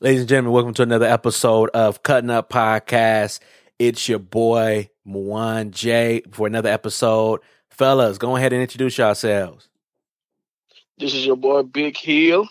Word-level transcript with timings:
Ladies 0.00 0.20
and 0.20 0.28
gentlemen, 0.28 0.52
welcome 0.52 0.74
to 0.74 0.82
another 0.82 1.06
episode 1.06 1.68
of 1.70 2.02
Cutting 2.02 2.30
Up 2.30 2.48
Podcast. 2.48 3.40
It's 3.78 4.08
your 4.08 4.18
boy 4.18 4.88
Mwan 5.06 5.72
J 5.72 6.22
for 6.30 6.46
another 6.46 6.70
episode. 6.70 7.40
Fellas, 7.68 8.16
go 8.16 8.34
ahead 8.36 8.52
and 8.54 8.62
introduce 8.62 8.96
yourselves. 8.96 9.68
This 10.98 11.14
is 11.14 11.26
your 11.26 11.36
boy 11.36 11.62
Big 11.64 11.98
Hill. 11.98 12.48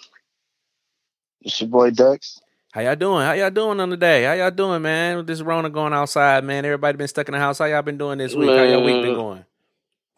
It's 1.42 1.60
your 1.60 1.70
boy 1.70 1.90
Dex. 1.90 2.40
How 2.72 2.82
y'all 2.82 2.96
doing? 2.96 3.26
How 3.26 3.34
y'all 3.34 3.50
doing 3.50 3.80
on 3.80 3.90
the 3.90 3.98
day? 3.98 4.26
How 4.26 4.34
y'all 4.34 4.52
doing, 4.52 4.84
man? 4.84 5.18
With 5.18 5.28
this 5.28 5.42
Rona 5.42 5.72
going 5.72 5.94
outside, 5.94 6.44
man. 6.44 6.66
Everybody 6.66 6.98
been 7.00 7.08
stuck 7.08 7.28
in 7.30 7.32
the 7.32 7.40
house. 7.40 7.58
How 7.58 7.66
y'all 7.66 7.82
been 7.82 7.98
doing 7.98 8.20
this 8.20 8.36
week? 8.36 8.50
How 8.50 8.62
y'all 8.64 8.84
week 8.84 9.02
been 9.02 9.16
going? 9.16 9.46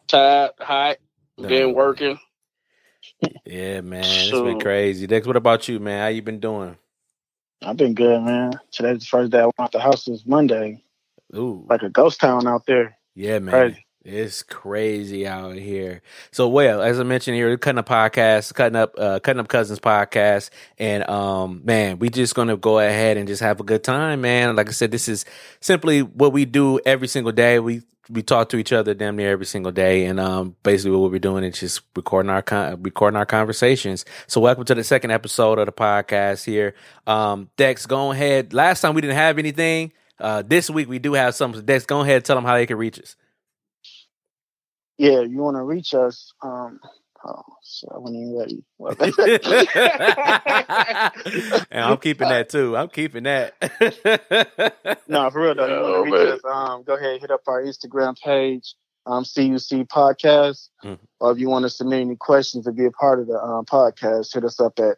Tired, 0.06 0.50
hot, 0.60 0.98
Nah. 1.38 1.48
been 1.48 1.72
working. 1.72 2.18
Yeah, 3.46 3.80
man. 3.80 4.04
It's 4.04 4.30
been 4.30 4.60
crazy. 4.60 5.06
Dex, 5.06 5.26
what 5.26 5.36
about 5.36 5.66
you, 5.66 5.80
man? 5.80 6.00
How 6.02 6.08
you 6.08 6.20
been 6.20 6.40
doing? 6.40 6.76
I've 7.64 7.76
been 7.76 7.94
good, 7.94 8.22
man. 8.22 8.52
Today's 8.70 9.00
the 9.00 9.06
first 9.06 9.30
day 9.30 9.40
I 9.40 9.44
went 9.44 9.54
out 9.58 9.72
the 9.72 9.80
house 9.80 10.04
since 10.04 10.26
Monday. 10.26 10.82
Ooh. 11.36 11.64
Like 11.68 11.82
a 11.82 11.88
ghost 11.88 12.20
town 12.20 12.46
out 12.46 12.66
there. 12.66 12.96
Yeah, 13.14 13.38
man. 13.38 13.52
Crazy. 13.52 13.86
It's 14.04 14.42
crazy 14.42 15.28
out 15.28 15.54
here. 15.54 16.02
So, 16.32 16.48
well, 16.48 16.82
as 16.82 16.98
I 16.98 17.04
mentioned 17.04 17.36
here, 17.36 17.56
cutting 17.56 17.78
up 17.78 17.88
podcast, 17.88 18.52
cutting 18.52 18.74
up, 18.74 18.94
uh, 18.98 19.20
cutting 19.20 19.38
up 19.38 19.46
cousins 19.46 19.78
podcast, 19.78 20.50
and 20.76 21.08
um, 21.08 21.60
man, 21.64 22.00
we 22.00 22.10
just 22.10 22.34
gonna 22.34 22.56
go 22.56 22.80
ahead 22.80 23.16
and 23.16 23.28
just 23.28 23.42
have 23.42 23.60
a 23.60 23.64
good 23.64 23.84
time, 23.84 24.22
man. 24.22 24.56
Like 24.56 24.68
I 24.68 24.72
said, 24.72 24.90
this 24.90 25.08
is 25.08 25.24
simply 25.60 26.02
what 26.02 26.32
we 26.32 26.44
do 26.46 26.80
every 26.84 27.06
single 27.06 27.30
day. 27.30 27.60
We 27.60 27.82
we 28.10 28.22
talk 28.22 28.48
to 28.50 28.56
each 28.58 28.72
other 28.72 28.94
damn 28.94 29.16
near 29.16 29.32
every 29.32 29.46
single 29.46 29.72
day, 29.72 30.06
and 30.06 30.20
um, 30.20 30.56
basically 30.62 30.96
what 30.96 31.10
we're 31.10 31.18
doing 31.18 31.44
is 31.44 31.60
just 31.60 31.82
recording 31.96 32.30
our 32.30 32.42
con- 32.42 32.82
recording 32.82 33.16
our 33.16 33.26
conversations. 33.26 34.04
So, 34.26 34.40
welcome 34.40 34.64
to 34.66 34.74
the 34.74 34.84
second 34.84 35.12
episode 35.12 35.58
of 35.58 35.66
the 35.66 35.72
podcast 35.72 36.44
here. 36.44 36.74
Um, 37.06 37.50
Dex, 37.56 37.86
go 37.86 38.12
ahead. 38.12 38.54
Last 38.54 38.80
time 38.82 38.94
we 38.94 39.00
didn't 39.02 39.16
have 39.16 39.38
anything. 39.38 39.92
Uh, 40.18 40.42
this 40.46 40.70
week 40.70 40.88
we 40.88 40.98
do 40.98 41.14
have 41.14 41.34
something. 41.34 41.64
Dex, 41.64 41.86
go 41.86 42.00
ahead, 42.00 42.24
tell 42.24 42.36
them 42.36 42.44
how 42.44 42.54
they 42.54 42.66
can 42.66 42.76
reach 42.78 42.98
us. 43.00 43.16
Yeah, 44.98 45.22
you 45.22 45.38
want 45.38 45.56
to 45.56 45.62
reach 45.62 45.94
us. 45.94 46.32
Um, 46.42 46.80
oh, 47.24 47.42
so 47.62 47.88
I 47.94 47.98
wasn't 47.98 48.20
even 48.20 48.36
ready. 48.38 48.64
And 51.70 51.84
I'm 51.84 51.96
keeping 51.98 52.28
that 52.28 52.48
too. 52.50 52.76
I'm 52.76 52.88
keeping 52.88 53.24
that. 53.24 53.54
no, 55.08 55.30
for 55.30 55.42
real 55.42 55.54
though. 55.54 55.66
You 55.66 55.74
Oh, 55.74 56.00
want 56.02 56.12
reach 56.12 56.34
us? 56.34 56.40
Um, 56.44 56.82
go 56.84 56.94
ahead, 56.94 57.20
hit 57.20 57.30
up 57.30 57.42
our 57.46 57.62
Instagram 57.62 58.16
page, 58.18 58.74
um, 59.06 59.24
CUC 59.24 59.86
Podcast. 59.88 60.68
Mhm. 60.84 60.98
Or 61.20 61.32
if 61.32 61.38
you 61.38 61.48
want 61.48 61.64
to 61.64 61.70
submit 61.70 62.00
any 62.00 62.16
questions 62.16 62.64
to 62.64 62.72
be 62.72 62.86
a 62.86 62.90
part 62.90 63.20
of 63.20 63.26
the 63.26 63.40
um, 63.42 63.64
podcast, 63.64 64.32
hit 64.34 64.44
us 64.44 64.60
up 64.60 64.78
at 64.78 64.96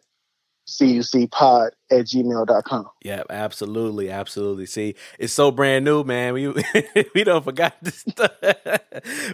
cucpod 0.67 1.69
at 1.91 2.05
gmail.com. 2.05 2.87
yeah, 3.03 3.23
absolutely, 3.29 4.09
absolutely. 4.09 4.65
See, 4.65 4.95
it's 5.19 5.31
so 5.33 5.51
brand 5.51 5.85
new, 5.85 6.03
man. 6.03 6.33
We 6.33 6.47
we 7.15 7.23
don't 7.23 7.43
forgot 7.43 7.75
this 7.81 7.99
stuff. 7.99 8.31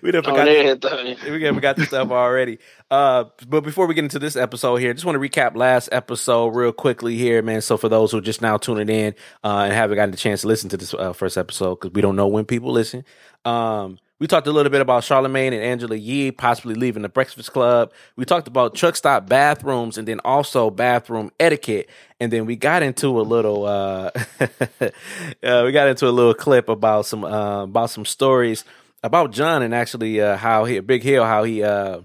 we 0.03 0.11
don't 0.11 0.25
On 0.27 0.31
forgot. 0.33 0.47
everything. 0.47 1.31
we 1.31 1.39
got- 1.39 1.55
we 1.55 1.61
got 1.61 1.75
this 1.77 1.87
stuff 1.87 2.11
already. 2.11 2.59
Uh, 2.89 3.25
but 3.47 3.61
before 3.61 3.87
we 3.87 3.93
get 3.93 4.03
into 4.03 4.19
this 4.19 4.35
episode 4.35 4.75
here, 4.77 4.93
just 4.93 5.05
want 5.05 5.15
to 5.21 5.29
recap 5.29 5.55
last 5.55 5.87
episode 5.91 6.49
real 6.49 6.73
quickly 6.73 7.15
here, 7.15 7.41
man. 7.41 7.61
So 7.61 7.77
for 7.77 7.87
those 7.87 8.11
who 8.11 8.17
are 8.17 8.21
just 8.21 8.41
now 8.41 8.57
tuning 8.57 8.89
in 8.89 9.15
uh, 9.43 9.59
and 9.65 9.73
haven't 9.73 9.95
gotten 9.95 10.11
the 10.11 10.17
chance 10.17 10.41
to 10.41 10.47
listen 10.47 10.69
to 10.69 10.77
this 10.77 10.93
uh, 10.93 11.13
first 11.13 11.37
episode, 11.37 11.75
because 11.75 11.93
we 11.93 12.01
don't 12.01 12.15
know 12.17 12.27
when 12.27 12.43
people 12.45 12.71
listen, 12.71 13.05
um, 13.45 13.97
we 14.21 14.27
talked 14.27 14.45
a 14.45 14.51
little 14.51 14.69
bit 14.69 14.81
about 14.81 15.03
Charlemagne 15.03 15.51
and 15.51 15.63
Angela 15.63 15.95
Yee 15.95 16.31
possibly 16.31 16.75
leaving 16.75 17.01
the 17.01 17.09
Breakfast 17.09 17.51
Club. 17.51 17.91
We 18.15 18.23
talked 18.23 18.47
about 18.47 18.75
truck 18.75 18.95
stop 18.95 19.27
bathrooms 19.27 19.97
and 19.97 20.07
then 20.07 20.19
also 20.23 20.69
bathroom 20.69 21.31
etiquette. 21.39 21.89
And 22.19 22.31
then 22.31 22.45
we 22.45 22.55
got 22.55 22.83
into 22.83 23.19
a 23.19 23.23
little, 23.23 23.65
uh, 23.65 24.11
uh, 24.79 25.63
we 25.65 25.71
got 25.71 25.87
into 25.87 26.07
a 26.07 26.11
little 26.11 26.35
clip 26.35 26.69
about 26.69 27.07
some, 27.07 27.23
uh, 27.23 27.63
about 27.63 27.89
some 27.89 28.05
stories 28.05 28.63
about 29.01 29.31
John 29.31 29.63
and 29.63 29.73
actually 29.73 30.21
uh, 30.21 30.37
how 30.37 30.65
he 30.65 30.79
Big 30.81 31.01
Hill 31.01 31.25
how 31.25 31.43
he 31.43 31.63
uh, 31.63 32.01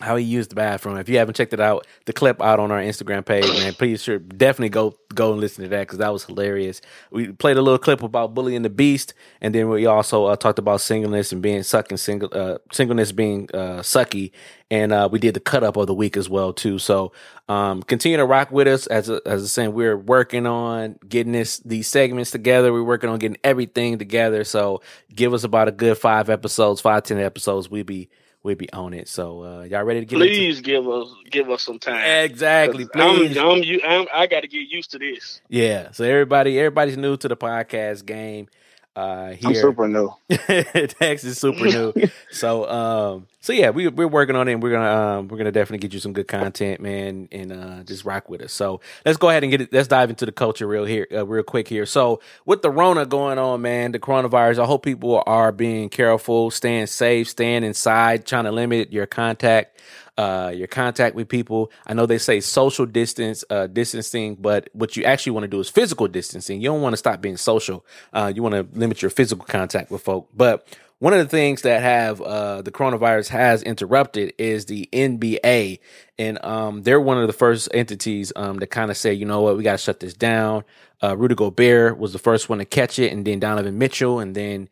how 0.00 0.16
he 0.16 0.24
used 0.24 0.50
the 0.50 0.54
bathroom. 0.54 0.96
If 0.96 1.08
you 1.08 1.18
haven't 1.18 1.34
checked 1.34 1.52
it 1.52 1.60
out, 1.60 1.86
the 2.04 2.12
clip 2.12 2.40
out 2.40 2.60
on 2.60 2.70
our 2.70 2.80
Instagram 2.80 3.24
page, 3.24 3.44
man, 3.44 3.74
please 3.74 4.02
sure 4.02 4.18
definitely 4.18 4.68
go 4.68 4.96
go 5.14 5.32
and 5.32 5.40
listen 5.40 5.64
to 5.64 5.70
that 5.70 5.80
because 5.80 5.98
that 5.98 6.12
was 6.12 6.24
hilarious. 6.24 6.80
We 7.10 7.32
played 7.32 7.56
a 7.56 7.62
little 7.62 7.78
clip 7.78 8.02
about 8.02 8.34
bullying 8.34 8.62
the 8.62 8.70
beast, 8.70 9.14
and 9.40 9.54
then 9.54 9.68
we 9.68 9.86
also 9.86 10.26
uh, 10.26 10.36
talked 10.36 10.58
about 10.58 10.80
singleness 10.80 11.32
and 11.32 11.42
being 11.42 11.62
sucking 11.64 11.98
single 11.98 12.28
uh, 12.32 12.58
singleness 12.70 13.10
being 13.10 13.48
uh, 13.52 13.80
sucky, 13.80 14.30
and 14.70 14.92
uh, 14.92 15.08
we 15.10 15.18
did 15.18 15.34
the 15.34 15.40
cut 15.40 15.64
up 15.64 15.76
of 15.76 15.88
the 15.88 15.94
week 15.94 16.16
as 16.16 16.28
well 16.28 16.52
too. 16.52 16.78
So 16.78 17.12
um, 17.48 17.82
continue 17.82 18.18
to 18.18 18.24
rock 18.24 18.52
with 18.52 18.68
us 18.68 18.86
as 18.86 19.10
as 19.10 19.42
I 19.42 19.46
saying 19.46 19.72
we're 19.72 19.96
working 19.96 20.46
on 20.46 20.98
getting 21.08 21.32
this 21.32 21.58
these 21.58 21.88
segments 21.88 22.30
together. 22.30 22.72
We're 22.72 22.84
working 22.84 23.10
on 23.10 23.18
getting 23.18 23.38
everything 23.42 23.98
together. 23.98 24.44
So 24.44 24.80
give 25.12 25.34
us 25.34 25.42
about 25.42 25.66
a 25.66 25.72
good 25.72 25.98
five 25.98 26.30
episodes, 26.30 26.80
five 26.80 27.02
ten 27.02 27.18
episodes. 27.18 27.68
We 27.68 27.82
be 27.82 28.08
we 28.42 28.54
be 28.54 28.72
on 28.72 28.94
it. 28.94 29.08
So 29.08 29.42
uh, 29.42 29.62
y'all 29.64 29.82
ready 29.82 30.00
to 30.00 30.06
get 30.06 30.20
into 30.20 30.26
Please 30.28 30.60
give 30.60 30.88
us 30.88 31.08
give 31.30 31.50
us 31.50 31.62
some 31.62 31.78
time. 31.78 32.04
Exactly. 32.24 32.86
'Cause 32.86 33.02
I'm, 33.02 33.16
Please. 33.16 33.82
I'm, 33.84 34.00
I'm, 34.00 34.06
I 34.14 34.26
got 34.26 34.40
to 34.40 34.48
get 34.48 34.68
used 34.68 34.90
to 34.92 34.98
this. 34.98 35.40
Yeah. 35.48 35.90
So 35.92 36.04
everybody, 36.04 36.58
everybody's 36.58 36.96
new 36.96 37.16
to 37.16 37.28
the 37.28 37.36
podcast 37.36 38.06
game. 38.06 38.48
Uh, 38.96 39.34
I'm 39.44 39.54
here, 39.54 39.60
super 39.60 39.86
new. 39.86 40.12
Dex 40.28 41.22
is 41.22 41.38
super 41.38 41.66
new. 41.66 41.92
So, 42.30 42.68
um, 42.68 43.26
so 43.40 43.52
yeah, 43.52 43.70
we 43.70 43.88
we're 43.88 44.08
working 44.08 44.36
on 44.36 44.48
it. 44.48 44.52
And 44.52 44.62
we're 44.62 44.72
gonna 44.72 45.18
um, 45.18 45.28
we're 45.28 45.38
gonna 45.38 45.52
definitely 45.52 45.78
get 45.78 45.94
you 45.94 46.00
some 46.00 46.12
good 46.12 46.28
content, 46.28 46.80
man, 46.80 47.28
and 47.32 47.52
uh, 47.52 47.84
just 47.84 48.04
rock 48.04 48.28
with 48.28 48.42
us. 48.42 48.52
So 48.52 48.80
let's 49.06 49.16
go 49.16 49.30
ahead 49.30 49.44
and 49.44 49.50
get 49.50 49.60
it. 49.62 49.72
Let's 49.72 49.88
dive 49.88 50.10
into 50.10 50.26
the 50.26 50.32
culture 50.32 50.66
real 50.66 50.84
here, 50.84 51.06
uh, 51.12 51.26
real 51.26 51.42
quick 51.42 51.68
here. 51.68 51.86
So 51.86 52.20
with 52.44 52.62
the 52.62 52.70
Rona 52.70 53.06
going 53.06 53.38
on, 53.38 53.62
man, 53.62 53.92
the 53.92 53.98
coronavirus, 53.98 54.58
I 54.62 54.66
hope 54.66 54.84
people 54.84 55.22
are 55.26 55.52
being 55.52 55.88
careful, 55.88 56.50
staying 56.50 56.86
safe, 56.86 57.28
staying 57.28 57.64
inside, 57.64 58.26
trying 58.26 58.44
to 58.44 58.52
limit 58.52 58.92
your 58.92 59.06
contact. 59.06 59.80
Uh, 60.18 60.50
your 60.52 60.66
contact 60.66 61.14
with 61.14 61.28
people. 61.28 61.70
I 61.86 61.94
know 61.94 62.04
they 62.04 62.18
say 62.18 62.40
social 62.40 62.86
distance, 62.86 63.44
uh, 63.50 63.68
distancing, 63.68 64.34
but 64.34 64.68
what 64.72 64.96
you 64.96 65.04
actually 65.04 65.30
want 65.30 65.44
to 65.44 65.48
do 65.48 65.60
is 65.60 65.68
physical 65.70 66.08
distancing. 66.08 66.60
You 66.60 66.70
don't 66.70 66.82
want 66.82 66.94
to 66.94 66.96
stop 66.96 67.20
being 67.20 67.36
social. 67.36 67.86
Uh, 68.12 68.32
you 68.34 68.42
want 68.42 68.56
to 68.56 68.66
limit 68.76 69.00
your 69.00 69.12
physical 69.12 69.44
contact 69.44 69.92
with 69.92 70.02
folk. 70.02 70.28
But 70.34 70.66
one 70.98 71.12
of 71.12 71.20
the 71.20 71.28
things 71.28 71.62
that 71.62 71.80
have 71.82 72.20
uh, 72.20 72.62
the 72.62 72.72
coronavirus 72.72 73.28
has 73.28 73.62
interrupted 73.62 74.34
is 74.38 74.66
the 74.66 74.88
NBA, 74.92 75.78
and 76.18 76.44
um, 76.44 76.82
they're 76.82 77.00
one 77.00 77.18
of 77.18 77.28
the 77.28 77.32
first 77.32 77.68
entities 77.72 78.32
um, 78.34 78.56
that 78.56 78.66
kind 78.68 78.90
of 78.90 78.96
say, 78.96 79.12
you 79.12 79.24
know 79.24 79.42
what, 79.42 79.56
we 79.56 79.62
got 79.62 79.72
to 79.72 79.78
shut 79.78 80.00
this 80.00 80.14
down. 80.14 80.64
Uh, 81.00 81.16
Rudy 81.16 81.36
Gobert 81.36 81.96
was 81.96 82.12
the 82.12 82.18
first 82.18 82.48
one 82.48 82.58
to 82.58 82.64
catch 82.64 82.98
it, 82.98 83.12
and 83.12 83.24
then 83.24 83.38
Donovan 83.38 83.78
Mitchell, 83.78 84.18
and 84.18 84.34
then 84.34 84.68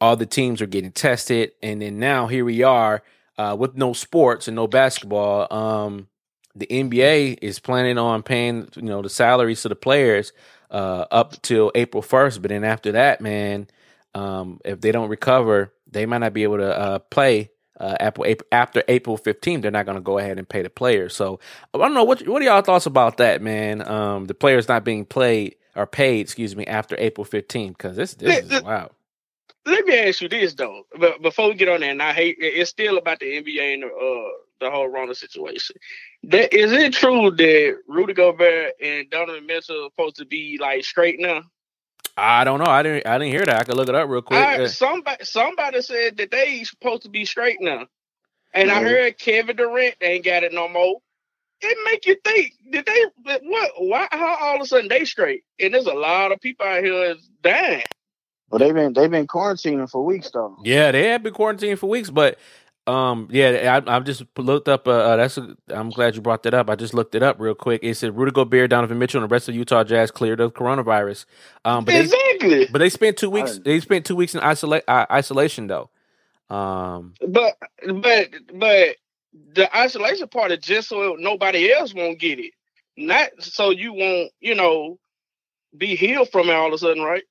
all 0.00 0.16
the 0.16 0.26
teams 0.26 0.60
are 0.60 0.66
getting 0.66 0.90
tested, 0.90 1.52
and 1.62 1.80
then 1.80 2.00
now 2.00 2.26
here 2.26 2.44
we 2.44 2.64
are 2.64 3.04
uh, 3.38 3.56
with 3.58 3.76
no 3.76 3.92
sports 3.92 4.48
and 4.48 4.56
no 4.56 4.66
basketball. 4.66 5.52
Um, 5.52 6.08
the 6.54 6.66
NBA 6.66 7.38
is 7.40 7.60
planning 7.60 7.98
on 7.98 8.22
paying 8.22 8.68
you 8.76 8.82
know 8.82 9.00
the 9.00 9.08
salaries 9.08 9.62
to 9.62 9.68
the 9.68 9.76
players 9.76 10.32
uh, 10.70 11.06
up 11.10 11.40
till 11.42 11.70
April 11.74 12.02
first, 12.02 12.42
but 12.42 12.48
then 12.50 12.64
after 12.64 12.92
that, 12.92 13.20
man, 13.20 13.68
um, 14.14 14.60
if 14.64 14.80
they 14.80 14.92
don't 14.92 15.08
recover, 15.08 15.72
they 15.90 16.04
might 16.04 16.18
not 16.18 16.32
be 16.32 16.42
able 16.42 16.58
to 16.58 16.78
uh, 16.78 16.98
play. 16.98 17.50
Uh, 17.78 17.96
April, 18.00 18.26
April, 18.26 18.48
after 18.50 18.82
April 18.88 19.16
15th, 19.16 19.62
they're 19.62 19.70
not 19.70 19.86
going 19.86 19.96
to 19.96 20.02
go 20.02 20.18
ahead 20.18 20.36
and 20.36 20.48
pay 20.48 20.62
the 20.62 20.70
players. 20.70 21.14
So 21.14 21.38
I 21.72 21.78
don't 21.78 21.94
know 21.94 22.02
what 22.02 22.26
what 22.26 22.42
are 22.42 22.44
y'all 22.44 22.60
thoughts 22.60 22.86
about 22.86 23.18
that, 23.18 23.40
man? 23.40 23.88
Um, 23.88 24.24
the 24.24 24.34
players 24.34 24.66
not 24.66 24.82
being 24.82 25.04
played 25.04 25.54
or 25.76 25.86
paid, 25.86 26.20
excuse 26.20 26.56
me, 26.56 26.66
after 26.66 26.96
April 26.98 27.24
15th 27.24 27.68
because 27.68 27.94
this 27.94 28.14
this 28.14 28.50
is 28.50 28.62
wow. 28.62 28.90
Let 29.66 29.84
me 29.86 29.98
ask 29.98 30.20
you 30.20 30.28
this 30.28 30.54
though, 30.54 30.84
but 30.98 31.22
before 31.22 31.48
we 31.48 31.54
get 31.54 31.68
on 31.68 31.80
there, 31.80 31.90
and 31.90 32.02
I 32.02 32.12
hate 32.12 32.36
it's 32.40 32.70
still 32.70 32.98
about 32.98 33.20
the 33.20 33.26
NBA 33.26 33.74
and 33.74 33.82
the, 33.84 33.88
uh, 33.88 34.30
the 34.60 34.70
whole 34.70 34.88
Rona 34.88 35.14
situation. 35.14 35.76
That 36.24 36.54
is 36.54 36.72
it 36.72 36.94
true 36.94 37.30
that 37.30 37.78
Rudy 37.86 38.14
Gobert 38.14 38.72
and 38.82 39.10
Donovan 39.10 39.46
Mitchell 39.46 39.84
are 39.84 39.90
supposed 39.90 40.16
to 40.16 40.26
be 40.26 40.58
like 40.60 40.84
straight 40.84 41.20
now? 41.20 41.42
I 42.16 42.44
don't 42.44 42.58
know. 42.58 42.66
I 42.66 42.82
didn't 42.82 43.06
I 43.06 43.18
didn't 43.18 43.32
hear 43.32 43.46
that. 43.46 43.60
I 43.60 43.64
could 43.64 43.76
look 43.76 43.88
it 43.88 43.94
up 43.94 44.08
real 44.08 44.22
quick. 44.22 44.40
I, 44.40 44.66
somebody 44.66 45.24
somebody 45.24 45.82
said 45.82 46.16
that 46.16 46.30
they 46.30 46.64
supposed 46.64 47.02
to 47.02 47.08
be 47.10 47.24
straight 47.24 47.60
now, 47.60 47.86
and 48.54 48.70
I 48.70 48.80
Mhm. 48.80 48.84
heard 48.84 49.18
Kevin 49.18 49.56
Durant 49.56 49.96
ain't 50.00 50.24
got 50.24 50.44
it 50.44 50.52
no 50.52 50.68
more. 50.68 51.00
It 51.60 51.78
make 51.84 52.06
you 52.06 52.16
think 52.24 52.52
did 52.70 52.86
they 52.86 53.04
what 53.42 53.72
why 53.78 54.08
how 54.12 54.36
all 54.36 54.56
of 54.56 54.62
a 54.62 54.66
sudden 54.66 54.88
they 54.88 55.04
straight 55.04 55.44
and 55.58 55.74
there's 55.74 55.86
a 55.86 55.94
lot 55.94 56.32
of 56.32 56.40
people 56.40 56.66
out 56.66 56.84
here 56.84 57.12
is 57.12 57.28
dying. 57.42 57.82
Well, 58.50 58.58
they've 58.58 58.74
been 58.74 58.92
they've 58.94 59.10
been 59.10 59.26
quarantining 59.26 59.90
for 59.90 60.04
weeks 60.04 60.30
though. 60.30 60.56
Yeah, 60.64 60.90
they 60.90 61.08
have 61.08 61.22
been 61.22 61.34
quarantining 61.34 61.78
for 61.78 61.88
weeks, 61.88 62.10
but 62.10 62.38
um, 62.86 63.28
yeah, 63.30 63.80
I, 63.86 63.96
I've 63.96 64.04
just 64.04 64.22
looked 64.38 64.66
up. 64.68 64.88
Uh, 64.88 64.92
uh, 64.92 65.16
that's 65.16 65.36
a, 65.36 65.54
I'm 65.68 65.90
glad 65.90 66.16
you 66.16 66.22
brought 66.22 66.42
that 66.44 66.54
up. 66.54 66.70
I 66.70 66.74
just 66.74 66.94
looked 66.94 67.14
it 67.14 67.22
up 67.22 67.38
real 67.38 67.54
quick. 67.54 67.84
It 67.84 67.94
said 67.96 68.16
Rudy 68.16 68.32
Gobert, 68.32 68.70
Donovan 68.70 68.98
Mitchell, 68.98 69.22
and 69.22 69.30
the 69.30 69.34
rest 69.34 69.48
of 69.48 69.54
Utah 69.54 69.84
Jazz 69.84 70.10
cleared 70.10 70.40
of 70.40 70.54
coronavirus. 70.54 71.26
Um, 71.66 71.84
but 71.84 71.92
they 71.92 72.00
exactly. 72.00 72.66
but 72.72 72.78
they 72.78 72.88
spent 72.88 73.18
two 73.18 73.28
weeks. 73.28 73.58
They 73.58 73.78
spent 73.80 74.06
two 74.06 74.16
weeks 74.16 74.34
in 74.34 74.40
isolate 74.40 74.84
uh, 74.88 75.04
isolation 75.10 75.66
though. 75.66 75.90
Um, 76.48 77.12
But 77.26 77.58
but 78.00 78.28
but 78.54 78.96
the 79.52 79.76
isolation 79.76 80.28
part 80.28 80.52
is 80.52 80.60
just 80.60 80.88
so 80.88 81.16
nobody 81.18 81.70
else 81.70 81.92
won't 81.92 82.18
get 82.18 82.38
it. 82.38 82.52
not 82.96 83.28
so 83.38 83.70
you 83.70 83.92
won't, 83.92 84.32
you 84.40 84.54
know, 84.54 84.98
be 85.76 85.94
healed 85.94 86.30
from 86.30 86.48
it 86.48 86.54
all 86.54 86.68
of 86.68 86.72
a 86.72 86.78
sudden, 86.78 87.02
right? 87.02 87.24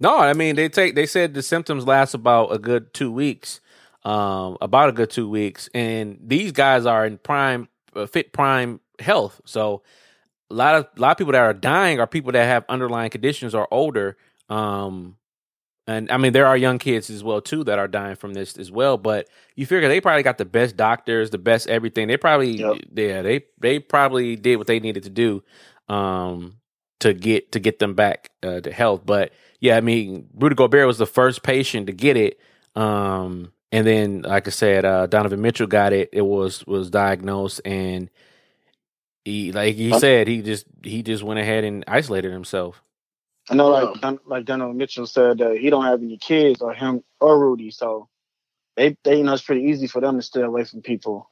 No, 0.00 0.18
I 0.18 0.32
mean 0.32 0.56
they 0.56 0.68
take 0.68 0.94
they 0.94 1.06
said 1.06 1.34
the 1.34 1.42
symptoms 1.42 1.86
last 1.86 2.14
about 2.14 2.52
a 2.52 2.58
good 2.58 2.94
two 2.94 3.10
weeks, 3.10 3.60
um, 4.04 4.56
about 4.60 4.88
a 4.88 4.92
good 4.92 5.10
two 5.10 5.28
weeks, 5.28 5.68
and 5.74 6.18
these 6.22 6.52
guys 6.52 6.86
are 6.86 7.04
in 7.04 7.18
prime 7.18 7.68
uh, 7.96 8.06
fit 8.06 8.32
prime 8.32 8.80
health. 9.00 9.40
So 9.44 9.82
a 10.50 10.54
lot 10.54 10.74
of 10.76 10.86
a 10.96 11.00
lot 11.00 11.12
of 11.12 11.18
people 11.18 11.32
that 11.32 11.40
are 11.42 11.54
dying 11.54 11.98
are 12.00 12.06
people 12.06 12.32
that 12.32 12.44
have 12.44 12.64
underlying 12.68 13.10
conditions 13.10 13.54
or 13.54 13.66
older. 13.74 14.16
Um, 14.48 15.16
and 15.86 16.10
I 16.12 16.16
mean 16.18 16.32
there 16.32 16.46
are 16.46 16.56
young 16.56 16.78
kids 16.78 17.10
as 17.10 17.24
well 17.24 17.40
too 17.40 17.64
that 17.64 17.78
are 17.78 17.88
dying 17.88 18.16
from 18.16 18.34
this 18.34 18.56
as 18.56 18.70
well. 18.70 18.98
But 18.98 19.28
you 19.56 19.66
figure 19.66 19.88
they 19.88 20.00
probably 20.00 20.22
got 20.22 20.38
the 20.38 20.44
best 20.44 20.76
doctors, 20.76 21.30
the 21.30 21.38
best 21.38 21.66
everything. 21.68 22.06
They 22.08 22.16
probably 22.16 22.52
Yep. 22.58 22.76
yeah 22.94 23.22
they 23.22 23.44
they 23.58 23.78
probably 23.80 24.36
did 24.36 24.56
what 24.56 24.66
they 24.68 24.78
needed 24.80 25.02
to 25.04 25.10
do. 25.10 25.42
Um, 25.88 26.56
to 27.00 27.14
get 27.14 27.52
to 27.52 27.60
get 27.60 27.78
them 27.78 27.94
back 27.94 28.30
uh, 28.42 28.60
to 28.60 28.72
health. 28.72 29.02
But 29.06 29.32
yeah, 29.60 29.76
I 29.76 29.80
mean, 29.80 30.28
Rudy 30.34 30.54
Gobert 30.54 30.86
was 30.86 30.98
the 30.98 31.06
first 31.06 31.42
patient 31.42 31.86
to 31.88 31.92
get 31.92 32.16
it. 32.16 32.38
Um, 32.76 33.52
and 33.72 33.86
then, 33.86 34.22
like 34.22 34.46
I 34.46 34.50
said, 34.50 34.84
uh, 34.84 35.06
Donovan 35.06 35.40
Mitchell 35.40 35.66
got 35.66 35.92
it. 35.92 36.10
It 36.12 36.22
was 36.22 36.66
was 36.66 36.90
diagnosed, 36.90 37.60
and 37.64 38.08
he, 39.24 39.52
like 39.52 39.74
he 39.74 39.98
said, 39.98 40.28
he 40.28 40.42
just 40.42 40.66
he 40.82 41.02
just 41.02 41.22
went 41.22 41.40
ahead 41.40 41.64
and 41.64 41.84
isolated 41.86 42.32
himself. 42.32 42.82
I 43.50 43.54
know, 43.54 43.68
like 43.68 44.00
Don, 44.00 44.18
like 44.26 44.44
Donovan 44.44 44.76
Mitchell 44.76 45.06
said 45.06 45.38
that 45.38 45.58
he 45.58 45.70
don't 45.70 45.84
have 45.84 46.02
any 46.02 46.18
kids 46.18 46.62
or 46.62 46.72
him 46.72 47.02
or 47.20 47.38
Rudy, 47.38 47.70
so 47.70 48.08
they 48.76 48.96
they 49.04 49.18
you 49.18 49.24
know 49.24 49.34
it's 49.34 49.42
pretty 49.42 49.64
easy 49.64 49.86
for 49.86 50.00
them 50.00 50.16
to 50.16 50.22
stay 50.22 50.42
away 50.42 50.64
from 50.64 50.82
people. 50.82 51.30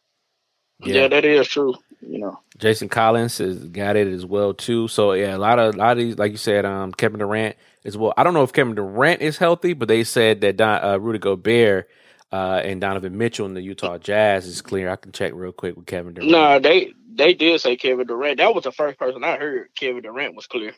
Yeah, 0.81 1.08
that 1.08 1.25
is 1.25 1.49
true. 1.49 1.75
You 2.02 2.19
know, 2.19 2.40
Jason 2.58 2.88
Collins 2.88 3.38
has 3.38 3.64
got 3.69 3.96
it 3.96 4.08
as 4.08 4.26
well 4.26 4.52
too. 4.52 4.88
So 4.88 5.12
yeah, 5.12 5.34
a 5.34 5.38
lot 5.38 5.58
of 5.58 5.75
a 5.75 5.78
lot 5.78 5.93
of 5.93 5.99
these, 5.99 6.19
like 6.19 6.32
you 6.32 6.38
said, 6.38 6.67
um, 6.67 6.93
Kevin 6.93 7.20
Durant 7.20 7.56
as 7.87 7.97
well. 7.97 8.12
I 8.17 8.23
don't 8.25 8.35
know 8.35 8.43
if 8.43 8.53
Kevin 8.53 8.75
Durant 8.75 9.23
is 9.23 9.38
healthy, 9.38 9.73
but 9.73 9.88
they 9.88 10.05
said 10.05 10.41
that 10.43 10.56
Don, 10.56 10.85
uh, 10.85 10.99
Rudy 10.99 11.19
Gobert 11.19 11.88
uh, 12.33 12.61
and 12.65 12.81
Donovan 12.81 13.17
Mitchell 13.17 13.47
in 13.47 13.55
the 13.55 13.62
Utah 13.62 13.99
Jazz 13.99 14.47
is 14.47 14.61
clear. 14.61 14.91
I 14.91 14.97
can 14.97 15.12
check 15.12 15.33
real 15.35 15.53
quick 15.53 15.77
with 15.77 15.87
Kevin 15.87 16.15
Durant. 16.15 16.31
Nah, 16.31 16.59
they 16.59 16.93
they 17.15 17.33
did 17.35 17.61
say 17.61 17.77
Kevin 17.77 18.06
Durant. 18.06 18.38
That 18.38 18.55
was 18.55 18.65
the 18.65 18.73
first 18.73 18.99
person 18.99 19.25
I 19.25 19.37
heard. 19.38 19.69
Kevin 19.77 20.03
Durant 20.03 20.35
was 20.35 20.47
clear. 20.47 20.73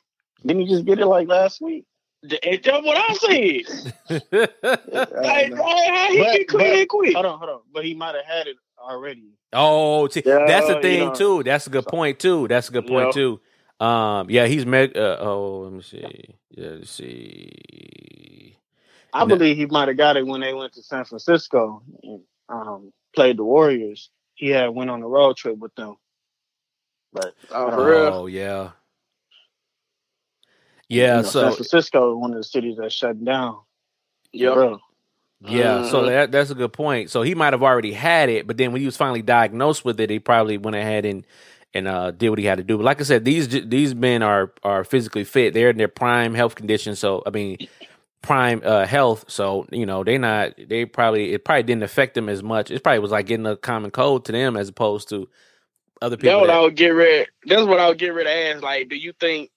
didn't 0.45 0.63
you 0.63 0.69
just 0.69 0.85
get 0.85 0.99
it 1.01 1.07
like 1.07 1.27
last 1.29 1.61
week? 1.61 1.85
That's 2.23 2.67
what 2.67 2.97
I 2.99 3.13
said. 3.15 3.95
Like, 4.63 5.51
don't 5.51 5.59
how 5.59 6.09
he 6.13 6.19
But- 6.19 6.33
get 6.37 6.49
clear 6.49 6.77
that 6.79 6.89
quick? 6.89 7.15
hold 7.15 7.27
on, 7.27 7.39
hold 7.39 7.51
on, 7.51 7.61
but 7.73 7.85
he 7.85 7.95
might 7.95 8.15
have 8.15 8.25
had 8.25 8.47
it 8.47 8.57
already. 8.79 9.25
Oh, 9.53 10.09
see, 10.09 10.23
Yeah, 10.27 10.45
that's 10.47 10.67
the 10.67 10.77
you 10.77 10.83
thing 10.83 11.01
know. 11.09 11.15
too. 11.15 11.43
That's 11.43 11.67
a 11.67 11.71
good 11.71 11.87
point 11.87 12.19
too. 12.19 12.49
That's 12.49 12.69
a 12.69 12.73
good 12.73 12.87
point 12.87 13.07
Yeah. 13.09 13.13
too. 13.13 13.41
Um, 13.81 14.31
yeah, 14.31 14.47
he's 14.47 14.67
met. 14.67 14.97
Uh, 14.97 15.19
oh, 15.21 15.61
let 15.65 15.73
me 15.73 15.83
see. 15.83 16.37
Yeah, 16.51 16.71
let's 16.71 16.91
see. 16.91 18.59
I 19.13 19.25
No. 19.25 19.27
believe 19.27 19.57
he 19.59 19.67
might 19.67 19.89
have 19.89 19.99
got 19.99 20.19
it 20.19 20.27
when 20.27 20.43
they 20.43 20.55
went 20.55 20.75
to 20.75 20.83
San 20.85 21.05
Francisco 21.05 21.83
and 22.03 22.23
um, 22.49 22.93
played 23.15 23.39
the 23.39 23.45
Warriors. 23.45 24.11
He 24.35 24.51
had 24.51 24.69
went 24.71 24.91
on 24.91 25.03
a 25.03 25.09
road 25.09 25.37
trip 25.37 25.59
with 25.59 25.75
them. 25.77 25.97
But 27.13 27.35
Oh, 27.51 27.73
for 27.73 27.85
real? 27.87 28.23
Oh, 28.23 28.27
yeah, 28.27 28.73
you 31.11 31.21
yeah. 31.21 31.23
know, 31.23 31.33
San 31.33 31.53
Francisco 31.53 32.13
is 32.13 32.19
one 32.21 32.33
of 32.33 32.39
the 32.39 32.45
cities 32.45 32.79
that 32.79 32.93
shut 32.93 33.25
down. 33.25 33.61
Yeah. 34.33 34.51
Bro, 34.55 34.81
yeah, 35.41 35.83
so 35.83 36.05
Mhm. 36.05 36.07
that 36.07 36.33
that's 36.33 36.51
a 36.51 36.55
good 36.57 36.73
point. 36.73 37.11
So 37.11 37.23
he 37.23 37.35
might 37.35 37.53
have 37.55 37.63
already 37.63 37.93
had 37.93 38.29
it, 38.31 38.47
but 38.47 38.57
then 38.59 38.73
when 38.73 38.81
he 38.81 38.87
was 38.87 38.97
finally 38.97 39.23
diagnosed 39.23 39.85
with 39.85 40.01
it, 40.01 40.11
he 40.11 40.19
probably 40.21 40.59
went 40.59 40.77
ahead 40.77 41.05
and 41.07 41.27
and 41.75 41.87
uh, 41.87 42.11
did 42.11 42.31
what 42.31 42.39
he 42.39 42.45
had 42.45 42.59
to 42.59 42.65
do. 42.65 42.77
But 42.79 42.85
like 42.85 43.01
I 43.01 43.05
said, 43.05 43.25
these 43.25 43.49
these 43.49 43.95
men 43.95 44.23
are 44.23 44.53
are 44.63 44.85
physically 44.85 45.25
fit. 45.25 45.55
They're 45.55 45.71
in 45.71 45.77
their 45.77 45.89
prime 45.89 46.35
health 46.35 46.55
condition. 46.55 46.97
So 46.97 47.23
I 47.27 47.31
mean, 47.31 47.59
prime 48.23 48.63
uh, 48.65 48.87
health. 48.87 49.25
So 49.29 49.67
you 49.71 49.87
know 49.87 50.05
they 50.05 50.19
not 50.19 50.55
they 50.69 50.85
probably 50.85 51.33
it 51.33 51.45
probably 51.45 51.65
didn't 51.65 51.83
affect 51.83 52.15
them 52.15 52.29
as 52.29 52.43
much. 52.43 52.71
It 52.71 52.83
probably 52.83 53.01
was 53.01 53.11
like 53.11 53.27
getting 53.27 53.47
a 53.47 53.57
common 53.57 53.91
cold 53.91 54.25
to 54.27 54.33
them 54.33 54.57
as 54.57 54.69
opposed 54.69 55.09
to 55.11 55.29
other 56.01 56.17
That's 56.17 56.23
people. 56.23 56.41
what 56.41 56.47
that- 56.49 56.57
I 56.57 56.61
would 56.61 56.77
get 56.77 56.91
rid. 56.91 57.29
That's 57.45 57.67
what 57.67 57.81
I 57.81 57.89
would 57.89 57.99
get 57.99 58.15
rid 58.15 58.27
of. 58.27 58.57
Ask 58.57 58.63
like, 58.63 58.89
do 58.89 58.97
you 58.97 59.13
think 59.21 59.51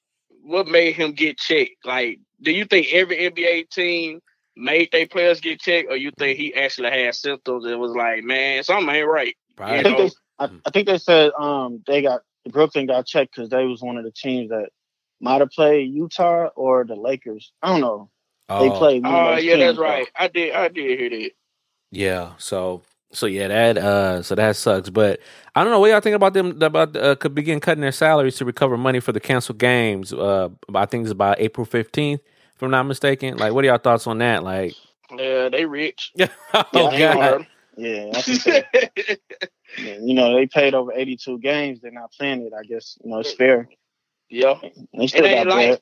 what 0.44 0.68
made 0.68 0.94
him 0.94 1.12
get 1.14 1.38
checked? 1.38 1.86
Like, 1.86 2.20
do 2.42 2.52
you 2.52 2.66
think 2.66 2.88
every 2.92 3.18
NBA 3.30 3.70
team 3.70 4.22
made 4.56 4.90
their 4.92 5.08
players 5.08 5.40
get 5.40 5.62
checked, 5.62 5.90
or 5.90 5.96
you 5.96 6.12
think 6.18 6.38
he 6.38 6.54
actually 6.56 6.90
had 6.90 7.16
symptoms 7.16 7.66
and 7.66 7.80
was 7.80 7.92
like, 7.92 8.24
man, 8.24 8.64
something 8.64 8.94
ain't 8.94 9.08
right? 9.08 9.36
Probably. 9.56 9.84
Think 9.84 9.98
know. 9.98 10.10
They, 10.42 10.46
I, 10.46 10.50
I 10.66 10.72
think 10.72 10.88
they 10.88 10.98
said 11.00 11.32
um 11.40 11.84
they 11.88 12.02
got 12.02 12.22
Brooklyn 12.50 12.88
got 12.88 13.08
checked 13.08 13.36
because 13.36 13.50
they 13.50 13.66
was 13.66 13.82
one 13.82 13.98
of 13.98 14.06
the 14.06 14.12
teams 14.12 14.50
that 14.52 14.70
might 15.22 15.42
have 15.42 15.52
played 15.52 15.94
Utah 15.94 16.50
or 16.56 16.86
the 16.86 16.96
Lakers. 16.96 17.54
I 17.62 17.70
don't 17.70 17.82
know. 17.82 18.10
They 18.58 18.70
Oh. 18.70 18.78
played. 18.78 19.04
Oh 19.06 19.36
those 19.36 19.44
yeah, 19.46 19.58
that's 19.58 19.78
teams, 19.78 19.80
though. 19.84 19.84
right. 19.84 20.08
I 20.18 20.28
did. 20.30 20.54
I 20.54 20.68
did 20.70 21.00
hear 21.00 21.10
that. 21.12 21.32
Yeah. 21.92 22.34
So 22.38 22.84
so 23.14 23.28
yeah, 23.28 23.50
that 23.50 23.78
uh 23.80 24.24
so 24.24 24.36
that 24.36 24.56
sucks. 24.58 24.90
But 24.90 25.22
I 25.56 25.64
don't 25.64 25.72
know 25.72 25.80
what 25.80 25.92
y'all 25.92 26.02
think 26.02 26.16
about 26.18 26.34
them 26.34 26.62
about 26.62 26.96
uh, 26.98 27.16
could 27.16 27.36
begin 27.36 27.60
cutting 27.62 27.82
their 27.82 27.92
salaries 27.94 28.38
to 28.38 28.46
recover 28.46 28.78
money 28.78 29.00
for 29.02 29.14
the 29.14 29.22
canceled 29.22 29.60
games. 29.60 30.14
Uh 30.14 30.50
I 30.76 30.86
think 30.88 31.04
it's 31.04 31.12
about 31.14 31.40
April 31.42 31.66
fifteenth, 31.66 32.22
if 32.56 32.64
I'm 32.64 32.72
not 32.72 32.84
mistaken. 32.86 33.38
Like 33.38 33.54
what 33.54 33.66
are 33.66 33.70
y'all 33.70 33.80
thoughts 33.80 34.08
on 34.08 34.20
that? 34.20 34.44
Like 34.44 34.78
Yeah, 35.16 35.50
they 35.50 35.66
rich. 35.66 36.14
Oh 36.74 36.90
Yeah, 36.94 36.98
god. 36.98 37.48
Yeah, 37.78 38.22
that's 39.78 39.84
what 39.84 39.86
they- 39.86 39.92
yeah, 39.92 39.98
you 40.06 40.14
know 40.14 40.36
they 40.36 40.48
played 40.48 40.74
over 40.74 40.92
82 40.94 41.40
games. 41.40 41.80
They're 41.82 41.92
not 41.92 42.12
playing 42.14 42.42
it. 42.46 42.54
I 42.58 42.64
guess 42.64 42.98
you 43.04 43.12
know 43.12 43.20
it's 43.20 43.34
fair. 43.34 43.70
yeah. 44.30 44.56
They 44.98 45.08
still 45.08 45.26
It 45.26 45.30
got 45.30 45.38
ain't 45.40 45.50
like 45.50 45.68
bread. 45.70 45.82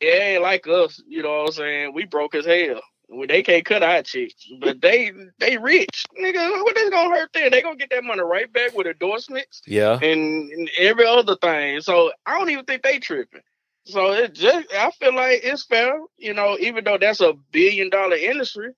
it 0.00 0.22
ain't 0.22 0.42
like 0.42 0.66
us, 0.68 1.02
you 1.08 1.22
know 1.22 1.30
what 1.38 1.46
I'm 1.48 1.52
saying? 1.52 1.94
We 1.94 2.04
broke 2.06 2.34
as 2.34 2.46
hell. 2.46 2.80
Well, 3.10 3.26
They 3.26 3.42
can't 3.42 3.64
cut 3.64 3.82
our 3.82 4.02
checks, 4.02 4.34
but 4.60 4.82
they 4.82 5.10
they 5.38 5.56
rich, 5.56 6.04
nigga. 6.20 6.62
What 6.62 6.76
is 6.76 6.90
gonna 6.90 7.14
hurt 7.16 7.32
them? 7.32 7.50
They 7.50 7.62
gonna 7.62 7.76
get 7.76 7.90
that 7.90 8.04
money 8.04 8.20
right 8.22 8.52
back 8.52 8.74
with 8.76 8.86
endorsements 8.86 9.62
Yeah. 9.66 9.94
and, 10.02 10.50
and 10.52 10.70
every 10.78 11.06
other 11.06 11.36
thing. 11.36 11.80
So 11.80 12.12
I 12.26 12.38
don't 12.38 12.50
even 12.50 12.66
think 12.66 12.82
they 12.82 12.98
tripping. 12.98 13.40
So 13.86 14.12
it 14.12 14.34
just 14.34 14.70
I 14.74 14.90
feel 14.90 15.14
like 15.14 15.40
it's 15.42 15.64
fair, 15.64 15.98
you 16.18 16.34
know, 16.34 16.58
even 16.60 16.84
though 16.84 16.98
that's 16.98 17.20
a 17.22 17.32
billion 17.50 17.88
dollar 17.88 18.16
industry. 18.16 18.72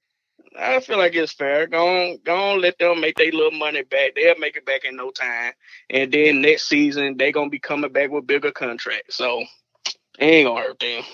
I 0.59 0.81
feel 0.81 0.99
like 0.99 1.15
it's 1.15 1.33
fair. 1.33 1.67
Go 1.67 1.87
on, 1.87 2.19
go 2.25 2.35
on, 2.35 2.61
let 2.61 2.79
them 2.79 3.01
make 3.01 3.17
their 3.17 3.31
little 3.31 3.53
money 3.53 3.83
back. 3.83 4.15
They'll 4.15 4.39
make 4.39 4.57
it 4.57 4.67
back 4.67 4.85
in 4.85 4.97
no 4.97 5.11
time. 5.11 5.53
And 5.89 6.11
then 6.11 6.43
next 6.43 6.69
season 6.69 7.17
they're 7.17 7.33
gonna 7.33 7.51
be 7.51 7.61
coming 7.61 7.93
back 7.93 8.11
with 8.11 8.27
bigger 8.27 8.51
contracts. 8.51 9.17
So 9.17 9.41
it 10.19 10.25
ain't 10.25 10.49
gonna 10.49 10.61
hurt 10.61 10.79
them. 10.81 11.05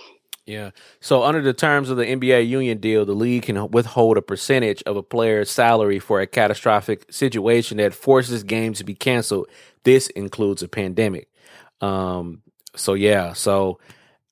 Yeah. 0.47 0.71
So 1.01 1.25
under 1.25 1.43
the 1.43 1.53
terms 1.53 1.91
of 1.91 1.97
the 1.97 2.07
NBA 2.07 2.49
union 2.49 2.79
deal, 2.79 3.05
the 3.05 3.15
league 3.15 3.43
can 3.43 3.71
withhold 3.73 4.17
a 4.17 4.23
percentage 4.23 4.83
of 4.85 4.97
a 4.97 5.03
player's 5.03 5.51
salary 5.51 5.99
for 5.99 6.21
a 6.21 6.27
catastrophic 6.27 7.05
situation 7.13 7.79
that 7.79 7.95
forces 7.95 8.45
games 8.45 8.79
to 8.79 8.85
be 8.85 8.95
canceled. 8.95 9.49
This 9.83 10.07
includes 10.09 10.63
a 10.63 10.69
pandemic. 10.69 11.29
Um 11.81 12.43
so 12.75 12.95
yeah, 12.95 13.35
so 13.35 13.81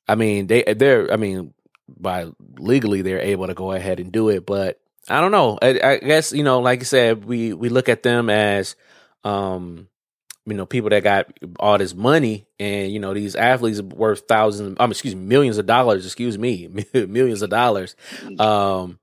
I 0.09 0.15
mean 0.15 0.47
they 0.47 0.63
they're 0.63 1.13
I 1.13 1.17
mean 1.17 1.53
by 1.89 2.29
legally 2.59 3.03
they're 3.03 3.21
able 3.21 3.49
to 3.49 3.55
go 3.55 3.73
ahead 3.73 4.01
and 4.01 4.11
do 4.11 4.31
it, 4.31 4.47
but 4.47 4.81
I 5.09 5.21
don't 5.21 5.33
know. 5.33 5.59
I, 5.61 5.81
I 5.83 5.97
guess 5.99 6.33
you 6.33 6.43
know, 6.43 6.61
like 6.61 6.81
I 6.81 6.85
said, 6.85 7.25
we 7.25 7.53
we 7.53 7.69
look 7.69 7.89
at 7.89 8.03
them 8.03 8.31
as 8.31 8.77
um 9.23 9.89
you 10.47 10.55
know 10.55 10.67
people 10.67 10.91
that 10.91 11.03
got 11.03 11.27
all 11.59 11.79
this 11.79 11.95
money 11.95 12.47
and 12.59 12.93
you 12.93 13.01
know 13.01 13.15
these 13.15 13.35
athletes 13.37 13.81
are 13.81 13.85
worth 13.85 14.25
thousands 14.29 14.77
um 14.79 14.91
excuse 14.91 15.15
me 15.15 15.25
millions 15.25 15.59
of 15.59 15.67
dollars 15.67 16.05
excuse 16.05 16.39
me 16.39 16.69
millions 16.95 17.43
of 17.43 17.51
dollars. 17.51 17.97
Um 18.39 18.99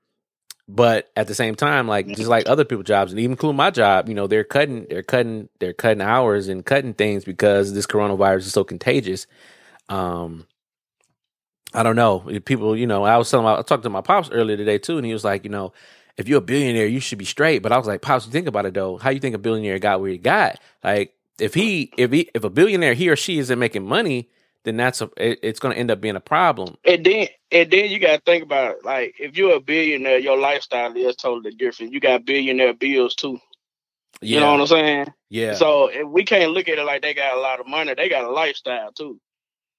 but 0.67 1.09
at 1.17 1.27
the 1.27 1.35
same 1.35 1.55
time 1.55 1.87
like 1.87 2.07
just 2.07 2.29
like 2.29 2.47
other 2.47 2.63
people's 2.65 2.87
jobs 2.87 3.11
and 3.11 3.19
even 3.19 3.31
including 3.31 3.57
my 3.57 3.71
job 3.71 4.07
you 4.07 4.15
know 4.15 4.27
they're 4.27 4.43
cutting 4.43 4.85
they're 4.89 5.03
cutting 5.03 5.49
they're 5.59 5.73
cutting 5.73 6.01
hours 6.01 6.47
and 6.47 6.65
cutting 6.65 6.93
things 6.93 7.25
because 7.25 7.73
this 7.73 7.87
coronavirus 7.87 8.39
is 8.39 8.53
so 8.53 8.63
contagious. 8.63 9.27
Um 9.89 10.45
I 11.73 11.83
don't 11.83 11.95
know. 11.95 12.19
People, 12.45 12.75
you 12.77 12.87
know, 12.87 13.03
I 13.03 13.17
was 13.17 13.29
telling, 13.29 13.45
my, 13.45 13.57
I 13.57 13.61
talked 13.61 13.83
to 13.83 13.89
my 13.89 14.01
pops 14.01 14.29
earlier 14.31 14.57
today 14.57 14.77
too, 14.77 14.97
and 14.97 15.05
he 15.05 15.13
was 15.13 15.23
like, 15.23 15.43
you 15.43 15.49
know, 15.49 15.73
if 16.17 16.27
you're 16.27 16.39
a 16.39 16.41
billionaire, 16.41 16.87
you 16.87 16.99
should 16.99 17.17
be 17.17 17.25
straight. 17.25 17.59
But 17.63 17.71
I 17.71 17.77
was 17.77 17.87
like, 17.87 18.01
pops, 18.01 18.25
you 18.25 18.31
think 18.31 18.47
about 18.47 18.65
it 18.65 18.73
though. 18.73 18.97
How 18.97 19.09
you 19.09 19.19
think 19.19 19.35
a 19.35 19.39
billionaire 19.39 19.79
got 19.79 20.01
where 20.01 20.11
he 20.11 20.17
got? 20.17 20.59
Like, 20.83 21.13
if 21.39 21.53
he, 21.53 21.93
if 21.97 22.11
he, 22.11 22.29
if 22.33 22.43
a 22.43 22.49
billionaire, 22.49 22.93
he 22.93 23.09
or 23.09 23.15
she 23.15 23.39
isn't 23.39 23.57
making 23.59 23.85
money, 23.85 24.29
then 24.63 24.77
that's 24.77 25.01
a, 25.01 25.09
it, 25.17 25.39
it's 25.41 25.59
going 25.59 25.73
to 25.73 25.79
end 25.79 25.91
up 25.91 26.01
being 26.01 26.15
a 26.15 26.21
problem. 26.21 26.77
And 26.85 27.05
then 27.05 27.27
and 27.51 27.71
then 27.71 27.89
you 27.91 27.99
gotta 27.99 28.21
think 28.25 28.43
about 28.43 28.77
it. 28.77 28.85
Like 28.85 29.15
if 29.19 29.37
you're 29.37 29.55
a 29.57 29.61
billionaire, 29.61 30.19
your 30.19 30.37
lifestyle 30.39 30.95
is 30.95 31.15
totally 31.15 31.51
different. 31.55 31.93
You 31.93 31.99
got 31.99 32.25
billionaire 32.25 32.73
bills 32.73 33.15
too. 33.15 33.39
Yeah, 34.21 34.35
You 34.35 34.39
know 34.39 34.51
what 34.53 34.61
I'm 34.61 34.67
saying? 34.67 35.13
yeah, 35.29 35.53
So 35.55 35.87
if 35.87 36.07
we 36.07 36.23
can't 36.25 36.51
look 36.51 36.69
at 36.69 36.77
it 36.79 36.85
like 36.85 37.01
they 37.01 37.13
got 37.13 37.37
a 37.37 37.41
lot 37.41 37.59
of 37.59 37.67
money. 37.67 37.93
They 37.95 38.09
got 38.09 38.23
a 38.23 38.31
lifestyle 38.31 38.91
too. 38.93 39.19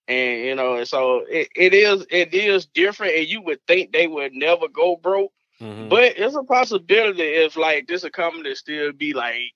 And 0.08 0.44
you 0.44 0.54
know, 0.54 0.76
and 0.76 0.88
so 0.88 1.24
it, 1.28 1.48
it 1.54 1.74
is 1.74 2.04
it 2.10 2.34
is 2.34 2.66
different 2.66 3.14
and 3.16 3.26
you 3.26 3.40
would 3.42 3.60
think 3.66 3.92
they 3.92 4.06
would 4.06 4.32
never 4.32 4.68
go 4.68 4.96
broke. 4.96 5.32
Mhm. 5.60 5.88
But 5.88 6.14
it's 6.16 6.34
a 6.34 6.42
possibility 6.42 7.22
if 7.22 7.56
like 7.56 7.86
this 7.86 8.04
economy 8.04 8.54
still 8.54 8.92
be 8.92 9.12
like 9.12 9.52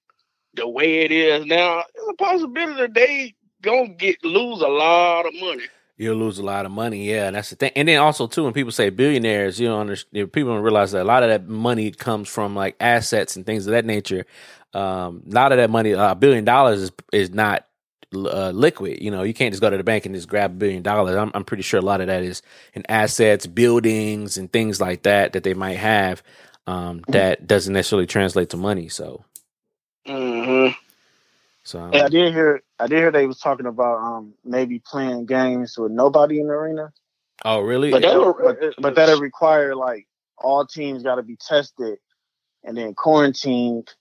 the 0.55 0.69
way 0.69 1.00
it 1.00 1.12
is 1.12 1.45
now. 1.47 1.83
It's 1.95 2.09
a 2.09 2.15
possibility 2.15 2.93
they 2.93 3.35
gonna 3.62 3.88
get 3.88 4.25
lose 4.25 4.61
a 4.61 4.69
lot 4.69 5.26
of 5.26 5.35
money. 5.35 5.65
You'll 5.99 6.17
lose 6.17 6.38
a 6.38 6.45
lot 6.45 6.67
of 6.67 6.73
money, 6.73 7.09
yeah, 7.09 7.26
and 7.26 7.37
that's 7.37 7.50
the 7.50 7.57
thing. 7.57 7.73
And 7.75 7.88
then 7.88 7.99
also 7.99 8.26
too, 8.26 8.45
when 8.45 8.53
people 8.53 8.71
say 8.71 8.91
billionaires, 8.91 9.59
you 9.59 9.67
know, 9.67 9.81
understand, 9.81 10.31
people 10.31 10.53
don't 10.53 10.62
realize 10.62 10.93
that 10.93 11.03
a 11.03 11.05
lot 11.05 11.23
of 11.23 11.31
that 11.31 11.49
money 11.49 11.91
comes 11.91 12.29
from 12.29 12.55
like 12.55 12.76
assets 12.81 13.35
and 13.35 13.47
things 13.47 13.67
of 13.67 13.73
that 13.73 13.87
nature. 13.87 14.26
Um, 14.75 15.23
a 15.26 15.35
lot 15.35 15.53
of 15.53 15.59
that 15.59 15.71
money, 15.71 15.93
a 15.93 15.99
uh, 15.99 16.15
billion 16.15 16.45
dollars, 16.45 16.83
is 16.83 16.93
is 17.12 17.31
not 17.31 17.67
uh, 18.15 18.51
liquid. 18.51 19.03
You 19.03 19.11
know, 19.11 19.23
you 19.23 19.35
can't 19.35 19.53
just 19.53 19.61
go 19.61 19.71
to 19.71 19.77
the 19.77 19.85
bank 19.85 20.07
and 20.07 20.15
just 20.15 20.29
grab 20.29 20.53
a 20.53 20.55
billion 20.55 20.83
dollars. 20.83 21.17
I'm, 21.17 21.31
I'm 21.35 21.45
pretty 21.45 21.63
sure 21.63 21.81
a 21.81 21.83
lot 21.83 22.01
of 22.01 22.07
that 22.09 22.23
is 22.23 22.43
in 22.75 22.85
assets, 22.89 23.47
buildings, 23.47 24.37
and 24.37 24.53
things 24.53 24.81
like 24.81 25.03
that 25.03 25.33
that 25.33 25.43
they 25.43 25.55
might 25.55 25.79
have. 25.79 26.23
Um, 26.67 27.03
that 27.09 27.47
doesn't 27.47 27.73
necessarily 27.73 28.07
translate 28.07 28.51
to 28.51 28.57
money. 28.57 28.89
So, 28.89 29.25
mm-hmm. 30.07 30.73
so 31.63 31.91
yeah, 31.93 32.05
I 32.05 32.09
did 32.09 32.33
hear. 32.33 32.63
I 32.79 32.89
did 32.89 32.99
hear 32.99 33.13
they 33.13 33.27
was 33.27 33.39
talking 33.39 33.67
about 33.67 33.99
um 33.99 34.35
maybe 34.45 34.81
playing 34.81 35.27
games 35.27 35.79
with 35.79 35.93
nobody 35.93 36.41
in 36.41 36.49
the 36.49 36.53
arena. 36.53 36.93
Oh, 37.45 37.61
really? 37.61 37.91
But, 37.91 38.03
that 38.03 38.35
but, 38.43 38.83
but 38.83 38.95
that'll 38.97 39.21
require 39.21 39.77
like 39.77 40.09
all 40.39 40.67
teams 40.67 41.03
got 41.03 41.17
to 41.17 41.23
be 41.23 41.37
tested 41.37 41.99
and 42.65 42.77
then 42.77 42.95
quarantined 42.95 43.95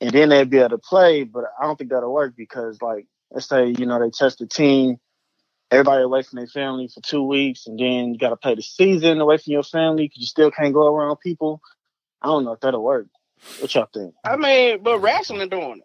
and 0.00 0.12
then 0.12 0.30
they'd 0.30 0.50
be 0.50 0.58
able 0.58 0.70
to 0.70 0.78
play. 0.78 1.24
But 1.24 1.46
I 1.60 1.66
don't 1.66 1.76
think 1.78 1.90
that'll 1.90 2.12
work 2.12 2.34
because, 2.36 2.80
like, 2.82 3.06
let's 3.32 3.48
say 3.48 3.74
you 3.78 3.86
know 3.86 4.00
they 4.00 4.10
test 4.10 4.38
the 4.40 4.46
team, 4.46 4.98
everybody 5.70 6.04
away 6.04 6.22
from 6.22 6.38
their 6.38 6.48
family 6.48 6.88
for 6.92 7.00
two 7.02 7.24
weeks, 7.24 7.66
and 7.66 7.78
then 7.78 8.14
you 8.14 8.18
got 8.18 8.30
to 8.30 8.36
play 8.36 8.54
the 8.56 8.62
season 8.62 9.20
away 9.20 9.38
from 9.38 9.52
your 9.54 9.64
family 9.64 10.04
because 10.06 10.20
you 10.20 10.26
still 10.26 10.50
can't 10.52 10.74
go 10.74 10.86
around 10.94 11.18
people. 11.18 11.60
I 12.22 12.28
don't 12.28 12.44
know 12.44 12.52
if 12.52 12.60
that'll 12.60 12.82
work. 12.84 13.08
What 13.58 13.74
y'all 13.74 13.88
think? 13.92 14.14
I 14.24 14.36
mean, 14.36 14.82
but 14.82 15.00
wrestling 15.00 15.48
doing 15.50 15.78
it. 15.80 15.84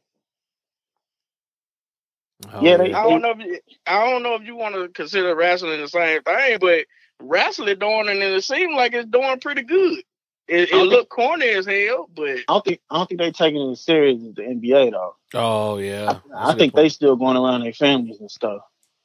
Oh, 2.54 2.60
yeah, 2.60 2.78
they, 2.78 2.94
I 2.94 3.04
don't 3.04 3.22
know. 3.22 3.32
If 3.32 3.40
you, 3.40 3.60
I 3.88 4.10
don't 4.10 4.24
know 4.24 4.36
if 4.36 4.44
you 4.44 4.56
want 4.56 4.76
to 4.76 4.90
consider 4.90 5.36
wrestling 5.36 5.82
the 5.82 5.88
same 5.88 6.24
thing, 6.24 6.58
but 6.62 6.86
wrestling 7.22 7.80
doing 7.80 8.08
it, 8.08 8.12
and 8.12 8.24
it 8.24 8.44
seems 8.44 8.76
like 8.76 8.94
it's 8.94 9.10
doing 9.10 9.40
pretty 9.40 9.64
good. 9.64 10.04
It, 10.52 10.70
it 10.70 10.84
looked 10.84 11.10
corny 11.10 11.48
as 11.48 11.66
hell, 11.66 12.10
but 12.14 12.28
I 12.28 12.44
don't 12.46 12.66
think 12.66 12.82
I 12.90 12.98
don't 12.98 13.08
think 13.08 13.20
they 13.22 13.32
taking 13.32 13.70
it 13.70 13.72
as 13.72 13.80
serious 13.80 14.22
as 14.22 14.36
the 14.36 14.42
NBA 14.42 14.92
though. 14.92 15.16
Oh 15.34 15.78
yeah, 15.78 16.20
I, 16.36 16.52
I 16.52 16.56
think 16.56 16.74
they 16.74 16.90
still 16.90 17.16
going 17.16 17.38
around 17.38 17.62
their 17.62 17.72
families 17.72 18.20
and 18.20 18.30
stuff, 18.30 18.62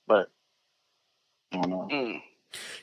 but 0.08 0.28
I 1.52 1.58
don't 1.58 1.70
know. 1.70 1.88
Mm. 1.88 2.20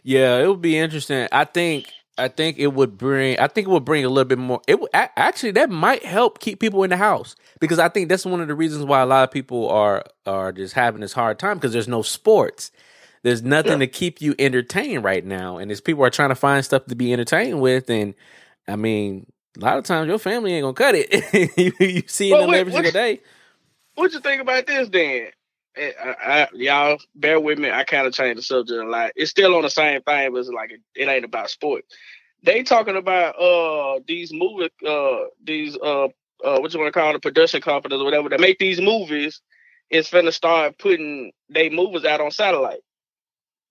Yeah, 0.01 0.38
it 0.38 0.48
would 0.48 0.62
be 0.62 0.77
interesting. 0.77 1.27
I 1.29 1.43
think 1.43 1.88
I 2.17 2.29
think 2.29 2.58
it 2.58 2.67
would 2.67 2.98
bring. 2.98 3.38
I 3.38 3.50
think 3.50 3.67
it 3.67 3.70
would 3.70 3.84
bring 3.84 4.05
a 4.05 4.10
little 4.10 4.24
bit 4.24 4.38
more. 4.38 4.62
It 4.65 4.79
would, 4.79 4.91
actually 4.93 5.51
that 5.51 5.70
might 5.70 6.05
help 6.05 6.39
keep 6.39 6.62
people 6.62 6.84
in 6.84 6.89
the 6.89 6.96
house 6.96 7.36
because 7.60 7.79
I 7.79 7.89
think 7.89 8.08
that's 8.08 8.25
one 8.25 8.39
of 8.39 8.48
the 8.48 8.55
reasons 8.55 8.86
why 8.86 9.01
a 9.01 9.05
lot 9.05 9.25
of 9.25 9.32
people 9.32 9.67
are 9.67 10.05
are 10.25 10.53
just 10.53 10.74
having 10.74 11.01
this 11.01 11.12
hard 11.12 11.38
time 11.38 11.58
because 11.58 11.74
there's 11.74 11.89
no 11.89 12.01
sports. 12.01 12.72
There's 13.24 13.43
nothing 13.43 13.74
yeah. 13.74 13.77
to 13.79 13.88
keep 13.88 14.22
you 14.22 14.36
entertained 14.39 15.03
right 15.03 15.25
now, 15.25 15.58
and 15.58 15.70
as 15.70 15.82
people 15.82 16.05
are 16.05 16.10
trying 16.10 16.29
to 16.29 16.36
find 16.36 16.63
stuff 16.63 16.86
to 16.86 16.96
be 16.96 17.12
entertained 17.12 17.60
with, 17.60 17.89
and 17.89 18.13
I 18.67 18.75
mean, 18.75 19.32
a 19.58 19.60
lot 19.63 19.77
of 19.77 19.84
times 19.84 20.08
your 20.08 20.20
family 20.20 20.53
ain't 20.53 20.63
gonna 20.63 20.74
cut 20.74 20.96
it. 20.96 21.58
you, 21.58 21.74
you 21.86 22.03
see 22.08 22.32
well, 22.32 22.41
them 22.41 22.51
wait, 22.51 22.60
every 22.60 22.74
single 22.74 22.91
day. 22.91 23.22
What 23.96 24.13
you 24.13 24.20
think 24.20 24.41
about 24.41 24.65
this, 24.65 24.89
then? 24.89 25.27
Eh, 25.75 25.91
I, 26.03 26.41
I, 26.41 26.48
y'all 26.53 26.98
bear 27.15 27.39
with 27.39 27.60
me. 27.60 27.70
I 27.70 27.84
kind 27.84 28.08
of 28.08 28.13
changed 28.13 28.39
the 28.39 28.43
subject 28.43 28.79
a 28.79 28.88
lot. 28.88 29.12
It's 29.15 29.32
still 29.32 29.55
on 29.55 29.63
the 29.63 29.70
same 29.70 30.01
thing, 30.01 30.32
but 30.32 30.39
it's 30.39 30.50
like 30.50 30.72
it, 30.72 30.82
it 30.96 31.08
ain't 31.08 31.25
about 31.25 31.50
sports. 31.50 31.88
They 32.43 32.63
talking 32.63 32.98
about 32.98 33.39
uh 33.39 34.00
these 34.05 34.34
movie 34.34 34.70
uh 34.86 35.25
these 35.43 35.77
uh 35.77 36.05
uh 36.43 36.60
what 36.60 36.74
you 36.74 36.79
want 36.79 36.93
to 36.93 37.00
call 37.00 37.13
the 37.13 37.20
production 37.20 37.62
companies 37.62 38.00
or 38.00 38.03
whatever 38.03 38.29
that 38.29 38.39
make 38.39 38.60
these 38.60 38.82
movies 38.82 39.41
is 39.89 40.10
finna 40.10 40.34
start 40.34 40.77
putting 40.77 41.32
they 41.50 41.70
movies 41.70 42.05
out 42.05 42.22
on 42.22 42.32
satellite. 42.32 42.82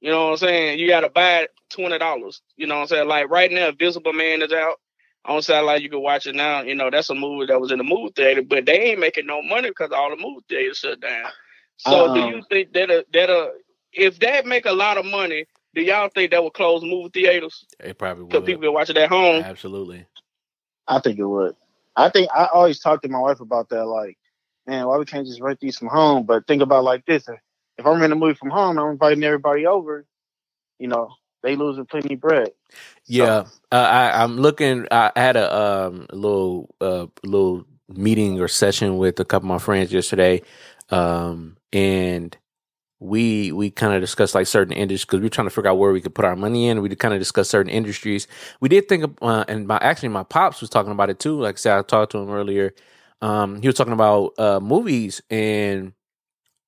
You 0.02 0.10
know 0.10 0.24
what 0.24 0.30
I'm 0.32 0.36
saying? 0.38 0.80
You 0.80 0.88
gotta 0.88 1.08
buy 1.08 1.42
it 1.42 1.50
twenty 1.70 1.96
dollars. 1.96 2.42
You 2.56 2.66
know 2.66 2.74
what 2.74 2.80
I'm 2.82 2.86
saying? 2.88 3.08
Like 3.08 3.30
right 3.30 3.50
now, 3.52 3.70
Visible 3.70 4.12
Man 4.12 4.42
is 4.42 4.52
out 4.52 4.80
on 5.24 5.40
satellite. 5.42 5.82
You 5.82 5.90
can 5.90 6.02
watch 6.02 6.26
it 6.26 6.34
now. 6.34 6.62
You 6.62 6.74
know 6.74 6.90
that's 6.90 7.08
a 7.08 7.14
movie 7.14 7.46
that 7.46 7.60
was 7.60 7.70
in 7.70 7.78
the 7.78 7.84
movie 7.84 8.12
theater, 8.16 8.42
but 8.42 8.66
they 8.66 8.80
ain't 8.80 8.98
making 8.98 9.26
no 9.26 9.40
money 9.42 9.68
because 9.68 9.92
all 9.92 10.10
the 10.10 10.20
movie 10.20 10.44
theaters 10.48 10.78
shut 10.78 11.00
down. 11.00 11.30
So 11.78 12.08
um, 12.08 12.14
do 12.14 12.20
you 12.20 12.42
think 12.50 12.72
that 12.72 12.90
a, 12.90 13.06
that 13.12 13.30
a, 13.30 13.52
if 13.92 14.18
that 14.18 14.44
make 14.44 14.66
a 14.66 14.72
lot 14.72 14.98
of 14.98 15.06
money, 15.06 15.46
do 15.72 15.82
y'all 15.82 16.08
think 16.12 16.32
that 16.32 16.42
would 16.42 16.52
close 16.52 16.82
movie 16.82 17.10
theaters? 17.14 17.64
It 17.78 17.96
probably 17.96 18.24
would. 18.24 18.30
Because 18.30 18.46
people 18.46 18.62
be 18.62 18.68
watching 18.68 18.96
at 18.96 19.08
home. 19.08 19.44
Absolutely. 19.44 20.04
I 20.88 20.98
think 20.98 21.20
it 21.20 21.24
would. 21.24 21.54
I 21.94 22.08
think 22.08 22.28
I 22.34 22.48
always 22.52 22.80
talk 22.80 23.02
to 23.02 23.08
my 23.08 23.20
wife 23.20 23.38
about 23.38 23.68
that. 23.68 23.84
Like, 23.86 24.18
man, 24.66 24.84
why 24.88 24.98
we 24.98 25.04
can't 25.04 25.28
just 25.28 25.40
rent 25.40 25.60
these 25.60 25.78
from 25.78 25.88
home? 25.88 26.26
But 26.26 26.48
think 26.48 26.60
about 26.60 26.82
like 26.82 27.06
this: 27.06 27.28
if 27.78 27.86
I'm 27.86 28.02
in 28.02 28.12
a 28.12 28.16
movie 28.16 28.34
from 28.34 28.50
home, 28.50 28.78
I'm 28.78 28.90
inviting 28.92 29.24
everybody 29.24 29.66
over. 29.66 30.06
You 30.78 30.88
know, 30.88 31.10
they 31.42 31.56
losing 31.56 31.86
plenty 31.86 32.14
of 32.14 32.20
bread. 32.20 32.50
Yeah, 33.06 33.44
so. 33.44 33.50
uh, 33.72 33.76
I, 33.76 34.22
I'm 34.22 34.38
looking. 34.38 34.86
I 34.90 35.12
had 35.16 35.36
a, 35.36 35.54
um, 35.56 36.06
little 36.12 36.74
uh, 36.80 37.06
little 37.24 37.66
meeting 37.88 38.40
or 38.40 38.48
session 38.48 38.98
with 38.98 39.20
a 39.20 39.24
couple 39.24 39.46
of 39.46 39.54
my 39.54 39.58
friends 39.58 39.92
yesterday, 39.92 40.42
um, 40.90 41.56
and 41.72 42.36
we 43.00 43.52
we 43.52 43.70
kind 43.70 43.94
of 43.94 44.00
discussed 44.00 44.34
like 44.34 44.46
certain 44.46 44.72
industries 44.72 45.06
because 45.06 45.20
we 45.20 45.26
are 45.26 45.30
trying 45.30 45.46
to 45.48 45.54
figure 45.54 45.70
out 45.70 45.78
where 45.78 45.92
we 45.92 46.00
could 46.00 46.14
put 46.14 46.24
our 46.24 46.36
money 46.36 46.68
in. 46.68 46.82
We 46.82 46.94
kind 46.96 47.14
of 47.14 47.20
discussed 47.20 47.50
certain 47.50 47.70
industries. 47.72 48.28
We 48.60 48.68
did 48.68 48.88
think, 48.88 49.04
of, 49.04 49.14
uh, 49.22 49.44
and 49.48 49.66
my 49.66 49.78
actually 49.78 50.10
my 50.10 50.22
pops 50.24 50.60
was 50.60 50.70
talking 50.70 50.92
about 50.92 51.10
it 51.10 51.18
too. 51.18 51.40
Like 51.40 51.56
I 51.56 51.58
said, 51.58 51.78
I 51.78 51.82
talked 51.82 52.12
to 52.12 52.18
him 52.18 52.30
earlier. 52.30 52.74
Um, 53.22 53.60
he 53.60 53.68
was 53.68 53.76
talking 53.76 53.92
about 53.92 54.34
uh, 54.38 54.60
movies 54.60 55.22
and 55.30 55.92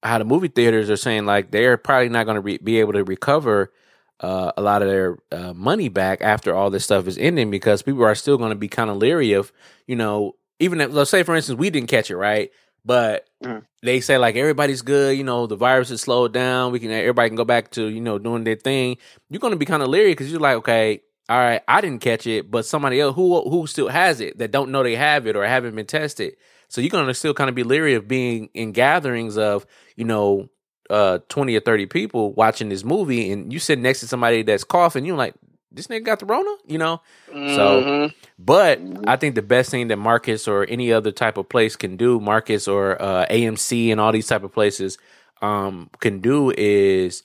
how 0.05 0.19
the 0.19 0.25
movie 0.25 0.49
theaters 0.49 0.91
are 0.91 0.97
saying 0.97 1.27
like 1.27 1.51
they're 1.51 1.77
probably 1.77 2.09
not 2.09 2.25
going 2.25 2.37
to 2.37 2.41
re- 2.41 2.59
be 2.59 2.79
able 2.81 2.93
to 2.93 3.03
recover 3.03 3.73
uh, 4.21 4.53
a 4.57 4.63
lot 4.63 4.83
of 4.83 4.89
their 4.89 5.19
uh, 5.33 5.53
money 5.55 5.89
back 5.89 6.21
after 6.21 6.55
all 6.55 6.71
this 6.71 6.85
stuff 6.85 7.09
is 7.09 7.19
ending 7.19 7.51
because 7.51 7.83
people 7.83 8.05
are 8.05 8.15
still 8.15 8.39
going 8.39 8.51
to 8.51 8.57
be 8.57 8.69
kind 8.69 8.91
of 8.91 8.97
leery 8.97 9.33
of 9.33 9.53
you 9.87 9.97
know 9.97 10.35
even 10.61 10.81
if 10.81 10.93
let's 10.93 11.11
say 11.11 11.23
for 11.23 11.35
instance 11.35 11.59
we 11.59 11.71
didn't 11.71 11.89
catch 11.89 12.11
it 12.11 12.17
right? 12.17 12.51
But 12.87 13.27
mm. 13.43 13.65
they 13.83 14.01
say 14.01 14.19
like 14.19 14.37
everybody's 14.37 14.83
good 14.83 15.17
you 15.17 15.25
know 15.25 15.47
the 15.47 15.57
virus 15.57 15.91
is 15.91 16.03
slowed 16.03 16.33
down 16.33 16.71
we 16.71 16.81
can 16.81 16.91
everybody 16.91 17.31
can 17.31 17.37
go 17.37 17.45
back 17.45 17.71
to 17.73 17.87
you 17.87 18.01
know 18.01 18.19
doing 18.19 18.45
their 18.45 18.57
thing. 18.57 18.99
You're 19.31 19.41
going 19.41 19.53
to 19.53 19.59
be 19.59 19.67
kind 19.67 19.83
of 19.83 19.89
leery 19.89 20.13
because 20.13 20.31
you're 20.31 20.41
like 20.41 20.57
okay 20.59 21.01
all 21.29 21.39
right 21.39 21.63
i 21.67 21.81
didn't 21.81 22.03
catch 22.03 22.27
it 22.27 22.51
but 22.51 22.67
somebody 22.67 23.01
else 23.01 23.17
who 23.17 23.49
who 23.49 23.67
still 23.67 23.89
has 23.89 24.21
it 24.21 24.37
that 24.39 24.51
don't 24.51 24.71
know 24.71 24.83
they 24.83 24.95
have 24.95 25.27
it 25.27 25.37
or 25.37 25.47
haven't 25.47 25.75
been 25.75 25.87
tested 25.87 26.37
so 26.75 26.81
you're 26.81 26.91
going 26.91 27.07
to 27.07 27.15
still 27.15 27.35
kind 27.35 27.49
of 27.49 27.55
be 27.55 27.63
leery 27.63 27.95
of 27.95 28.09
being 28.09 28.49
in 28.53 28.73
gatherings 28.73 29.39
of 29.39 29.65
you 29.95 30.05
know 30.05 30.49
uh 30.91 31.19
20 31.29 31.55
or 31.57 31.61
30 31.61 31.87
people 31.87 32.33
watching 32.33 32.69
this 32.69 32.83
movie 32.83 33.31
and 33.31 33.53
you 33.53 33.61
sit 33.61 33.79
next 33.79 34.01
to 34.01 34.09
somebody 34.09 34.43
that's 34.43 34.65
coughing 34.65 35.05
you're 35.05 35.17
like 35.17 35.35
this 35.71 35.87
nigga 35.87 36.05
got 36.05 36.19
the 36.19 36.27
rona 36.27 36.51
you 36.67 36.77
know? 36.77 37.01
Mm-hmm. 37.33 37.55
so 37.55 38.11
but 38.41 38.81
i 39.07 39.15
think 39.15 39.37
the 39.37 39.43
best 39.43 39.71
thing 39.71 39.87
that 39.89 39.97
marcus 39.97 40.49
or 40.49 40.67
any 40.69 40.93
other 40.93 41.13
type 41.13 41.37
of 41.37 41.49
place 41.49 41.77
can 41.77 41.97
do 41.97 42.19
marcus 42.19 42.67
or 42.67 43.01
uh, 43.01 43.25
amc 43.31 43.93
and 43.93 44.01
all 44.01 44.11
these 44.11 44.27
type 44.27 44.43
of 44.43 44.53
places 44.53 44.99
um 45.43 45.89
can 46.01 46.21
do 46.21 46.53
is 46.59 47.23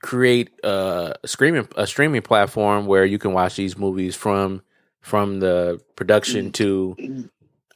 create 0.00 0.48
a 0.62 1.16
streaming 1.24 1.66
a 1.76 1.88
streaming 1.88 2.22
platform 2.22 2.86
where 2.86 3.04
you 3.04 3.18
can 3.18 3.32
watch 3.32 3.56
these 3.56 3.76
movies 3.76 4.14
from 4.14 4.62
from 5.00 5.40
the 5.40 5.80
production 5.96 6.52
to 6.52 7.28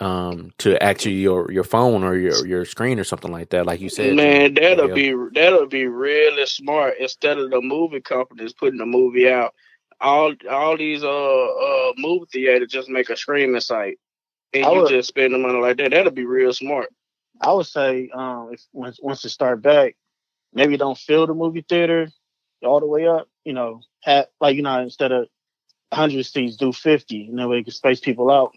um, 0.03 0.53
to 0.59 0.83
actually 0.83 1.15
your 1.15 1.51
your 1.53 1.63
phone 1.63 2.03
or 2.03 2.17
your 2.17 2.45
your 2.45 2.65
screen 2.65 2.99
or 2.99 3.05
something 3.05 3.31
like 3.31 3.51
that, 3.51 3.67
like 3.67 3.81
you 3.81 3.89
said. 3.89 4.17
Man, 4.17 4.55
that'll 4.55 4.89
be 4.89 5.15
that'll 5.33 5.67
be 5.67 5.87
really 5.87 6.45
smart. 6.47 6.95
Instead 6.99 7.39
of 7.39 7.51
the 7.51 7.61
movie 7.61 8.01
companies 8.01 8.53
putting 8.53 8.79
the 8.79 8.87
movie 8.87 9.31
out, 9.31 9.55
all 10.01 10.35
all 10.51 10.77
these 10.77 11.05
uh 11.05 11.09
uh 11.09 11.93
movie 11.99 12.27
theaters 12.33 12.73
just 12.73 12.89
make 12.89 13.11
a 13.11 13.17
streaming 13.17 13.61
site, 13.61 14.01
and 14.53 14.65
I 14.65 14.73
you 14.73 14.81
would, 14.81 14.89
just 14.89 15.09
spend 15.09 15.35
the 15.35 15.39
money 15.39 15.61
like 15.61 15.77
that. 15.77 15.93
That'll 15.93 16.11
be 16.11 16.27
real 16.27 16.53
smart. 16.53 16.89
I 17.41 17.53
would 17.53 17.67
say 17.67 18.11
um, 18.13 18.51
if 18.53 18.63
once 18.73 18.99
once 19.01 19.25
it 19.25 19.29
start 19.29 19.63
back, 19.63 19.97
maybe 20.53 20.77
don't 20.77 20.99
fill 20.99 21.29
the 21.29 21.35
movie 21.35 21.65
theater 21.69 22.09
all 22.65 22.81
the 22.81 22.87
way 22.87 23.07
up. 23.07 23.29
You 23.45 23.53
know, 23.53 23.83
have 24.01 24.27
like 24.41 24.57
you 24.57 24.63
know 24.63 24.81
instead 24.81 25.13
of 25.13 25.29
hundred 25.93 26.27
seats, 26.27 26.57
do 26.57 26.73
fifty, 26.73 27.29
and 27.29 27.39
that 27.39 27.49
way 27.49 27.59
you 27.59 27.65
can 27.65 27.73
space 27.73 28.01
people 28.01 28.33
out 28.33 28.57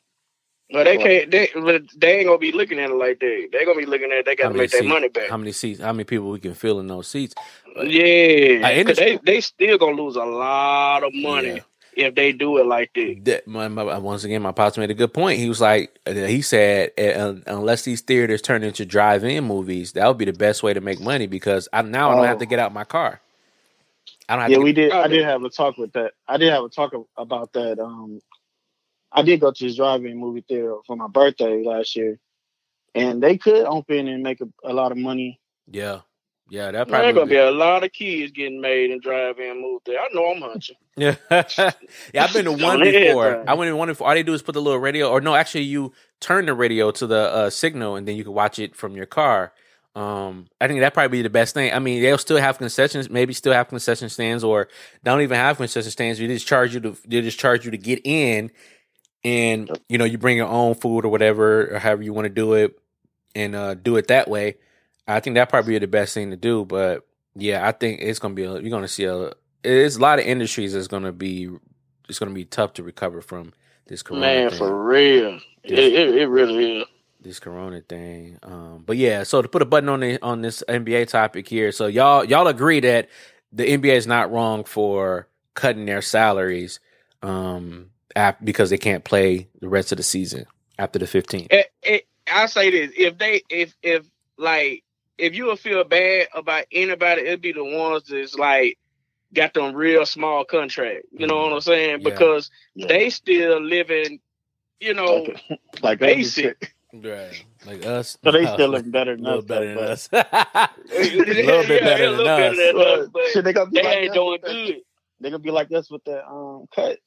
but 0.75 0.83
they 0.83 0.97
can't. 0.97 1.31
They, 1.31 1.49
they 1.95 2.17
ain't 2.17 2.27
gonna 2.27 2.37
be 2.37 2.51
looking 2.51 2.79
at 2.79 2.89
it 2.89 2.95
like 2.95 3.19
that. 3.21 3.47
They 3.53 3.63
gonna 3.63 3.79
be 3.79 3.85
looking 3.85 4.11
at. 4.11 4.19
It, 4.19 4.25
they 4.25 4.35
gotta 4.35 4.53
make 4.53 4.71
their 4.71 4.83
money 4.83 5.07
back. 5.07 5.29
How 5.29 5.37
many 5.37 5.53
seats? 5.53 5.79
How 5.79 5.93
many 5.93 6.03
people 6.03 6.29
we 6.29 6.39
can 6.39 6.53
fill 6.53 6.81
in 6.81 6.87
those 6.87 7.07
seats? 7.07 7.33
Yeah, 7.77 8.83
they 8.83 9.19
they 9.23 9.39
still 9.39 9.77
gonna 9.77 10.01
lose 10.01 10.17
a 10.17 10.25
lot 10.25 11.03
of 11.03 11.13
money. 11.13 11.55
Yeah 11.55 11.59
if 11.95 12.13
they 12.13 12.33
do 12.33 12.57
it 12.57 12.65
like 12.65 12.93
that. 12.93 13.21
that 13.23 13.47
my, 13.47 13.69
my, 13.69 13.97
once 13.97 14.25
again, 14.25 14.41
my 14.41 14.51
pops 14.51 14.77
made 14.77 14.91
a 14.91 14.93
good 14.93 15.13
point. 15.13 15.39
He 15.39 15.47
was 15.47 15.61
like, 15.61 15.97
uh, 16.05 16.11
he 16.11 16.41
said, 16.41 16.91
uh, 16.97 17.35
unless 17.47 17.83
these 17.83 18.01
theaters 18.01 18.41
turn 18.41 18.63
into 18.63 18.85
drive-in 18.85 19.45
movies, 19.45 19.93
that 19.93 20.05
would 20.05 20.17
be 20.17 20.25
the 20.25 20.33
best 20.33 20.61
way 20.61 20.73
to 20.73 20.81
make 20.81 20.99
money 20.99 21.25
because 21.25 21.69
I 21.71 21.83
now 21.83 22.11
I 22.11 22.15
don't 22.15 22.25
have 22.25 22.39
to 22.39 22.45
oh. 22.45 22.49
get 22.49 22.59
out 22.59 22.73
my 22.73 22.83
car. 22.83 23.21
I 24.27 24.35
don't. 24.35 24.51
yeah, 24.51 24.57
we 24.57 24.73
did. 24.73 24.91
I 24.91 25.07
did 25.07 25.23
have 25.23 25.43
a 25.43 25.49
talk 25.49 25.77
with 25.77 25.93
that. 25.93 26.11
I 26.27 26.37
did 26.37 26.51
have 26.51 26.65
a 26.65 26.69
talk 26.69 26.93
about 27.17 27.53
that. 27.53 27.79
Um, 27.79 28.21
I 29.15 29.23
did 29.23 29.41
go 29.41 29.51
to 29.53 29.65
this 29.65 29.77
drive-in 29.77 30.19
movie 30.19 30.45
theater 30.47 30.77
for 30.87 30.97
my 30.97 31.07
birthday 31.09 31.63
last 31.65 31.95
year. 31.97 32.19
and 32.93 33.21
they 33.21 33.37
could 33.37 33.65
open 33.65 34.07
and 34.07 34.23
make 34.23 34.41
a, 34.41 34.47
a 34.63 34.73
lot 34.73 34.91
of 34.91 34.97
money. 34.97 35.39
Yeah, 35.69 36.01
yeah, 36.49 36.71
that 36.71 36.87
There's 36.87 36.87
probably 36.89 37.13
gonna 37.13 37.21
would 37.21 37.29
be 37.29 37.37
a 37.37 37.51
lot 37.51 37.83
of 37.83 37.91
kids 37.93 38.31
getting 38.31 38.61
made 38.61 38.91
and 38.91 39.01
drive 39.01 39.39
in 39.39 39.61
move 39.61 39.81
there. 39.85 39.99
I 39.99 40.07
know 40.13 40.27
I'm 40.31 40.41
hunching. 40.41 40.75
Yeah, 40.97 41.15
yeah. 41.31 42.23
I've 42.23 42.33
been 42.33 42.45
to 42.45 42.51
one 42.63 42.81
before. 42.81 43.43
I 43.47 43.53
went 43.55 43.69
to 43.69 43.75
one 43.75 43.89
before. 43.89 44.07
All 44.07 44.13
they 44.13 44.23
do 44.23 44.33
is 44.33 44.41
put 44.43 44.53
the 44.53 44.61
little 44.61 44.79
radio, 44.79 45.09
or 45.09 45.21
no, 45.21 45.35
actually, 45.35 45.63
you 45.63 45.93
turn 46.19 46.45
the 46.45 46.53
radio 46.53 46.91
to 46.91 47.07
the 47.07 47.19
uh, 47.19 47.49
signal, 47.49 47.95
and 47.95 48.07
then 48.07 48.15
you 48.15 48.23
can 48.23 48.33
watch 48.33 48.59
it 48.59 48.75
from 48.75 48.95
your 48.95 49.07
car. 49.07 49.53
Um, 49.95 50.47
I 50.61 50.67
think 50.67 50.81
that 50.81 50.93
probably 50.93 51.19
be 51.19 51.21
the 51.23 51.29
best 51.29 51.53
thing. 51.53 51.73
I 51.73 51.79
mean, 51.79 52.01
they'll 52.01 52.17
still 52.17 52.37
have 52.37 52.57
concessions, 52.57 53.09
maybe 53.09 53.33
still 53.33 53.53
have 53.53 53.69
concession 53.69 54.09
stands, 54.09 54.43
or 54.43 54.67
don't 55.03 55.21
even 55.21 55.37
have 55.37 55.57
concession 55.57 55.91
stands. 55.91 56.19
You 56.19 56.27
just 56.27 56.47
charge 56.47 56.73
you 56.73 56.81
to, 56.81 56.97
they 57.07 57.21
just 57.21 57.39
charge 57.39 57.65
you 57.65 57.71
to 57.71 57.77
get 57.77 58.01
in, 58.05 58.51
and 59.25 59.69
you 59.89 59.97
know, 59.97 60.05
you 60.05 60.17
bring 60.19 60.37
your 60.37 60.47
own 60.47 60.75
food 60.75 61.03
or 61.03 61.09
whatever, 61.09 61.75
or 61.75 61.79
however 61.79 62.03
you 62.03 62.13
want 62.13 62.25
to 62.25 62.29
do 62.33 62.53
it, 62.53 62.79
and 63.35 63.55
uh, 63.55 63.73
do 63.73 63.97
it 63.97 64.07
that 64.07 64.29
way. 64.29 64.55
I 65.07 65.19
think 65.19 65.35
that 65.35 65.49
probably 65.49 65.73
be 65.73 65.79
the 65.79 65.87
best 65.87 66.13
thing 66.13 66.29
to 66.31 66.37
do. 66.37 66.63
But 66.65 67.05
yeah, 67.35 67.67
I 67.67 67.71
think 67.73 68.01
it's 68.01 68.19
gonna 68.19 68.35
be 68.35 68.43
a, 68.43 68.53
you're 68.53 68.69
gonna 68.69 68.87
see 68.87 69.05
a 69.05 69.31
it's 69.63 69.97
a 69.97 69.99
lot 69.99 70.19
of 70.19 70.25
industries 70.25 70.73
that's 70.73 70.87
gonna 70.87 71.11
be 71.11 71.49
it's 72.07 72.19
gonna 72.19 72.31
be 72.33 72.45
tough 72.45 72.73
to 72.73 72.83
recover 72.83 73.21
from 73.21 73.53
this 73.87 74.03
corona 74.03 74.21
Man, 74.21 74.49
thing. 74.49 74.57
for 74.59 74.85
real. 74.85 75.39
It, 75.63 75.79
it, 75.79 76.15
it 76.17 76.27
really 76.27 76.81
is. 76.81 76.85
this 77.21 77.39
corona 77.39 77.81
thing. 77.81 78.37
Um, 78.43 78.83
but 78.85 78.97
yeah, 78.97 79.23
so 79.23 79.41
to 79.41 79.47
put 79.49 79.63
a 79.63 79.65
button 79.65 79.89
on 79.89 80.01
the 80.01 80.21
on 80.21 80.41
this 80.41 80.63
NBA 80.69 81.07
topic 81.09 81.47
here, 81.47 81.71
so 81.71 81.87
y'all 81.87 82.23
y'all 82.23 82.47
agree 82.47 82.79
that 82.81 83.09
the 83.51 83.65
NBA 83.65 83.95
is 83.95 84.07
not 84.07 84.31
wrong 84.31 84.63
for 84.63 85.27
cutting 85.55 85.85
their 85.85 86.01
salaries 86.01 86.79
um 87.23 87.89
ap- 88.15 88.43
because 88.43 88.69
they 88.69 88.77
can't 88.77 89.03
play 89.03 89.47
the 89.61 89.67
rest 89.69 89.91
of 89.91 89.97
the 89.97 90.03
season 90.03 90.45
after 90.79 90.99
the 90.99 91.05
15th. 91.05 91.47
It, 91.51 91.67
it, 91.83 92.07
I 92.31 92.45
say 92.47 92.71
this: 92.71 92.91
if 92.97 93.17
they, 93.17 93.41
if, 93.49 93.75
if 93.83 94.05
like, 94.37 94.83
if 95.17 95.35
you 95.35 95.45
would 95.45 95.59
feel 95.59 95.83
bad 95.83 96.27
about 96.35 96.65
anybody, 96.71 97.21
it'd 97.21 97.41
be 97.41 97.51
the 97.53 97.63
ones 97.63 98.03
that's 98.09 98.35
like 98.35 98.77
got 99.33 99.53
them 99.53 99.75
real 99.75 100.05
small 100.05 100.43
contract. 100.45 101.05
You 101.11 101.27
know 101.27 101.37
what 101.37 101.53
I'm 101.53 101.61
saying? 101.61 102.01
Yeah. 102.01 102.09
Because 102.09 102.49
Yeah. 102.75 102.87
they 102.87 103.09
still 103.09 103.61
living, 103.61 104.19
you 104.79 104.93
know, 104.93 105.27
like, 105.49 105.59
like 105.81 105.99
basic. 105.99 106.73
Right. 106.93 107.43
Like 107.65 107.85
us. 107.85 108.17
So 108.23 108.31
they 108.31 108.45
still 108.45 108.69
look 108.71 108.89
better 108.89 109.13
a 109.13 109.15
than 109.15 109.23
little 109.25 109.39
us. 109.39 109.45
better 109.45 109.67
than 109.67 109.77
us. 109.83 110.09
a 110.13 110.69
little 110.93 111.25
bit 111.67 111.83
better 111.83 112.11
than 112.11 112.19
us. 112.21 112.25
better 112.25 112.55
than 112.73 112.77
us, 113.01 113.07
but 113.11 113.21
Shit, 113.33 113.43
they 113.43 113.53
gonna 113.53 113.69
be 113.69 113.81
they 113.81 113.85
like 113.87 113.97
ain't 113.97 114.09
us 114.11 114.15
doing 114.15 114.31
with 114.31 114.41
that- 114.41 114.51
good. 114.51 114.75
They 115.21 115.29
gonna 115.29 115.39
be 115.39 115.51
like 115.51 115.71
us 115.71 115.89
with 115.91 116.03
that 116.05 116.25
um 116.29 116.65
cut. 116.75 116.99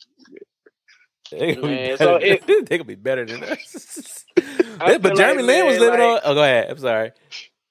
They 1.30 1.54
gonna, 1.54 1.66
be 1.68 1.74
Man, 1.74 1.84
better, 1.90 1.96
so 1.98 2.14
it- 2.16 2.46
they 2.68 2.78
gonna 2.78 2.84
be 2.84 2.94
better 2.94 3.24
than 3.24 3.42
us. 3.44 4.24
But 4.78 5.16
Jeremy 5.16 5.42
like, 5.42 5.46
Lin 5.46 5.66
was 5.66 5.78
living 5.78 6.00
like- 6.00 6.08
on. 6.08 6.20
Oh, 6.24 6.34
go 6.34 6.42
ahead. 6.42 6.70
I'm 6.70 6.78
sorry. 6.78 7.10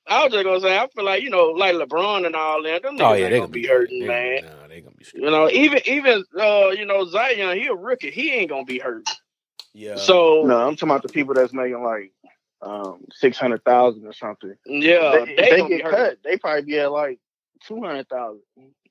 I 0.10 0.24
was 0.24 0.32
just 0.34 0.44
gonna 0.46 0.60
say, 0.62 0.78
I 0.78 0.88
feel 0.88 1.04
like 1.04 1.22
you 1.24 1.30
know, 1.30 1.48
like 1.48 1.76
LeBron 1.76 2.26
and 2.26 2.36
all 2.36 2.64
that. 2.64 2.82
Them 2.84 2.98
Oh 3.00 3.14
yeah, 3.14 3.26
ain't 3.26 3.32
they 3.32 3.40
gonna 3.40 3.48
be 3.52 3.68
hurting, 3.68 4.02
they, 4.02 4.08
man. 4.08 4.44
No, 4.44 4.68
they 4.68 4.82
gonna 4.82 4.96
be. 4.96 5.06
You 5.14 5.30
know, 5.32 5.50
even 5.50 5.82
even 5.86 6.24
uh, 6.40 6.70
you 6.70 6.86
know, 6.86 7.06
Zion, 7.06 7.58
he 7.58 7.68
a 7.68 7.74
rookie. 7.74 8.12
He 8.12 8.32
ain't 8.34 8.50
gonna 8.50 8.64
be 8.66 8.80
hurt. 8.80 9.08
Yeah. 9.74 9.96
So 9.96 10.44
No, 10.46 10.66
I'm 10.68 10.76
talking 10.76 10.90
about 10.90 11.04
the 11.04 11.10
people 11.10 11.34
that's 11.34 11.54
making 11.54 11.84
like 11.84 12.12
um 12.62 13.06
six 13.12 13.38
hundred 13.38 13.64
thousand 13.66 14.06
or 14.06 14.14
something. 14.14 14.56
yeah, 14.66 15.26
they, 15.26 15.36
they, 15.36 15.62
they 15.62 15.68
get 15.68 15.84
cut, 15.86 16.18
they 16.24 16.38
probably 16.38 16.64
be 16.64 16.80
at 16.80 16.92
like 16.92 17.20
two 17.66 17.82
hundred 17.84 18.08
thousand. 18.10 18.42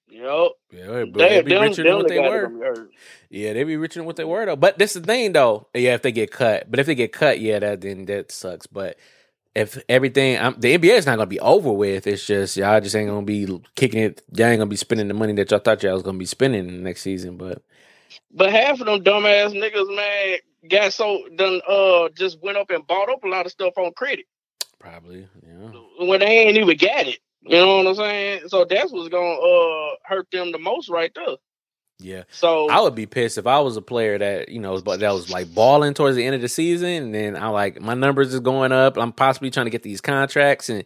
Yep. 0.09 0.51
yeah, 0.73 1.05
but 1.05 1.15
They, 1.19 1.29
they 1.29 1.43
be 1.43 1.57
richer 1.57 1.85
than 1.85 1.97
what 1.97 2.09
they 2.09 2.21
were. 2.21 2.43
gonna 2.47 2.59
be 2.59 2.65
hurt. 2.65 2.91
Yeah, 3.31 3.53
they 3.55 3.65
be 3.65 3.77
richer 3.77 4.01
than 4.01 4.07
what 4.07 4.17
they 4.17 4.25
were 4.25 4.47
though. 4.47 4.57
But 4.57 4.79
this 4.79 4.97
is 4.97 5.03
the 5.03 5.07
thing 5.07 5.33
though. 5.33 5.69
Yeah, 5.75 5.95
if 5.95 6.03
they 6.03 6.13
get 6.13 6.31
cut, 6.31 6.71
but 6.71 6.81
if 6.81 6.87
they 6.87 6.95
get 6.95 7.13
cut, 7.13 7.41
yeah, 7.41 7.59
that 7.59 7.81
then 7.81 8.07
that 8.07 8.31
sucks. 8.33 8.67
But 8.67 8.97
if 9.55 9.83
everything, 9.89 10.39
um, 10.39 10.57
the 10.59 10.79
NBA 10.79 10.99
is 10.99 11.07
not 11.07 11.17
gonna 11.17 11.27
be 11.27 11.41
over 11.41 11.73
with. 11.73 12.07
It's 12.07 12.27
just 12.27 12.57
y'all 12.57 12.81
just 12.81 12.95
ain't 12.97 13.09
gonna 13.11 13.23
be 13.27 13.47
kicking 13.75 14.03
it. 14.03 14.23
Y'all 14.33 14.47
ain't 14.49 14.59
gonna 14.61 14.69
be 14.71 14.77
spending 14.77 15.09
the 15.09 15.15
money 15.15 15.33
that 15.35 15.51
y'all 15.51 15.61
thought 15.61 15.83
y'all 15.83 15.95
was 15.95 16.03
gonna 16.03 16.19
be 16.19 16.27
spending 16.27 16.83
next 16.83 17.03
season. 17.03 17.37
But 17.37 17.63
But 18.33 18.53
half 18.53 18.81
of 18.81 18.87
them 18.87 19.03
dumbass 19.03 19.53
niggas, 19.55 19.97
man, 19.97 20.39
got 20.69 20.93
so 20.93 21.25
done 21.37 21.61
uh 21.69 22.09
just 22.17 22.43
went 22.43 22.59
up 22.59 22.71
and 22.71 22.87
bought 22.87 23.11
up 23.11 23.25
a 23.25 23.29
lot 23.29 23.47
of 23.47 23.53
stuff 23.53 23.75
on 23.79 23.93
credit 23.95 24.27
probably, 24.79 25.29
yeah, 25.47 25.71
when 26.01 26.21
they 26.21 26.27
ain't 26.27 26.59
even 26.59 26.77
got 26.77 27.07
it. 27.09 27.19
You 27.47 27.57
know 27.57 27.77
what 27.79 27.87
I'm 27.87 27.95
saying? 27.95 28.49
So 28.49 28.65
that's 28.65 28.93
what's 28.93 29.09
gonna 29.09 29.27
uh 29.29 29.91
hurt 30.05 30.29
them 30.33 30.53
the 30.53 30.59
most 30.59 30.89
right 30.89 31.13
there. 31.15 31.37
yeah. 32.01 32.23
So 32.31 32.69
I 32.69 32.81
would 32.81 32.95
be 32.95 33.07
pissed 33.07 33.39
if 33.39 33.47
I 33.47 33.61
was 33.61 33.77
a 33.77 33.83
player 33.83 34.19
that 34.19 34.49
you 34.49 34.59
know, 34.61 34.81
but 34.81 35.01
that 35.01 35.13
was 35.13 35.31
like 35.31 35.55
balling 35.55 35.95
towards 35.95 36.17
the 36.17 36.25
end 36.25 36.35
of 36.35 36.41
the 36.41 36.49
season, 36.49 36.89
and 36.89 37.15
then 37.15 37.37
I 37.37 37.49
like 37.49 37.81
my 37.81 37.95
numbers 37.95 38.35
is 38.35 38.41
going 38.41 38.73
up. 38.73 38.99
I'm 38.99 39.13
possibly 39.13 39.51
trying 39.51 39.67
to 39.67 39.71
get 39.71 39.83
these 39.83 40.01
contracts, 40.01 40.69
and 40.69 40.85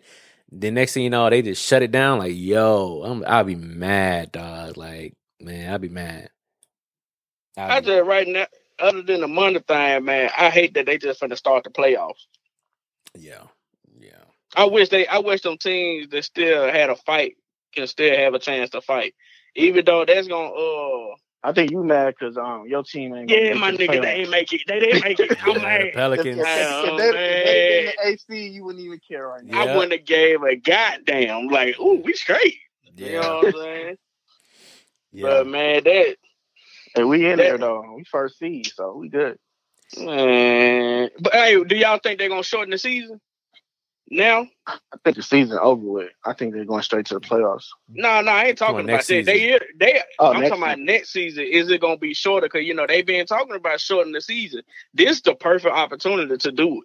the 0.53 0.71
next 0.71 0.95
thing 0.95 1.05
you 1.05 1.11
know, 1.11 1.31
they 1.31 1.43
just 1.43 1.65
shut 1.65 1.83
it 1.83 1.93
down. 1.93 2.19
Like, 2.19 2.35
yo, 2.35 3.03
I'm, 3.05 3.25
I'll 3.27 3.45
be 3.45 3.55
mad, 3.55 4.33
dog. 4.33 4.77
Like, 4.77 5.15
man, 5.41 5.73
I'll 5.73 5.79
be 5.79 5.89
mad. 5.89 6.31
I'll 7.57 7.71
I 7.73 7.81
be- 7.81 7.87
just 7.87 8.07
right 8.07 8.29
now, 8.29 8.47
other 8.79 9.03
than 9.03 9.21
the 9.21 9.29
money 9.29 9.61
thing, 9.61 10.05
man, 10.05 10.31
I 10.37 10.51
hate 10.51 10.75
that 10.75 10.87
they 10.87 10.99
just 10.99 11.21
finna 11.21 11.37
start 11.37 11.65
the 11.65 11.71
playoffs. 11.71 12.27
yeah, 13.19 13.45
I 14.57 14.65
wish 14.65 14.89
they, 14.89 15.07
I 15.07 15.19
wish 15.19 15.43
them 15.43 15.59
teams 15.59 16.09
that 16.11 16.25
still 16.25 16.65
had 16.71 16.91
a 16.91 16.97
fight 16.97 17.37
can 17.75 17.87
still 17.87 18.17
have 18.17 18.35
a 18.35 18.39
chance 18.39 18.71
to 18.71 18.81
fight, 18.81 19.15
even 19.55 19.85
though 19.85 20.05
that's 20.05 20.27
gonna, 20.29 20.51
uh, 20.51 21.15
I 21.43 21.53
think 21.53 21.71
you 21.71 21.83
mad 21.83 22.15
because 22.19 22.37
um 22.37 22.65
your 22.67 22.83
team 22.83 23.15
ain't. 23.15 23.31
yeah, 23.31 23.55
my 23.55 23.71
make 23.71 23.79
the 23.79 23.87
nigga, 23.87 24.03
they 24.03 24.09
ain't 24.09 24.31
make 24.31 24.53
it, 24.53 24.61
they 24.67 24.81
didn't 24.81 25.03
make 25.03 25.21
it. 25.21 25.39
I'm 25.43 25.55
the 25.55 25.61
mad. 25.61 25.81
If, 25.83 25.95
Pelicans. 25.95 26.39
if, 26.39 26.47
if, 26.47 26.69
Oh, 26.69 26.97
if 26.99 26.99
they, 26.99 27.09
if 27.09 27.45
they 27.47 27.79
in 27.79 27.85
the 27.87 28.09
AC, 28.37 28.49
you 28.49 28.65
wouldn't 28.65 28.85
even 28.85 29.01
care 29.09 29.29
right 29.29 29.45
now. 29.45 29.65
Yeah. 29.65 29.73
I 29.73 29.77
wouldn't 29.77 29.93
have 29.93 30.05
gave 30.05 30.43
a 30.43 30.57
goddamn. 30.57 31.47
Like, 31.49 31.79
ooh, 31.81 32.03
we 32.05 32.13
straight. 32.15 32.57
You 32.97 33.13
know 33.13 33.21
what 33.21 33.47
I'm 33.47 33.61
saying? 33.63 33.97
yeah. 35.13 35.27
But 35.29 35.47
man, 35.47 35.85
that 35.85 36.17
Hey, 36.95 37.05
we 37.05 37.25
in 37.27 37.39
That- 37.39 37.45
there 37.45 37.59
though. 37.59 37.95
We 37.97 38.05
first 38.05 38.39
seed, 38.39 38.67
so 38.75 38.97
we 38.97 39.09
good. 39.09 39.39
man. 39.97 41.11
But 41.21 41.33
hey, 41.33 41.63
do 41.65 41.77
y'all 41.77 42.01
think 42.03 42.19
they're 42.19 42.29
gonna 42.29 42.43
shorten 42.43 42.71
the 42.71 42.79
season? 42.79 43.21
Now? 44.11 44.49
I 44.67 44.79
think 45.05 45.17
the 45.17 45.23
season 45.23 45.59
over 45.63 45.83
with. 45.83 46.11
I 46.25 46.33
think 46.33 46.53
they're 46.53 46.65
going 46.65 46.83
straight 46.83 47.07
to 47.07 47.15
the 47.15 47.21
playoffs. 47.21 47.67
No, 47.89 48.21
no, 48.21 48.33
I 48.33 48.47
ain't 48.47 48.59
talking 48.59 48.81
about 48.81 48.87
next 48.87 49.07
that. 49.07 49.25
They, 49.25 49.39
season. 49.39 49.59
they. 49.79 50.03
Oh, 50.19 50.33
I'm 50.33 50.43
talking 50.43 50.63
about 50.63 50.79
next 50.81 51.13
season. 51.13 51.45
Is 51.45 51.71
it 51.71 51.81
gonna 51.81 51.97
be 51.97 52.13
shorter? 52.13 52.47
Because 52.47 52.67
you 52.67 52.75
know 52.75 52.87
they've 52.87 53.07
been 53.07 53.27
talking 53.27 53.55
about 53.55 53.81
shortening 53.81 54.15
the 54.15 54.21
season. 54.21 54.63
This 54.95 55.19
is 55.19 55.23
the 55.23 55.37
perfect 55.37 55.75
opportunity 55.75 56.37
to 56.37 56.53
do 56.53 56.79
it. 56.79 56.85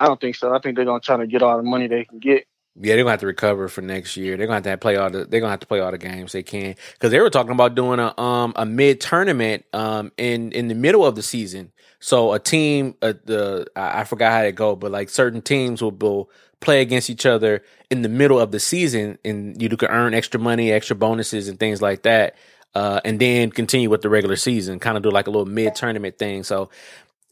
I 0.00 0.06
don't 0.06 0.20
think 0.20 0.34
so. 0.34 0.54
I 0.54 0.60
think 0.60 0.76
they're 0.76 0.86
gonna 0.86 1.00
try 1.00 1.18
to 1.18 1.26
get 1.26 1.42
all 1.42 1.58
the 1.58 1.62
money 1.62 1.88
they 1.88 2.04
can 2.04 2.18
get. 2.18 2.46
Yeah, 2.74 2.94
they're 2.94 3.04
gonna 3.04 3.10
have 3.10 3.20
to 3.20 3.26
recover 3.26 3.68
for 3.68 3.82
next 3.82 4.16
year. 4.16 4.38
They're 4.38 4.46
gonna 4.46 4.56
have 4.56 4.64
to 4.64 4.78
play 4.78 4.96
all 4.96 5.10
the. 5.10 5.26
They're 5.26 5.40
gonna 5.40 5.50
have 5.50 5.60
to 5.60 5.66
play 5.66 5.80
all 5.80 5.90
the 5.90 5.98
games 5.98 6.32
they 6.32 6.42
can 6.42 6.74
because 6.94 7.10
they 7.10 7.20
were 7.20 7.28
talking 7.28 7.52
about 7.52 7.74
doing 7.74 8.00
a 8.00 8.18
um 8.18 8.54
a 8.56 8.64
mid 8.64 8.98
tournament 8.98 9.66
um 9.74 10.10
in 10.16 10.52
in 10.52 10.68
the 10.68 10.74
middle 10.74 11.04
of 11.04 11.16
the 11.16 11.22
season. 11.22 11.70
So 12.00 12.32
a 12.32 12.38
team, 12.38 12.96
uh, 13.02 13.12
the 13.24 13.66
I, 13.76 14.00
I 14.00 14.04
forgot 14.04 14.32
how 14.32 14.42
it 14.42 14.54
go, 14.54 14.74
but 14.74 14.90
like 14.90 15.10
certain 15.10 15.42
teams 15.42 15.82
will, 15.82 15.92
will 15.92 16.30
play 16.62 16.80
against 16.80 17.10
each 17.10 17.26
other 17.26 17.62
in 17.90 18.00
the 18.00 18.08
middle 18.08 18.40
of 18.40 18.50
the 18.52 18.60
season, 18.60 19.18
and 19.24 19.60
you 19.60 19.68
can 19.68 19.90
earn 19.90 20.14
extra 20.14 20.40
money, 20.40 20.72
extra 20.72 20.96
bonuses, 20.96 21.48
and 21.48 21.60
things 21.60 21.82
like 21.82 22.02
that. 22.04 22.36
Uh, 22.74 23.00
and 23.04 23.20
then 23.20 23.50
continue 23.50 23.90
with 23.90 24.00
the 24.00 24.08
regular 24.08 24.36
season, 24.36 24.78
kind 24.78 24.96
of 24.96 25.02
do 25.02 25.10
like 25.10 25.26
a 25.26 25.30
little 25.30 25.44
mid 25.44 25.74
tournament 25.74 26.16
thing. 26.18 26.42
So 26.42 26.70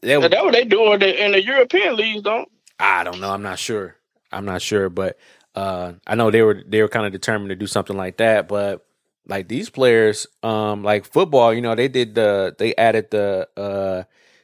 that 0.01 0.21
would, 0.21 0.31
that's 0.31 0.43
what 0.43 0.53
they 0.53 0.65
doing 0.65 0.93
in 0.93 0.99
the- 0.99 1.25
in 1.25 1.31
the 1.31 1.43
European 1.43 1.95
leagues, 1.95 2.21
don't? 2.21 2.47
I 2.79 3.03
don't 3.03 3.19
know. 3.19 3.31
I'm 3.31 3.41
not 3.41 3.57
sure. 3.57 3.95
I'm 4.31 4.45
not 4.45 4.61
sure, 4.61 4.89
but 4.89 5.17
uh, 5.55 5.93
I 6.05 6.15
know 6.15 6.29
they 6.31 6.43
were 6.43 6.61
they 6.67 6.81
were 6.81 6.87
kind 6.87 7.05
of 7.07 7.11
determined 7.11 7.49
to 7.49 7.55
do 7.55 7.67
something 7.67 7.97
like 7.97 8.17
that. 8.17 8.47
But 8.47 8.85
like 9.27 9.47
these 9.47 9.69
players, 9.69 10.27
um, 10.43 10.83
like 10.83 11.05
football, 11.05 11.53
you 11.53 11.61
know, 11.61 11.75
they 11.75 11.87
did 11.87 12.15
the 12.15 12.55
they 12.57 12.75
added 12.75 13.11
the 13.11 13.47
uh 13.57 14.03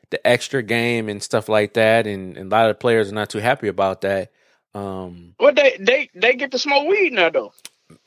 the 0.10 0.26
extra 0.28 0.64
game 0.64 1.10
and 1.10 1.22
stuff 1.22 1.50
like 1.50 1.74
that, 1.74 2.08
and, 2.08 2.38
and 2.38 2.52
a 2.52 2.56
lot 2.56 2.70
of 2.70 2.80
players 2.80 3.12
are 3.12 3.16
not 3.16 3.30
too 3.30 3.40
happy 3.40 3.68
about 3.68 4.02
that. 4.02 4.32
Um, 4.78 5.36
What 5.38 5.56
they 5.56 5.78
they 5.80 6.10
they 6.16 6.36
get 6.36 6.52
to 6.52 6.60
smoke 6.60 6.88
weed 6.88 7.14
now 7.14 7.30
though. 7.32 7.54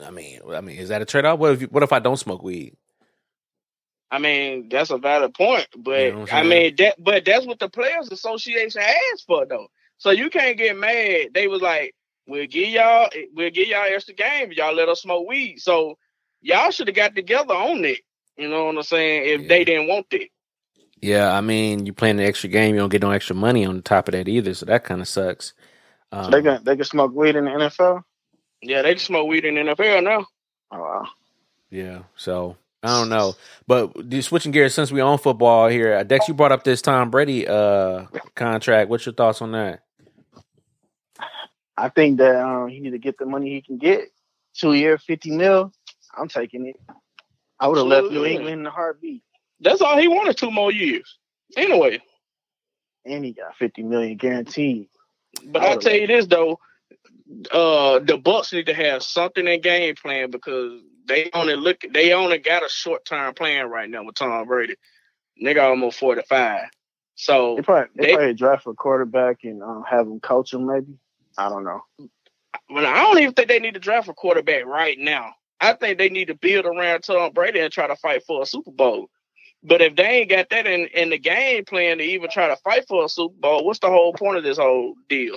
I 0.01 0.11
mean, 0.11 0.41
I 0.53 0.61
mean, 0.63 0.79
is 0.79 0.91
that 0.91 1.03
a 1.03 1.07
trade 1.07 1.27
off? 1.27 1.39
What 1.41 1.63
if 1.63 1.73
what 1.73 1.83
if 1.85 1.93
I 1.93 2.01
don't 2.01 2.19
smoke 2.19 2.43
weed? 2.43 2.77
I 4.11 4.21
mean, 4.21 4.71
that's 4.71 4.91
a 4.91 4.99
valid 4.99 5.35
point, 5.35 5.69
but 5.77 5.99
You 6.01 6.13
know 6.13 6.27
I 6.31 6.45
mean 6.45 6.77
that 6.79 6.97
but 7.03 7.27
that's 7.27 7.47
what 7.47 7.61
the 7.61 7.69
players 7.71 8.11
association 8.13 8.83
asked 8.83 9.27
for 9.27 9.47
though. 9.47 9.69
So 9.99 10.13
you 10.13 10.31
can't 10.31 10.59
get 10.59 10.79
mad. 10.79 11.29
They 11.35 11.49
was 11.49 11.63
like, 11.63 11.95
We'll 12.27 12.47
give 12.49 12.71
y'all 12.71 13.11
we'll 13.35 13.51
give 13.51 13.69
y'all 13.69 13.87
extra 13.89 14.15
game, 14.15 14.53
if 14.53 14.59
y'all 14.59 14.75
let 14.75 14.89
us 14.91 15.03
smoke 15.03 15.29
weed. 15.29 15.59
So 15.61 15.99
y'all 16.43 16.73
should 16.73 16.89
have 16.89 16.97
got 16.97 17.17
together 17.17 17.55
on 17.55 17.85
it. 17.85 18.01
You 18.39 18.49
know 18.51 18.67
what 18.67 18.77
I'm 18.77 18.85
saying? 18.85 19.25
If 19.27 19.43
Yeah. 19.43 19.49
they 19.49 19.65
didn't 19.65 19.89
want 19.89 20.07
it. 20.13 20.31
Yeah, 21.03 21.33
I 21.33 21.41
mean, 21.43 21.87
you 21.87 21.93
playing 21.95 22.17
the 22.19 22.25
extra 22.25 22.51
game, 22.51 22.75
you 22.75 22.81
don't 22.81 22.91
get 22.91 23.03
no 23.03 23.11
extra 23.13 23.37
money 23.37 23.65
on 23.67 23.77
the 23.77 23.83
top 23.83 24.09
of 24.09 24.13
that 24.13 24.29
either, 24.29 24.55
so 24.55 24.67
that 24.67 24.85
kind 24.85 25.01
of 25.01 25.09
sucks. 25.09 25.55
Um, 26.13 26.25
So 26.25 26.31
they 26.31 26.43
can 26.43 26.65
they 26.65 26.77
can 26.77 26.85
smoke 26.85 27.15
weed 27.15 27.37
in 27.37 27.45
the 27.45 27.51
NFL. 27.51 28.03
Yeah, 28.63 28.83
they 28.83 28.91
can 28.91 28.99
smoke 28.99 29.29
weed 29.29 29.45
in 29.45 29.55
the 29.55 29.61
NFL 29.63 30.03
now. 30.05 30.27
Oh 30.73 30.79
wow. 30.79 31.07
Yeah, 31.71 32.03
so 32.17 32.57
I 32.83 32.89
don't 32.89 33.09
know, 33.09 33.35
but 33.67 34.09
just 34.09 34.29
switching 34.29 34.53
gears 34.53 34.75
since 34.75 34.91
we 34.91 35.03
own 35.03 35.19
football 35.19 35.69
here, 35.69 35.95
uh, 35.95 36.03
Dex, 36.03 36.27
you 36.27 36.35
brought 36.35 36.51
up 36.53 36.65
this 36.65 36.83
Tom 36.83 37.11
Brady 37.11 37.47
uh 37.47 38.07
contract. 38.35 38.91
What's 38.91 39.07
your 39.07 39.15
thoughts 39.15 39.41
on 39.43 39.53
that? 39.53 39.83
I 41.77 41.89
think 41.89 42.19
that 42.19 42.37
um, 42.37 42.69
he 42.69 42.81
need 42.81 42.91
to 42.91 42.99
get 42.99 43.17
the 43.19 43.25
money 43.27 43.51
he 43.51 43.63
can 43.63 43.79
get. 43.79 44.11
Two 44.55 44.75
year, 44.75 44.99
fifty 44.99 45.31
mil. 45.31 45.73
I'm 46.17 46.29
taking 46.29 46.67
it. 46.67 46.77
I 47.59 47.69
would 47.69 47.79
have 47.79 47.87
left 47.87 48.11
New 48.11 48.25
England 48.25 48.61
in 48.61 48.67
a 48.67 48.71
heartbeat. 48.71 49.23
That's 49.61 49.81
all 49.81 49.97
he 49.97 50.09
wanted. 50.09 50.37
Two 50.37 50.51
more 50.51 50.73
years. 50.73 51.19
Anyway. 51.57 52.01
And 53.07 53.25
he 53.25 53.33
got 53.33 53.57
fifty 53.57 53.83
million 53.83 54.17
guaranteed. 54.17 54.89
But 55.47 55.63
I 55.63 55.77
tell 55.77 55.95
you 55.95 56.07
this 56.07 56.27
though, 56.27 56.59
uh, 57.51 58.01
the 58.01 58.19
Bucs 58.19 58.53
need 58.53 58.67
to 58.67 58.75
have 58.75 59.03
something 59.03 59.47
in 59.47 59.61
game 59.61 59.95
plan 59.95 60.31
because 60.31 60.81
they 61.07 61.31
only 61.33 61.57
look 61.57 61.85
they 61.93 62.13
only 62.13 62.39
got 62.39 62.65
a 62.65 62.69
short 62.69 63.05
term 63.05 63.35
plan 63.35 63.71
right 63.71 63.89
now 63.89 64.05
with 64.05 64.17
Tom 64.17 64.47
Brady. 64.47 64.75
Nigga 65.43 65.63
almost 65.63 65.99
forty 65.99 66.23
five. 66.29 66.69
So 67.15 67.57
they 67.57 67.63
probably, 67.63 67.89
they, 67.97 68.07
they 68.07 68.15
probably 68.15 68.35
draft 68.35 68.67
a 68.67 68.75
quarterback 68.75 69.45
and 69.45 69.63
um, 69.63 69.85
have 69.89 70.07
him 70.07 70.21
coach 70.21 70.53
him. 70.53 70.67
Maybe 70.67 70.95
I 71.39 71.49
don't 71.49 71.65
know. 71.65 71.83
Well, 72.69 72.87
I 72.87 73.03
don't 73.03 73.19
even 73.19 73.35
think 73.35 73.49
they 73.49 73.59
need 73.59 73.75
to 73.75 73.81
draft 73.81 74.09
a 74.09 74.15
quarterback 74.15 74.65
right 74.67 74.99
now. 74.99 75.35
I 75.61 75.75
think 75.75 75.99
they 75.99 76.09
need 76.09 76.29
to 76.29 76.35
build 76.35 76.65
around 76.65 77.03
Tom 77.03 77.33
Brady 77.33 77.61
and 77.61 77.73
try 77.73 77.87
to 77.87 77.97
fight 77.97 78.25
for 78.27 78.43
a 78.43 78.47
Super 78.47 78.71
Bowl. 78.71 79.11
But 79.63 79.83
if 79.83 79.97
they 79.97 80.05
ain't 80.05 80.31
got 80.31 80.49
that 80.51 80.67
in, 80.67 80.87
in 80.87 81.11
the 81.11 81.19
game 81.19 81.65
plan 81.65 81.99
to 81.99 82.05
even 82.05 82.31
try 82.31 82.49
to 82.49 82.57
fight 82.57 82.87
for 82.89 83.05
a 83.05 83.09
Super 83.09 83.35
Bowl, 83.39 83.65
what's 83.65 83.81
the 83.81 83.89
whole 83.89 84.13
point 84.15 84.39
of 84.39 84.45
this 84.45 84.59
whole 84.59 84.95
deal? 85.09 85.37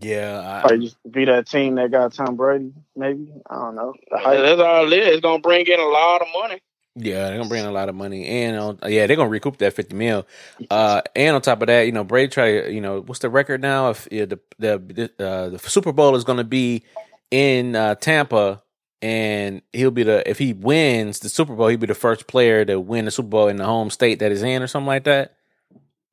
Yeah, 0.00 0.62
I, 0.64 0.76
just 0.76 0.96
be 1.10 1.26
that 1.26 1.46
team 1.46 1.74
that 1.74 1.90
got 1.90 2.14
Tom 2.14 2.36
Brady. 2.36 2.72
Maybe 2.96 3.28
I 3.48 3.54
don't 3.56 3.74
know. 3.74 3.92
That's 4.10 4.60
all 4.60 4.90
it 4.90 4.98
is. 4.98 5.08
It's 5.08 5.20
gonna 5.20 5.40
bring 5.40 5.66
in 5.66 5.78
a 5.78 5.84
lot 5.84 6.22
of 6.22 6.28
money. 6.32 6.60
Yeah, 6.96 7.28
they're 7.28 7.36
gonna 7.36 7.48
bring 7.50 7.62
in 7.64 7.68
a 7.68 7.72
lot 7.72 7.90
of 7.90 7.94
money, 7.94 8.26
and 8.26 8.56
uh, 8.82 8.88
yeah, 8.88 9.06
they're 9.06 9.16
gonna 9.16 9.28
recoup 9.28 9.58
that 9.58 9.74
fifty 9.74 9.94
mil. 9.94 10.26
Uh, 10.70 11.02
and 11.14 11.36
on 11.36 11.42
top 11.42 11.60
of 11.60 11.66
that, 11.66 11.82
you 11.82 11.92
know, 11.92 12.02
Brady 12.02 12.28
try. 12.28 12.62
to, 12.62 12.72
You 12.72 12.80
know, 12.80 13.02
what's 13.02 13.20
the 13.20 13.28
record 13.28 13.60
now? 13.60 13.90
If 13.90 14.08
yeah, 14.10 14.24
the 14.24 14.40
the 14.58 15.10
uh, 15.18 15.50
the 15.50 15.58
Super 15.58 15.92
Bowl 15.92 16.16
is 16.16 16.24
gonna 16.24 16.44
be 16.44 16.82
in 17.30 17.76
uh, 17.76 17.94
Tampa, 17.96 18.62
and 19.02 19.62
he'll 19.72 19.90
be 19.90 20.02
the 20.02 20.28
if 20.28 20.38
he 20.38 20.52
wins 20.52 21.20
the 21.20 21.28
Super 21.28 21.54
Bowl, 21.54 21.68
he'll 21.68 21.78
be 21.78 21.86
the 21.86 21.94
first 21.94 22.26
player 22.26 22.64
to 22.64 22.78
win 22.78 23.06
the 23.06 23.10
Super 23.10 23.28
Bowl 23.28 23.48
in 23.48 23.56
the 23.56 23.64
home 23.64 23.90
state 23.90 24.18
that 24.18 24.32
is 24.32 24.42
in, 24.42 24.62
or 24.62 24.66
something 24.66 24.86
like 24.86 25.04
that. 25.04 25.34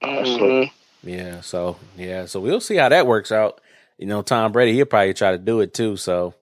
Mm-hmm. 0.04 0.74
Yeah, 1.08 1.42
so 1.42 1.78
yeah, 1.98 2.26
so 2.26 2.40
we'll 2.40 2.60
see 2.62 2.76
how 2.76 2.90
that 2.90 3.08
works 3.08 3.32
out 3.32 3.62
you 3.98 4.06
know, 4.06 4.22
Tom 4.22 4.52
Brady, 4.52 4.74
he'll 4.74 4.86
probably 4.86 5.14
try 5.14 5.32
to 5.32 5.38
do 5.38 5.60
it 5.62 5.74
too. 5.74 5.98
So 5.98 6.34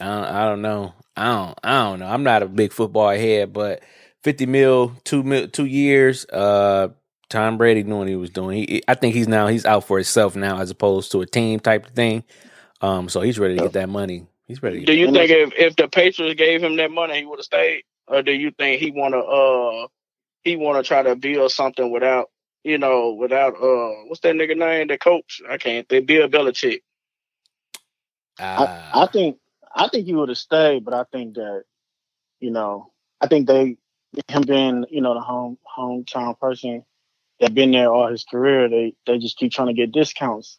I 0.00 0.04
don't, 0.04 0.24
I 0.24 0.44
don't 0.44 0.62
know. 0.62 0.94
I 1.16 1.26
don't, 1.26 1.58
I 1.62 1.84
don't 1.84 2.00
know. 2.00 2.06
I'm 2.06 2.24
not 2.24 2.42
a 2.42 2.48
big 2.48 2.72
football 2.72 3.10
head, 3.10 3.52
but 3.52 3.82
50 4.22 4.46
mil, 4.46 4.92
two 5.04 5.22
mil, 5.22 5.48
two 5.48 5.64
years. 5.64 6.26
Uh, 6.26 6.88
Tom 7.28 7.58
Brady 7.58 7.82
knew 7.82 7.98
what 7.98 8.08
he 8.08 8.16
was 8.16 8.30
doing. 8.30 8.58
He, 8.58 8.82
I 8.86 8.94
think 8.94 9.14
he's 9.14 9.28
now 9.28 9.46
he's 9.46 9.64
out 9.64 9.84
for 9.84 9.98
himself 9.98 10.36
now, 10.36 10.58
as 10.58 10.70
opposed 10.70 11.12
to 11.12 11.22
a 11.22 11.26
team 11.26 11.60
type 11.60 11.86
of 11.86 11.92
thing. 11.92 12.24
Um, 12.80 13.08
so 13.08 13.20
he's 13.20 13.38
ready 13.38 13.56
to 13.56 13.62
get 13.62 13.72
that 13.72 13.88
money. 13.88 14.26
He's 14.46 14.62
ready. 14.62 14.84
do 14.84 14.92
you 14.92 15.10
think 15.10 15.30
if, 15.30 15.52
if 15.56 15.76
the 15.76 15.88
Patriots 15.88 16.38
gave 16.38 16.62
him 16.62 16.76
that 16.76 16.90
money, 16.90 17.18
he 17.18 17.26
would 17.26 17.38
have 17.38 17.44
stayed, 17.44 17.82
or 18.06 18.22
do 18.22 18.32
you 18.32 18.52
think 18.52 18.80
he 18.80 18.90
want 18.92 19.14
to 19.14 19.18
uh 19.18 19.88
he 20.42 20.56
want 20.56 20.82
to 20.82 20.86
try 20.86 21.02
to 21.02 21.16
build 21.16 21.50
something 21.50 21.90
without 21.90 22.30
you 22.62 22.78
know 22.78 23.12
without 23.12 23.54
uh 23.54 24.04
what's 24.06 24.20
that 24.20 24.36
nigga 24.36 24.56
name? 24.56 24.86
The 24.86 24.98
coach 24.98 25.40
I 25.48 25.58
can't 25.58 25.88
think. 25.88 26.06
Bill 26.06 26.28
Belichick. 26.28 26.82
Uh, 28.38 28.66
I, 28.92 29.02
I 29.02 29.06
think 29.06 29.38
I 29.74 29.88
think 29.88 30.06
he 30.06 30.14
would 30.14 30.28
have 30.28 30.38
stayed, 30.38 30.84
but 30.84 30.94
I 30.94 31.04
think 31.10 31.34
that 31.34 31.64
you 32.38 32.50
know 32.50 32.92
I 33.20 33.26
think 33.26 33.48
they 33.48 33.76
him 34.28 34.42
being 34.42 34.86
you 34.90 35.00
know 35.00 35.14
the 35.14 35.20
home 35.20 35.58
hometown 35.76 36.38
person 36.38 36.84
that 37.40 37.54
been 37.54 37.72
there 37.72 37.92
all 37.92 38.10
his 38.10 38.24
career, 38.24 38.68
they 38.68 38.94
they 39.06 39.18
just 39.18 39.36
keep 39.36 39.52
trying 39.52 39.68
to 39.68 39.74
get 39.74 39.92
discounts. 39.92 40.58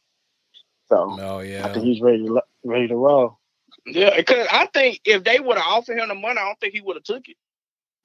So 0.89 1.17
oh 1.19 1.39
yeah, 1.39 1.65
I 1.65 1.69
think 1.69 1.85
he's 1.85 2.01
ready 2.01 2.25
to 2.25 2.41
ready 2.63 2.87
to 2.87 2.95
roll. 2.95 3.39
Yeah, 3.87 4.15
because 4.17 4.47
I 4.51 4.67
think 4.67 5.01
if 5.05 5.23
they 5.23 5.39
would 5.39 5.57
have 5.57 5.65
offered 5.67 5.97
him 5.99 6.09
the 6.09 6.15
money, 6.15 6.39
I 6.39 6.45
don't 6.45 6.59
think 6.59 6.73
he 6.73 6.81
would 6.81 6.97
have 6.97 7.03
took 7.03 7.27
it. 7.29 7.37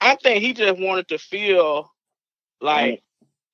I 0.00 0.16
think 0.16 0.42
he 0.42 0.54
just 0.54 0.80
wanted 0.80 1.08
to 1.08 1.18
feel 1.18 1.90
like, 2.60 3.02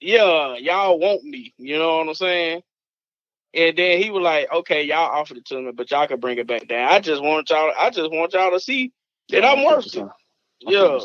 yeah, 0.00 0.56
y'all 0.56 0.98
want 0.98 1.24
me. 1.24 1.54
You 1.58 1.78
know 1.78 1.98
what 1.98 2.08
I'm 2.08 2.14
saying? 2.14 2.62
And 3.54 3.76
then 3.78 4.02
he 4.02 4.10
was 4.10 4.22
like, 4.22 4.52
"Okay, 4.52 4.84
y'all 4.84 5.10
offered 5.10 5.38
it 5.38 5.46
to 5.46 5.60
me, 5.60 5.72
but 5.72 5.90
y'all 5.90 6.06
can 6.06 6.20
bring 6.20 6.38
it 6.38 6.46
back 6.46 6.68
down. 6.68 6.88
I 6.90 7.00
just 7.00 7.22
want 7.22 7.50
y'all. 7.50 7.72
I 7.78 7.90
just 7.90 8.10
want 8.10 8.34
y'all 8.34 8.52
to 8.52 8.60
see 8.60 8.92
that 9.30 9.44
I'm 9.44 9.64
worth 9.64 9.94
it. 9.96 10.06
Yeah." 10.60 11.00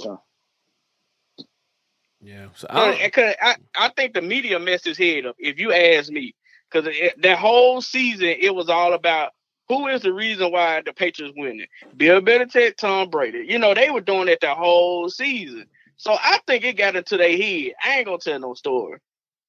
Yeah, 2.21 2.47
so 2.55 2.67
I, 2.69 3.09
Cause 3.13 3.36
I, 3.41 3.55
I 3.75 3.89
think 3.89 4.13
the 4.13 4.21
media 4.21 4.59
messed 4.59 4.86
his 4.86 4.97
head 4.97 5.25
up. 5.25 5.36
If 5.39 5.59
you 5.59 5.73
ask 5.73 6.12
me, 6.12 6.36
because 6.71 6.89
that 7.19 7.38
whole 7.38 7.81
season 7.81 8.27
it 8.39 8.55
was 8.55 8.69
all 8.69 8.93
about 8.93 9.33
who 9.69 9.88
is 9.88 10.02
the 10.02 10.13
reason 10.13 10.52
why 10.52 10.82
the 10.86 10.93
Patriots 10.93 11.34
winning. 11.38 11.67
Bill 11.95 12.21
Belichick, 12.21 12.78
Tom 12.78 13.10
Brady. 13.10 13.45
You 13.47 13.60
know 13.60 13.73
they 13.73 13.89
were 13.89 14.02
doing 14.02 14.28
it 14.28 14.41
the 14.41 14.54
whole 14.54 15.10
season. 15.10 15.65
So 15.97 16.13
I 16.13 16.39
think 16.47 16.63
it 16.63 16.78
got 16.78 16.95
into 16.95 17.17
their 17.17 17.38
head. 17.38 17.73
I 17.84 17.97
ain't 17.97 18.06
gonna 18.06 18.17
tell 18.17 18.39
no 18.39 18.54
story. 18.54 18.99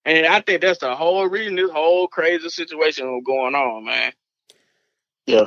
And 0.05 0.27
I 0.27 0.41
think 0.41 0.61
that's 0.61 0.81
the 0.81 0.95
whole 0.95 1.27
reason 1.29 1.57
this 1.57 1.71
whole 1.71 2.09
crazy 2.09 2.49
situation 2.51 3.07
was 3.07 3.23
going 3.25 3.55
on, 3.55 3.85
man. 3.85 4.13
Yeah. 5.27 5.47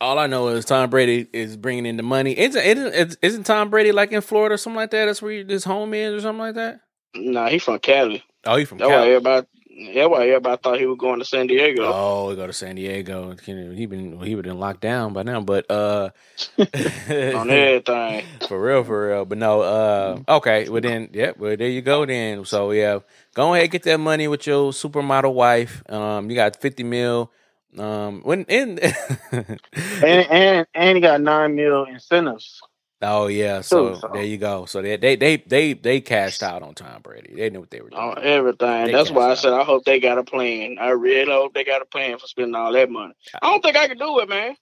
All 0.00 0.18
I 0.18 0.26
know 0.26 0.48
is 0.48 0.64
Tom 0.64 0.90
Brady 0.90 1.28
is 1.32 1.56
bringing 1.56 1.86
in 1.86 1.96
the 1.96 2.02
money. 2.02 2.36
Isn't, 2.36 2.60
isn't, 2.60 3.18
isn't 3.22 3.44
Tom 3.44 3.70
Brady 3.70 3.92
like 3.92 4.10
in 4.10 4.20
Florida 4.20 4.56
or 4.56 4.58
something 4.58 4.76
like 4.76 4.90
that? 4.90 5.06
That's 5.06 5.22
where 5.22 5.44
his 5.44 5.62
home 5.62 5.94
is 5.94 6.14
or 6.14 6.20
something 6.20 6.40
like 6.40 6.56
that? 6.56 6.80
Nah, 7.14 7.48
he's 7.48 7.62
from 7.62 7.78
Cali. 7.78 8.24
Oh, 8.44 8.56
he's 8.56 8.68
from 8.68 8.78
that's 8.78 8.90
Cali. 8.90 9.00
Why 9.00 9.14
everybody, 9.14 9.46
that's 9.94 10.08
why 10.10 10.28
everybody 10.28 10.60
thought 10.62 10.78
he 10.78 10.86
was 10.86 10.98
going 10.98 11.18
to 11.18 11.24
San 11.24 11.46
Diego. 11.46 11.84
Oh, 11.84 12.30
he 12.30 12.36
go 12.36 12.46
to 12.46 12.52
San 12.52 12.76
Diego. 12.76 13.34
He 13.44 13.86
been 13.86 14.20
he 14.20 14.34
been 14.34 14.58
locked 14.58 14.80
down 14.80 15.12
by 15.12 15.22
now, 15.22 15.40
but 15.40 15.70
uh, 15.70 16.10
on 16.58 16.66
everything 17.50 18.24
for 18.48 18.62
real, 18.62 18.84
for 18.84 19.08
real. 19.08 19.24
But 19.24 19.38
no, 19.38 19.62
uh, 19.62 20.18
okay. 20.28 20.68
Well 20.68 20.82
then, 20.82 21.10
yeah. 21.12 21.32
Well 21.36 21.56
there 21.56 21.68
you 21.68 21.80
go. 21.82 22.04
Then 22.04 22.44
so 22.44 22.70
yeah, 22.72 23.00
go 23.34 23.54
ahead 23.54 23.70
get 23.70 23.82
that 23.84 23.98
money 23.98 24.28
with 24.28 24.46
your 24.46 24.72
supermodel 24.72 25.32
wife. 25.34 25.82
Um, 25.90 26.28
you 26.28 26.36
got 26.36 26.56
fifty 26.56 26.82
mil. 26.82 27.30
Um, 27.78 28.20
when 28.22 28.44
in 28.44 28.78
and 29.32 29.58
and 30.02 30.66
and 30.74 30.96
he 30.96 31.00
got 31.00 31.20
nine 31.22 31.54
mil 31.56 31.84
incentives. 31.84 32.60
Oh 33.02 33.26
yeah, 33.26 33.62
so, 33.62 33.98
so, 33.98 34.10
there 34.12 34.22
you 34.22 34.38
go. 34.38 34.64
So 34.64 34.80
they 34.80 34.96
they 34.96 35.16
they 35.16 35.36
they 35.36 35.72
they 35.72 36.00
cashed 36.00 36.42
out 36.42 36.62
on 36.62 36.74
Tom 36.74 37.02
Brady. 37.02 37.34
They 37.34 37.50
knew 37.50 37.60
what 37.60 37.70
they 37.70 37.80
were 37.80 37.90
oh, 37.92 38.14
doing. 38.14 38.18
On 38.18 38.24
everything. 38.24 38.86
They 38.86 38.92
That's 38.92 39.10
why 39.10 39.30
I 39.30 39.34
said 39.34 39.52
I 39.52 39.64
hope 39.64 39.84
they 39.84 39.98
got 39.98 40.18
a 40.18 40.24
plan. 40.24 40.76
I 40.80 40.90
really 40.90 41.30
hope 41.30 41.54
they 41.54 41.64
got 41.64 41.82
a 41.82 41.84
plan 41.84 42.18
for 42.18 42.26
spending 42.26 42.54
all 42.54 42.72
that 42.72 42.90
money. 42.90 43.14
I 43.40 43.50
don't 43.50 43.62
think 43.62 43.76
I 43.76 43.88
can 43.88 43.98
do 43.98 44.20
it, 44.20 44.28
man. 44.28 44.56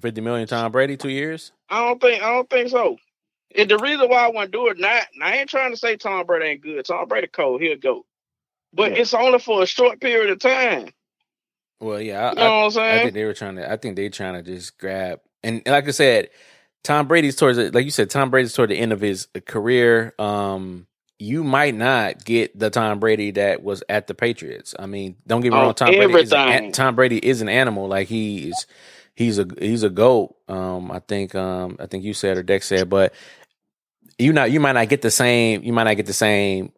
Fifty 0.00 0.20
million 0.20 0.46
Tom 0.46 0.70
Brady, 0.70 0.96
two 0.96 1.08
years. 1.08 1.52
I 1.70 1.80
don't 1.80 2.00
think 2.00 2.22
I 2.22 2.30
don't 2.32 2.50
think 2.50 2.68
so. 2.68 2.98
And 3.56 3.70
the 3.70 3.78
reason 3.78 4.08
why 4.08 4.26
I 4.26 4.30
want 4.30 4.52
to 4.52 4.58
do 4.58 4.68
it, 4.68 4.78
not 4.78 5.04
I 5.22 5.38
ain't 5.38 5.48
trying 5.48 5.70
to 5.70 5.76
say 5.76 5.96
Tom 5.96 6.26
Brady 6.26 6.46
ain't 6.46 6.62
good. 6.62 6.84
Tom 6.84 7.08
Brady 7.08 7.28
cold, 7.28 7.62
he'll 7.62 7.78
go. 7.78 8.04
But 8.72 8.92
yeah. 8.92 8.98
it's 8.98 9.14
only 9.14 9.38
for 9.38 9.62
a 9.62 9.66
short 9.66 10.00
period 10.00 10.30
of 10.30 10.40
time. 10.40 10.90
Well, 11.80 12.00
yeah, 12.00 12.26
I, 12.26 12.28
you 12.30 12.34
know 12.36 12.42
I, 12.42 12.48
what 12.48 12.64
I'm 12.64 12.70
saying? 12.72 12.98
I 12.98 13.02
think 13.02 13.14
they 13.14 13.24
were 13.24 13.34
trying 13.34 13.56
to. 13.56 13.70
I 13.70 13.76
think 13.76 13.96
they 13.96 14.08
trying 14.10 14.34
to 14.34 14.42
just 14.42 14.78
grab 14.78 15.20
and 15.46 15.62
like 15.66 15.88
I 15.88 15.92
said 15.92 16.30
Tom 16.86 17.08
Brady's 17.08 17.34
towards 17.34 17.58
it, 17.58 17.74
like 17.74 17.84
you 17.84 17.90
said, 17.90 18.10
Tom 18.10 18.30
Brady's 18.30 18.52
toward 18.52 18.70
the 18.70 18.78
end 18.78 18.92
of 18.92 19.00
his 19.00 19.26
career. 19.44 20.14
Um, 20.20 20.86
you 21.18 21.42
might 21.42 21.74
not 21.74 22.24
get 22.24 22.56
the 22.56 22.70
Tom 22.70 23.00
Brady 23.00 23.32
that 23.32 23.60
was 23.60 23.82
at 23.88 24.06
the 24.06 24.14
Patriots. 24.14 24.72
I 24.78 24.86
mean, 24.86 25.16
don't 25.26 25.40
get 25.40 25.52
me 25.52 25.58
wrong, 25.58 25.74
Tom 25.74 25.88
Brady, 25.88 26.14
is 26.14 26.32
an, 26.32 26.70
Tom 26.70 26.94
Brady 26.94 27.18
is 27.18 27.42
an 27.42 27.48
animal. 27.48 27.88
Like 27.88 28.06
he's 28.06 28.68
he's 29.16 29.40
a 29.40 29.48
he's 29.58 29.82
a 29.82 29.90
goat. 29.90 30.36
Um, 30.46 30.92
I 30.92 31.00
think 31.00 31.34
um, 31.34 31.76
I 31.80 31.86
think 31.86 32.04
you 32.04 32.14
said 32.14 32.38
or 32.38 32.44
Dex 32.44 32.66
said, 32.68 32.88
but 32.88 33.12
you 34.16 34.32
not 34.32 34.52
you 34.52 34.60
might 34.60 34.74
not 34.74 34.88
get 34.88 35.02
the 35.02 35.10
same. 35.10 35.64
You 35.64 35.72
might 35.72 35.84
not 35.84 35.96
get 35.96 36.06
the 36.06 36.12
same. 36.12 36.70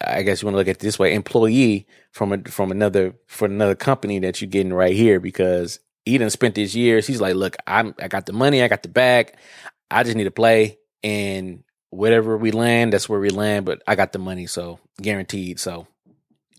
I 0.00 0.22
guess 0.22 0.40
you 0.40 0.46
want 0.46 0.54
to 0.54 0.58
look 0.58 0.68
at 0.68 0.76
it 0.76 0.78
this 0.78 1.00
way: 1.00 1.14
employee 1.14 1.88
from 2.12 2.32
a 2.32 2.38
from 2.44 2.70
another 2.70 3.16
for 3.26 3.46
another 3.46 3.74
company 3.74 4.20
that 4.20 4.40
you're 4.40 4.50
getting 4.50 4.72
right 4.72 4.94
here 4.94 5.18
because 5.18 5.80
he 6.08 6.18
done 6.18 6.30
spent 6.30 6.56
his 6.56 6.74
years. 6.74 7.06
He's 7.06 7.20
like, 7.20 7.34
look, 7.34 7.56
I'm 7.66 7.94
I 8.00 8.08
got 8.08 8.26
the 8.26 8.32
money, 8.32 8.62
I 8.62 8.68
got 8.68 8.82
the 8.82 8.88
bag. 8.88 9.34
I 9.90 10.02
just 10.02 10.16
need 10.16 10.24
to 10.24 10.30
play, 10.30 10.78
and 11.02 11.64
whatever 11.90 12.36
we 12.36 12.50
land, 12.50 12.92
that's 12.92 13.08
where 13.08 13.20
we 13.20 13.30
land. 13.30 13.66
But 13.66 13.82
I 13.86 13.94
got 13.94 14.12
the 14.12 14.18
money, 14.18 14.46
so 14.46 14.78
guaranteed. 15.00 15.60
So 15.60 15.86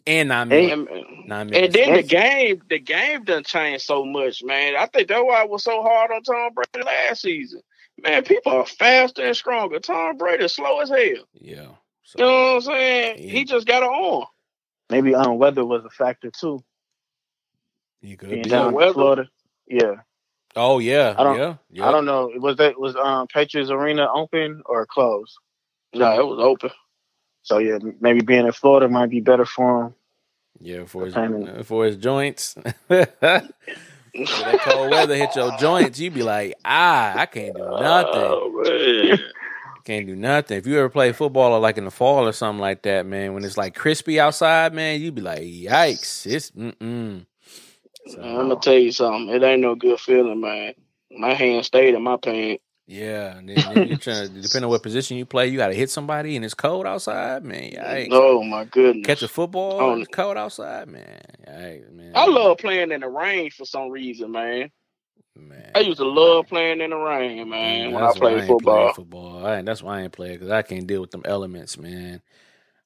and 0.07 0.29
nine 0.29 0.47
million. 0.49 0.87
And, 0.87 1.27
nine 1.27 1.47
million. 1.47 1.65
and 1.65 1.73
then 1.73 1.93
the 1.93 2.03
game, 2.03 2.61
the 2.69 2.79
game 2.79 3.23
done 3.23 3.43
changed 3.43 3.85
so 3.85 4.05
much, 4.05 4.43
man. 4.43 4.75
I 4.75 4.85
think 4.87 5.07
that's 5.07 5.23
why 5.23 5.43
it 5.43 5.49
was 5.49 5.63
so 5.63 5.81
hard 5.81 6.11
on 6.11 6.23
Tom 6.23 6.53
Brady 6.53 6.85
last 6.85 7.21
season. 7.21 7.61
Man, 8.01 8.23
people 8.23 8.53
are 8.53 8.65
faster 8.65 9.25
and 9.25 9.35
stronger. 9.35 9.79
Tom 9.79 10.17
Brady 10.17 10.45
is 10.45 10.53
slow 10.53 10.79
as 10.79 10.89
hell. 10.89 11.25
Yeah. 11.33 11.67
So, 12.03 12.19
you 12.19 12.25
know 12.25 12.31
what 12.31 12.55
I'm 12.55 12.61
saying? 12.61 13.15
Yeah. 13.19 13.31
He 13.31 13.45
just 13.45 13.67
got 13.67 13.83
it 13.83 13.89
on. 13.89 14.25
Maybe 14.89 15.13
um 15.13 15.37
weather 15.37 15.65
was 15.65 15.85
a 15.85 15.89
factor 15.89 16.31
too. 16.31 16.63
You 18.01 18.17
could 18.17 18.29
be 18.29 18.41
down 18.41 18.73
in 18.81 18.93
Florida. 18.93 19.29
Yeah. 19.69 19.95
Oh 20.55 20.79
yeah. 20.79 21.15
I 21.17 21.23
don't, 21.23 21.37
yeah. 21.37 21.55
yeah. 21.71 21.87
I 21.87 21.91
don't 21.91 22.05
know. 22.05 22.31
Was 22.35 22.57
that 22.57 22.79
was 22.79 22.95
um 22.95 23.27
Patriots 23.27 23.69
Arena 23.69 24.07
open 24.13 24.61
or 24.65 24.85
closed? 24.85 25.37
No, 25.93 26.19
it 26.19 26.25
was 26.25 26.39
open. 26.39 26.71
So 27.43 27.59
yeah, 27.59 27.77
maybe 28.01 28.21
being 28.21 28.45
in 28.45 28.51
Florida 28.51 28.87
might 28.89 29.09
be 29.09 29.21
better 29.21 29.45
for 29.45 29.85
him. 29.85 29.95
Yeah, 30.59 30.85
for 30.85 31.05
his 31.05 31.15
uh, 31.15 31.63
for 31.65 31.85
his 31.85 31.97
joints. 31.97 32.55
that 32.89 34.59
cold 34.61 34.91
weather 34.91 35.15
hit 35.15 35.35
your 35.35 35.55
joints, 35.57 35.99
you 35.99 36.11
be 36.11 36.23
like, 36.23 36.55
ah, 36.65 37.13
I 37.15 37.25
can't 37.27 37.55
do 37.55 37.61
nothing. 37.61 38.13
Oh, 38.15 39.17
can't 39.85 40.05
do 40.05 40.15
nothing. 40.15 40.57
If 40.57 40.67
you 40.67 40.77
ever 40.77 40.89
play 40.89 41.11
football 41.13 41.53
or 41.53 41.59
like 41.59 41.77
in 41.77 41.85
the 41.85 41.91
fall 41.91 42.27
or 42.27 42.33
something 42.33 42.59
like 42.59 42.81
that, 42.83 43.05
man, 43.05 43.33
when 43.33 43.43
it's 43.43 43.57
like 43.57 43.75
crispy 43.75 44.19
outside, 44.19 44.73
man, 44.73 44.99
you 44.99 45.11
be 45.11 45.21
like, 45.21 45.41
yikes, 45.41 46.27
it's 46.27 46.51
mm 46.51 47.25
so, 48.09 48.21
I'm 48.21 48.49
gonna 48.49 48.55
tell 48.57 48.73
you 48.73 48.91
something. 48.91 49.29
It 49.29 49.43
ain't 49.43 49.61
no 49.61 49.75
good 49.75 49.99
feeling, 49.99 50.41
man. 50.41 50.73
My 51.11 51.33
hand 51.33 51.65
stayed 51.65 51.95
in 51.95 52.03
my 52.03 52.17
pants. 52.17 52.63
Yeah, 52.87 53.37
and 53.37 53.47
then, 53.47 53.55
then 53.55 53.87
you're 53.87 53.97
trying 53.97 54.29
to 54.29 54.41
depending 54.41 54.63
on 54.63 54.71
what 54.71 54.81
position 54.81 55.15
you 55.17 55.25
play, 55.25 55.47
you 55.47 55.57
got 55.57 55.67
to 55.67 55.75
hit 55.75 55.91
somebody 55.91 56.35
and 56.35 56.43
it's 56.43 56.55
cold 56.55 56.87
outside, 56.87 57.43
man. 57.43 57.71
Yikes. 57.71 58.07
Oh 58.11 58.43
my 58.43 58.65
goodness! 58.65 59.05
Catch 59.05 59.21
a 59.21 59.27
football, 59.27 59.79
oh, 59.79 59.99
it's 59.99 60.07
cold 60.07 60.37
outside, 60.37 60.87
man. 60.87 61.21
Yikes, 61.47 61.91
man. 61.91 62.13
I 62.15 62.25
love 62.25 62.57
playing 62.57 62.91
in 62.91 63.01
the 63.01 63.07
rain 63.07 63.51
for 63.51 63.65
some 63.65 63.89
reason, 63.91 64.31
man. 64.31 64.71
Man, 65.35 65.71
I 65.75 65.81
used 65.81 65.99
to 65.99 66.05
love 66.05 66.47
playing 66.47 66.81
in 66.81 66.89
the 66.89 66.97
rain, 66.97 67.47
man. 67.47 67.91
man 67.91 67.91
when 67.91 68.03
I 68.03 68.11
played 68.11 68.47
football. 68.47 68.93
football, 68.93 69.45
I, 69.45 69.61
that's 69.61 69.83
why 69.83 69.99
I 69.99 70.01
ain't 70.01 70.11
play 70.11 70.31
because 70.31 70.49
I 70.49 70.63
can't 70.63 70.87
deal 70.87 71.01
with 71.01 71.11
them 71.11 71.21
elements, 71.25 71.77
man. 71.77 72.23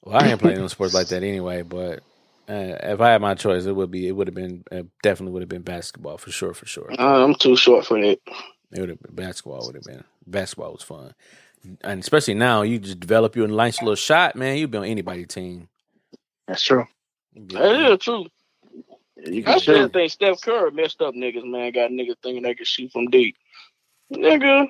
Well, 0.04 0.22
I 0.22 0.28
ain't 0.28 0.40
playing 0.42 0.60
no 0.60 0.68
sports 0.68 0.94
like 0.94 1.08
that 1.08 1.24
anyway. 1.24 1.62
But 1.62 2.02
uh, 2.50 2.76
if 2.84 3.02
I 3.02 3.12
had 3.12 3.22
my 3.22 3.36
choice, 3.36 3.66
it 3.66 3.76
would 3.76 3.92
be 3.92 4.08
it 4.08 4.12
would 4.12 4.28
have 4.28 4.36
been 4.36 4.64
uh, 4.72 4.84
definitely 5.02 5.34
would 5.34 5.42
have 5.42 5.50
been 5.50 5.62
basketball 5.62 6.18
for 6.18 6.32
sure, 6.32 6.54
for 6.54 6.66
sure. 6.66 6.92
Uh, 6.98 7.24
I'm 7.24 7.36
too 7.36 7.56
short 7.56 7.86
for 7.86 8.00
that. 8.02 8.20
It 8.72 8.80
would 8.80 8.90
have 8.90 9.02
been 9.02 9.16
basketball. 9.16 9.66
Would 9.66 9.76
have 9.76 9.84
been 9.84 10.04
basketball 10.28 10.74
was 10.74 10.82
fun, 10.82 11.14
and 11.82 12.02
especially 12.02 12.34
now 12.34 12.62
you 12.64 12.80
just 12.80 13.00
develop 13.00 13.36
your 13.36 13.48
nice 13.48 13.82
little 13.82 13.96
shot, 13.96 14.36
man. 14.36 14.58
You'd 14.58 14.72
be 14.72 14.78
on 14.78 14.86
anybody's 14.86 15.28
team. 15.28 15.70
That's 16.48 16.64
true. 16.64 16.86
That 17.36 17.92
is 17.92 18.00
true. 18.00 18.26
Yeah, 19.26 19.54
I 19.54 19.58
still 19.60 19.88
think 19.88 20.12
Steph 20.12 20.42
Curry 20.42 20.72
messed 20.72 21.02
up 21.02 21.16
niggas, 21.16 21.46
man. 21.46 21.72
Got 21.72 21.92
niggas 21.92 22.18
thinking 22.22 22.44
they 22.44 22.56
can 22.56 22.66
shoot 22.66 22.92
from 22.92 23.08
deep. 23.08 23.38
Nigga. 24.12 24.68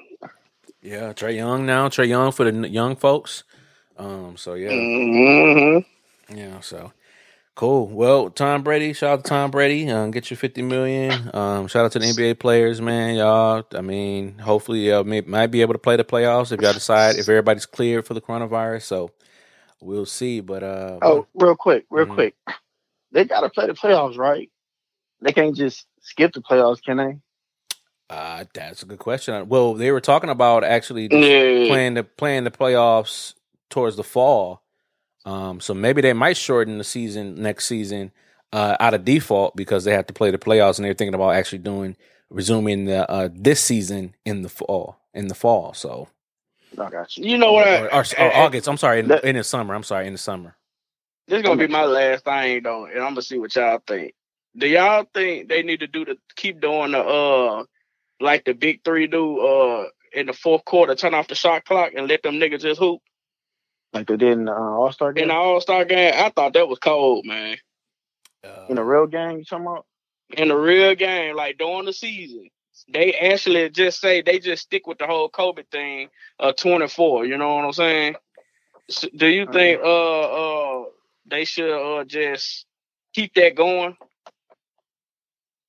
Yeah, 0.82 1.14
Trae 1.14 1.36
Young 1.36 1.66
now. 1.66 1.90
Trae 1.90 2.08
Young 2.08 2.32
for 2.32 2.50
the 2.50 2.70
young 2.70 2.96
folks. 2.96 3.44
Um, 3.98 4.38
so 4.38 4.54
yeah. 4.54 4.70
Mm-hmm. 4.70 6.38
Yeah, 6.38 6.60
so 6.60 6.92
Cool. 7.56 7.88
Well, 7.88 8.32
Tom 8.32 8.64
Brady, 8.64 8.94
shout 8.94 9.12
out 9.12 9.24
to 9.24 9.30
Tom 9.30 9.52
Brady. 9.52 9.88
Um, 9.90 10.10
get 10.10 10.32
your 10.32 10.38
fifty 10.38 10.64
million. 10.64 11.30
Um, 11.36 11.68
shout 11.68 11.86
out 11.86 11.92
to 11.92 12.00
the 12.00 12.08
NBA 12.08 12.40
players, 12.40 12.82
man. 12.82 13.16
Y'all, 13.16 13.64
I 13.74 13.82
mean, 13.82 14.40
hopefully, 14.40 14.90
y'all 14.90 15.04
may, 15.04 15.22
might 15.22 15.48
be 15.48 15.62
able 15.62 15.74
to 15.74 15.80
play 15.80 15.96
the 15.96 16.04
playoffs 16.04 16.52
if 16.52 16.60
y'all 16.62 16.74
decide 16.74 17.18
if 17.18 17.30
everybody's 17.30 17.68
cleared 17.68 18.08
for 18.08 18.16
the 18.16 18.22
coronavirus. 18.22 18.84
So 18.84 19.12
we'll 19.80 20.08
see. 20.08 20.40
But 20.40 20.64
uh, 20.64 20.98
oh, 21.04 21.28
real 21.36 21.56
quick, 21.56 21.86
real 21.92 22.06
mm-hmm. 22.06 22.16
quick, 22.16 22.36
they 23.12 23.26
got 23.26 23.42
to 23.42 23.50
play 23.50 23.68
the 23.68 23.74
playoffs, 23.74 24.18
right? 24.18 24.50
They 25.22 25.32
can't 25.32 25.56
just 25.56 25.86
skip 26.02 26.34
the 26.34 26.42
playoffs, 26.42 26.82
can 26.84 26.98
they? 26.98 27.18
Uh, 28.10 28.46
that's 28.56 28.82
a 28.82 28.88
good 28.88 29.00
question. 29.00 29.48
Well, 29.48 29.76
they 29.76 29.92
were 29.92 30.02
talking 30.02 30.32
about 30.32 30.64
actually 30.64 31.08
playing 31.08 31.94
the 31.94 32.04
playing 32.04 32.46
the 32.46 32.52
playoffs 32.52 33.36
towards 33.70 33.96
the 33.96 34.04
fall. 34.04 34.63
Um, 35.26 35.60
so 35.60 35.74
maybe 35.74 36.02
they 36.02 36.14
might 36.14 36.38
shorten 36.38 36.78
the 36.78 36.84
season 36.84 37.42
next 37.42 37.66
season 37.66 38.12
uh, 38.52 38.78
out 38.80 38.94
of 38.94 39.06
default 39.06 39.56
because 39.56 39.84
they 39.84 39.94
have 39.94 40.08
to 40.08 40.14
play 40.14 40.32
the 40.32 40.38
playoffs, 40.38 40.78
and 40.78 40.86
they're 40.86 40.94
thinking 40.94 41.16
about 41.16 41.32
actually 41.32 41.60
doing 41.60 41.96
resuming 42.30 42.86
the 42.86 43.10
uh, 43.10 43.30
this 43.32 43.62
season 43.62 44.16
in 44.26 44.42
the 44.42 44.50
fall. 44.50 45.00
In 45.14 45.28
the 45.28 45.36
fall, 45.36 45.76
so 45.76 46.08
I 46.80 46.90
got 46.90 47.16
you. 47.18 47.26
You 47.26 47.38
know 47.38 47.54
what? 47.54 47.68
Or, 47.68 47.94
or, 47.94 48.06
or 48.20 48.36
August. 48.36 48.68
I'm 48.68 48.78
sorry, 48.78 49.00
in, 49.00 49.08
that, 49.10 49.24
in, 49.24 49.36
the 49.36 49.44
summer. 49.44 49.76
I'm 49.76 49.84
sorry, 49.84 50.08
in 50.08 50.14
the 50.14 50.20
summer. 50.20 50.56
This 51.28 51.38
is 51.38 51.44
gonna 51.44 51.60
be 51.60 51.72
my 51.72 51.86
last 51.86 52.26
thing, 52.26 52.64
though, 52.64 52.86
and 52.86 53.00
I'm 53.00 53.12
gonna 53.12 53.22
see 53.22 53.38
what 53.38 53.56
y'all 53.56 53.82
think. 53.86 54.14
Do 54.58 54.68
y'all 54.68 55.06
think 55.14 55.50
they 55.50 55.64
need 55.64 55.80
to 55.82 55.88
do 55.88 56.06
the 56.06 56.18
keep 56.36 56.62
doing 56.62 56.92
the 56.92 57.00
uh 57.00 57.64
like 58.20 58.46
the 58.46 58.54
big 58.54 58.84
three 58.84 59.08
do 59.08 59.40
uh 59.40 59.86
in 60.14 60.28
the 60.28 60.34
fourth 60.34 60.66
quarter, 60.66 60.96
turn 60.96 61.14
off 61.14 61.28
the 61.28 61.36
shot 61.36 61.66
clock 61.66 61.92
and 61.96 62.08
let 62.08 62.24
them 62.24 62.36
niggas 62.36 62.62
just 62.62 62.80
hoop? 62.80 63.02
Like 63.94 64.08
they 64.08 64.18
did 64.18 64.34
in 64.34 64.46
the 64.46 64.52
uh, 64.52 64.56
All 64.56 64.92
Star 64.92 65.14
game. 65.14 65.24
In 65.24 65.28
the 65.30 65.36
All 65.36 65.62
Star 65.62 65.86
game, 65.86 66.14
I 66.16 66.30
thought 66.30 66.54
that 66.54 66.68
was 66.68 66.80
cold, 66.80 67.26
man. 67.26 67.58
Uh, 68.44 68.66
in 68.70 68.78
a 68.78 68.84
real 68.84 69.08
game, 69.08 69.38
you 69.38 69.46
talking 69.46 69.66
about? 69.66 69.86
In 70.36 70.50
a 70.50 70.58
real 70.58 70.96
game, 70.96 71.36
like 71.36 71.60
during 71.60 71.86
the 71.86 71.94
season, 71.94 72.50
they 72.92 73.14
actually 73.14 73.70
just 73.70 74.02
say 74.02 74.22
they 74.22 74.40
just 74.40 74.64
stick 74.64 74.88
with 74.88 74.98
the 74.98 75.06
whole 75.06 75.30
COVID 75.30 75.68
thing. 75.72 76.10
Uh, 76.40 76.54
twenty 76.54 76.88
four. 76.88 77.26
You 77.26 77.38
know 77.38 77.56
what 77.56 77.66
I'm 77.66 77.74
saying? 77.74 78.16
So, 78.90 79.08
do 79.16 79.28
you 79.28 79.46
think 79.46 79.80
uh 79.82 80.22
uh 80.82 80.86
they 81.28 81.46
should 81.46 81.72
uh 81.72 82.04
just 82.04 82.66
keep 83.14 83.34
that 83.36 83.56
going? 83.56 83.96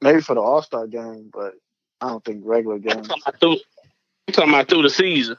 Maybe 0.00 0.22
for 0.22 0.34
the 0.34 0.40
All 0.40 0.62
Star 0.62 0.86
game, 0.86 1.30
but 1.32 1.54
I 2.00 2.08
don't 2.08 2.24
think 2.24 2.42
regular 2.44 2.78
games. 2.78 2.96
I'm 2.96 3.04
talking 3.04 3.22
about 3.26 3.40
through, 3.40 3.56
talking 4.32 4.50
about 4.50 4.68
through 4.68 4.82
the 4.82 4.90
season. 4.90 5.36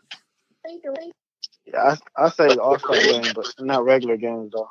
Yeah, 1.66 1.96
I 2.18 2.26
I 2.26 2.30
say 2.30 2.48
All 2.56 2.80
Star 2.80 2.96
game, 2.96 3.34
but 3.34 3.54
not 3.60 3.86
regular 3.86 4.18
games 4.18 4.52
though. 4.54 4.70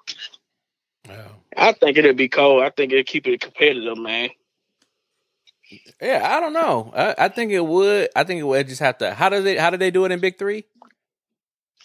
Yeah. 1.09 1.29
I 1.57 1.73
think 1.73 1.99
it'd 1.99 2.17
be 2.17 2.29
cold. 2.29 2.63
I 2.63 2.71
think 2.71 2.93
it'd 2.93 3.07
keep 3.07 3.27
it 3.27 3.41
competitive, 3.41 3.99
man. 3.99 4.31
Yeah, 6.01 6.29
I 6.31 6.41
don't 6.41 6.53
know. 6.53 6.93
I, 6.95 7.15
I, 7.19 7.29
think 7.29 7.53
it 7.53 7.65
would. 7.65 8.09
I 8.15 8.25
think 8.25 8.41
it 8.41 8.45
would 8.45 8.69
just 8.69 8.81
have 8.81 8.99
to. 8.99 9.15
How 9.15 9.29
do 9.29 9.43
they? 9.43 9.57
How 9.57 9.71
do 9.71 9.77
they 9.77 9.91
do 9.91 10.05
it 10.05 10.13
in 10.13 10.21
Big 10.21 10.39
Three? 10.39 10.65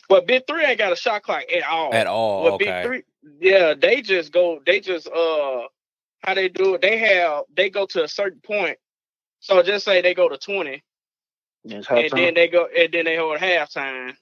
Well, 0.10 0.22
Big 0.22 0.46
Three 0.48 0.66
ain't 0.66 0.78
got 0.78 0.92
a 0.92 0.96
shot 0.96 1.24
clock 1.24 1.44
at 1.56 1.64
all. 1.64 1.94
At 1.94 2.08
all. 2.08 2.44
Well, 2.44 2.54
okay. 2.54 2.66
Big 2.66 2.86
Three, 2.86 3.04
yeah, 3.40 3.74
they 3.74 4.02
just 4.02 4.32
go. 4.32 4.60
They 4.66 4.80
just 4.80 5.08
uh, 5.08 5.62
how 6.22 6.34
they 6.34 6.50
do 6.50 6.76
it? 6.76 6.82
They 6.82 6.98
have 6.98 7.44
they 7.56 7.70
go 7.70 7.86
to 7.88 8.04
a 8.04 8.08
certain 8.08 8.42
point. 8.42 8.78
So 9.40 9.64
just 9.64 9.86
say 9.86 10.02
they 10.02 10.14
go 10.14 10.30
to 10.30 10.38
twenty, 10.38 10.84
and 11.64 12.10
then 12.12 12.34
they 12.34 12.48
go, 12.48 12.68
and 12.78 12.92
then 12.92 13.06
they 13.06 13.18
hold 13.18 13.40
halftime 13.40 14.16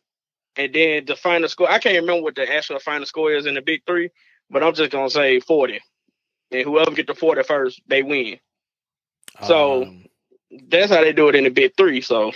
and 0.58 0.74
then 0.74 1.06
the 1.06 1.16
final 1.16 1.48
score. 1.48 1.70
I 1.70 1.80
can't 1.80 2.00
remember 2.00 2.24
what 2.24 2.36
the 2.36 2.52
actual 2.52 2.80
final 2.80 3.06
score 3.06 3.32
is 3.32 3.46
in 3.46 3.56
the 3.56 3.62
big 3.62 3.82
three, 3.86 4.10
but 4.50 4.64
I'm 4.64 4.74
just 4.74 4.92
gonna 4.92 5.10
say 5.10 5.40
40. 5.40 5.80
And 6.52 6.64
whoever 6.64 6.92
get 6.92 7.08
the 7.08 7.16
40 7.16 7.44
first, 7.44 7.82
they 7.88 8.04
win. 8.04 8.40
So 9.46 9.84
um, 9.84 10.06
that's 10.70 10.92
how 10.92 11.02
they 11.02 11.14
do 11.14 11.28
it 11.30 11.36
in 11.36 11.44
the 11.44 11.50
big 11.50 11.74
three. 11.76 12.02
So 12.02 12.32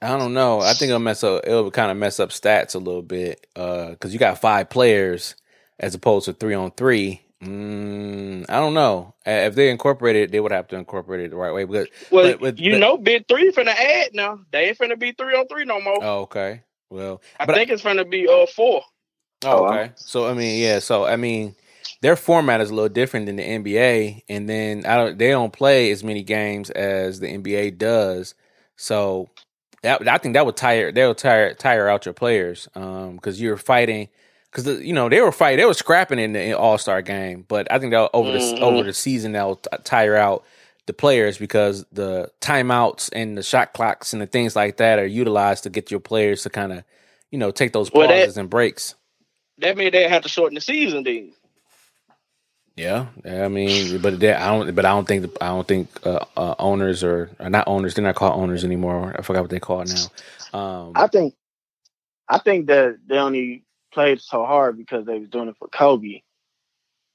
I 0.00 0.16
don't 0.16 0.34
know. 0.34 0.60
I 0.60 0.74
think 0.74 0.90
it'll 0.90 1.00
mess 1.00 1.24
up. 1.24 1.44
It'll 1.46 1.70
kind 1.70 1.90
of 1.90 1.96
mess 1.96 2.20
up 2.20 2.30
stats 2.30 2.74
a 2.74 2.78
little 2.78 3.02
bit 3.02 3.46
because 3.54 3.96
uh, 4.04 4.08
you 4.08 4.18
got 4.18 4.40
five 4.40 4.70
players 4.70 5.34
as 5.80 5.94
opposed 5.94 6.26
to 6.26 6.32
three 6.32 6.54
on 6.54 6.70
three. 6.72 7.22
Mm, 7.42 8.46
I 8.48 8.58
don't 8.58 8.74
know. 8.74 9.14
If 9.24 9.54
they 9.54 9.70
incorporate 9.70 10.16
it, 10.16 10.32
they 10.32 10.40
would 10.40 10.52
have 10.52 10.68
to 10.68 10.76
incorporate 10.76 11.20
it 11.20 11.30
the 11.30 11.36
right 11.36 11.52
way. 11.52 11.64
But 11.64 11.88
well, 12.10 12.32
but, 12.32 12.40
but, 12.40 12.58
you 12.58 12.72
but, 12.72 12.78
know, 12.78 12.96
big 12.96 13.26
three 13.28 13.52
finna 13.52 13.68
add 13.68 14.10
now. 14.12 14.40
They 14.52 14.68
ain't 14.68 14.78
finna 14.78 14.98
be 14.98 15.12
three 15.12 15.34
on 15.34 15.46
three 15.46 15.64
no 15.64 15.80
more. 15.80 15.98
Oh, 16.02 16.20
okay. 16.22 16.62
Well, 16.90 17.20
I 17.38 17.46
think 17.46 17.70
I, 17.70 17.74
it's 17.74 17.82
going 17.82 17.98
to 17.98 18.04
be 18.04 18.28
uh 18.28 18.46
four. 18.46 18.82
Oh, 19.44 19.66
okay. 19.66 19.92
So 19.96 20.26
I 20.26 20.34
mean, 20.34 20.60
yeah. 20.60 20.78
So 20.78 21.04
I 21.04 21.16
mean, 21.16 21.54
their 22.00 22.16
format 22.16 22.60
is 22.60 22.70
a 22.70 22.74
little 22.74 22.88
different 22.88 23.26
than 23.26 23.36
the 23.36 23.42
NBA, 23.42 24.22
and 24.28 24.48
then 24.48 24.84
I 24.86 24.96
don't. 24.96 25.18
They 25.18 25.30
don't 25.30 25.52
play 25.52 25.90
as 25.90 26.02
many 26.02 26.22
games 26.22 26.70
as 26.70 27.20
the 27.20 27.26
NBA 27.26 27.78
does. 27.78 28.34
So 28.76 29.28
that, 29.82 30.06
I 30.08 30.18
think 30.18 30.34
that 30.34 30.46
would 30.46 30.56
tire. 30.56 30.92
They'll 30.92 31.14
tire 31.14 31.54
tire 31.54 31.88
out 31.88 32.06
your 32.06 32.14
players 32.14 32.68
because 32.74 33.08
um, 33.08 33.42
you're 33.42 33.56
fighting. 33.56 34.08
Because 34.50 34.80
you 34.80 34.94
know 34.94 35.10
they 35.10 35.20
were 35.20 35.30
fighting, 35.30 35.58
they 35.58 35.66
were 35.66 35.74
scrapping 35.74 36.18
in 36.18 36.32
the 36.32 36.56
All 36.56 36.78
Star 36.78 37.02
game, 37.02 37.44
but 37.48 37.70
I 37.70 37.78
think 37.78 37.92
that 37.92 38.08
over 38.14 38.32
the 38.32 38.38
mm-hmm. 38.38 38.64
over 38.64 38.82
the 38.82 38.94
season 38.94 39.32
that 39.32 39.46
will 39.46 39.56
tire 39.56 40.16
out 40.16 40.42
the 40.88 40.92
players 40.92 41.38
because 41.38 41.86
the 41.92 42.32
timeouts 42.40 43.10
and 43.12 43.38
the 43.38 43.42
shot 43.44 43.72
clocks 43.72 44.12
and 44.12 44.20
the 44.20 44.26
things 44.26 44.56
like 44.56 44.78
that 44.78 44.98
are 44.98 45.06
utilized 45.06 45.62
to 45.62 45.70
get 45.70 45.92
your 45.92 46.00
players 46.00 46.42
to 46.42 46.50
kind 46.50 46.72
of, 46.72 46.82
you 47.30 47.38
know, 47.38 47.52
take 47.52 47.72
those 47.72 47.90
pauses 47.90 48.08
well, 48.08 48.26
that, 48.26 48.36
and 48.36 48.50
breaks. 48.50 48.96
That 49.58 49.76
means 49.76 49.92
they 49.92 50.08
have 50.08 50.22
to 50.22 50.28
shorten 50.28 50.56
the 50.56 50.60
season, 50.60 51.04
then. 51.04 51.32
Yeah, 52.74 53.06
I 53.24 53.48
mean, 53.48 54.00
but 54.00 54.20
they, 54.20 54.32
I 54.32 54.56
don't. 54.56 54.72
But 54.72 54.84
I 54.84 54.90
don't 54.90 55.06
think 55.06 55.26
I 55.40 55.48
don't 55.48 55.66
think 55.66 55.88
uh, 56.06 56.24
uh, 56.36 56.54
owners 56.60 57.02
or, 57.02 57.28
or, 57.40 57.50
not 57.50 57.66
owners. 57.66 57.94
They're 57.94 58.04
not 58.04 58.14
called 58.14 58.40
owners 58.40 58.64
anymore. 58.64 59.16
I 59.18 59.22
forgot 59.22 59.40
what 59.40 59.50
they 59.50 59.58
call 59.58 59.80
it 59.80 59.92
now. 60.52 60.58
Um, 60.58 60.92
I 60.94 61.08
think, 61.08 61.34
I 62.28 62.38
think 62.38 62.68
that 62.68 62.98
they 63.04 63.18
only 63.18 63.64
played 63.92 64.20
so 64.20 64.46
hard 64.46 64.78
because 64.78 65.04
they 65.06 65.18
was 65.18 65.28
doing 65.28 65.48
it 65.48 65.56
for 65.58 65.66
Kobe. 65.66 66.22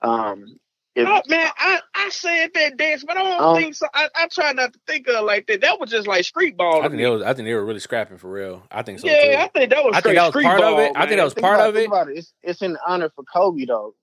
Um, 0.02 0.60
if, 0.96 1.08
oh, 1.08 1.22
man, 1.28 1.50
I, 1.58 1.80
I 1.96 2.10
said 2.10 2.52
that 2.54 2.78
dance, 2.78 3.04
but 3.04 3.18
I 3.18 3.24
don't 3.24 3.42
um, 3.42 3.56
think 3.56 3.74
so. 3.74 3.88
I, 3.94 4.10
I 4.16 4.28
try 4.28 4.52
not 4.54 4.74
to 4.74 4.80
think 4.86 5.08
of 5.08 5.16
it 5.16 5.22
like 5.22 5.48
that. 5.48 5.62
That 5.62 5.80
was 5.80 5.90
just 5.90 6.08
like 6.08 6.24
street 6.24 6.56
ball. 6.56 6.84
I 6.84 6.90
think 6.90 7.02
it 7.02 7.10
was. 7.10 7.24
I 7.24 7.34
think 7.34 7.48
they 7.48 7.54
were 7.54 7.66
really 7.66 7.80
scrapping 7.80 8.18
for 8.18 8.30
real. 8.32 8.64
I 8.70 8.84
think 8.84 9.00
so. 9.00 9.08
Yeah, 9.08 9.38
too. 9.38 9.42
I 9.42 9.48
think 9.48 9.70
that 9.72 9.84
was. 9.84 9.96
I 9.96 10.02
think 10.02 10.16
that 10.16 10.34
was 10.34 10.44
part 10.44 10.62
ball, 10.62 10.74
of 10.74 10.80
it. 10.80 10.94
Man. 10.94 11.02
I 11.02 11.08
think 11.08 11.18
that 11.18 11.24
was 11.24 11.34
think 11.34 11.44
part 11.44 11.56
about, 11.56 11.70
of 11.70 11.76
it. 11.78 11.88
About 11.88 12.10
it. 12.10 12.18
It's, 12.18 12.34
it's 12.44 12.62
in 12.62 12.78
honor 12.86 13.10
for 13.16 13.24
Kobe 13.24 13.66
though. 13.66 13.96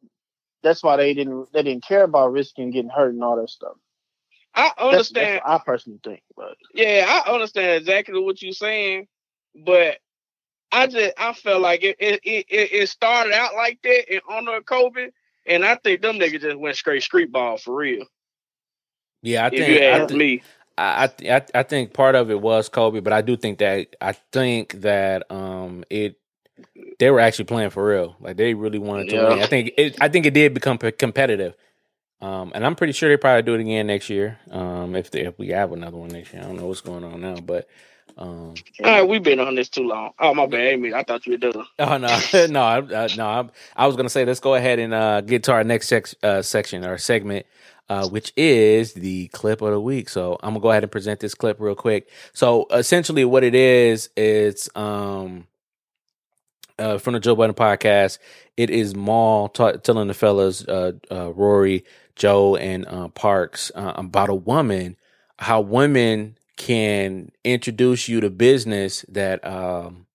That's 0.62 0.82
why 0.82 0.96
they 0.96 1.14
didn't. 1.14 1.52
They 1.52 1.62
didn't 1.62 1.84
care 1.84 2.02
about 2.02 2.32
risking 2.32 2.70
getting 2.72 2.90
hurt 2.90 3.14
and 3.14 3.22
all 3.22 3.36
that 3.36 3.50
stuff. 3.50 3.76
I 4.54 4.72
understand. 4.78 5.26
That's, 5.36 5.46
that's 5.46 5.62
I 5.62 5.64
personally 5.64 6.00
think, 6.02 6.22
but 6.36 6.56
yeah, 6.74 7.06
I 7.08 7.32
understand 7.32 7.82
exactly 7.82 8.20
what 8.20 8.42
you're 8.42 8.52
saying, 8.52 9.06
but 9.64 9.98
I 10.72 10.88
just 10.88 11.14
I 11.16 11.32
felt 11.34 11.62
like 11.62 11.84
it 11.84 11.96
it, 12.00 12.20
it, 12.24 12.46
it 12.50 12.88
started 12.88 13.32
out 13.32 13.54
like 13.54 13.78
that 13.82 14.12
in 14.12 14.20
honor 14.28 14.56
of 14.56 14.66
Kobe, 14.66 15.10
and 15.50 15.66
I 15.66 15.76
think 15.76 16.02
them 16.02 16.18
niggas 16.20 16.42
just 16.42 16.58
went 16.58 16.76
straight 16.76 17.04
street 17.04 17.32
ball 17.32 17.58
for 17.58 17.76
real. 17.76 18.06
Yeah, 19.22 19.46
I 19.46 19.50
If 19.50 19.68
think 19.68 19.68
you 19.68 19.80
I, 19.88 19.98
ask 19.98 20.10
me, 20.10 20.44
I, 20.78 21.04
I 21.04 21.08
th- 21.08 21.50
I 21.54 21.62
think 21.64 21.94
part 21.94 22.14
of 22.16 22.30
it 22.30 22.40
was 22.40 22.68
Kobe, 22.68 23.00
but 23.00 23.12
I 23.12 23.22
do 23.22 23.36
think 23.36 23.58
that 23.58 23.96
I 24.00 24.12
think 24.32 24.82
that 24.82 25.30
um 25.32 25.84
it 25.90 26.16
they 26.98 27.10
were 27.10 27.20
actually 27.20 27.46
playing 27.46 27.70
for 27.70 27.86
real. 27.86 28.16
Like 28.20 28.36
they 28.36 28.54
really 28.54 28.78
wanted 28.80 29.10
to 29.10 29.16
Yeah. 29.16 29.18
win. 29.18 29.40
I 29.40 29.46
think 29.46 29.72
it 29.78 29.96
I 30.00 30.08
think 30.08 30.26
it 30.26 30.34
did 30.34 30.54
become 30.54 30.78
p- 30.78 30.92
competitive. 30.92 31.54
Um, 32.20 32.52
and 32.54 32.66
I'm 32.66 32.76
pretty 32.76 32.94
sure 32.94 33.10
they 33.10 33.18
probably 33.18 33.42
do 33.42 33.54
it 33.54 33.60
again 33.62 33.88
next 33.88 34.10
year. 34.10 34.38
Um, 34.50 34.96
if 34.96 35.10
they, 35.12 35.22
if 35.22 35.38
we 35.38 35.48
have 35.50 35.72
another 35.72 35.98
one 35.98 36.10
next 36.10 36.32
year, 36.34 36.42
I 36.42 36.46
don't 36.46 36.56
know 36.56 36.66
what's 36.66 36.80
going 36.82 37.04
on 37.04 37.20
now, 37.22 37.40
but 37.40 37.68
um, 38.20 38.64
all 38.84 38.90
right, 38.92 39.08
we've 39.08 39.22
been 39.22 39.40
on 39.40 39.56
this 39.56 39.68
too 39.70 39.84
long. 39.88 40.12
Oh 40.18 40.34
my 40.34 40.46
bad, 40.46 40.60
Amy. 40.74 40.94
I 40.94 41.04
thought 41.04 41.26
you 41.26 41.32
were 41.32 41.38
done. 41.38 41.66
Oh 41.78 41.98
no, 41.98 42.20
no, 42.48 42.62
I, 42.62 43.08
no! 43.08 43.26
I'm, 43.26 43.52
I 43.76 43.86
was 43.86 43.96
gonna 43.96 44.10
say 44.10 44.24
let's 44.24 44.40
go 44.40 44.54
ahead 44.56 44.80
and 44.80 44.94
uh, 44.94 45.22
get 45.22 45.44
to 45.44 45.52
our 45.52 45.64
next 45.64 45.88
sex, 45.88 46.16
uh, 46.24 46.42
section 46.42 46.86
or 46.86 46.98
segment, 46.98 47.46
uh, 47.90 48.08
which 48.08 48.32
is 48.36 48.94
the 48.94 49.28
clip 49.28 49.62
of 49.62 49.72
the 49.72 49.80
week. 49.80 50.08
So 50.08 50.38
I'm 50.42 50.50
gonna 50.52 50.60
go 50.60 50.70
ahead 50.72 50.84
and 50.84 50.92
present 50.92 51.20
this 51.20 51.34
clip 51.34 51.58
real 51.60 51.76
quick. 51.76 52.08
So 52.34 52.66
essentially, 52.72 53.26
what 53.26 53.44
it 53.44 53.54
is, 53.56 54.10
it's 54.16 54.70
um, 54.76 55.46
uh, 56.78 56.98
from 56.98 57.14
the 57.14 57.20
Joe 57.20 57.36
Budden 57.36 57.56
podcast. 57.56 58.18
It 58.56 58.70
is 58.70 58.96
Mal 58.96 59.48
ta- 59.50 59.74
telling 59.74 60.08
the 60.08 60.14
fellas, 60.14 60.66
uh, 60.68 60.92
uh, 61.12 61.32
Rory, 61.32 61.84
Joe, 62.16 62.56
and 62.56 62.86
uh, 62.88 63.08
Parks 63.10 63.72
uh, 63.76 63.94
about 63.96 64.30
a 64.30 64.36
woman, 64.36 64.96
how 65.38 65.60
women 65.62 66.36
can 66.60 67.30
introduce 67.42 68.06
you 68.08 68.20
to 68.20 68.28
business 68.30 69.04
that 69.08 69.44
um 69.46 70.06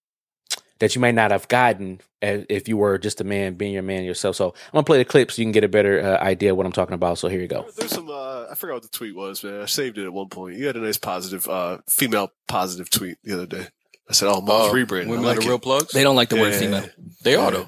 that 0.79 0.93
you 0.93 1.01
may 1.01 1.11
not 1.11 1.31
have 1.31 1.47
gotten 1.47 2.01
if 2.21 2.67
you 2.67 2.75
were 2.77 2.97
just 2.97 3.21
a 3.21 3.23
man 3.23 3.53
being 3.55 3.73
your 3.73 3.83
man 3.83 4.03
yourself. 4.03 4.35
So 4.35 4.49
I'm 4.49 4.71
gonna 4.73 4.83
play 4.83 4.97
the 4.99 5.05
clip 5.05 5.31
so 5.31 5.41
you 5.41 5.45
can 5.45 5.51
get 5.53 5.63
a 5.63 5.67
better 5.69 6.01
uh, 6.01 6.17
idea 6.23 6.51
of 6.51 6.57
what 6.57 6.65
I'm 6.65 6.71
talking 6.71 6.93
about. 6.93 7.17
So 7.17 7.27
here 7.27 7.39
you 7.41 7.47
go. 7.47 7.65
There's 7.77 7.91
some. 7.91 8.09
Uh, 8.09 8.45
I 8.51 8.55
forgot 8.55 8.73
what 8.75 8.83
the 8.83 8.89
tweet 8.89 9.15
was, 9.15 9.43
man. 9.43 9.61
I 9.61 9.65
saved 9.65 9.97
it 9.97 10.05
at 10.05 10.13
one 10.13 10.29
point. 10.29 10.57
You 10.57 10.67
had 10.67 10.75
a 10.75 10.79
nice 10.79 10.97
positive, 10.97 11.47
uh, 11.47 11.79
female 11.89 12.31
positive 12.47 12.89
tweet 12.89 13.17
the 13.23 13.33
other 13.33 13.45
day. 13.47 13.67
I 14.09 14.13
said, 14.13 14.27
"Oh, 14.27 14.41
mom's 14.41 14.71
Uh, 14.71 14.73
rebrand." 14.73 15.07
Women 15.07 15.19
I 15.25 15.31
are 15.31 15.35
like 15.35 15.39
the 15.41 15.47
real 15.47 15.59
plugs. 15.59 15.91
They 15.93 16.03
don't 16.03 16.15
like 16.15 16.29
the 16.29 16.37
word 16.37 16.53
female. 16.53 16.87
They 17.23 17.35
are 17.35 17.45
Yeah. 17.51 17.57
though. 17.59 17.67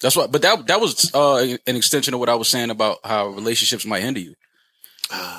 That's 0.00 0.16
why. 0.16 0.26
But 0.26 0.42
that 0.42 0.66
that 0.68 0.80
was 0.80 1.12
uh, 1.14 1.56
an 1.66 1.76
extension 1.76 2.14
of 2.14 2.20
what 2.20 2.28
I 2.28 2.34
was 2.34 2.48
saying 2.48 2.70
about 2.70 2.98
how 3.04 3.28
relationships 3.28 3.84
might 3.86 4.02
hinder 4.02 4.20
you. 4.20 4.34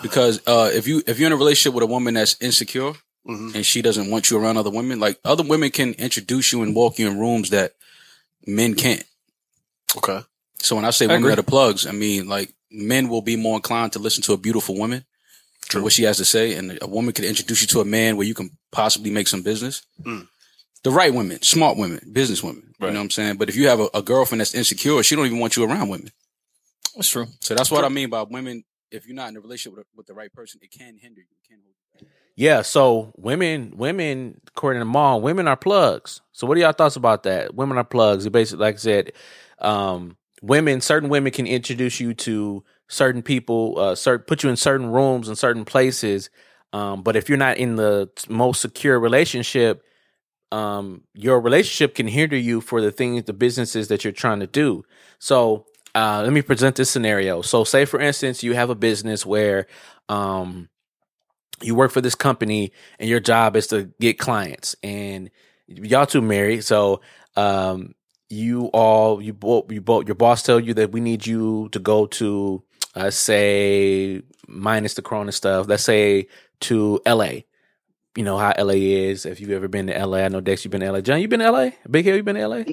Because 0.01 0.41
uh, 0.47 0.69
if 0.73 0.87
you 0.87 1.01
if 1.07 1.19
you're 1.19 1.27
in 1.27 1.33
a 1.33 1.37
relationship 1.37 1.73
with 1.73 1.83
a 1.83 1.87
woman 1.87 2.13
that's 2.15 2.35
insecure 2.41 2.93
Mhm. 3.27 3.55
and 3.55 3.65
she 3.65 3.81
doesn't 3.81 4.11
want 4.11 4.29
you 4.29 4.37
around 4.37 4.57
other 4.57 4.69
women, 4.69 4.99
like 4.99 5.17
other 5.23 5.43
women 5.43 5.71
can 5.71 5.93
introduce 5.93 6.51
you 6.51 6.61
and 6.61 6.75
walk 6.75 6.99
you 6.99 7.09
in 7.09 7.17
rooms 7.17 7.51
that 7.51 7.71
men 8.45 8.75
can't. 8.75 9.03
Okay. 9.97 10.19
So 10.59 10.75
when 10.75 10.83
I 10.85 10.89
say 10.91 11.05
I 11.05 11.07
women 11.07 11.21
agree. 11.23 11.33
are 11.33 11.35
the 11.37 11.43
plugs, 11.43 11.87
I 11.87 11.91
mean 11.91 12.27
like 12.27 12.53
men 12.69 13.07
will 13.07 13.21
be 13.21 13.35
more 13.37 13.55
inclined 13.55 13.93
to 13.93 13.99
listen 13.99 14.23
to 14.23 14.33
a 14.33 14.37
beautiful 14.37 14.75
woman 14.77 15.05
True. 15.69 15.77
and 15.79 15.83
what 15.85 15.93
she 15.93 16.03
has 16.03 16.17
to 16.17 16.25
say, 16.25 16.55
and 16.55 16.77
a 16.81 16.87
woman 16.87 17.13
can 17.13 17.23
introduce 17.23 17.61
you 17.61 17.67
to 17.67 17.79
a 17.79 17.85
man 17.85 18.17
where 18.17 18.27
you 18.27 18.33
can 18.33 18.51
possibly 18.71 19.09
make 19.11 19.27
some 19.29 19.41
business. 19.41 19.83
Mm. 20.01 20.27
The 20.83 20.91
right 20.91 21.13
women, 21.13 21.41
smart 21.43 21.77
women, 21.77 22.01
business 22.11 22.43
women. 22.43 22.73
You 22.81 22.87
know 22.87 22.93
what 22.95 22.99
I'm 23.03 23.09
saying? 23.09 23.37
But 23.37 23.47
if 23.47 23.55
you 23.55 23.69
have 23.69 23.79
a, 23.79 23.87
a 23.93 24.01
girlfriend 24.01 24.41
that's 24.41 24.53
insecure, 24.53 25.01
she 25.03 25.15
don't 25.15 25.25
even 25.27 25.39
want 25.39 25.55
you 25.55 25.63
around 25.63 25.87
women. 25.87 26.11
That's 26.95 27.07
true. 27.07 27.27
So 27.39 27.55
that's 27.55 27.71
what 27.71 27.85
I 27.85 27.89
mean 27.89 28.09
by 28.09 28.23
women. 28.23 28.65
If 28.93 29.07
you're 29.07 29.15
not 29.15 29.29
in 29.29 29.37
a 29.37 29.41
relationship 29.41 29.77
with, 29.77 29.87
with 29.95 30.07
the 30.07 30.13
right 30.13 30.31
person, 30.31 30.59
it 30.63 30.71
can 30.71 30.97
hinder 30.97 31.21
you. 31.21 31.27
It 31.43 31.47
can 31.47 31.57
hold 31.63 31.75
you 31.75 32.07
back. 32.07 32.13
Yeah, 32.35 32.61
so 32.61 33.13
women, 33.17 33.73
women, 33.75 34.41
according 34.47 34.81
to 34.81 34.85
mom, 34.85 35.21
women 35.21 35.47
are 35.47 35.57
plugs. 35.57 36.21
So 36.31 36.47
what 36.47 36.57
are 36.57 36.61
y'all 36.61 36.71
thoughts 36.71 36.95
about 36.95 37.23
that? 37.23 37.53
Women 37.55 37.77
are 37.77 37.83
plugs. 37.83 38.25
It 38.25 38.31
basically, 38.31 38.65
like 38.65 38.75
I 38.75 38.79
said, 38.79 39.11
um, 39.59 40.17
women, 40.41 40.81
certain 40.81 41.09
women 41.09 41.31
can 41.31 41.47
introduce 41.47 41.99
you 41.99 42.13
to 42.15 42.63
certain 42.87 43.21
people, 43.21 43.79
uh, 43.79 44.17
put 44.27 44.43
you 44.43 44.49
in 44.49 44.55
certain 44.55 44.91
rooms 44.91 45.27
and 45.27 45.37
certain 45.37 45.65
places. 45.65 46.29
Um, 46.71 47.03
but 47.03 47.15
if 47.15 47.29
you're 47.29 47.37
not 47.37 47.57
in 47.57 47.75
the 47.75 48.09
most 48.29 48.61
secure 48.61 48.99
relationship, 48.99 49.83
um, 50.51 51.01
your 51.13 51.39
relationship 51.39 51.95
can 51.95 52.07
hinder 52.07 52.37
you 52.37 52.61
for 52.61 52.81
the 52.81 52.91
things, 52.91 53.23
the 53.23 53.33
businesses 53.33 53.87
that 53.87 54.03
you're 54.03 54.13
trying 54.13 54.39
to 54.39 54.47
do. 54.47 54.83
So 55.17 55.65
uh, 55.95 56.21
let 56.23 56.33
me 56.33 56.41
present 56.41 56.75
this 56.75 56.89
scenario. 56.89 57.41
So, 57.41 57.63
say 57.63 57.85
for 57.85 57.99
instance, 57.99 58.43
you 58.43 58.53
have 58.53 58.69
a 58.69 58.75
business 58.75 59.25
where 59.25 59.67
um, 60.09 60.69
you 61.61 61.75
work 61.75 61.91
for 61.91 62.01
this 62.01 62.15
company 62.15 62.71
and 62.99 63.09
your 63.09 63.19
job 63.19 63.55
is 63.55 63.67
to 63.67 63.91
get 63.99 64.19
clients, 64.19 64.75
and 64.83 65.29
y'all 65.67 66.05
two 66.05 66.21
married. 66.21 66.63
So, 66.63 67.01
um, 67.35 67.95
you 68.29 68.65
all 68.67 69.21
you 69.21 69.33
both 69.33 69.71
you 69.71 69.81
both 69.81 70.07
your 70.07 70.15
boss 70.15 70.43
tell 70.43 70.59
you 70.59 70.73
that 70.75 70.91
we 70.91 71.01
need 71.01 71.25
you 71.25 71.69
to 71.71 71.79
go 71.79 72.07
to 72.07 72.63
uh, 72.95 73.11
say 73.11 74.21
minus 74.47 74.95
the 74.95 75.01
corona 75.01 75.31
stuff. 75.31 75.67
Let's 75.67 75.83
say 75.83 76.27
to 76.61 76.99
L.A 77.05 77.45
you 78.15 78.23
know 78.23 78.37
how 78.37 78.53
LA 78.57 78.73
is. 78.73 79.25
If 79.25 79.39
you've 79.39 79.51
ever 79.51 79.67
been 79.67 79.87
to 79.87 80.05
LA, 80.05 80.19
I 80.19 80.27
know 80.27 80.41
Dex, 80.41 80.63
you've 80.63 80.71
been 80.71 80.81
to 80.81 80.91
LA. 80.91 81.01
John, 81.01 81.19
You've 81.19 81.29
been 81.29 81.39
to 81.39 81.51
LA? 81.51 81.71
Big 81.89 82.05
Hill, 82.05 82.15
You've 82.15 82.25
been 82.25 82.35
to 82.35 82.47
LA? 82.47 82.63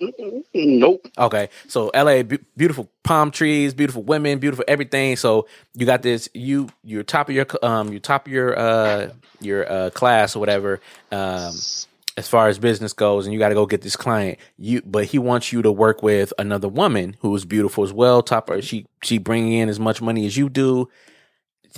Nope. 0.55 1.09
Okay, 1.17 1.49
so 1.69 1.91
LA, 1.95 2.23
be- 2.23 2.39
beautiful 2.57 2.91
palm 3.05 3.31
trees, 3.31 3.73
beautiful 3.73 4.03
women, 4.03 4.39
beautiful 4.39 4.65
everything. 4.69 5.17
So 5.17 5.47
you 5.75 5.87
got 5.87 6.03
this. 6.03 6.29
You 6.35 6.69
you're 6.85 7.03
top 7.05 7.29
of 7.29 7.35
your 7.35 7.47
um, 7.63 7.93
you 7.93 8.01
top 8.01 8.27
of 8.27 8.33
your 8.33 8.59
uh 8.59 9.11
your 9.41 9.71
uh 9.71 9.91
class 9.91 10.37
or 10.37 10.41
whatever. 10.41 10.81
Um, 11.11 11.55
as 12.17 12.29
far 12.29 12.49
as 12.49 12.59
business 12.59 12.93
goes, 12.93 13.25
and 13.25 13.33
you 13.33 13.39
got 13.39 13.49
to 13.49 13.55
go 13.55 13.65
get 13.65 13.81
this 13.81 13.97
client. 13.97 14.39
You 14.59 14.83
but 14.85 15.07
he 15.07 15.19
wants 15.19 15.53
you 15.53 15.63
to 15.63 15.73
work 15.73 16.03
with 16.03 16.33
another 16.39 16.69
woman 16.69 17.17
who 17.21 17.35
is 17.35 17.45
beautiful 17.47 17.85
as 17.85 17.93
well. 17.93 18.23
Top 18.23 18.49
her, 18.49 18.61
she 18.61 18.87
she 19.03 19.19
bringing 19.19 19.55
in 19.55 19.69
as 19.71 19.81
much 19.81 20.03
money 20.03 20.27
as 20.27 20.37
you 20.37 20.49
do 20.51 20.89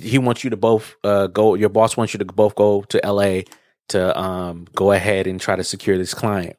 he 0.01 0.19
wants 0.19 0.45
you 0.45 0.51
to 0.51 0.57
both 0.57 0.97
uh, 1.05 1.27
go. 1.29 1.55
Your 1.55 1.69
boss 1.69 1.97
wants 1.97 2.15
you 2.15 2.19
to 2.19 2.25
both 2.25 2.55
go 2.55 2.83
to 2.83 3.05
L.A. 3.05 3.45
to 3.89 4.19
um, 4.19 4.67
go 4.75 4.93
ahead 4.93 5.27
and 5.27 5.41
try 5.41 5.57
to 5.57 5.65
secure 5.65 5.99
this 5.99 6.15
client. 6.15 6.57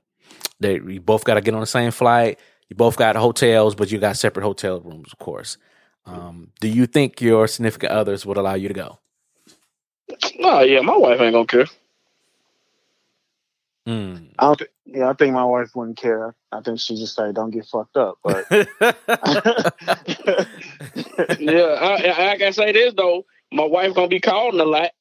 They 0.59 0.75
you 0.75 1.01
both 1.01 1.23
got 1.25 1.35
to 1.35 1.41
get 1.41 1.53
on 1.53 1.59
the 1.59 1.65
same 1.65 1.91
flight. 1.91 2.39
You 2.69 2.75
both 2.75 2.97
got 2.97 3.15
hotels, 3.15 3.75
but 3.75 3.91
you 3.91 3.99
got 3.99 4.17
separate 4.17 4.43
hotel 4.43 4.79
rooms, 4.81 5.11
of 5.11 5.19
course. 5.19 5.57
Um, 6.05 6.51
do 6.59 6.67
you 6.67 6.85
think 6.85 7.21
your 7.21 7.47
significant 7.47 7.91
others 7.91 8.25
would 8.25 8.37
allow 8.37 8.55
you 8.55 8.67
to 8.67 8.73
go? 8.73 8.99
Oh 10.41 10.61
yeah, 10.61 10.81
my 10.81 10.97
wife 10.97 11.19
ain't 11.21 11.33
gonna 11.33 11.45
care. 11.45 11.65
Mm. 13.87 14.29
I 14.39 14.45
don't. 14.45 14.57
Th- 14.59 14.71
yeah, 14.85 15.09
I 15.09 15.13
think 15.13 15.33
my 15.33 15.45
wife 15.45 15.71
wouldn't 15.75 15.97
care. 15.97 16.35
I 16.51 16.61
think 16.61 16.79
she 16.79 16.95
just 16.95 17.15
say, 17.15 17.31
"Don't 17.31 17.51
get 17.51 17.65
fucked 17.65 17.97
up." 17.97 18.17
But 18.23 18.45
Yeah, 21.39 21.77
I, 21.79 22.07
I, 22.07 22.31
I 22.31 22.37
can 22.37 22.53
say 22.53 22.71
this 22.71 22.93
though. 22.95 23.25
My 23.51 23.65
wife 23.65 23.93
gonna 23.95 24.07
be 24.07 24.19
calling 24.19 24.59
a 24.59 24.65
lot. 24.65 24.91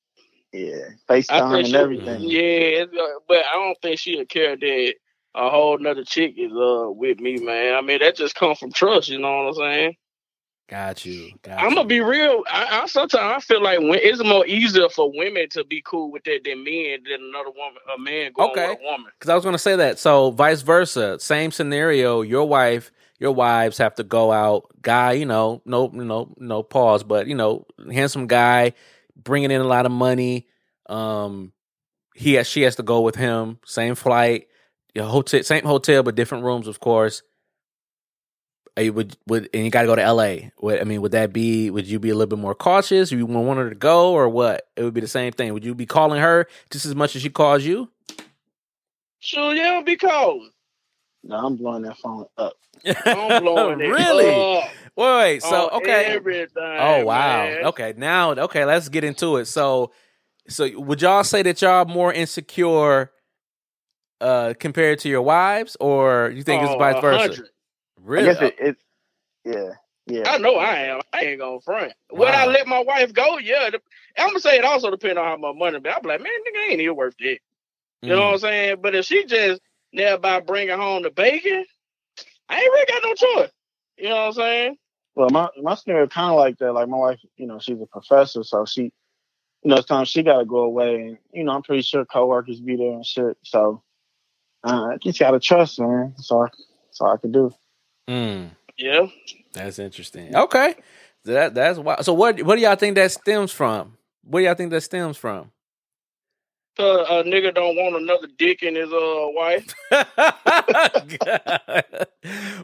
yeah, 0.53 0.91
I 1.09 1.13
FaceTime 1.13 1.65
and 1.65 1.75
everything. 1.75 2.21
yeah, 2.21 2.85
uh, 2.85 3.19
but 3.27 3.39
I 3.39 3.55
don't 3.55 3.79
think 3.83 3.99
she'll 3.99 4.25
care 4.25 4.57
that 4.57 4.95
a 5.35 5.51
whole 5.51 5.79
nother 5.79 6.05
chick 6.05 6.35
is 6.37 6.53
uh 6.53 6.91
with 6.91 7.19
me, 7.21 7.39
man. 7.39 7.75
I 7.75 7.81
mean, 7.81 7.99
that 8.01 8.17
just 8.17 8.35
come 8.35 8.55
from 8.55 8.73
trust. 8.73 9.09
You 9.09 9.19
know 9.19 9.45
what 9.45 9.49
I'm 9.49 9.55
saying? 9.55 9.97
Got 10.73 11.05
you. 11.05 11.33
Got 11.43 11.59
I'm 11.59 11.71
you. 11.71 11.77
gonna 11.77 11.89
be 11.89 12.01
real. 12.01 12.43
I, 12.51 12.83
I 12.83 12.87
sometimes 12.87 13.15
I 13.37 13.41
feel 13.41 13.63
like 13.63 13.81
when, 13.81 13.95
it's 14.03 14.25
more 14.25 14.47
easier 14.47 14.89
for 14.89 15.13
women 15.15 15.49
to 15.51 15.65
be 15.65 15.83
cool 15.85 16.11
with 16.11 16.25
that 16.25 16.41
than 16.45 16.65
men 16.65 17.01
than 17.05 17.21
another 17.23 17.51
woman, 17.51 17.79
a 17.95 18.01
man 18.01 18.33
going 18.35 18.51
Okay. 18.51 18.69
with 18.71 18.79
a 18.81 18.83
woman. 18.85 19.13
because 19.19 19.29
I 19.29 19.35
was 19.35 19.45
to 19.45 19.59
say 19.59 19.77
that. 19.77 19.99
So 19.99 20.31
vice 20.31 20.63
versa, 20.63 21.19
same 21.21 21.51
scenario. 21.51 22.23
Your 22.23 22.49
wife, 22.49 22.91
your 23.19 23.33
wives 23.33 23.79
have 23.79 23.95
to 23.97 24.03
go 24.05 24.33
out. 24.33 24.69
Guy, 24.81 25.13
you 25.13 25.27
know, 25.27 25.61
no, 25.67 25.89
no, 25.89 26.35
no 26.39 26.63
pause, 26.63 27.05
but 27.05 27.27
you 27.27 27.35
know, 27.35 27.67
handsome 27.93 28.27
guy, 28.27 28.73
bringing 29.17 29.51
in 29.51 29.61
a 29.61 29.65
lot 29.67 29.87
of 29.87 29.93
money. 29.93 30.49
Um, 30.89 31.53
he 32.15 32.35
has, 32.35 32.47
she 32.47 32.63
has 32.63 32.77
to 32.77 32.83
go 32.83 33.03
with 33.03 33.17
him. 33.17 33.59
Same 33.67 33.95
flight, 33.95 34.49
your 34.95 35.05
hotel, 35.05 35.43
same 35.43 35.65
hotel, 35.65 36.03
but 36.03 36.15
different 36.15 36.45
rooms, 36.45 36.67
of 36.67 36.81
course 36.81 37.23
you 38.79 38.93
would 38.93 39.17
would 39.27 39.51
and 39.53 39.65
you 39.65 39.71
got 39.71 39.83
to 39.83 39.87
go 39.87 39.97
to 39.97 40.13
LA? 40.13 40.49
Would, 40.61 40.81
I 40.81 40.85
mean, 40.85 41.03
would 41.03 41.13
that 41.13 41.33
be? 41.33 41.71
Would 41.71 41.87
you 41.87 41.99
be 41.99 42.11
a 42.11 42.15
little 42.15 42.35
bit 42.37 42.41
more 42.41 42.55
cautious? 42.55 43.13
You 43.13 43.27
want 43.27 43.59
her 43.59 43.69
to 43.69 43.75
go 43.75 44.13
or 44.13 44.29
what? 44.29 44.69
It 44.77 44.83
would 44.83 44.95
be 44.95 45.01
the 45.01 45.09
same 45.09 45.33
thing. 45.33 45.53
Would 45.53 45.65
you 45.65 45.75
be 45.75 45.87
calling 45.87 46.21
her 46.21 46.47
just 46.71 46.87
as 46.87 46.95
much 46.95 47.15
as 47.15 47.23
she 47.23 47.31
calls 47.31 47.65
you? 47.65 47.91
Sure, 49.21 49.55
yeah, 49.55 49.75
I'll 49.75 49.85
be 49.85 49.97
calling. 49.97 50.51
No, 51.23 51.37
I'm 51.37 51.57
blowing 51.57 51.83
that 51.83 51.99
phone 51.99 52.27
up. 52.37 52.55
I'm 53.07 53.43
blowing 53.43 53.81
it 53.81 53.85
really? 53.85 54.63
Wait, 54.97 55.43
so 55.43 55.71
oh, 55.73 55.79
okay. 55.79 56.19
oh 56.57 57.05
wow. 57.05 57.45
Man. 57.45 57.65
Okay, 57.67 57.95
now 57.97 58.33
okay, 58.33 58.65
let's 58.65 58.89
get 58.89 59.05
into 59.05 59.37
it. 59.37 59.47
So, 59.47 59.93
so 60.49 60.69
would 60.81 61.01
y'all 61.01 61.25
say 61.25 61.43
that 61.43 61.63
y'all 61.63 61.85
more 61.85 62.13
insecure 62.13 63.13
uh 64.21 64.55
compared 64.59 64.99
to 65.01 65.09
your 65.09 65.23
wives, 65.23 65.77
or 65.79 66.33
you 66.35 66.43
think 66.43 66.63
oh, 66.63 66.67
it's 66.67 66.79
vice 66.79 67.01
versa? 67.01 67.29
100. 67.29 67.49
Really? 68.03 68.29
I 68.29 68.33
guess 68.33 68.43
uh, 68.43 68.45
it, 68.47 68.57
it, 68.59 68.77
yeah. 69.45 69.71
Yeah. 70.07 70.29
I 70.29 70.39
know 70.39 70.57
I 70.57 70.75
am. 70.87 71.01
I 71.13 71.21
ain't 71.21 71.41
gonna 71.41 71.61
front. 71.61 71.93
Wow. 72.11 72.27
I 72.27 72.47
let 72.47 72.67
my 72.67 72.81
wife 72.81 73.13
go? 73.13 73.39
Yeah. 73.39 73.71
I'm 74.19 74.29
gonna 74.29 74.41
say 74.41 74.59
it 74.59 74.65
also 74.65 74.91
depends 74.91 75.17
on 75.17 75.25
how 75.25 75.37
much 75.37 75.57
money. 75.57 75.79
But 75.79 75.97
I'm 75.97 76.03
like, 76.03 76.21
man, 76.21 76.33
nigga 76.33 76.71
ain't 76.71 76.81
even 76.81 76.97
worth 76.97 77.15
it. 77.21 77.41
You 78.03 78.13
mm. 78.13 78.17
know 78.17 78.23
what 78.23 78.31
mm. 78.31 78.33
I'm 78.33 78.39
saying? 78.41 78.77
But 78.83 78.95
if 78.97 79.05
she 79.05 79.25
just 79.25 79.61
thereby 79.93 80.41
bringing 80.41 80.77
home 80.77 81.05
the 81.05 81.11
bacon, 81.11 81.65
I 82.49 82.57
ain't 82.57 82.73
really 82.73 82.87
got 82.87 83.03
no 83.05 83.15
choice. 83.15 83.51
You 83.97 84.09
know 84.09 84.17
what 84.17 84.27
I'm 84.27 84.33
saying? 84.33 84.77
Well, 85.15 85.31
my 85.31 85.49
my 85.61 85.75
scenario 85.77 86.09
kind 86.09 86.31
of 86.31 86.37
like 86.37 86.59
that. 86.59 86.73
Like 86.73 86.89
my 86.89 86.97
wife, 86.97 87.21
you 87.37 87.47
know, 87.47 87.59
she's 87.61 87.81
a 87.81 87.87
professor, 87.87 88.43
so 88.43 88.65
she, 88.65 88.83
you 88.83 88.93
know, 89.65 89.77
sometimes 89.77 90.09
she 90.09 90.23
got 90.23 90.39
to 90.39 90.45
go 90.45 90.59
away, 90.59 90.95
and 90.97 91.19
you 91.33 91.45
know, 91.45 91.53
I'm 91.53 91.63
pretty 91.63 91.83
sure 91.83 92.05
coworkers 92.05 92.61
be 92.61 92.77
there 92.77 92.93
and 92.93 93.07
shit. 93.07 93.37
So, 93.43 93.83
uh, 94.65 94.97
just 94.99 95.21
gotta 95.21 95.39
trust, 95.39 95.79
man. 95.79 96.15
So 96.17 96.23
so 96.23 96.49
that's 96.87 97.01
all 97.01 97.13
I 97.13 97.17
can 97.19 97.31
do. 97.31 97.53
Mm, 98.09 98.51
Yeah. 98.77 99.07
that's 99.53 99.79
interesting. 99.79 100.35
Okay, 100.35 100.75
that 101.25 101.55
that's 101.55 101.79
why. 101.79 101.97
So 102.03 102.13
what 102.15 102.43
what 102.43 102.57
do 102.57 102.63
y'all 102.63 102.77
think 102.77 102.97
that 102.97 103.11
stems 103.13 103.53
from? 103.53 103.97
What 104.25 104.41
do 104.41 104.47
y'all 104.47 104.55
think 104.55 104.71
that 104.71 104.81
stems 104.83 105.17
from? 105.17 105.51
So 106.79 107.05
a 107.05 107.23
nigga 107.23 107.55
don't 107.55 107.77
want 107.77 107.97
another 108.03 108.29
dick 108.39 108.63
in 108.63 108.75
his 108.77 108.91
uh 108.91 109.27
wife. 109.35 109.75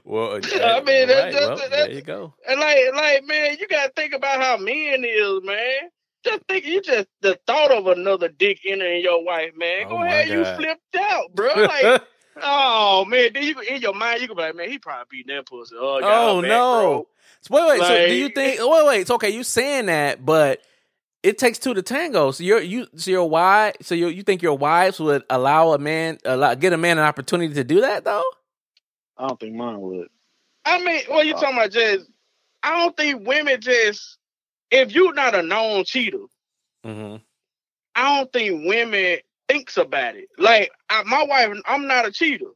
well, 0.05 0.41
I 0.43 0.81
mean, 0.83 1.09
that- 1.09 1.25
right, 1.25 1.33
that- 1.33 1.33
well, 1.35 1.57
that- 1.57 1.71
there 1.71 1.91
you 1.91 2.03
go. 2.03 2.35
And 2.49 2.61
like, 2.61 2.79
like, 2.95 3.25
man, 3.27 3.57
you 3.61 3.67
gotta 3.69 3.93
think 3.95 4.15
about 4.15 4.41
how 4.41 4.57
men 4.57 5.05
is, 5.05 5.41
man. 5.45 5.91
Just 6.25 6.43
think, 6.49 6.65
you 6.67 6.81
just 6.83 7.07
the 7.21 7.39
thought 7.47 7.71
of 7.71 7.87
another 7.87 8.29
dick 8.29 8.61
entering 8.67 9.03
your 9.03 9.25
wife, 9.25 9.53
man. 9.57 9.85
Oh 9.87 9.91
Go 9.91 10.03
ahead, 10.03 10.29
you 10.29 10.45
flipped 10.45 10.97
out, 10.99 11.33
bro. 11.35 11.49
Like, 11.55 12.03
oh 12.43 13.05
man, 13.05 13.31
then 13.33 13.43
you 13.43 13.59
in 13.61 13.81
your 13.81 13.95
mind, 13.95 14.21
you 14.21 14.29
can 14.29 14.37
be 14.37 14.43
like, 14.43 14.57
man, 14.57 14.71
he 14.71 14.79
probably 14.79 15.05
beating 15.11 15.37
that 15.37 15.47
pussy. 15.47 15.75
Oh, 15.79 16.01
Oh 16.03 16.37
her 16.37 16.43
back, 16.43 16.49
no! 16.49 17.09
So, 17.43 17.55
wait, 17.55 17.69
wait. 17.69 17.87
so 17.87 18.07
do 18.07 18.15
you 18.15 18.29
think? 18.29 18.61
Wait, 18.61 18.87
wait. 18.87 19.01
It's 19.01 19.11
okay. 19.11 19.31
You 19.31 19.43
saying 19.43 19.87
that, 19.87 20.25
but 20.25 20.61
it 21.23 21.39
takes 21.39 21.59
two 21.59 21.75
to 21.75 21.83
tango. 21.83 22.31
So 22.31 22.45
you're 22.45 22.61
you. 22.61 22.87
So 22.97 23.11
your 23.11 23.29
wife. 23.29 23.77
So 23.83 23.95
you 23.95 24.09
you 24.09 24.23
think 24.23 24.43
your 24.43 24.57
wives 24.57 24.99
would 25.01 25.25
allow 25.31 25.73
a 25.73 25.79
man 25.79 26.19
allow 26.25 26.55
get 26.55 26.73
a 26.73 26.79
man 26.79 26.99
an 26.99 27.05
opportunity 27.05 27.55
to 27.55 27.65
do 27.65 27.81
that 27.83 28.05
though? 28.05 28.25
I 29.17 29.29
don't 29.29 29.41
think 29.41 29.55
mine 29.55 29.81
would. 29.81 30.09
I 30.65 30.83
mean, 30.83 31.03
what 31.09 31.27
you 31.27 31.33
talking 31.33 31.57
about, 31.57 31.73
just? 31.73 32.07
I 32.63 32.79
don't 32.79 32.97
think 32.97 33.27
women 33.27 33.61
just. 33.61 34.19
If 34.71 34.93
you're 34.93 35.15
not 35.15 35.35
a 35.35 35.43
known 35.43 35.85
cheater, 35.85 36.27
Mm-hmm. 36.85 37.17
I 37.95 38.19
don't 38.19 38.33
think 38.33 38.67
women 38.67 39.19
thinks 39.49 39.77
about 39.77 40.17
it. 40.17 40.29
Like 40.39 40.71
I, 40.91 41.03
my 41.05 41.25
wife, 41.25 41.57
I'm 41.67 41.87
not 41.87 42.07
a 42.07 42.13
cheater, 42.13 42.47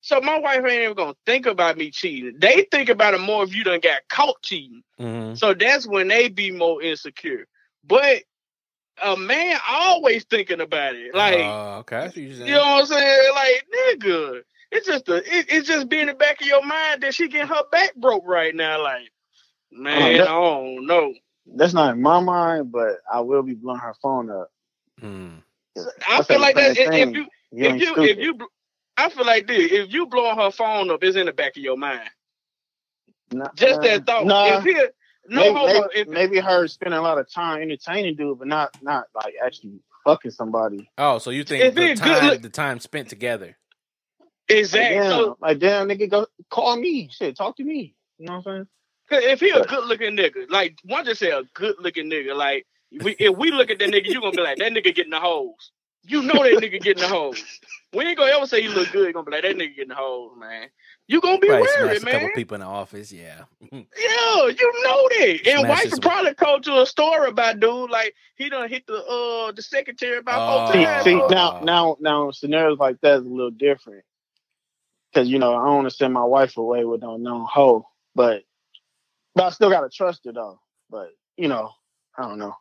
so 0.00 0.20
my 0.20 0.38
wife 0.38 0.58
ain't 0.58 0.82
even 0.82 0.94
gonna 0.94 1.16
think 1.26 1.46
about 1.46 1.78
me 1.78 1.90
cheating. 1.90 2.36
They 2.38 2.66
think 2.70 2.88
about 2.88 3.14
it 3.14 3.20
more 3.20 3.42
if 3.44 3.54
you 3.54 3.64
done 3.64 3.80
got 3.80 4.02
caught 4.08 4.42
cheating. 4.42 4.82
Mm-hmm. 5.00 5.34
So 5.34 5.54
that's 5.54 5.86
when 5.86 6.08
they 6.08 6.28
be 6.28 6.50
more 6.50 6.82
insecure. 6.82 7.46
But 7.86 8.22
a 9.02 9.16
man 9.16 9.58
always 9.68 10.24
thinking 10.24 10.60
about 10.60 10.94
it. 10.94 11.14
Like 11.14 11.40
uh, 11.40 11.78
okay. 11.78 11.96
I 11.96 12.06
what 12.06 12.16
you're 12.16 12.34
saying. 12.34 12.46
you 12.48 12.54
know 12.54 12.60
what 12.60 12.80
I'm 12.82 12.86
saying? 12.86 13.30
Like 13.34 13.66
nigga, 13.74 14.40
it's 14.70 14.86
just 14.86 15.08
a, 15.08 15.16
it, 15.16 15.46
it's 15.48 15.66
just 15.66 15.88
being 15.88 16.02
in 16.02 16.08
the 16.08 16.14
back 16.14 16.40
of 16.40 16.46
your 16.46 16.64
mind 16.64 17.02
that 17.02 17.14
she 17.14 17.28
getting 17.28 17.48
her 17.48 17.62
back 17.72 17.94
broke 17.96 18.24
right 18.26 18.54
now. 18.54 18.82
Like 18.82 19.10
man, 19.72 20.02
I 20.02 20.18
that- 20.18 20.24
don't 20.26 20.86
know. 20.86 21.14
That's 21.46 21.74
not 21.74 21.94
in 21.94 22.00
my 22.00 22.20
mind, 22.20 22.72
but 22.72 22.96
I 23.12 23.20
will 23.20 23.42
be 23.42 23.54
blowing 23.54 23.78
her 23.80 23.94
phone 24.00 24.30
up. 24.30 24.48
Mm. 25.02 25.42
I 25.76 25.82
That's 26.16 26.26
feel 26.28 26.40
like 26.40 26.56
that. 26.56 26.76
If, 26.78 26.92
if 26.94 27.14
you 27.14 27.26
You 27.52 27.66
if 27.66 27.80
you 27.80 27.86
stupid. 27.92 28.10
if 28.10 28.18
you 28.18 28.38
I 28.96 29.08
feel 29.10 29.26
like 29.26 29.46
this. 29.46 29.72
If 29.72 29.92
you 29.92 30.06
blowing 30.06 30.36
her 30.38 30.50
phone 30.50 30.90
up, 30.90 31.02
it's 31.02 31.16
in 31.16 31.26
the 31.26 31.32
back 31.32 31.56
of 31.56 31.62
your 31.62 31.76
mind. 31.76 32.08
Nah, 33.32 33.48
Just 33.56 33.80
that 33.82 34.06
thought. 34.06 34.26
Nah, 34.26 34.58
If 34.58 34.64
he, 34.64 34.72
no 34.74 34.88
maybe, 35.28 35.54
homo. 35.54 35.66
maybe, 35.66 35.88
If, 35.94 36.08
maybe 36.08 36.38
her 36.38 36.68
spending 36.68 36.98
a 36.98 37.02
lot 37.02 37.18
of 37.18 37.28
time 37.32 37.62
entertaining 37.62 38.16
dude, 38.16 38.38
but 38.38 38.46
not 38.48 38.70
not 38.82 39.06
like 39.14 39.34
actually 39.44 39.80
fucking 40.04 40.30
somebody. 40.30 40.88
Oh, 40.98 41.18
so 41.18 41.30
you 41.30 41.42
think 41.44 41.74
the 41.74 41.80
he 41.80 41.88
good 41.88 41.96
time 41.96 42.28
look- 42.30 42.42
the 42.42 42.50
time 42.50 42.78
spent 42.80 43.08
together? 43.08 43.56
Like, 44.50 44.58
exactly. 44.58 44.96
damn, 44.98 45.10
So, 45.10 45.36
like 45.40 45.58
damn, 45.58 45.88
nigga, 45.88 46.08
go 46.10 46.26
call 46.50 46.76
me. 46.76 47.08
Shit, 47.10 47.36
talk 47.36 47.56
to 47.56 47.64
me. 47.64 47.96
You 48.18 48.26
know 48.26 48.34
what 48.38 48.46
I'm 48.46 48.52
saying? 48.54 48.68
'cause 49.10 49.24
if 49.32 49.40
he 49.40 49.50
a 49.50 49.62
good 49.64 49.84
looking 49.86 50.16
nigga, 50.16 50.48
like 50.50 50.78
one 50.84 51.04
just 51.04 51.20
say 51.20 51.30
a 51.30 51.42
good 51.54 51.76
looking 51.80 52.10
nigga, 52.10 52.36
like 52.36 52.66
we, 53.00 53.16
if 53.18 53.36
we 53.36 53.50
look 53.50 53.70
at 53.70 53.78
that 53.78 53.90
nigga, 53.90 54.06
you 54.06 54.20
gonna 54.20 54.32
be 54.32 54.42
like 54.42 54.58
that 54.58 54.72
nigga 54.72 54.94
getting 54.94 55.10
the 55.10 55.20
hoes. 55.20 55.72
You 56.06 56.22
know 56.22 56.42
that 56.42 56.58
nigga 56.62 56.82
getting 56.82 57.00
the 57.00 57.08
hoes. 57.08 57.38
We 57.94 58.04
ain't 58.04 58.18
gonna 58.18 58.32
ever 58.32 58.46
say 58.46 58.62
he 58.62 58.68
look 58.68 58.90
good. 58.92 59.06
You 59.08 59.12
gonna 59.12 59.24
be 59.24 59.32
like 59.32 59.42
that 59.42 59.56
nigga 59.56 59.74
getting 59.76 59.88
the 59.90 59.94
hoes, 59.94 60.32
man. 60.38 60.68
You 61.06 61.20
gonna 61.20 61.38
be 61.38 61.48
Right, 61.48 61.62
smash 61.68 61.84
worried, 61.84 62.02
a 62.02 62.06
couple 62.06 62.28
people 62.30 62.54
in 62.56 62.60
the 62.60 62.66
office. 62.66 63.12
Yeah. 63.12 63.44
Yeah, 63.72 64.46
you 64.46 64.72
know 64.84 65.08
that. 65.18 65.40
And 65.46 65.60
Smash 65.60 65.84
wife 65.84 66.00
probably 66.00 66.34
told 66.34 66.66
you 66.66 66.80
a 66.80 66.86
story 66.86 67.28
about 67.28 67.60
dude 67.60 67.90
like 67.90 68.14
he 68.36 68.48
done 68.48 68.68
hit 68.68 68.86
the 68.86 68.96
uh 68.96 69.52
the 69.52 69.62
secretary 69.62 70.18
about 70.18 70.42
Oh. 70.42 70.66
four 70.66 70.72
See, 70.72 70.84
times. 70.84 71.04
see 71.04 71.34
now, 71.34 71.60
now, 71.62 71.96
now, 72.00 72.30
scenarios 72.30 72.78
like 72.78 73.00
that 73.02 73.20
is 73.20 73.26
a 73.26 73.28
little 73.28 73.50
different 73.50 74.04
because 75.12 75.28
you 75.28 75.38
know 75.38 75.54
I 75.54 75.64
don't 75.64 75.76
want 75.76 75.88
to 75.90 75.94
send 75.94 76.12
my 76.12 76.24
wife 76.24 76.56
away 76.56 76.84
with 76.84 77.02
no 77.02 77.16
known 77.16 77.46
hoe, 77.48 77.86
but 78.14 78.42
but 79.34 79.44
I 79.44 79.50
still 79.50 79.70
gotta 79.70 79.88
trust 79.88 80.24
her 80.24 80.32
though. 80.32 80.58
But 80.90 81.10
you 81.36 81.48
know, 81.48 81.70
I 82.18 82.22
don't 82.22 82.38
know. 82.38 82.54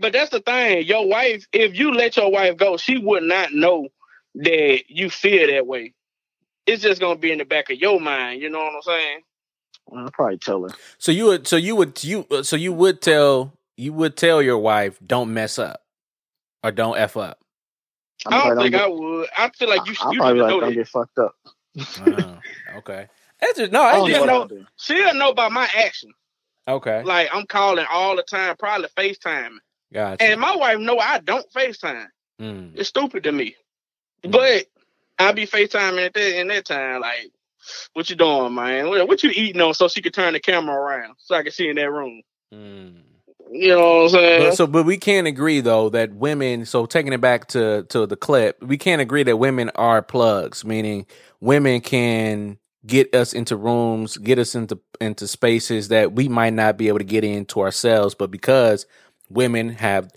But 0.00 0.12
that's 0.12 0.30
the 0.30 0.40
thing. 0.40 0.84
Your 0.86 1.06
wife, 1.08 1.46
if 1.52 1.78
you 1.78 1.92
let 1.92 2.16
your 2.16 2.30
wife 2.30 2.56
go, 2.56 2.76
she 2.76 2.98
would 2.98 3.22
not 3.24 3.52
know 3.52 3.88
that 4.36 4.82
you 4.88 5.10
feel 5.10 5.46
that 5.48 5.66
way. 5.66 5.94
It's 6.66 6.82
just 6.82 7.00
gonna 7.00 7.18
be 7.18 7.32
in 7.32 7.38
the 7.38 7.44
back 7.44 7.70
of 7.70 7.78
your 7.78 8.00
mind. 8.00 8.42
You 8.42 8.50
know 8.50 8.58
what 8.58 8.74
I'm 8.74 8.82
saying? 8.82 9.20
I'll 9.96 10.10
probably 10.10 10.38
tell 10.38 10.62
her. 10.62 10.68
So 10.98 11.12
you 11.12 11.26
would 11.26 11.46
so 11.46 11.56
you 11.56 11.74
would 11.76 12.02
you 12.04 12.26
uh, 12.30 12.42
so 12.42 12.56
you 12.56 12.72
would 12.74 13.00
tell 13.00 13.54
you 13.76 13.92
would 13.94 14.16
tell 14.16 14.42
your 14.42 14.58
wife 14.58 14.98
don't 15.04 15.32
mess 15.32 15.58
up 15.58 15.82
or 16.62 16.70
don't 16.70 16.98
f 16.98 17.16
up. 17.16 17.38
I'm 18.26 18.34
I 18.34 18.36
don't 18.36 18.46
probably 18.46 18.62
think 18.64 18.72
gonna 18.74 18.84
I 18.84 18.88
would. 18.88 19.28
I 19.38 19.50
feel 19.50 19.68
like 19.70 19.86
you 19.86 19.94
I'm 20.02 20.12
you 20.12 20.18
probably 20.18 20.40
like 20.42 20.50
know 20.50 20.60
don't 20.60 20.68
that. 20.70 20.74
get 20.74 20.88
fucked 20.88 21.18
up. 21.18 21.34
Uh, 22.06 22.34
okay. 22.78 23.06
That's 23.40 23.56
just, 23.58 23.72
no, 23.72 23.80
I 23.82 23.92
that's 23.92 23.98
don't 24.00 24.10
just, 24.10 24.26
know 24.26 24.44
know- 24.44 24.66
She'll 24.76 25.14
know 25.14 25.30
about 25.30 25.52
my 25.52 25.68
action. 25.76 26.10
okay. 26.66 27.02
Like 27.04 27.28
I'm 27.32 27.46
calling 27.46 27.86
all 27.90 28.16
the 28.16 28.24
time, 28.24 28.56
probably 28.58 28.88
FaceTime. 28.96 29.52
Gotcha. 29.92 30.22
And 30.22 30.40
my 30.40 30.56
wife 30.56 30.78
know 30.78 30.98
I 30.98 31.18
don't 31.18 31.50
FaceTime. 31.52 32.08
Mm. 32.40 32.72
It's 32.76 32.88
stupid 32.88 33.24
to 33.24 33.32
me. 33.32 33.56
Mm. 34.24 34.32
But 34.32 34.66
I 35.18 35.32
be 35.32 35.46
FaceTiming 35.46 36.06
at 36.06 36.14
that 36.14 36.40
in 36.40 36.48
that 36.48 36.64
time, 36.66 37.00
like, 37.00 37.30
what 37.92 38.08
you 38.08 38.16
doing, 38.16 38.54
man? 38.54 38.88
What, 38.88 39.08
what 39.08 39.22
you 39.22 39.30
eating 39.34 39.60
on 39.60 39.74
so 39.74 39.88
she 39.88 40.02
could 40.02 40.14
turn 40.14 40.32
the 40.32 40.40
camera 40.40 40.74
around 40.74 41.14
so 41.18 41.34
I 41.34 41.42
can 41.42 41.52
see 41.52 41.68
in 41.68 41.76
that 41.76 41.90
room. 41.90 42.22
Mm. 42.52 43.02
You 43.50 43.68
know 43.68 43.96
what 43.96 44.02
I'm 44.02 44.08
saying? 44.10 44.42
But, 44.42 44.56
so, 44.56 44.66
but 44.66 44.84
we 44.84 44.98
can't 44.98 45.26
agree 45.26 45.60
though 45.60 45.88
that 45.90 46.12
women. 46.12 46.66
So, 46.66 46.86
taking 46.86 47.12
it 47.12 47.20
back 47.20 47.48
to 47.48 47.84
to 47.84 48.06
the 48.06 48.16
clip, 48.16 48.62
we 48.62 48.76
can't 48.76 49.00
agree 49.00 49.22
that 49.22 49.38
women 49.38 49.70
are 49.74 50.02
plugs. 50.02 50.64
Meaning, 50.64 51.06
women 51.40 51.80
can 51.80 52.58
get 52.86 53.14
us 53.14 53.32
into 53.32 53.56
rooms, 53.56 54.18
get 54.18 54.38
us 54.38 54.54
into 54.54 54.78
into 55.00 55.26
spaces 55.26 55.88
that 55.88 56.12
we 56.12 56.28
might 56.28 56.52
not 56.52 56.76
be 56.76 56.88
able 56.88 56.98
to 56.98 57.04
get 57.04 57.24
into 57.24 57.60
ourselves. 57.60 58.14
But 58.14 58.30
because 58.30 58.86
women 59.30 59.70
have, 59.70 60.10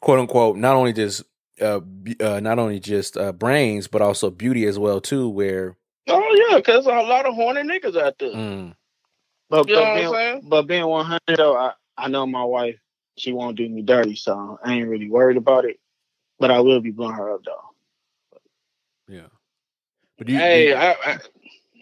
quote 0.00 0.18
unquote, 0.20 0.56
not 0.56 0.76
only 0.76 0.92
just 0.92 1.22
uh, 1.60 1.80
uh 2.20 2.40
not 2.40 2.58
only 2.58 2.80
just 2.80 3.16
uh, 3.16 3.32
brains, 3.32 3.86
but 3.88 4.02
also 4.02 4.30
beauty 4.30 4.66
as 4.66 4.78
well 4.78 5.00
too. 5.00 5.28
Where 5.28 5.76
oh 6.08 6.46
yeah, 6.50 6.56
because 6.58 6.86
a 6.86 6.90
lot 6.90 7.26
of 7.26 7.34
horny 7.34 7.62
niggas 7.62 7.96
out 8.00 8.18
there. 8.18 8.30
mm, 8.30 8.74
But 9.50 9.68
You 9.68 9.74
know 9.74 9.80
but 9.82 10.10
what 10.10 10.16
I'm 10.20 10.40
being, 10.40 10.48
but 10.48 10.62
being 10.62 10.86
100 10.86 11.20
though, 11.36 11.56
I 11.56 11.72
I 11.96 12.08
know 12.08 12.26
my 12.26 12.44
wife. 12.44 12.76
She 13.16 13.32
won't 13.32 13.56
do 13.56 13.68
me 13.68 13.82
dirty, 13.82 14.16
so 14.16 14.58
I 14.64 14.74
ain't 14.74 14.88
really 14.88 15.08
worried 15.08 15.36
about 15.36 15.64
it. 15.64 15.78
But 16.40 16.50
I 16.50 16.58
will 16.60 16.80
be 16.80 16.90
blowing 16.90 17.14
her 17.14 17.32
up 17.32 17.44
though. 17.44 17.60
yeah. 19.08 19.26
But 20.18 20.26
do 20.26 20.32
you, 20.32 20.38
do 20.38 20.44
Hey, 20.44 20.68
you- 20.70 20.74
I, 20.74 20.90
I, 21.04 21.18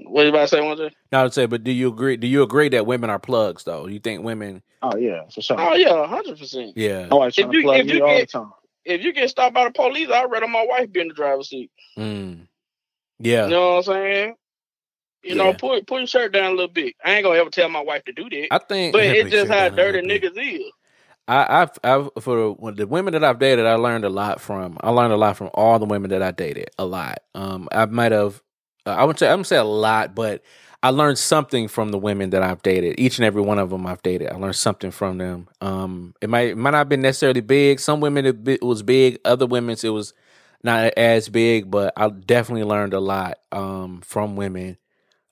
what 0.09 0.23
you 0.25 0.29
about 0.31 0.43
to 0.43 0.49
say, 0.49 0.61
one 0.61 0.77
thing? 0.77 0.91
no, 1.13 1.21
I 1.21 1.23
would 1.25 1.35
say, 1.35 1.47
but 1.47 1.65
do 1.65 1.71
you 1.73 1.89
agree? 1.89 2.17
Do 2.17 2.27
you 2.27 2.43
agree 2.43 2.69
that 2.71 2.87
women 2.87 3.11
are 3.11 3.19
plugs 3.19 3.65
though? 3.65 3.87
You 3.87 3.99
think 3.99 4.23
women? 4.25 4.63
Oh 4.83 4.97
yeah, 4.97 5.23
for 5.33 5.43
sure. 5.43 5.61
Oh 5.61 5.75
yeah, 5.75 6.07
hundred 6.07 6.39
percent. 6.39 6.73
Yeah. 6.77 7.07
My 7.09 7.17
wife's 7.17 7.39
If 7.39 7.53
you- 7.53 7.63
plug 7.63 7.81
if 7.81 7.87
you 7.93 8.05
all 8.05 8.17
get- 8.17 8.29
the 8.31 8.39
time. 8.39 8.53
If 8.85 9.05
you 9.05 9.13
get 9.13 9.31
stopped 9.31 9.55
by 9.55 9.65
the 9.65 9.71
police, 9.71 10.09
I'd 10.11 10.29
rather 10.31 10.49
my 10.49 10.67
wife 10.69 10.91
be 10.91 11.01
in 11.01 11.09
the 11.09 11.15
driver's 11.15 11.49
seat. 11.51 11.71
Mm. 11.97 12.49
Yeah. 13.21 13.45
You 13.45 13.51
know 13.51 13.69
what 13.77 13.77
I'm 13.77 13.83
saying? 13.95 14.35
You 15.23 15.35
know, 15.37 15.51
Yeah. 15.51 15.57
pull 15.57 15.81
pull 15.85 15.99
your 15.99 16.07
shirt 16.09 16.33
down 16.33 16.47
a 16.47 16.51
little 16.51 16.67
bit. 16.67 16.95
I 17.05 17.13
ain't 17.15 17.25
gonna 17.25 17.39
ever 17.39 17.51
tell 17.51 17.69
my 17.69 17.81
wife 17.81 18.03
to 18.07 18.13
do 18.13 18.29
that. 18.29 18.49
I 18.51 18.59
think, 18.59 18.93
but 18.93 19.05
it's 19.05 19.31
just 19.31 19.47
sure 19.47 19.55
how 19.55 19.69
down 19.69 19.73
a 19.73 19.77
little 19.77 20.01
dirty 20.03 20.19
bit. 20.19 20.35
niggas 20.35 20.57
is. 20.59 20.73
I, 21.29 21.63
I've, 21.63 21.71
I've, 21.85 22.11
for 22.25 22.57
the, 22.73 22.87
women 22.89 23.13
that 23.13 23.23
I've 23.23 23.39
dated, 23.39 23.65
I 23.65 23.75
learned 23.75 24.05
a 24.05 24.09
lot 24.11 24.41
from. 24.41 24.77
I 24.81 24.91
learned 24.91 25.13
a 25.13 25.17
lot 25.17 25.37
from 25.37 25.51
all 25.55 25.79
the 25.79 25.85
women 25.87 26.11
that 26.11 26.21
I 26.21 26.33
dated. 26.33 26.71
A 26.81 26.85
lot. 26.85 27.19
Um, 27.37 27.69
I 27.71 27.87
might 27.87 28.11
have, 28.11 28.43
I 28.87 29.05
would 29.05 29.19
say, 29.19 29.29
I 29.29 29.35
would 29.35 29.47
say 29.47 29.57
a 29.57 29.65
lot, 29.65 30.15
but 30.15 30.43
I 30.83 30.91
learned 30.91 31.19
something 31.19 31.69
from 31.69 31.91
the 31.91 31.99
women 31.99 32.31
that 32.31 32.43
I've 32.43 32.63
dated. 32.63 32.99
Each 32.99 33.19
and 33.19 33.25
every 33.25 33.43
one 33.43 33.59
of 33.59 33.71
them 33.71 33.87
I've 33.87 34.03
dated, 34.03 34.31
I 34.33 34.37
learned 34.37 34.57
something 34.57 34.91
from 34.91 35.19
them. 35.19 35.49
Um, 35.61 36.15
it 36.21 36.29
might, 36.29 36.49
it 36.51 36.57
might 36.59 36.71
not 36.73 36.79
have 36.79 36.89
been 36.89 37.03
necessarily 37.03 37.41
big. 37.41 37.79
Some 37.79 38.01
women 38.01 38.27
it, 38.27 38.49
it 38.49 38.63
was 38.63 38.83
big. 38.83 39.19
Other 39.25 39.47
women's 39.47 39.85
it 39.85 39.91
was 39.91 40.13
not 40.65 40.93
as 40.97 41.29
big, 41.29 41.71
but 41.71 41.93
I 41.97 42.09
definitely 42.09 42.65
learned 42.65 42.95
a 42.95 43.01
lot 43.01 43.39
um 43.53 44.01
from 44.05 44.37
women. 44.37 44.79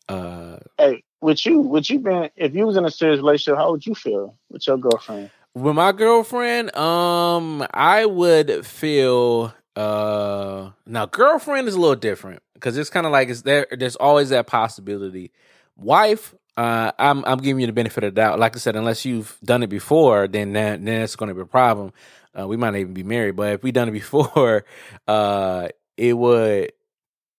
Uh, 0.09 0.59
Hey, 0.79 1.03
would 1.21 1.45
you 1.45 1.61
would 1.61 1.89
you 1.89 1.99
been 2.01 2.31
if 2.37 2.55
you 2.55 2.67
was 2.67 2.77
in 2.77 2.85
a 2.85 2.91
serious 2.91 3.19
relationship, 3.19 3.59
how 3.59 3.71
would 3.73 3.87
you 3.87 3.95
feel 3.95 4.37
with 4.51 4.67
your 4.67 4.77
girlfriend? 4.79 5.31
with 5.55 5.75
my 5.75 5.91
girlfriend 5.91 6.75
um 6.77 7.67
i 7.75 8.07
would 8.07 8.65
feel 8.65 9.53
uh 9.81 10.71
now 10.87 11.07
girlfriend 11.07 11.69
is 11.69 11.75
a 11.75 11.81
little 11.81 11.97
different 11.97 12.43
because 12.55 12.77
it's 12.77 12.91
kind 12.91 13.07
of 13.07 13.13
like 13.13 13.29
it's 13.29 13.43
there 13.43 13.67
there's 13.71 13.97
always 13.97 14.29
that 14.31 14.47
possibility 14.47 15.33
wife 15.77 16.35
uh, 16.57 16.93
I'm 16.99 17.25
I'm 17.25 17.39
giving 17.39 17.61
you 17.61 17.67
the 17.69 17.73
benefit 17.73 18.05
of 18.05 18.15
the 18.15 18.21
doubt. 18.21 18.39
Like 18.39 18.55
I 18.55 18.59
said, 18.59 18.77
unless 18.77 19.07
you've 19.07 19.39
done 19.43 19.63
it 19.63 19.69
before, 19.69 20.29
then 20.29 20.53
that, 20.53 20.85
then 20.85 21.01
it's 21.01 21.17
going 21.17 21.29
to 21.29 21.35
be 21.35 21.41
a 21.41 21.47
problem. 21.47 21.93
Uh, 22.39 22.47
we 22.47 22.59
might 22.59 22.71
not 22.71 22.81
even 22.81 22.93
be 22.93 23.05
married, 23.05 23.37
but 23.37 23.53
if 23.55 23.63
we 23.63 23.73
done 23.73 23.89
it 23.89 23.93
before, 23.93 24.67
uh, 25.09 25.69
it 25.97 26.13
would 26.13 26.73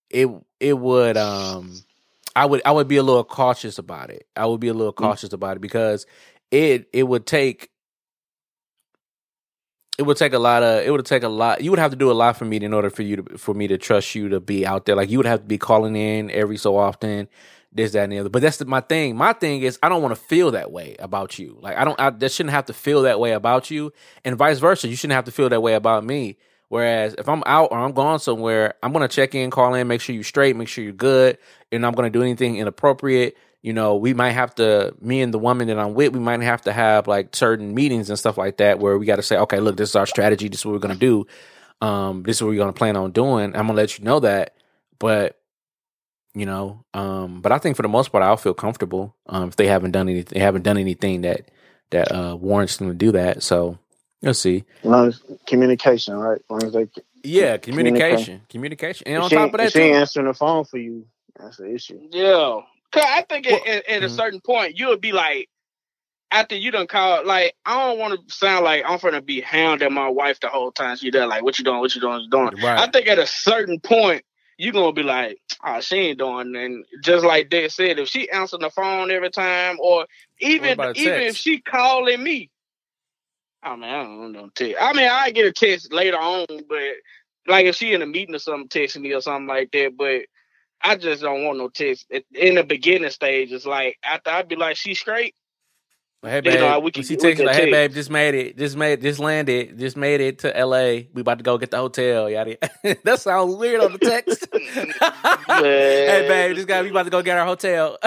it 0.10 0.30
it 0.60 0.74
would 0.74 1.18
um 1.18 1.84
I 2.36 2.46
would 2.48 2.62
I 2.66 2.72
would 2.72 2.88
be 2.88 2.98
a 2.98 3.04
little 3.04 3.24
cautious 3.26 3.78
about 3.78 4.10
it. 4.10 4.26
I 4.36 4.46
would 4.48 4.60
be 4.62 4.70
a 4.70 4.74
little 4.74 4.94
Mm. 4.94 4.98
cautious 4.98 5.34
about 5.34 5.58
it 5.58 5.62
because 5.62 6.08
it 6.50 6.88
it 6.92 7.04
would 7.04 7.28
take 7.28 7.70
it 9.98 10.04
would 10.04 10.18
take 10.18 10.34
a 10.34 10.40
lot 10.40 10.64
of 10.64 10.86
it 10.86 10.92
would 10.92 11.06
take 11.06 11.24
a 11.24 11.30
lot 11.30 11.62
you 11.62 11.70
would 11.70 11.80
have 11.80 11.92
to 11.92 11.98
do 11.98 12.12
a 12.12 12.14
lot 12.14 12.38
for 12.38 12.46
me 12.46 12.58
in 12.58 12.74
order 12.74 12.90
for 12.90 13.02
you 13.02 13.18
to 13.18 13.38
for 13.38 13.54
me 13.54 13.68
to 13.68 13.78
trust 13.78 14.16
you 14.16 14.30
to 14.30 14.40
be 14.40 14.66
out 14.66 14.86
there. 14.86 14.96
Like 14.96 15.10
you 15.10 15.18
would 15.20 15.26
have 15.26 15.42
to 15.42 15.46
be 15.46 15.58
calling 15.58 15.96
in 15.96 16.32
every 16.32 16.58
so 16.58 16.78
often 16.78 17.28
this 17.74 17.92
that 17.94 18.04
and 18.04 18.12
the 18.12 18.20
other. 18.20 18.30
But 18.30 18.42
that's 18.42 18.58
the, 18.58 18.66
my 18.66 18.82
thing. 18.82 19.16
My 19.16 19.34
thing 19.34 19.62
is 19.62 19.78
i 19.84 19.90
don't 19.90 20.02
want 20.02 20.16
to 20.16 20.22
feel 20.22 20.52
that 20.52 20.72
way 20.72 20.96
about 21.00 21.38
you. 21.38 21.58
Like 21.62 21.78
i 21.78 21.84
don't 21.84 22.00
i 22.00 22.10
that 22.10 22.32
shouldn't 22.32 22.54
have 22.54 22.66
to 22.66 22.74
feel 22.74 23.04
that 23.04 23.20
way 23.20 23.32
about 23.32 23.70
you 23.70 23.94
and 24.24 24.36
vice 24.36 24.60
versa. 24.60 24.88
You 24.88 24.96
shouldn't 24.96 25.16
have 25.16 25.26
to 25.26 25.32
feel 25.32 25.50
that 25.50 25.62
way 25.62 25.74
about 25.74 26.04
me. 26.04 26.38
Whereas 26.70 27.16
if 27.18 27.28
i'm 27.28 27.44
out 27.46 27.72
or 27.72 27.80
i'm 27.80 27.92
going 27.92 28.20
somewhere 28.20 28.76
i'm 28.82 28.94
going 28.94 29.08
to 29.08 29.14
check 29.14 29.36
in 29.36 29.52
call 29.52 29.74
in 29.74 29.90
make 29.90 30.00
sure 30.00 30.16
you're 30.16 30.24
straight 30.24 30.56
make 30.56 30.70
sure 30.70 30.86
you're 30.86 30.94
good 30.94 31.38
and 31.70 31.86
i'm 31.86 31.92
going 31.92 32.10
to 32.10 32.18
do 32.18 32.24
anything 32.24 32.56
inappropriate 32.56 33.36
you 33.62 33.74
know, 33.74 33.96
we 33.98 34.14
might 34.14 34.32
have 34.32 34.56
to, 34.56 34.96
me 35.02 35.22
and 35.22 35.34
the 35.34 35.40
woman 35.40 35.68
that 35.68 35.80
I'm 35.80 35.94
with, 35.94 36.14
we 36.14 36.20
might 36.20 36.42
have 36.42 36.62
to 36.64 36.74
have 36.74 37.08
like 37.08 37.36
certain 37.36 37.74
meetings 37.76 38.10
and 38.10 38.20
stuff 38.20 38.38
like 38.38 38.58
that 38.58 38.80
where 38.80 38.98
we 38.98 39.06
got 39.06 39.18
to 39.18 39.24
say, 39.24 39.38
okay, 39.38 39.60
look, 39.60 39.78
this 39.78 39.90
is 39.90 39.96
our 39.96 40.08
strategy. 40.08 40.50
This 40.50 40.62
is 40.62 40.66
what 40.66 40.74
we're 40.74 40.80
going 40.80 40.98
to 40.98 41.00
do. 41.00 41.28
Um, 41.86 42.24
this 42.24 42.38
is 42.38 42.44
what 42.44 42.50
we're 42.50 42.58
going 42.58 42.74
to 42.74 42.78
plan 42.78 42.98
on 42.98 43.12
doing. 43.12 43.48
I'm 43.48 43.68
going 43.68 43.70
to 43.70 43.74
let 43.74 44.00
you 44.00 44.06
know 44.06 44.22
that. 44.22 44.56
But, 45.00 45.40
you 46.36 46.46
know, 46.46 46.86
um, 46.94 47.42
but 47.42 47.52
I 47.52 47.60
think 47.60 47.76
for 47.76 47.84
the 47.84 47.90
most 47.90 48.12
part, 48.12 48.24
I'll 48.24 48.38
feel 48.38 48.54
comfortable 48.56 49.16
um, 49.28 49.50
if 49.50 49.58
they 49.58 49.68
haven't 49.68 49.92
done 49.92 50.10
anything, 50.10 50.40
they 50.40 50.44
haven't 50.44 50.64
done 50.64 50.78
anything 50.78 51.22
that, 51.22 51.52
that 51.92 52.12
uh, 52.12 52.36
warrants 52.36 52.78
them 52.78 52.90
to 52.90 52.96
do 52.96 53.12
that. 53.14 53.44
So 53.44 53.80
let's 54.24 54.40
see. 54.40 54.66
As 54.84 54.90
long 54.90 55.08
communication, 55.48 56.16
right? 56.16 56.40
As 56.40 56.50
long 56.50 56.64
as 56.66 56.74
they 56.74 56.88
Yeah, 57.24 57.58
Communicate. 57.60 58.32
communication, 58.38 58.42
communication. 58.50 59.08
And 59.08 59.24
on 59.24 59.30
she, 59.30 59.36
top 59.36 59.54
of 59.54 59.60
if 59.60 59.72
that, 59.72 59.74
she 59.74 59.80
ain't 59.82 59.96
too, 59.96 59.98
answering 59.98 60.28
the 60.28 60.34
phone 60.34 60.66
for 60.66 60.78
you, 60.78 61.08
that's 61.40 61.58
the 61.58 61.74
issue. 61.74 62.00
Yeah. 62.12 62.62
Cause 62.92 63.04
I 63.06 63.22
think 63.24 63.48
at, 63.48 63.54
Well, 63.54 63.62
at, 63.68 63.88
at 63.88 64.04
a 64.04 64.08
mhm. 64.08 64.16
certain 64.16 64.42
point 64.42 64.78
you 64.78 64.88
would 64.90 65.02
be 65.02 65.12
like, 65.12 65.50
after 66.32 66.56
you 66.56 66.72
done 66.72 66.88
call, 66.88 67.26
like 67.26 67.54
I 67.66 67.88
don't 67.88 68.00
want 68.00 68.28
to 68.28 68.36
sound 68.36 68.64
like 68.66 68.84
I'm 68.88 69.00
gonna 69.00 69.22
be 69.22 69.42
hounding 69.42 69.94
my 69.94 70.10
wife 70.10 70.40
the 70.40 70.48
whole 70.48 70.72
time 70.72 70.96
she 70.98 71.12
there. 71.12 71.28
Like, 71.28 71.44
what 71.44 71.58
you 71.60 71.66
doing? 71.66 71.80
What 71.80 71.94
you 71.94 72.02
doing? 72.02 72.14
What 72.14 72.22
you 72.24 72.30
doing? 72.30 72.66
I 72.66 72.88
think 72.88 73.08
at 73.08 73.20
a 73.20 73.28
certain 73.28 73.80
point 73.80 74.24
you 74.58 74.72
gonna 74.72 74.94
be 74.94 75.04
like, 75.04 75.40
oh, 75.66 75.82
she 75.82 75.96
ain't 75.98 76.20
doing. 76.20 76.56
And 76.56 76.86
just 77.04 77.26
like 77.26 77.50
they 77.50 77.68
said, 77.68 78.00
if 78.00 78.08
she 78.08 78.30
answering 78.30 78.62
the 78.62 78.70
phone 78.70 79.12
every 79.12 79.32
time, 79.32 79.78
or 79.80 80.06
even 80.40 80.80
even 80.96 81.22
if 81.22 81.36
she 81.36 81.60
calling 81.60 82.22
me, 82.24 82.50
I 83.64 83.76
mean, 83.76 83.84
I 83.84 84.04
don't 84.04 84.32
know. 84.32 84.50
Text. 84.56 84.78
I 84.80 84.94
mean, 84.94 85.10
I 85.10 85.32
get 85.32 85.46
a 85.48 85.52
text 85.52 85.92
later 85.92 86.18
on, 86.18 86.46
but 86.48 86.80
like 87.48 87.66
if 87.66 87.76
she 87.76 87.94
in 87.94 88.02
a 88.02 88.06
meeting 88.06 88.36
or 88.36 88.40
something, 88.40 88.68
texting 88.70 89.02
me 89.02 89.14
or 89.14 89.22
something 89.22 89.48
like 89.48 89.72
that. 89.72 89.98
But 89.98 90.22
I 90.84 90.96
just 90.96 91.22
don't 91.22 91.44
want 91.46 91.58
no 91.58 91.70
text 91.70 92.08
in 92.34 92.56
the 92.56 92.64
beginning 92.64 93.10
stage. 93.12 93.52
It's 93.52 93.66
like 93.66 93.98
after 94.04 94.32
I'd 94.32 94.48
be 94.48 94.56
like, 94.56 94.78
she 94.78 94.94
straight. 94.96 95.36
Hey 96.24 96.36
You 96.36 96.42
babe, 96.44 96.60
know, 96.60 96.80
we 96.80 96.92
can- 96.92 97.02
she 97.02 97.16
we 97.16 97.18
texts 97.18 97.44
like, 97.44 97.56
"Hey 97.56 97.62
text. 97.62 97.72
babe, 97.72 97.94
just 97.94 98.10
made 98.12 98.36
it, 98.36 98.56
just 98.56 98.78
made, 98.78 99.02
just 99.02 99.20
landed, 99.20 99.80
just 99.80 99.98
made 99.98 100.22
it 100.22 100.38
to 100.40 100.56
L.A. 100.56 101.10
We 101.16 101.22
about 101.22 101.40
to 101.40 101.44
go 101.44 101.58
get 101.58 101.72
the 101.72 101.78
hotel." 101.78 102.30
Yada. 102.30 102.58
yada. 102.84 102.98
that 103.06 103.20
sounds 103.20 103.56
weird 103.56 103.82
on 103.82 103.94
the 103.94 103.98
text. 103.98 104.48
hey 104.54 106.26
babe, 106.28 106.56
just 106.56 106.68
got 106.68 106.84
we 106.84 106.92
about 106.92 107.04
to 107.04 107.10
go 107.10 107.24
get 107.24 107.38
our 107.40 107.46
hotel. 107.48 107.98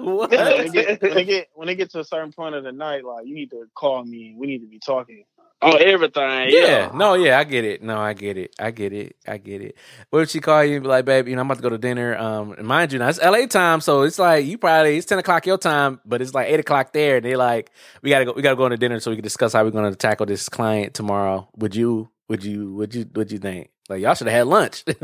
what? 0.00 0.30
when, 0.30 0.30
they 0.30 0.68
get, 0.68 1.00
when 1.02 1.14
they 1.14 1.24
get 1.24 1.48
when 1.54 1.66
they 1.68 1.74
get 1.76 1.90
to 1.90 2.00
a 2.00 2.04
certain 2.04 2.32
point 2.32 2.56
of 2.56 2.64
the 2.64 2.72
night, 2.72 3.04
like 3.04 3.24
you 3.26 3.34
need 3.36 3.50
to 3.50 3.66
call 3.74 4.04
me. 4.04 4.34
We 4.36 4.48
need 4.48 4.58
to 4.62 4.66
be 4.66 4.80
talking. 4.80 5.22
On 5.62 5.82
everything. 5.82 6.50
Yeah, 6.50 6.88
Yeah. 6.88 6.90
no, 6.94 7.14
yeah, 7.14 7.38
I 7.38 7.44
get 7.44 7.64
it. 7.64 7.82
No, 7.82 7.98
I 7.98 8.12
get 8.14 8.36
it. 8.38 8.54
I 8.58 8.70
get 8.70 8.92
it. 8.92 9.16
I 9.26 9.38
get 9.38 9.62
it. 9.62 9.76
What 10.10 10.22
if 10.22 10.30
she 10.30 10.40
call 10.40 10.64
you 10.64 10.76
and 10.76 10.82
be 10.84 10.88
like, 10.88 11.04
babe, 11.04 11.28
you 11.28 11.34
know, 11.36 11.42
I'm 11.42 11.46
about 11.46 11.56
to 11.58 11.62
go 11.62 11.70
to 11.70 11.78
dinner. 11.78 12.16
Um, 12.16 12.52
and 12.52 12.66
mind 12.66 12.92
you, 12.92 12.98
now 12.98 13.08
it's 13.08 13.20
LA 13.22 13.46
time, 13.46 13.80
so 13.80 14.02
it's 14.02 14.18
like 14.18 14.46
you 14.46 14.58
probably 14.58 14.96
it's 14.98 15.06
ten 15.06 15.18
o'clock 15.18 15.46
your 15.46 15.58
time, 15.58 16.00
but 16.06 16.22
it's 16.22 16.34
like 16.34 16.48
eight 16.48 16.60
o'clock 16.60 16.92
there. 16.92 17.16
And 17.16 17.24
they 17.24 17.36
like, 17.36 17.70
we 18.02 18.10
gotta 18.10 18.24
go, 18.26 18.32
we 18.32 18.42
gotta 18.42 18.56
go 18.56 18.68
to 18.68 18.76
dinner 18.76 19.00
so 19.00 19.10
we 19.10 19.16
can 19.16 19.24
discuss 19.24 19.52
how 19.54 19.64
we're 19.64 19.70
gonna 19.70 19.94
tackle 19.94 20.26
this 20.26 20.48
client 20.48 20.94
tomorrow. 20.94 21.48
Would 21.56 21.74
you? 21.76 22.10
Would 22.28 22.44
you? 22.44 22.74
Would 22.74 22.94
you? 22.94 23.06
Would 23.14 23.32
you 23.32 23.38
think? 23.38 23.70
Like 23.88 24.02
y'all 24.02 24.14
should 24.14 24.28
have 24.28 24.36
had 24.36 24.46
lunch. 24.48 24.84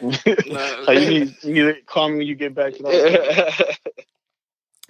so 0.00 0.92
you 0.92 1.10
need 1.10 1.36
you 1.42 1.54
need 1.54 1.74
to 1.74 1.76
call 1.86 2.08
me 2.08 2.18
when 2.18 2.26
you 2.26 2.34
get 2.34 2.54
back 2.54 2.74
to 2.74 2.82
the 2.82 3.76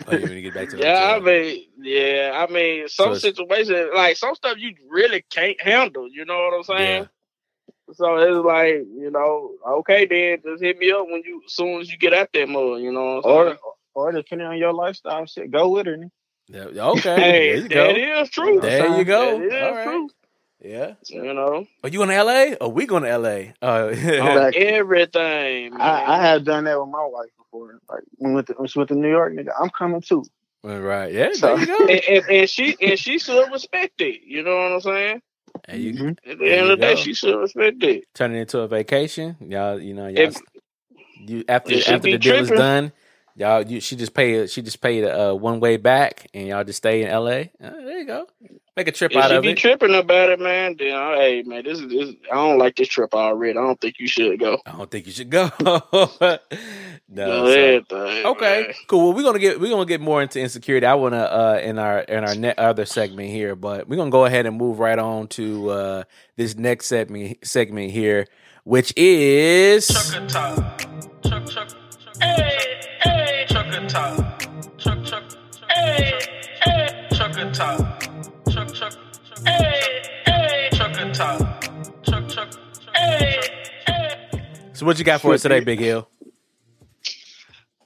Oh, 0.07 0.13
you 0.15 0.27
need 0.27 0.35
to 0.35 0.41
get 0.43 0.55
back 0.55 0.69
to 0.71 0.77
the 0.77 0.83
yeah, 0.83 1.17
I 1.17 1.21
mean, 1.21 1.65
yeah, 1.79 2.33
I 2.49 2.53
mean, 2.53 2.87
some 2.89 3.09
it's- 3.13 3.23
situations, 3.23 3.89
like 3.95 4.17
some 4.17 4.35
stuff 4.35 4.57
you 4.59 4.75
really 4.89 5.25
can't 5.31 5.61
handle. 5.61 6.09
You 6.11 6.25
know 6.27 6.37
what 6.37 6.55
I'm 6.57 6.63
saying? 6.65 7.03
Yeah. 7.03 7.95
So 7.95 8.17
it's 8.17 8.45
like, 8.45 8.85
you 8.99 9.11
know, 9.13 9.53
okay, 9.79 10.07
then 10.07 10.39
just 10.45 10.63
hit 10.63 10.77
me 10.79 10.91
up 10.91 11.07
when 11.07 11.23
you, 11.25 11.41
as 11.47 11.55
soon 11.55 11.81
as 11.81 11.91
you 11.91 11.97
get 11.99 12.13
out 12.13 12.29
there, 12.35 12.47
mode. 12.47 12.83
You 12.83 12.93
know 12.93 13.21
what 13.23 13.27
I'm 13.27 13.31
or 13.33 13.59
or 13.95 14.13
depending 14.13 14.47
on 14.47 14.59
your 14.59 14.73
lifestyle, 14.75 15.25
shit, 15.27 15.51
go 15.51 15.69
with 15.71 15.87
her. 15.87 15.97
nigga. 15.97 16.75
Yeah, 16.75 16.85
Okay, 16.91 17.17
hey, 17.21 17.49
there 17.49 17.63
you 17.63 17.69
go. 17.69 17.87
that 17.87 18.21
is 18.23 18.31
true. 18.31 18.61
There 18.61 18.99
you 18.99 19.05
go. 19.05 19.39
That 19.39 19.45
is 19.47 19.53
All 19.63 19.73
right. 19.75 19.85
true. 19.85 20.09
Yeah. 20.63 20.95
You 21.09 21.33
know, 21.35 21.67
Are 21.85 21.89
you 21.89 22.03
in 22.03 22.09
LA? 22.09 22.55
Or 22.61 22.71
we 22.73 22.87
going 22.87 23.03
to 23.05 23.19
LA? 23.19 23.53
Uh, 23.63 23.89
Exactly. 23.93 24.63
everything. 24.67 25.71
Man. 25.73 25.81
I, 25.81 26.15
I 26.19 26.23
have 26.27 26.45
done 26.45 26.65
that 26.65 26.81
with 26.81 26.89
my 26.89 27.07
wife 27.11 27.29
before. 27.57 27.81
Like 27.89 28.03
we 28.19 28.33
went 28.33 28.47
to, 28.49 28.55
when 28.55 28.69
she 28.69 28.79
went 28.79 28.89
to 28.89 28.95
New 28.95 29.09
York, 29.11 29.33
nigga, 29.35 29.51
I'm 29.61 29.71
coming 29.71 30.01
too. 30.01 30.25
right. 30.63 31.13
Yeah. 31.13 31.33
So- 31.33 31.57
There 31.57 31.61
you 31.61 31.67
go. 31.67 31.87
and, 31.87 32.03
and, 32.09 32.25
and 32.31 32.51
she 32.51 32.77
and 32.81 32.99
she 32.99 33.19
should 33.19 33.51
respect 33.53 34.01
it. 34.01 34.23
You 34.25 34.43
know 34.43 34.57
what 34.57 34.73
I'm 34.73 34.81
saying? 34.81 35.23
And 35.67 35.83
you 35.83 35.93
Mhm. 35.95 36.19
At 36.27 36.39
the 36.39 36.53
end 36.53 36.67
you 36.67 36.73
of 36.73 36.79
the 36.81 36.87
day, 36.87 36.97
she 36.97 37.15
should 37.15 37.39
respect 37.39 37.83
it. 37.83 38.05
turn 38.15 38.35
it 38.35 38.41
into 38.41 38.61
a 38.61 38.69
vacation. 38.69 39.37
Y'all, 39.41 39.81
you 39.81 39.95
know, 39.95 40.07
y'all. 40.09 40.19
If- 40.29 40.37
you 41.19 41.45
after 41.49 41.75
after 41.75 41.99
be 42.01 42.13
the 42.13 42.19
deal 42.19 42.37
is 42.43 42.51
done, 42.51 42.93
y'all. 43.37 43.63
You 43.63 43.81
she 43.81 43.95
just 43.97 44.15
paid. 44.15 44.51
She 44.51 44.63
just 44.63 44.81
paid 44.81 45.05
a 45.05 45.31
uh, 45.31 45.35
one 45.35 45.61
way 45.61 45.77
back, 45.77 46.27
and 46.35 46.49
y'all 46.49 46.65
just 46.65 46.79
stay 46.79 47.03
in 47.03 47.09
L.A. 47.09 47.53
Uh, 47.63 47.71
there 47.71 47.99
you 47.99 48.05
go. 48.07 48.27
Make 48.77 48.89
a 48.89 48.93
trip 48.93 49.13
If 49.13 49.17
out 49.17 49.31
she 49.31 49.37
of 49.37 49.43
be 49.43 49.55
tripping 49.55 49.95
about 49.95 50.29
it, 50.29 50.39
man, 50.39 50.77
then 50.79 50.93
uh, 50.93 51.13
hey, 51.15 51.43
man, 51.47 51.65
this 51.65 51.79
is 51.81 51.89
this. 51.89 52.15
I 52.31 52.35
don't 52.35 52.59
like 52.59 52.77
this 52.77 52.89
trip 52.89 53.15
already. 53.15 53.59
I 53.59 53.63
don't 53.63 53.81
think 53.81 53.99
you 53.99 54.07
should 54.07 54.39
go. 54.39 54.59
I 54.67 54.73
don't 54.73 54.91
think 54.91 55.07
you 55.07 55.13
should 55.13 55.31
go. 55.31 55.51
no. 55.61 56.39
No, 57.09 57.47
so- 57.47 57.51
everything, 57.53 58.27
Okay, 58.27 58.63
man. 58.67 58.75
cool. 58.89 59.05
Well, 59.09 59.13
we're 59.17 59.23
gonna 59.23 59.39
get 59.39 59.61
we're 59.61 59.71
gonna 59.71 59.87
get 59.87 60.01
more 60.01 60.21
into 60.23 60.41
insecurity. 60.41 60.87
I 60.87 60.95
wanna 60.95 61.19
uh 61.23 61.61
in 61.63 61.79
our 61.79 62.01
in 62.01 62.25
our 62.25 62.35
ne- 62.35 62.55
other 62.59 62.85
segment 62.85 63.31
here, 63.31 63.55
but 63.57 63.89
we're 63.89 63.97
gonna 63.97 64.11
go 64.11 64.25
ahead 64.27 64.45
and 64.45 64.57
move 64.59 64.79
right 64.79 64.99
on 64.99 65.29
to 65.29 65.71
uh 65.71 66.03
this 66.37 66.57
next 66.57 66.87
segment 66.87 67.39
segment 67.47 67.93
here, 67.93 68.27
which 68.65 68.93
is 68.97 69.87
Trucker 69.89 70.27
talk. 70.27 70.79
Truck, 71.23 71.47
truck, 71.47 71.69
truck. 71.69 71.77
Hey, 72.21 72.66
top. 73.97 74.43
Truck, 74.79 75.05
truck. 75.05 75.25
Hey, 75.71 76.21
hey. 76.63 77.09
Trucker 77.15 77.51
talk. 77.53 78.03
Truck, 78.51 78.75
truck. 78.75 78.93
Hey, 79.47 80.03
hey. 80.27 80.69
Trucker 80.73 81.13
talk. 81.15 81.63
Truck, 82.05 82.29
truck. 82.29 82.49
Hey, 82.95 83.41
hey. 83.87 84.43
so. 84.75 84.85
What 84.85 84.99
you 84.99 85.05
got 85.05 85.23
for 85.23 85.33
us 85.33 85.43
today, 85.43 85.61
Big 85.61 85.79
Hill? 85.79 86.07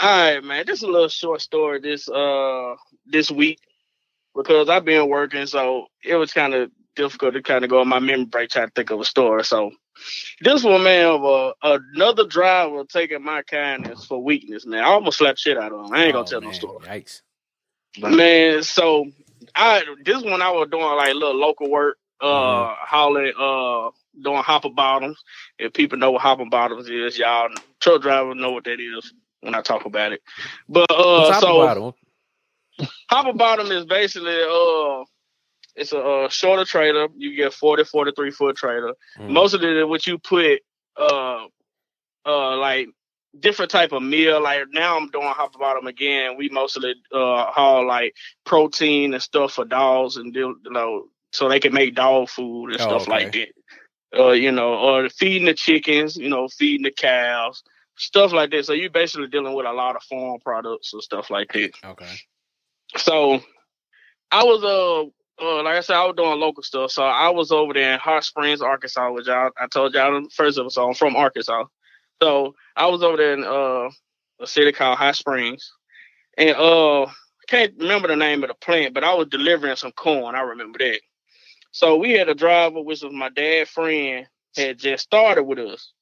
All 0.00 0.08
right, 0.08 0.42
man. 0.42 0.66
Just 0.66 0.82
a 0.82 0.86
little 0.86 1.08
short 1.08 1.42
story 1.42 1.80
this 1.80 2.08
uh 2.08 2.74
this 3.06 3.30
week 3.30 3.61
because 4.34 4.68
I've 4.68 4.84
been 4.84 5.08
working, 5.08 5.46
so 5.46 5.86
it 6.02 6.16
was 6.16 6.32
kind 6.32 6.54
of 6.54 6.72
difficult 7.01 7.34
to 7.34 7.42
kind 7.42 7.64
of 7.64 7.70
go 7.70 7.80
on 7.80 7.88
my 7.88 7.98
memory 7.98 8.26
break 8.26 8.51
trying 8.51 8.68
to 8.68 8.72
think 8.74 8.90
of 8.90 9.01
a 9.01 9.05
story. 9.05 9.44
So 9.44 9.70
this 10.40 10.62
one, 10.64 10.82
man, 10.82 11.07
of 11.07 11.24
uh, 11.24 11.53
another 11.94 12.26
driver 12.26 12.84
taking 12.84 13.24
my 13.24 13.42
kindness 13.42 14.05
for 14.05 14.22
weakness, 14.22 14.66
man. 14.66 14.84
I 14.84 14.88
almost 14.88 15.18
slapped 15.18 15.38
shit 15.38 15.59
out 15.59 15.72
of 15.72 15.86
him. 15.86 15.92
I 15.92 16.05
ain't 16.05 16.12
gonna 16.12 16.24
Oh, 16.26 16.30
tell 16.30 16.40
no 16.40 16.48
man. 16.48 16.55
story. 16.55 16.86
Yikes. 16.86 17.22
Man, 17.98 18.62
so 18.62 19.07
I 19.55 19.82
this 20.05 20.22
one 20.22 20.42
I 20.42 20.51
was 20.51 20.68
doing 20.70 20.84
like 20.84 21.14
little 21.14 21.34
local 21.34 21.70
work, 21.70 21.96
uh 22.20 22.26
Mhm. 22.26 22.76
hauling 22.80 23.32
uh 23.38 23.90
doing 24.22 24.42
hopper 24.42 24.70
bottoms. 24.70 25.22
If 25.59 25.72
people 25.72 25.98
know 25.98 26.12
what 26.12 26.22
hopper 26.22 26.46
bottoms 26.46 26.88
is, 26.88 27.18
y'all 27.18 27.48
truck 27.80 28.03
drivers 28.03 28.36
know 28.36 28.53
what 28.53 28.64
that 28.64 28.80
is 28.80 29.12
when 29.40 29.55
I 29.55 29.62
talk 29.62 29.86
about 29.86 30.12
it. 30.12 30.22
But 30.68 30.90
uh 30.90 31.32
so 31.32 31.40
so, 31.40 31.94
hopper 33.11 33.32
bottom 33.32 33.70
is 33.72 33.84
basically 33.86 34.40
uh 34.42 35.05
it's 35.81 35.93
a, 35.93 35.99
uh 35.99 36.28
shorter 36.28 36.64
trailer. 36.64 37.09
You 37.16 37.35
get 37.35 37.53
40, 37.55 37.85
43 37.85 38.31
foot 38.31 38.57
trailer. 38.57 38.95
Mm. 39.18 39.31
Most 39.31 39.55
of 39.55 39.62
it 39.64 39.89
what 39.89 40.07
you 40.07 40.18
put 40.18 40.61
uh 40.97 41.47
uh 42.26 42.57
like 42.57 42.89
different 43.41 43.70
type 43.70 43.93
of 43.93 44.03
meal. 44.03 44.43
Like 44.43 44.64
now 44.72 44.97
I'm 44.97 45.09
doing 45.11 45.26
hopper 45.28 45.59
bottom 45.59 45.87
again. 45.87 46.37
We 46.37 46.49
mostly 46.51 46.95
uh 47.12 47.51
haul 47.51 47.87
like 47.87 48.14
protein 48.45 49.14
and 49.14 49.22
stuff 49.22 49.55
for 49.55 49.64
dogs 49.64 50.16
and 50.16 50.35
you 50.35 50.57
know 50.70 51.07
so 51.33 51.49
they 51.49 51.61
can 51.61 51.72
make 51.72 51.95
dog 51.95 52.28
food 52.28 52.72
and 52.72 52.81
Oh, 52.81 52.85
stuff 52.85 53.03
okay. 53.03 53.11
like 53.11 53.33
that. 53.33 53.49
Uh, 54.18 54.33
you 54.33 54.51
know, 54.51 54.74
or 54.74 55.09
feeding 55.09 55.47
the 55.47 55.55
chickens, 55.55 56.16
you 56.16 56.28
know, 56.28 56.49
feeding 56.49 56.83
the 56.83 56.91
cows, 56.91 57.62
stuff 57.97 58.33
like 58.33 58.51
that. 58.51 58.64
So 58.66 58.72
you're 58.72 58.91
basically 58.91 59.28
dealing 59.28 59.55
with 59.55 59.66
a 59.66 59.72
lot 59.72 59.95
of 59.95 60.03
farm 60.03 60.41
products 60.45 60.93
and 60.93 61.01
stuff 61.03 61.31
like 61.31 61.53
that. 61.53 61.70
Okay. 61.85 62.12
So 62.97 63.41
I 64.33 64.43
was 64.43 64.64
uh, 64.64 65.09
uh 65.41 65.62
like 65.62 65.76
I 65.76 65.80
said, 65.80 65.97
I 65.97 66.05
was 66.07 66.16
doing 66.16 66.38
local 66.41 66.62
stuff. 66.62 66.91
So 66.93 67.03
I 67.03 67.30
was 67.30 67.53
over 67.53 67.72
there 67.74 67.95
in 67.95 68.01
Hot 68.01 68.24
Springs, 68.24 68.62
Arkansas, 68.62 69.12
which 69.12 69.28
I 69.28 69.49
I 69.59 69.66
told 69.68 69.95
y'all 69.95 70.16
in 70.16 70.24
the 70.24 70.30
first 70.30 70.59
episode. 70.59 70.88
I'm 70.88 70.95
from 70.95 71.16
Arkansas. 71.16 71.64
So 72.22 72.55
I 72.76 72.86
was 72.86 73.03
over 73.03 73.16
there 73.16 73.34
in 73.34 73.45
uh 73.45 73.91
a 74.41 74.47
city 74.47 74.72
called 74.72 74.99
Hot 74.99 75.16
Springs. 75.16 75.72
And 76.38 76.57
uh 76.57 77.07
can't 77.49 77.74
remember 77.78 78.09
the 78.09 78.16
name 78.16 78.43
of 78.45 78.49
the 78.49 78.55
plant, 78.55 78.95
but 78.95 79.05
I 79.05 79.14
was 79.14 79.28
delivering 79.28 79.76
some 79.76 79.93
corn. 79.93 80.34
I 80.36 80.41
remember 80.43 80.78
that. 80.78 81.01
So 81.72 81.97
we 81.97 82.12
had 82.12 82.28
a 82.28 82.34
driver, 82.34 82.80
which 82.82 83.03
was 83.03 83.12
my 83.12 83.28
dad's 83.28 83.70
friend, 83.70 84.26
had 84.57 84.78
just 84.78 85.05
started 85.05 85.45
with 85.45 85.59
us. 85.59 85.93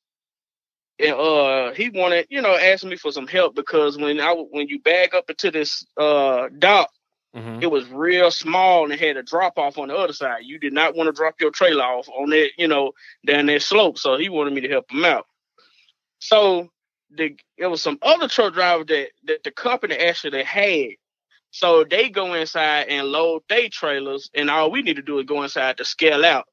And 0.99 1.15
uh 1.15 1.73
he 1.73 1.91
wanted, 1.91 2.27
you 2.31 2.43
know, 2.43 2.57
asked 2.57 2.85
me 2.85 2.97
for 2.97 3.13
some 3.13 3.27
help 3.27 3.55
because 3.55 3.97
when 3.97 4.21
I 4.21 4.33
when 4.33 4.69
you 4.69 4.81
bag 4.81 5.15
up 5.15 5.31
into 5.31 5.51
this 5.51 5.85
uh 5.97 6.49
dock, 6.59 6.91
Mhm. 7.37 7.63
it 7.63 7.67
was 7.67 7.87
real 7.89 8.31
small 8.31 8.85
and 8.85 8.93
it 8.93 9.01
had 9.01 9.17
a 9.17 9.23
drop 9.23 9.59
off 9.59 9.79
on 9.79 9.89
the 9.89 9.97
other 9.97 10.13
side. 10.13 10.45
You 10.45 10.59
did 10.59 10.73
not 10.73 10.95
want 10.95 11.09
to 11.09 11.13
drop 11.13 11.41
your 11.41 11.51
trailer 11.51 11.85
off 11.85 12.09
on 12.09 12.31
that, 12.31 12.51
you 12.57 12.67
know, 12.69 12.93
down 13.27 13.47
that 13.47 13.63
slope. 13.63 13.99
So 13.99 14.17
he 14.17 14.29
wanted 14.29 14.55
me 14.55 14.63
to 14.63 14.69
help 14.69 14.91
him 14.91 15.05
out. 15.05 15.27
So 16.19 16.71
the 17.11 17.37
there 17.59 17.71
was 17.71 17.83
some 17.83 17.99
other 18.03 18.29
truck 18.29 18.55
driver 18.55 18.85
that 18.85 19.11
that 19.25 19.45
the 19.45 19.51
company 19.51 19.97
actually 19.97 20.43
had. 20.43 20.91
So 21.51 21.85
they 21.85 22.09
go 22.11 22.35
inside 22.35 22.89
and 22.89 23.09
load 23.09 23.43
their 23.49 23.69
trailers, 23.69 24.31
and 24.35 24.51
all 24.51 24.71
we 24.71 24.83
need 24.83 24.97
to 24.97 25.03
do 25.03 25.19
is 25.19 25.27
go 25.27 25.43
inside 25.43 25.79
to 25.79 25.85
scale 25.85 26.25
out. 26.25 26.47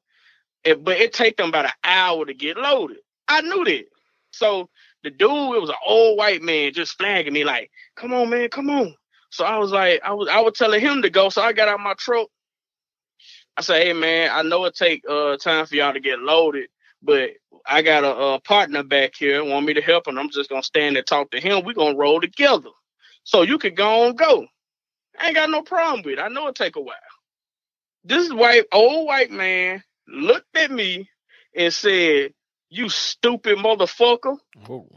It, 0.64 0.82
but 0.84 0.98
it 0.98 1.12
take 1.12 1.36
them 1.36 1.50
about 1.50 1.66
an 1.66 1.72
hour 1.84 2.24
to 2.24 2.34
get 2.34 2.56
loaded. 2.56 2.98
I 3.28 3.40
knew 3.42 3.64
that. 3.64 3.86
So 4.30 4.68
the 5.02 5.10
dude, 5.10 5.56
it 5.56 5.60
was 5.60 5.70
an 5.70 5.76
old 5.86 6.18
white 6.18 6.42
man 6.42 6.72
just 6.72 6.96
flagging 6.98 7.32
me 7.34 7.44
like, 7.44 7.70
"Come 7.96 8.12
on, 8.12 8.30
man, 8.30 8.48
come 8.48 8.70
on." 8.70 8.94
So 9.30 9.44
I 9.44 9.58
was 9.58 9.70
like, 9.70 10.00
I 10.04 10.12
was 10.12 10.28
I 10.28 10.40
was 10.40 10.54
telling 10.56 10.80
him 10.80 11.02
to 11.02 11.10
go. 11.10 11.28
So 11.28 11.42
I 11.42 11.52
got 11.52 11.68
out 11.68 11.80
my 11.80 11.94
truck. 11.94 12.28
I 13.56 13.62
said, 13.62 13.82
"Hey, 13.82 13.92
man, 13.92 14.30
I 14.32 14.42
know 14.42 14.64
it 14.66 14.74
take 14.74 15.02
uh 15.08 15.36
time 15.36 15.66
for 15.66 15.74
y'all 15.76 15.92
to 15.92 16.00
get 16.00 16.18
loaded, 16.20 16.68
but 17.02 17.30
I 17.66 17.82
got 17.82 18.04
a, 18.04 18.16
a 18.34 18.40
partner 18.40 18.82
back 18.82 19.14
here 19.16 19.44
want 19.44 19.66
me 19.66 19.74
to 19.74 19.82
help, 19.82 20.06
and 20.06 20.18
I'm 20.18 20.30
just 20.30 20.50
gonna 20.50 20.62
stand 20.62 20.96
and 20.96 21.06
talk 21.06 21.30
to 21.30 21.40
him. 21.40 21.64
We 21.64 21.74
gonna 21.74 21.96
roll 21.96 22.20
together, 22.20 22.70
so 23.24 23.42
you 23.42 23.58
could 23.58 23.76
go 23.76 24.08
and 24.08 24.16
go. 24.16 24.46
I 25.18 25.26
ain't 25.28 25.34
got 25.36 25.50
no 25.50 25.62
problem 25.62 26.02
with 26.04 26.18
it. 26.18 26.22
I 26.22 26.28
know 26.28 26.48
it 26.48 26.54
take 26.54 26.76
a 26.76 26.80
while. 26.80 26.94
This 28.04 28.32
white 28.32 28.64
old 28.72 29.06
white 29.06 29.30
man 29.30 29.82
looked 30.06 30.56
at 30.56 30.70
me 30.70 31.08
and 31.54 31.72
said, 31.72 32.32
"You 32.70 32.88
stupid 32.88 33.58
motherfucker, 33.58 34.36
Ooh. 34.68 34.88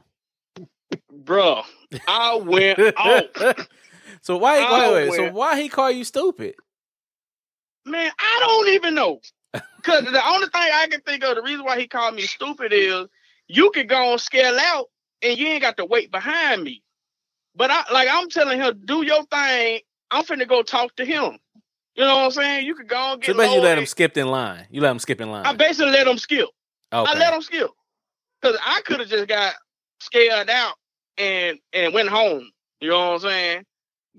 bruh." 1.14 1.64
I 2.08 2.36
went 2.36 2.80
off. 2.98 3.26
So 4.22 4.38
why? 4.38 4.58
Wait, 4.92 5.10
wait. 5.10 5.16
So 5.16 5.32
why 5.32 5.62
he 5.62 5.70
call 5.70 5.92
you 5.92 6.04
stupid? 6.04 6.56
Man, 7.86 8.12
I 8.20 8.38
don't 8.42 8.70
even 8.70 8.96
know. 8.96 9.22
Cause 9.84 10.04
the 10.04 10.28
only 10.28 10.48
thing 10.48 10.70
I 10.74 10.88
can 10.90 11.02
think 11.02 11.24
of, 11.24 11.36
the 11.36 11.42
reason 11.42 11.66
why 11.66 11.80
he 11.80 11.88
called 11.88 12.14
me 12.14 12.22
stupid 12.24 12.72
is 12.74 13.08
you 13.48 13.72
could 13.72 13.90
go 13.90 14.12
and 14.12 14.22
scale 14.22 14.58
out 14.60 14.88
and 15.22 15.38
you 15.38 15.48
ain't 15.48 15.62
got 15.62 15.78
to 15.78 15.86
wait 15.86 16.12
behind 16.12 16.64
me. 16.64 16.84
But 17.56 17.72
I 17.72 17.84
like 17.92 18.08
I'm 18.12 18.30
telling 18.30 18.60
him, 18.60 18.82
do 18.86 19.04
your 19.04 19.24
thing. 19.26 19.80
I'm 20.12 20.24
finna 20.24 20.48
go 20.48 20.62
talk 20.62 20.96
to 20.98 21.06
him. 21.06 21.40
You 21.96 22.04
know 22.04 22.16
what 22.16 22.26
I'm 22.26 22.32
saying? 22.32 22.66
You 22.66 22.76
could 22.76 22.88
go 22.88 23.14
and 23.14 23.24
So 23.24 23.34
get 23.34 23.38
basically, 23.38 23.56
you 23.58 23.64
let 23.64 23.78
him 23.78 23.86
skip 23.86 24.18
in 24.18 24.28
line. 24.28 24.68
You 24.70 24.82
let 24.82 24.92
him 24.92 25.00
skip 25.00 25.20
in 25.20 25.32
line. 25.32 25.46
I 25.46 25.54
basically 25.54 25.92
let 25.92 26.08
him 26.08 26.18
skip. 26.18 26.48
okay. 26.94 27.12
I 27.12 27.18
let 27.18 27.34
him 27.34 27.42
skip. 27.42 27.70
Cause 28.42 28.56
I 28.66 28.82
could 28.86 29.00
have 29.00 29.10
just 29.10 29.28
got 29.28 29.56
scaled 30.00 30.50
out 30.50 30.76
and 31.18 31.60
and 31.74 31.94
went 31.94 32.10
home. 32.10 32.50
You 32.80 32.92
know 32.92 33.00
what 33.00 33.14
I'm 33.16 33.20
saying? 33.20 33.66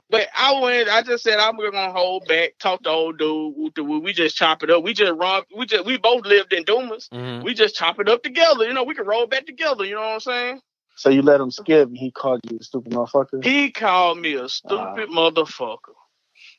But 0.08 0.28
I 0.36 0.60
went. 0.60 0.88
I 0.88 1.02
just 1.02 1.22
said 1.22 1.38
I'm 1.38 1.56
gonna 1.56 1.92
hold 1.92 2.26
back. 2.26 2.54
Talk 2.58 2.82
to 2.82 2.90
old 2.90 3.18
dude. 3.18 3.54
woo 3.56 3.70
to 3.70 3.84
woo. 3.84 4.00
We 4.00 4.12
just 4.12 4.36
chop 4.36 4.62
it 4.62 4.70
up. 4.70 4.82
We 4.82 4.92
just 4.92 5.12
run. 5.12 5.42
We 5.56 5.66
just 5.66 5.84
we 5.84 5.98
both 5.98 6.26
lived 6.26 6.52
in 6.52 6.64
Dumas. 6.64 7.08
Mhm. 7.12 7.44
We 7.44 7.54
just 7.54 7.76
chop 7.76 8.00
it 8.00 8.08
up 8.08 8.22
together. 8.22 8.66
You 8.66 8.74
know, 8.74 8.82
we 8.84 8.94
can 8.94 9.06
roll 9.06 9.26
back 9.26 9.46
together. 9.46 9.84
You 9.84 9.94
know 9.94 10.00
what 10.00 10.14
I'm 10.14 10.20
saying? 10.20 10.60
So 10.96 11.10
you 11.10 11.22
let 11.22 11.40
him 11.40 11.50
skip, 11.50 11.88
and 11.88 11.96
he 11.96 12.10
called 12.10 12.40
you 12.50 12.58
a 12.60 12.62
stupid 12.62 12.92
motherfucker. 12.92 13.42
He 13.44 13.70
called 13.70 14.18
me 14.18 14.34
a 14.34 14.48
stupid 14.48 15.08
motherfucker. 15.10 15.94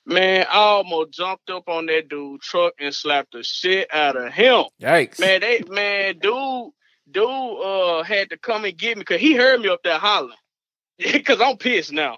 Man, 0.05 0.45
I 0.49 0.55
almost 0.55 1.11
jumped 1.11 1.49
up 1.49 1.69
on 1.69 1.85
that 1.87 2.07
dude 2.07 2.41
truck 2.41 2.73
and 2.79 2.93
slapped 2.93 3.33
the 3.33 3.43
shit 3.43 3.93
out 3.93 4.15
of 4.15 4.33
him. 4.33 4.65
Yikes. 4.81 5.19
Man, 5.19 5.41
they 5.41 5.61
man, 5.67 6.17
dude, 6.19 6.71
dude, 7.09 7.25
uh, 7.25 8.01
had 8.03 8.29
to 8.31 8.37
come 8.37 8.65
and 8.65 8.77
get 8.77 8.97
me 8.97 9.01
because 9.01 9.21
he 9.21 9.35
heard 9.35 9.61
me 9.61 9.69
up 9.69 9.81
there 9.83 9.99
hollering. 9.99 10.35
Because 10.97 11.41
I'm 11.41 11.57
pissed 11.57 11.91
now. 11.91 12.17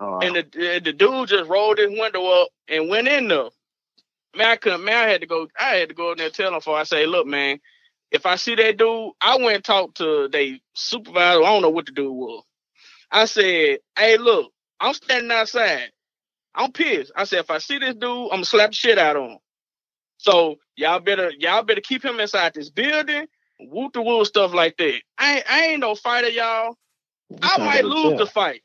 Oh, 0.00 0.20
And 0.20 0.36
the 0.36 0.80
the 0.84 0.92
dude 0.92 1.28
just 1.30 1.50
rolled 1.50 1.78
his 1.78 1.90
window 1.90 2.26
up 2.42 2.48
and 2.68 2.88
went 2.90 3.08
in 3.08 3.28
there. 3.28 3.50
Man, 4.36 4.48
I 4.48 4.56
couldn't. 4.56 4.84
Man, 4.84 4.96
I 4.96 5.10
had 5.10 5.22
to 5.22 5.26
go. 5.28 5.48
I 5.58 5.76
had 5.76 5.90
to 5.90 5.94
go 5.94 6.12
in 6.12 6.18
there 6.18 6.26
and 6.28 6.34
tell 6.34 6.54
him. 6.54 6.60
For 6.60 6.76
I 6.76 6.84
say, 6.84 7.06
look, 7.06 7.26
man, 7.26 7.60
if 8.10 8.26
I 8.26 8.36
see 8.36 8.54
that 8.56 8.76
dude, 8.78 9.12
I 9.20 9.36
went 9.38 9.56
and 9.56 9.64
talked 9.64 9.98
to 9.98 10.28
they 10.32 10.60
supervisor. 10.74 11.40
I 11.40 11.46
don't 11.46 11.62
know 11.62 11.70
what 11.70 11.86
the 11.86 11.92
dude 11.92 12.12
was. 12.14 12.44
I 13.10 13.26
said, 13.26 13.78
hey, 13.98 14.18
look, 14.18 14.52
I'm 14.80 14.94
standing 14.94 15.32
outside. 15.32 15.90
I'm 16.54 16.72
pissed. 16.72 17.12
I 17.16 17.24
said, 17.24 17.40
if 17.40 17.50
I 17.50 17.58
see 17.58 17.78
this 17.78 17.94
dude, 17.96 18.04
I'm 18.24 18.28
gonna 18.30 18.44
slap 18.46 18.70
the 18.70 18.76
shit 18.76 18.98
out 18.98 19.16
of 19.16 19.30
him. 19.30 19.38
So 20.18 20.56
y'all 20.76 21.00
better 21.00 21.32
y'all 21.38 21.62
better 21.62 21.80
keep 21.80 22.04
him 22.04 22.20
inside 22.20 22.54
this 22.54 22.70
building. 22.70 23.26
Whoop 23.60 23.92
the 23.94 24.02
wool 24.02 24.24
stuff 24.24 24.54
like 24.54 24.76
that. 24.78 25.00
I 25.18 25.42
I 25.48 25.62
ain't 25.68 25.80
no 25.80 25.94
fighter, 25.94 26.28
y'all. 26.30 26.76
I 27.42 27.58
might 27.58 27.84
lose 27.84 28.14
the 28.16 28.26
fight, 28.26 28.62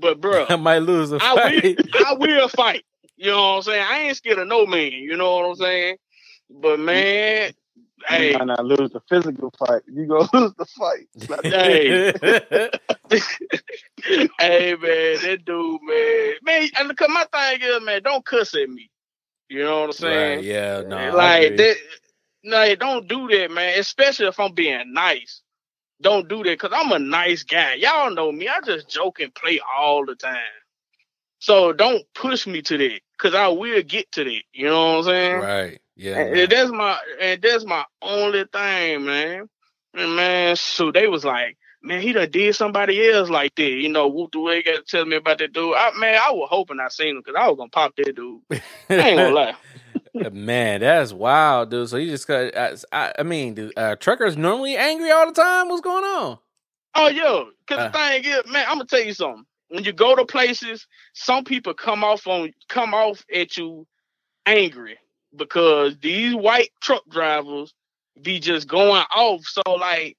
but 0.00 0.20
bro, 0.20 0.46
I 0.50 0.56
might 0.56 0.78
lose 0.80 1.12
a 1.12 1.20
I 1.20 1.34
will, 1.34 1.62
fight. 1.62 1.80
I 1.94 2.14
will 2.14 2.48
fight. 2.48 2.84
You 3.16 3.30
know 3.32 3.42
what 3.42 3.56
I'm 3.58 3.62
saying? 3.62 3.86
I 3.88 3.98
ain't 4.00 4.16
scared 4.16 4.38
of 4.38 4.48
no 4.48 4.66
man. 4.66 4.92
You 4.92 5.16
know 5.16 5.36
what 5.36 5.46
I'm 5.50 5.54
saying? 5.56 5.96
But 6.50 6.80
man, 6.80 7.52
You 8.08 8.08
hey, 8.08 8.32
might 8.32 8.46
not 8.46 8.64
lose 8.64 8.90
the 8.92 9.00
physical 9.08 9.52
fight. 9.58 9.82
You 9.86 10.06
gonna 10.06 10.28
lose 10.34 10.54
the 10.58 10.66
fight. 10.66 11.08
Slap 11.18 11.46
the- 11.48 11.54
Hey. 11.54 12.00
hey 14.40 14.74
man, 14.76 15.20
that 15.22 15.40
dude, 15.44 15.80
man, 15.82 16.32
man. 16.42 16.68
And 16.78 16.96
cause 16.96 17.08
my 17.10 17.26
thing 17.32 17.60
is, 17.62 17.82
man, 17.84 18.02
don't 18.02 18.24
cuss 18.24 18.54
at 18.54 18.68
me. 18.68 18.90
You 19.48 19.64
know 19.64 19.80
what 19.82 19.86
I'm 19.86 19.92
saying? 19.92 20.38
Right, 20.38 20.44
yeah, 20.44 20.82
no. 20.86 20.96
I 20.98 21.10
like 21.10 21.56
agree. 21.56 21.56
that. 21.56 21.76
No, 22.44 22.76
don't 22.76 23.08
do 23.08 23.28
that, 23.28 23.50
man. 23.52 23.78
Especially 23.78 24.26
if 24.28 24.40
I'm 24.40 24.54
being 24.54 24.92
nice. 24.94 25.41
Don't 26.02 26.28
do 26.28 26.44
that, 26.44 26.60
cause 26.60 26.72
I'm 26.74 26.92
a 26.92 27.00
nice 27.00 27.44
guy. 27.44 27.74
Y'all 27.76 28.12
know 28.14 28.32
me. 28.32 28.48
I 28.48 28.60
just 28.62 28.90
joke 28.90 29.20
and 29.20 29.34
play 29.34 29.60
all 29.78 30.06
the 30.06 30.16
time. 30.16 30.38
So 31.40 31.72
don't 31.72 32.04
push 32.14 32.46
me 32.46 32.62
to 32.62 32.78
that, 32.78 33.00
cause 33.18 33.34
I 33.34 33.48
will 33.48 33.82
get 33.82 34.12
to 34.14 34.24
that. 34.24 34.42
You 34.52 34.66
know 34.66 34.92
what 34.92 34.98
I'm 35.00 35.04
saying? 35.04 35.40
Right. 35.40 35.80
Yeah. 35.96 36.18
And, 36.20 36.38
and 36.40 36.52
that's 36.52 36.70
my 36.72 36.98
and 37.20 37.42
that's 37.42 37.66
my 37.66 37.84
only 38.02 38.44
thing, 38.52 39.04
man. 39.06 39.48
And 39.94 40.16
man, 40.16 40.56
so 40.56 40.92
they 40.92 41.08
was 41.08 41.24
like, 41.24 41.58
man, 41.82 42.02
he 42.02 42.12
done 42.12 42.30
did 42.30 42.56
somebody 42.56 43.10
else 43.10 43.30
like 43.30 43.54
that. 43.56 43.70
You 43.70 43.90
know, 43.90 44.08
whoop 44.08 44.32
the 44.32 44.40
way 44.40 44.62
got 44.62 44.76
to 44.78 44.82
tell 44.84 45.06
me 45.06 45.16
about 45.16 45.38
that 45.38 45.52
dude. 45.54 45.74
I, 45.76 45.92
man, 45.98 46.20
I 46.24 46.32
was 46.32 46.48
hoping 46.50 46.80
I 46.80 46.88
seen 46.88 47.16
him 47.16 47.22
because 47.24 47.36
I 47.38 47.48
was 47.48 47.58
gonna 47.58 47.70
pop 47.70 47.94
that 47.96 48.16
dude. 48.16 48.42
I 48.98 49.10
ain't 49.10 49.18
gonna 49.18 49.30
lie. 49.34 49.54
Man, 50.14 50.80
that's 50.80 51.12
wild, 51.12 51.70
dude. 51.70 51.88
So 51.88 51.96
you 51.96 52.10
just 52.10 52.28
got. 52.28 52.54
I, 52.56 52.74
I, 52.92 53.12
I 53.20 53.22
mean, 53.22 53.54
do 53.54 53.72
uh, 53.76 53.96
truckers 53.96 54.36
normally 54.36 54.76
angry 54.76 55.10
all 55.10 55.26
the 55.26 55.32
time? 55.32 55.68
What's 55.68 55.80
going 55.80 56.04
on? 56.04 56.38
Oh, 56.94 57.08
yo, 57.08 57.48
because 57.66 57.84
Uh. 57.84 57.88
the 57.88 57.92
thing 57.98 58.24
is, 58.24 58.52
man, 58.52 58.66
I'm 58.68 58.76
gonna 58.76 58.84
tell 58.84 59.02
you 59.02 59.14
something. 59.14 59.44
When 59.68 59.84
you 59.84 59.92
go 59.94 60.14
to 60.14 60.26
places, 60.26 60.86
some 61.14 61.44
people 61.44 61.72
come 61.72 62.04
off 62.04 62.26
on 62.26 62.52
come 62.68 62.92
off 62.92 63.24
at 63.34 63.56
you 63.56 63.86
angry 64.44 64.98
because 65.34 65.96
these 66.00 66.34
white 66.34 66.70
truck 66.82 67.02
drivers 67.08 67.72
be 68.20 68.38
just 68.38 68.68
going 68.68 69.04
off. 69.14 69.40
So 69.46 69.62
like, 69.66 70.18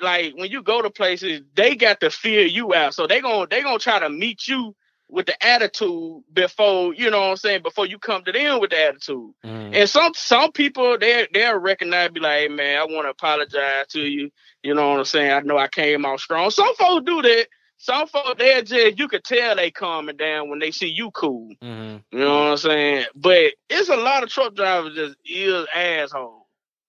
like 0.00 0.34
when 0.36 0.50
you 0.50 0.64
go 0.64 0.82
to 0.82 0.90
places, 0.90 1.42
they 1.54 1.76
got 1.76 2.00
to 2.00 2.10
fear 2.10 2.44
you 2.44 2.74
out. 2.74 2.94
So 2.94 3.06
they 3.06 3.20
gonna 3.20 3.46
they 3.48 3.62
gonna 3.62 3.78
try 3.78 4.00
to 4.00 4.10
meet 4.10 4.48
you 4.48 4.74
with 5.08 5.26
the 5.26 5.46
attitude 5.46 6.22
before 6.32 6.92
you 6.94 7.10
know 7.10 7.20
what 7.20 7.30
I'm 7.30 7.36
saying 7.36 7.62
before 7.62 7.86
you 7.86 7.98
come 7.98 8.24
to 8.24 8.32
them 8.32 8.60
with 8.60 8.70
the 8.70 8.80
attitude. 8.88 9.32
Mm. 9.44 9.74
And 9.74 9.88
some 9.88 10.12
some 10.14 10.52
people 10.52 10.98
they 10.98 11.28
they'll 11.32 11.58
recognize, 11.58 12.10
be 12.10 12.20
like, 12.20 12.40
hey 12.40 12.48
man, 12.48 12.78
I 12.78 12.84
want 12.84 13.06
to 13.06 13.10
apologize 13.10 13.86
to 13.90 14.00
you. 14.00 14.30
You 14.62 14.74
know 14.74 14.90
what 14.90 14.98
I'm 14.98 15.04
saying? 15.04 15.30
I 15.30 15.40
know 15.40 15.58
I 15.58 15.68
came 15.68 16.04
out 16.04 16.20
strong. 16.20 16.50
Some 16.50 16.74
folks 16.74 17.04
do 17.06 17.22
that. 17.22 17.46
Some 17.78 18.08
folks 18.08 18.38
they 18.38 18.62
just 18.62 18.98
you 18.98 19.06
could 19.06 19.22
tell 19.22 19.54
they 19.54 19.70
calming 19.70 20.16
down 20.16 20.48
when 20.50 20.58
they 20.58 20.70
see 20.70 20.88
you 20.88 21.10
cool. 21.12 21.50
Mhm. 21.62 22.02
You 22.10 22.18
know 22.18 22.34
what 22.34 22.50
I'm 22.52 22.56
saying? 22.56 23.06
But 23.14 23.52
it's 23.68 23.88
a 23.88 23.96
lot 23.96 24.22
of 24.22 24.28
truck 24.30 24.54
drivers 24.56 24.94
just 24.94 25.16
is 25.24 25.66
assholes. 25.74 26.42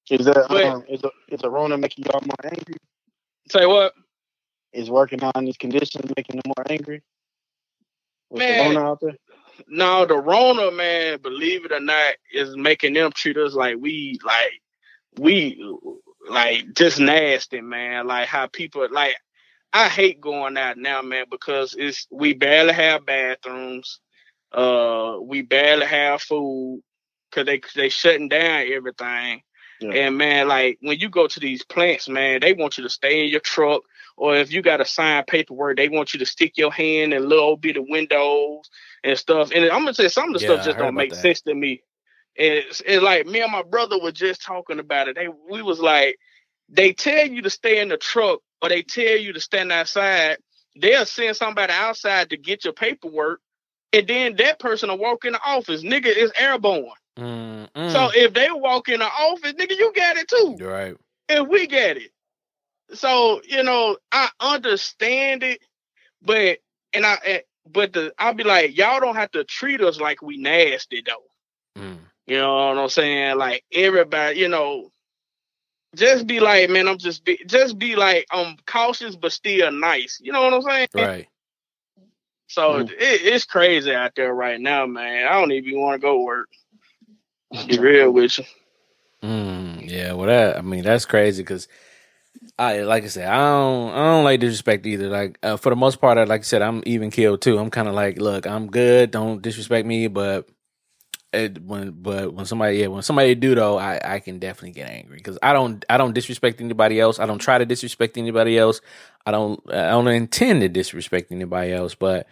Is 0.09 0.25
that 0.25 0.45
But- 0.49 0.63
um, 0.63 0.85
is 0.87 1.03
a, 1.03 1.09
is 1.29 1.41
a 1.43 1.49
Rona 1.49 1.77
making 1.77 2.05
y'all 2.05 2.21
more 2.21 2.51
angry? 2.51 2.75
Say 3.51 3.65
what? 3.65 3.93
Is 4.73 4.89
working 4.89 5.21
on 5.23 5.45
these 5.45 5.57
conditions 5.57 6.09
making 6.15 6.37
them 6.37 6.53
more 6.57 6.65
angry? 6.69 7.01
Man. 8.31 8.73
the 8.73 8.75
Rona 8.75 8.91
out 8.91 8.99
there? 9.01 9.17
No, 9.67 10.05
the 10.05 10.17
Rona 10.17 10.71
man, 10.71 11.19
believe 11.21 11.65
it 11.65 11.71
or 11.71 11.79
not, 11.79 12.15
is 12.33 12.55
making 12.55 12.93
them 12.93 13.11
treat 13.11 13.37
us 13.37 13.53
like 13.53 13.77
we 13.79 14.19
like 14.23 14.61
we 15.17 15.59
like 16.29 16.73
just 16.73 16.99
nasty, 16.99 17.61
man. 17.61 18.07
Like 18.07 18.27
how 18.27 18.47
people 18.47 18.87
like 18.91 19.15
I 19.73 19.89
hate 19.89 20.21
going 20.21 20.57
out 20.57 20.77
now, 20.77 21.01
man, 21.01 21.25
because 21.29 21.75
it's 21.77 22.07
we 22.11 22.33
barely 22.33 22.73
have 22.73 23.05
bathrooms. 23.05 23.99
Uh, 24.51 25.17
we 25.21 25.41
barely 25.41 25.85
have 25.85 26.21
food 26.21 26.81
because 27.29 27.45
they 27.45 27.61
they 27.75 27.89
shutting 27.89 28.29
down 28.29 28.65
everything. 28.71 29.41
Yeah. 29.79 29.91
And 29.91 30.17
man, 30.17 30.47
like 30.47 30.77
when 30.81 30.99
you 30.99 31.09
go 31.09 31.27
to 31.27 31.39
these 31.39 31.63
plants, 31.63 32.09
man, 32.09 32.39
they 32.41 32.53
want 32.53 32.77
you 32.77 32.83
to 32.83 32.89
stay 32.89 33.25
in 33.25 33.31
your 33.31 33.41
truck, 33.41 33.81
or 34.17 34.35
if 34.35 34.51
you 34.51 34.61
got 34.61 34.77
to 34.77 34.85
sign 34.85 35.23
paperwork, 35.25 35.77
they 35.77 35.87
want 35.89 36.13
you 36.13 36.19
to 36.19 36.25
stick 36.25 36.57
your 36.57 36.71
hand 36.71 37.13
in 37.13 37.29
little 37.29 37.55
bit 37.55 37.77
of 37.77 37.85
windows 37.87 38.69
and 39.03 39.17
stuff. 39.17 39.51
And 39.53 39.65
I'm 39.65 39.81
gonna 39.81 39.93
say 39.93 40.09
some 40.09 40.29
of 40.29 40.33
the 40.33 40.45
Yeah, 40.45 40.55
stuff 40.55 40.65
just 40.65 40.77
don't 40.79 40.95
make 40.95 41.11
that. 41.11 41.21
sense 41.21 41.41
to 41.41 41.53
me. 41.53 41.83
And 42.37 42.53
it's, 42.55 42.81
it's 42.85 43.01
like 43.01 43.25
me 43.27 43.41
and 43.41 43.51
my 43.51 43.63
brother 43.63 43.99
were 44.01 44.11
just 44.11 44.41
talking 44.41 44.79
about 44.79 45.07
it. 45.07 45.15
They 45.15 45.27
we 45.27 45.61
was 45.61 45.79
like, 45.79 46.17
they 46.67 46.93
tell 46.93 47.27
you 47.27 47.43
to 47.43 47.49
stay 47.49 47.79
in 47.79 47.89
the 47.89 47.97
truck, 47.97 48.39
or 48.61 48.69
they 48.69 48.81
tell 48.81 49.17
you 49.17 49.33
to 49.33 49.39
stand 49.39 49.71
outside. 49.71 50.37
They'll 50.79 51.05
send 51.05 51.35
somebody 51.35 51.73
outside 51.73 52.31
to 52.31 52.37
get 52.37 52.63
your 52.63 52.73
paperwork, 52.73 53.39
and 53.93 54.07
then 54.07 54.35
that 54.37 54.59
person 54.59 54.89
will 54.89 54.97
walk 54.97 55.25
in 55.25 55.33
the 55.33 55.41
office. 55.43 55.83
Nigga 55.83 56.07
is 56.07 56.31
airborne. 56.37 56.89
Mm, 57.17 57.67
mm. 57.75 57.91
So 57.91 58.09
if 58.13 58.33
they 58.33 58.49
walk 58.51 58.89
in 58.89 58.99
the 58.99 59.05
office, 59.05 59.53
nigga, 59.53 59.71
you 59.71 59.91
got 59.95 60.17
it 60.17 60.27
too. 60.27 60.57
Right. 60.59 60.95
And 61.29 61.47
we 61.47 61.67
get 61.67 61.97
it. 61.97 62.11
So, 62.93 63.41
you 63.47 63.63
know, 63.63 63.97
I 64.11 64.29
understand 64.39 65.43
it, 65.43 65.61
but 66.21 66.59
and 66.93 67.05
I 67.05 67.17
eh, 67.25 67.39
but 67.69 67.93
the 67.93 68.13
I'll 68.17 68.33
be 68.33 68.43
like, 68.43 68.77
y'all 68.77 68.99
don't 68.99 69.15
have 69.15 69.31
to 69.31 69.43
treat 69.43 69.81
us 69.81 69.99
like 69.99 70.21
we 70.21 70.37
nasty 70.37 71.03
though. 71.05 71.23
Mm. 71.81 71.99
You 72.27 72.37
know 72.37 72.55
what 72.69 72.77
I'm 72.77 72.89
saying? 72.89 73.37
Like 73.37 73.63
everybody, 73.73 74.39
you 74.39 74.49
know, 74.49 74.91
just 75.95 76.27
be 76.27 76.39
like, 76.39 76.69
man, 76.69 76.87
I'm 76.87 76.97
just 76.97 77.25
be 77.25 77.39
just 77.47 77.77
be 77.79 77.95
like, 77.95 78.25
I'm 78.31 78.57
cautious 78.65 79.15
but 79.15 79.31
still 79.33 79.71
nice. 79.71 80.19
You 80.21 80.31
know 80.31 80.41
what 80.43 80.53
I'm 80.53 80.61
saying? 80.61 80.87
Right. 80.93 81.27
So 82.47 82.83
Mhm. 82.83 82.89
it, 82.91 82.97
it's 82.99 83.45
crazy 83.45 83.93
out 83.93 84.13
there 84.15 84.33
right 84.33 84.59
now, 84.59 84.85
man. 84.85 85.27
I 85.27 85.33
don't 85.39 85.51
even 85.51 85.79
want 85.79 86.01
to 86.01 86.05
go 86.05 86.21
work. 86.23 86.49
Be 87.67 87.79
real 87.79 88.11
with 88.11 88.37
you. 88.39 88.45
Mm, 89.23 89.89
yeah, 89.89 90.13
well, 90.13 90.27
that 90.27 90.57
I 90.57 90.61
mean 90.61 90.83
that's 90.83 91.05
crazy 91.05 91.43
because 91.43 91.67
I 92.59 92.81
like 92.81 93.03
I 93.03 93.07
said 93.07 93.27
I 93.29 93.37
don't 93.37 93.91
I 93.93 94.05
don't 94.05 94.23
like 94.23 94.39
disrespect 94.39 94.85
either. 94.87 95.09
Like 95.09 95.39
uh, 95.43 95.57
for 95.57 95.69
the 95.71 95.75
most 95.75 96.01
part, 96.01 96.17
I, 96.17 96.25
like 96.25 96.41
I 96.41 96.43
said, 96.43 96.61
I'm 96.61 96.83
even 96.85 97.11
killed 97.11 97.41
too. 97.41 97.59
I'm 97.59 97.71
kind 97.71 97.87
of 97.87 97.95
like, 97.95 98.19
look, 98.19 98.47
I'm 98.47 98.67
good. 98.67 99.11
Don't 99.11 99.41
disrespect 99.41 99.87
me, 99.87 100.07
but 100.07 100.47
it, 101.33 101.61
when 101.63 101.91
but 101.91 102.33
when 102.33 102.45
somebody 102.45 102.77
yeah 102.77 102.87
when 102.87 103.03
somebody 103.03 103.35
do 103.35 103.55
though, 103.55 103.77
I 103.77 103.99
I 104.03 104.19
can 104.19 104.39
definitely 104.39 104.71
get 104.73 104.89
angry 104.89 105.17
because 105.17 105.39
I 105.43 105.53
don't 105.53 105.85
I 105.89 105.97
don't 105.97 106.13
disrespect 106.13 106.61
anybody 106.61 106.99
else. 106.99 107.19
I 107.19 107.25
don't 107.27 107.39
try 107.39 107.57
to 107.57 107.65
disrespect 107.65 108.17
anybody 108.17 108.57
else. 108.57 108.81
I 109.25 109.31
don't 109.31 109.61
I 109.71 109.89
don't 109.91 110.07
intend 110.07 110.61
to 110.61 110.69
disrespect 110.69 111.31
anybody 111.31 111.73
else, 111.73 111.95
but 111.95 112.27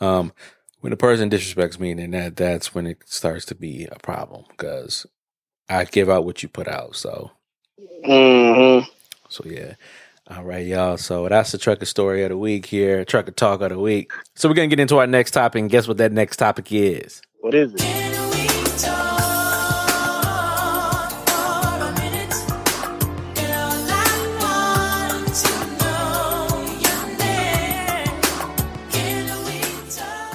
um. 0.00 0.32
When 0.80 0.92
a 0.92 0.96
person 0.96 1.30
disrespects 1.30 1.80
me, 1.80 1.94
then 1.94 2.12
that 2.12 2.36
that's 2.36 2.74
when 2.74 2.86
it 2.86 2.98
starts 3.06 3.44
to 3.46 3.54
be 3.56 3.86
a 3.92 3.98
problem 3.98 4.44
because 4.50 5.06
I 5.68 5.84
give 5.86 6.10
out 6.10 6.24
what 6.24 6.42
you 6.42 6.48
put 6.50 6.68
out. 6.68 6.96
So, 6.96 7.32
hmm 8.04 8.80
so 9.28 9.44
yeah. 9.46 9.74
All 10.30 10.44
right, 10.44 10.66
y'all. 10.66 10.98
So 10.98 11.26
that's 11.28 11.52
the 11.52 11.58
trucker 11.58 11.86
story 11.86 12.22
of 12.22 12.28
the 12.28 12.36
week 12.36 12.66
here, 12.66 13.04
trucker 13.04 13.30
talk 13.30 13.62
of 13.62 13.70
the 13.70 13.78
week. 13.78 14.12
So 14.34 14.48
we're 14.48 14.54
gonna 14.54 14.68
get 14.68 14.80
into 14.80 14.98
our 14.98 15.06
next 15.06 15.30
topic, 15.30 15.60
and 15.60 15.70
guess 15.70 15.88
what 15.88 15.96
that 15.98 16.12
next 16.12 16.36
topic 16.36 16.70
is? 16.70 17.22
What 17.40 17.54
is 17.54 17.74
it? 17.74 18.08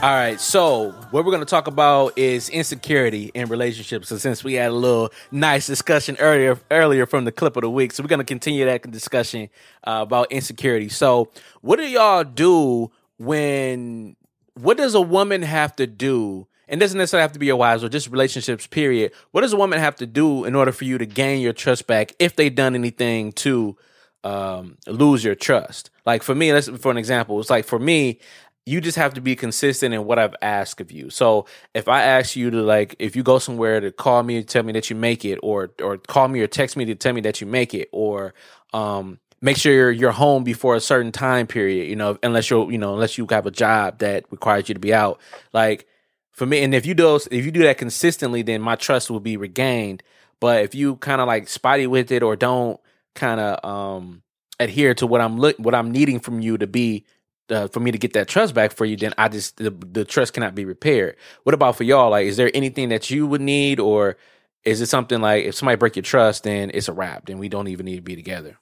All 0.04 0.12
right, 0.12 0.38
so 0.38 0.94
what 1.14 1.24
we're 1.24 1.32
going 1.32 1.45
to 1.45 1.45
talk 1.45 1.68
about 1.68 2.18
is 2.18 2.49
insecurity 2.49 3.30
in 3.36 3.47
relationships. 3.47 4.09
So 4.09 4.18
since 4.18 4.43
we 4.43 4.55
had 4.55 4.72
a 4.72 4.76
little 4.76 5.11
nice 5.32 5.68
discussion 5.68 6.18
earlier 6.20 6.59
earlier 6.72 7.05
from 7.05 7.26
the 7.26 7.32
clip 7.32 7.55
of 7.55 7.61
the 7.61 7.70
week, 7.70 7.91
so 7.91 8.01
we're 8.01 8.07
going 8.07 8.18
to 8.18 8.26
continue 8.26 8.66
that 8.66 8.89
discussion 8.89 9.49
uh, 9.84 9.99
about 10.01 10.32
insecurity. 10.32 10.89
So, 10.89 11.30
what 11.61 11.78
do 11.78 11.88
y'all 11.88 12.24
do 12.24 12.91
when? 13.20 14.16
What 14.55 14.78
does 14.78 14.95
a 14.95 15.01
woman 15.01 15.43
have 15.43 15.76
to 15.76 15.86
do? 15.86 16.47
And 16.68 16.80
doesn't 16.80 16.97
necessarily 16.97 17.22
have 17.22 17.34
to 17.34 17.39
be 17.39 17.45
your 17.45 17.57
wives 17.57 17.84
or 17.84 17.89
just 17.89 18.09
relationships. 18.09 18.66
Period. 18.66 19.11
What 19.30 19.41
does 19.41 19.53
a 19.53 19.57
woman 19.57 19.78
have 19.78 19.95
to 19.97 20.07
do 20.07 20.45
in 20.45 20.55
order 20.55 20.72
for 20.72 20.86
you 20.86 20.97
to 20.97 21.05
gain 21.05 21.41
your 21.41 21.53
trust 21.53 21.86
back 21.86 22.14
if 22.18 22.36
they've 22.36 22.55
done 22.55 22.74
anything 22.74 23.34
to 23.34 23.78
um, 24.24 24.78
lose 24.88 25.24
your 25.24 25.36
trust? 25.36 25.91
Like 26.07 26.24
for 26.24 26.34
me, 26.34 26.51
let's 26.51 26.70
for 26.70 26.89
an 26.89 26.97
example, 26.97 27.39
it's 27.39 27.51
like 27.51 27.66
for 27.66 27.78
me, 27.78 28.20
you 28.66 28.80
just 28.80 28.97
have 28.97 29.14
to 29.16 29.22
be 29.22 29.36
consistent 29.36 29.93
in 29.93 30.05
what 30.05 30.20
I've 30.20 30.36
asked 30.41 30.80
of 30.80 30.91
you. 30.91 31.09
So 31.09 31.45
if 31.74 31.88
I 31.88 32.03
ask 32.03 32.36
you 32.36 32.49
to 32.51 32.61
like, 32.61 32.95
if 32.99 33.16
you 33.16 33.24
go 33.24 33.39
somewhere 33.39 33.82
to 33.82 33.91
call 33.91 34.24
me 34.24 34.38
and 34.38 34.47
tell 34.47 34.64
me 34.64 34.72
that 34.74 34.89
you 34.89 34.95
make 34.95 35.26
it, 35.26 35.39
or 35.43 35.72
or 35.82 35.97
call 35.97 36.28
me 36.28 36.41
or 36.41 36.47
text 36.47 36.78
me 36.78 36.86
to 36.86 36.95
tell 36.95 37.14
me 37.14 37.22
that 37.22 37.41
you 37.41 37.47
make 37.47 37.74
it, 37.74 37.89
or 37.91 38.34
um, 38.74 39.20
make 39.41 39.57
sure 39.57 39.74
you're, 39.74 39.91
you're 39.91 40.11
home 40.11 40.43
before 40.43 40.76
a 40.76 40.82
certain 40.82 41.11
time 41.11 41.47
period, 41.47 41.89
you 41.89 41.95
know, 41.95 42.18
unless 42.24 42.49
you're 42.49 42.72
you 42.72 42.78
know 42.78 42.93
unless 42.93 43.18
you 43.18 43.28
have 43.30 43.45
a 43.45 43.51
job 43.51 43.99
that 43.99 44.26
requires 44.32 44.70
you 44.70 44.74
to 44.76 44.80
be 44.80 44.93
out, 44.93 45.20
like. 45.53 45.88
For 46.32 46.47
me, 46.47 46.64
and 46.64 46.74
if 46.74 46.88
you 46.88 46.95
do 46.95 47.20
if 47.30 47.45
you 47.45 47.51
do 47.51 47.61
that 47.61 47.78
consistently, 47.78 48.41
then 48.41 48.59
my 48.59 48.76
trust 48.76 49.11
will 49.11 49.20
be 49.20 49.38
regained. 49.38 50.01
But 50.39 50.64
if 50.64 50.74
you 50.74 50.95
kind 50.95 51.22
of 51.22 51.28
like 51.28 51.47
spotty 51.47 51.86
with 51.86 52.11
it 52.11 52.24
or 52.24 52.36
don't 52.36 52.80
kind 53.14 53.39
of 53.39 53.64
um 53.64 54.24
adhere 54.59 54.93
to 54.95 55.07
what 55.07 55.22
I'm 55.22 55.38
look 55.38 55.57
what 55.57 55.76
I'm 55.76 55.91
needing 55.91 56.20
from 56.20 56.41
you 56.41 56.57
to 56.57 56.66
be 56.68 57.05
uh, 57.50 57.68
for 57.68 57.80
me 57.80 57.91
to 57.91 57.98
get 57.98 58.14
that 58.14 58.28
trust 58.28 58.54
back 58.54 58.72
for 58.72 58.86
you, 58.86 58.96
then 58.98 59.14
I 59.18 59.30
just 59.30 59.58
the, 59.58 59.72
the 59.72 60.06
trust 60.06 60.34
cannot 60.34 60.56
be 60.56 60.66
repaired. 60.66 61.16
What 61.44 61.54
about 61.56 61.76
for 61.76 61.84
y'all? 61.84 62.12
Like, 62.12 62.28
is 62.28 62.38
there 62.38 62.52
anything 62.54 62.89
that 62.89 63.10
you 63.10 63.28
would 63.28 63.41
need, 63.41 63.80
or 63.80 64.18
is 64.64 64.82
it 64.82 64.88
something 64.88 65.22
like 65.22 65.46
if 65.46 65.56
somebody 65.56 65.78
break 65.78 65.96
your 65.96 66.04
trust, 66.04 66.44
then 66.44 66.72
it's 66.74 66.88
a 66.88 66.94
wrap, 66.94 67.26
then 67.26 67.38
we 67.39 67.50
don't 67.50 67.68
even 67.68 67.86
need 67.86 67.98
to 67.98 68.02
be 68.02 68.16
together? 68.16 68.58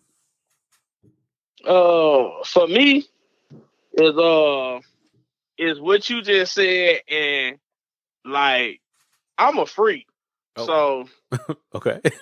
Uh, 1.66 2.44
for 2.46 2.68
me, 2.68 3.06
is 3.94 4.18
uh, 4.18 4.80
is 5.58 5.80
what 5.80 6.10
you 6.10 6.22
just 6.22 6.54
said, 6.54 7.02
and 7.10 7.58
like 8.26 8.82
I'm 9.38 9.58
a 9.60 9.66
freak, 9.66 10.08
Oh. 10.58 11.06
so 11.32 11.56
Okay. 11.76 12.00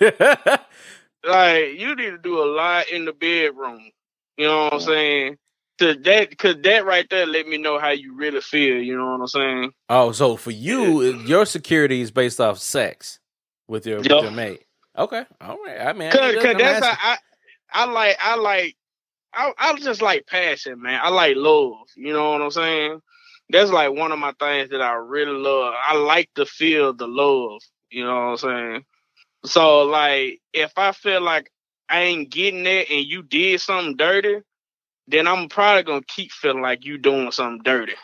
like 1.24 1.78
you 1.78 1.94
need 1.96 2.10
to 2.10 2.18
do 2.18 2.42
a 2.42 2.48
lot 2.54 2.88
in 2.90 3.04
the 3.04 3.12
bedroom. 3.12 3.90
You 4.36 4.46
know 4.46 4.64
what 4.64 4.74
I'm 4.74 4.80
saying? 4.80 5.38
To 5.80 5.94
that, 5.94 6.36
cause 6.36 6.56
that 6.62 6.84
right 6.84 7.08
there 7.08 7.24
let 7.24 7.48
me 7.48 7.56
know 7.56 7.78
how 7.78 7.88
you 7.88 8.14
really 8.14 8.42
feel. 8.42 8.82
You 8.82 8.98
know 8.98 9.12
what 9.12 9.20
I'm 9.22 9.26
saying? 9.28 9.72
oh, 9.88 10.12
so 10.12 10.36
for 10.36 10.50
you, 10.50 11.00
your 11.20 11.46
security 11.46 12.02
is 12.02 12.10
based 12.10 12.38
off 12.38 12.58
sex 12.58 13.18
with 13.66 13.86
your, 13.86 13.98
with 13.98 14.10
your 14.10 14.30
mate. 14.30 14.62
Okay, 14.98 15.24
all 15.40 15.56
right. 15.64 15.80
I 15.80 15.94
mean, 15.94 16.10
Cause, 16.10 16.36
I'm 16.36 16.42
cause 16.42 16.54
that's 16.58 16.86
how 16.86 16.96
I, 17.00 17.16
I 17.72 17.90
like, 17.90 18.16
I 18.20 18.36
like, 18.36 18.76
I, 19.32 19.52
I 19.56 19.74
just 19.78 20.02
like 20.02 20.26
passion, 20.26 20.82
man. 20.82 21.00
I 21.02 21.08
like 21.08 21.36
love. 21.36 21.86
You 21.96 22.12
know 22.12 22.32
what 22.32 22.42
I'm 22.42 22.50
saying? 22.50 23.00
That's 23.48 23.70
like 23.70 23.92
one 23.92 24.12
of 24.12 24.18
my 24.18 24.34
things 24.38 24.68
that 24.70 24.82
I 24.82 24.92
really 24.92 25.32
love. 25.38 25.72
I 25.82 25.96
like 25.96 26.28
to 26.34 26.44
feel 26.44 26.92
the 26.92 27.08
love. 27.08 27.62
You 27.90 28.04
know 28.04 28.14
what 28.14 28.20
I'm 28.20 28.36
saying? 28.36 28.84
So 29.46 29.82
like, 29.82 30.40
if 30.52 30.72
I 30.76 30.92
feel 30.92 31.22
like 31.22 31.50
I 31.88 32.02
ain't 32.02 32.30
getting 32.30 32.66
it 32.66 32.90
and 32.90 33.06
you 33.06 33.22
did 33.22 33.60
something 33.60 33.96
dirty, 33.96 34.40
then 35.10 35.26
I'm 35.26 35.48
probably 35.48 35.82
gonna 35.82 36.02
keep 36.06 36.32
feeling 36.32 36.62
like 36.62 36.84
you 36.84 36.98
doing 36.98 37.30
something 37.32 37.62
dirty. 37.62 37.94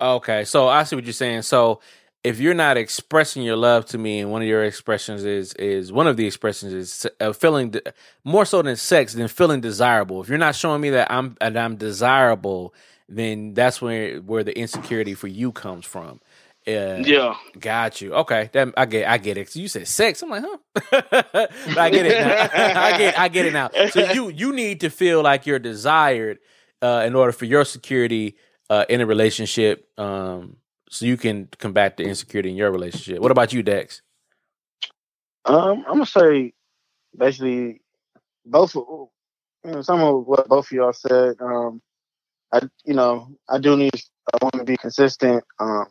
Okay, 0.00 0.44
so 0.44 0.68
I 0.68 0.82
see 0.84 0.96
what 0.96 1.04
you're 1.04 1.12
saying. 1.12 1.42
So 1.42 1.80
if 2.24 2.40
you're 2.40 2.54
not 2.54 2.78
expressing 2.78 3.42
your 3.42 3.56
love 3.56 3.84
to 3.86 3.98
me, 3.98 4.20
and 4.20 4.32
one 4.32 4.42
of 4.42 4.48
your 4.48 4.64
expressions 4.64 5.24
is 5.24 5.52
is 5.54 5.92
one 5.92 6.06
of 6.06 6.16
the 6.16 6.26
expressions 6.26 6.72
is 6.72 7.06
uh, 7.20 7.32
feeling 7.32 7.70
de- 7.70 7.82
more 8.24 8.46
so 8.46 8.62
than 8.62 8.76
sex, 8.76 9.12
than 9.12 9.28
feeling 9.28 9.60
desirable. 9.60 10.22
If 10.22 10.28
you're 10.28 10.38
not 10.38 10.56
showing 10.56 10.80
me 10.80 10.90
that 10.90 11.12
I'm 11.12 11.36
that 11.40 11.56
I'm 11.56 11.76
desirable, 11.76 12.74
then 13.08 13.52
that's 13.52 13.82
where 13.82 14.18
where 14.20 14.42
the 14.42 14.58
insecurity 14.58 15.14
for 15.14 15.28
you 15.28 15.52
comes 15.52 15.84
from. 15.84 16.20
Uh, 16.66 17.02
Yeah. 17.04 17.34
Got 17.58 18.00
you. 18.00 18.14
Okay, 18.14 18.50
that 18.52 18.72
I 18.76 18.86
get. 18.86 19.08
I 19.08 19.18
get 19.18 19.36
it. 19.36 19.50
So 19.50 19.60
you 19.60 19.68
said 19.68 19.86
sex. 19.88 20.22
I'm 20.22 20.30
like, 20.30 20.44
huh? 20.46 20.58
I 21.78 21.90
get 21.90 22.06
it. 22.06 22.20
Now. 22.24 22.48
I 22.82 22.98
get. 22.98 23.18
I 23.18 23.28
get 23.28 23.46
it 23.46 23.52
now. 23.52 23.70
So 23.90 24.12
you 24.12 24.28
you 24.30 24.52
need 24.52 24.80
to 24.80 24.90
feel 24.90 25.22
like 25.22 25.46
you're 25.46 25.58
desired 25.58 26.38
uh, 26.82 27.04
in 27.06 27.14
order 27.14 27.32
for 27.32 27.44
your 27.44 27.64
security 27.64 28.36
uh, 28.70 28.84
in 28.88 29.00
a 29.02 29.06
relationship, 29.06 29.88
um, 29.98 30.56
so 30.88 31.04
you 31.06 31.16
can 31.18 31.48
combat 31.58 31.96
the 31.98 32.04
insecurity 32.04 32.48
in 32.50 32.56
your 32.56 32.70
relationship. 32.72 33.20
What 33.20 33.30
about 33.30 33.52
you, 33.52 33.62
Dex? 33.62 34.00
Um, 35.44 35.84
I'm 35.86 35.94
gonna 35.94 36.06
say 36.06 36.52
basically 37.16 37.80
both. 38.46 38.76
of- 38.76 39.08
You 39.64 39.72
know, 39.72 39.82
some 39.82 40.00
of 40.02 40.26
what 40.26 40.46
both 40.48 40.66
of 40.66 40.72
y'all 40.72 40.92
said. 40.92 41.36
Um, 41.40 41.80
I 42.52 42.60
you 42.84 42.94
know 42.94 43.28
I 43.48 43.58
do 43.58 43.76
need 43.76 43.94
I 44.32 44.36
want 44.42 44.54
to 44.56 44.64
be 44.64 44.76
consistent. 44.76 45.42
Um, 45.58 45.86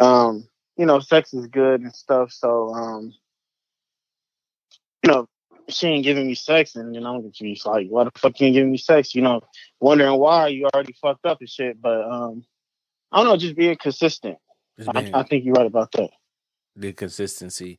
um, 0.00 0.48
you 0.76 0.86
know, 0.86 0.98
sex 1.00 1.32
is 1.34 1.46
good 1.46 1.82
and 1.82 1.94
stuff. 1.94 2.32
So 2.32 2.74
um, 2.74 3.14
you 5.04 5.12
know, 5.12 5.28
she 5.68 5.88
ain't 5.88 6.04
giving 6.04 6.26
me 6.26 6.34
sex, 6.34 6.76
and 6.76 6.94
then 6.94 7.06
I'm 7.06 7.22
confused. 7.22 7.66
Like, 7.66 7.88
why 7.88 8.04
the 8.04 8.10
fuck 8.16 8.40
you 8.40 8.46
ain't 8.46 8.54
giving 8.54 8.72
me 8.72 8.78
sex? 8.78 9.14
You 9.14 9.22
know, 9.22 9.42
wondering 9.78 10.18
why 10.18 10.48
you 10.48 10.68
already 10.74 10.94
fucked 11.00 11.26
up 11.26 11.40
and 11.40 11.48
shit. 11.48 11.80
But 11.80 12.02
um, 12.02 12.44
I 13.12 13.18
don't 13.18 13.26
know, 13.26 13.36
just 13.36 13.56
being 13.56 13.76
consistent. 13.76 14.38
Just 14.78 14.90
I, 14.94 15.10
I 15.12 15.22
think 15.22 15.44
you're 15.44 15.54
right 15.54 15.66
about 15.66 15.92
that. 15.92 16.10
the 16.76 16.92
consistency. 16.92 17.78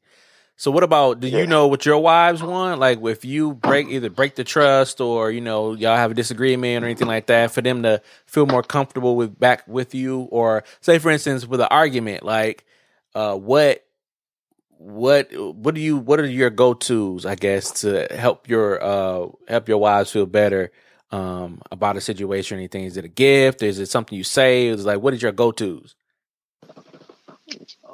So 0.61 0.69
what 0.69 0.83
about 0.83 1.21
do 1.21 1.27
you 1.27 1.39
Yeah. 1.39 1.47
know 1.47 1.65
what 1.65 1.87
your 1.87 1.97
wives 1.97 2.43
want? 2.43 2.79
Like 2.79 3.01
if 3.03 3.25
you 3.25 3.55
break 3.55 3.87
either 3.87 4.11
break 4.11 4.35
the 4.35 4.43
trust 4.43 5.01
or 5.01 5.31
you 5.31 5.41
know 5.41 5.73
y'all 5.73 5.97
have 5.97 6.11
a 6.11 6.13
disagreement 6.13 6.83
or 6.83 6.87
anything 6.87 7.07
like 7.07 7.25
that, 7.25 7.49
for 7.49 7.63
them 7.63 7.81
to 7.81 7.99
feel 8.27 8.45
more 8.45 8.61
comfortable 8.61 9.15
with 9.15 9.39
back 9.39 9.67
with 9.67 9.95
you, 9.95 10.19
or 10.31 10.63
say 10.79 10.99
for 10.99 11.09
instance 11.09 11.47
with 11.47 11.61
an 11.61 11.67
argument, 11.71 12.21
like 12.23 12.63
uh, 13.15 13.35
what 13.35 13.83
what 14.69 15.31
what 15.35 15.73
do 15.73 15.81
you 15.81 15.97
what 15.97 16.19
are 16.19 16.27
your 16.27 16.51
go 16.51 16.75
tos? 16.75 17.25
I 17.25 17.33
guess 17.33 17.81
to 17.81 18.07
help 18.11 18.47
your 18.47 18.83
uh 18.83 19.29
help 19.47 19.67
your 19.67 19.79
wives 19.79 20.11
feel 20.11 20.27
better 20.27 20.71
um 21.09 21.63
about 21.71 21.97
a 21.97 22.01
situation 22.01 22.57
or 22.57 22.59
anything. 22.59 22.83
Is 22.83 22.97
it 22.97 23.05
a 23.05 23.09
gift? 23.09 23.63
Is 23.63 23.79
it 23.79 23.87
something 23.87 24.15
you 24.15 24.23
say? 24.23 24.67
Is 24.67 24.85
like 24.85 25.01
what 25.01 25.15
is 25.15 25.23
your 25.23 25.31
go 25.31 25.51
tos? 25.51 25.95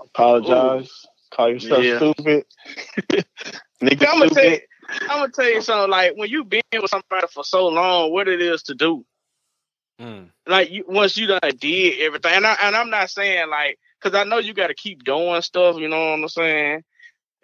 Apologize. 0.02 1.07
Call 1.38 1.50
yourself 1.52 1.86
Yeah. 1.86 1.98
stupid. 1.98 2.46
Nigga 3.84 4.08
I'm 4.10 4.20
gonna 4.20 4.30
tell 4.32 4.50
you. 4.50 4.60
I'm 5.08 5.20
gonna 5.20 5.32
tell 5.32 5.50
you 5.50 5.62
something. 5.62 5.92
Like 5.92 6.14
when 6.16 6.32
you 6.32 6.44
been 6.44 6.62
with 6.74 6.90
somebody 6.90 7.28
for 7.32 7.44
so 7.44 7.68
long, 7.68 8.12
what 8.12 8.28
it 8.28 8.42
is 8.42 8.64
to 8.64 8.74
do. 8.74 9.06
Mm. 10.02 10.32
Like 10.48 10.72
you, 10.72 10.84
once 10.88 11.16
you 11.16 11.28
done 11.28 11.40
did 11.60 12.00
everything, 12.00 12.34
and 12.34 12.48
I 12.48 12.58
and 12.64 12.76
I'm 12.76 12.90
not 12.90 13.12
saying 13.12 13.52
like 13.52 13.78
because 14.02 14.18
I 14.18 14.24
know 14.24 14.40
you 14.40 14.56
got 14.56 14.68
to 14.68 14.74
keep 14.74 15.04
doing 15.04 15.40
stuff. 15.44 15.78
You 15.78 15.90
know 15.90 16.12
what 16.12 16.20
I'm 16.22 16.28
saying? 16.28 16.84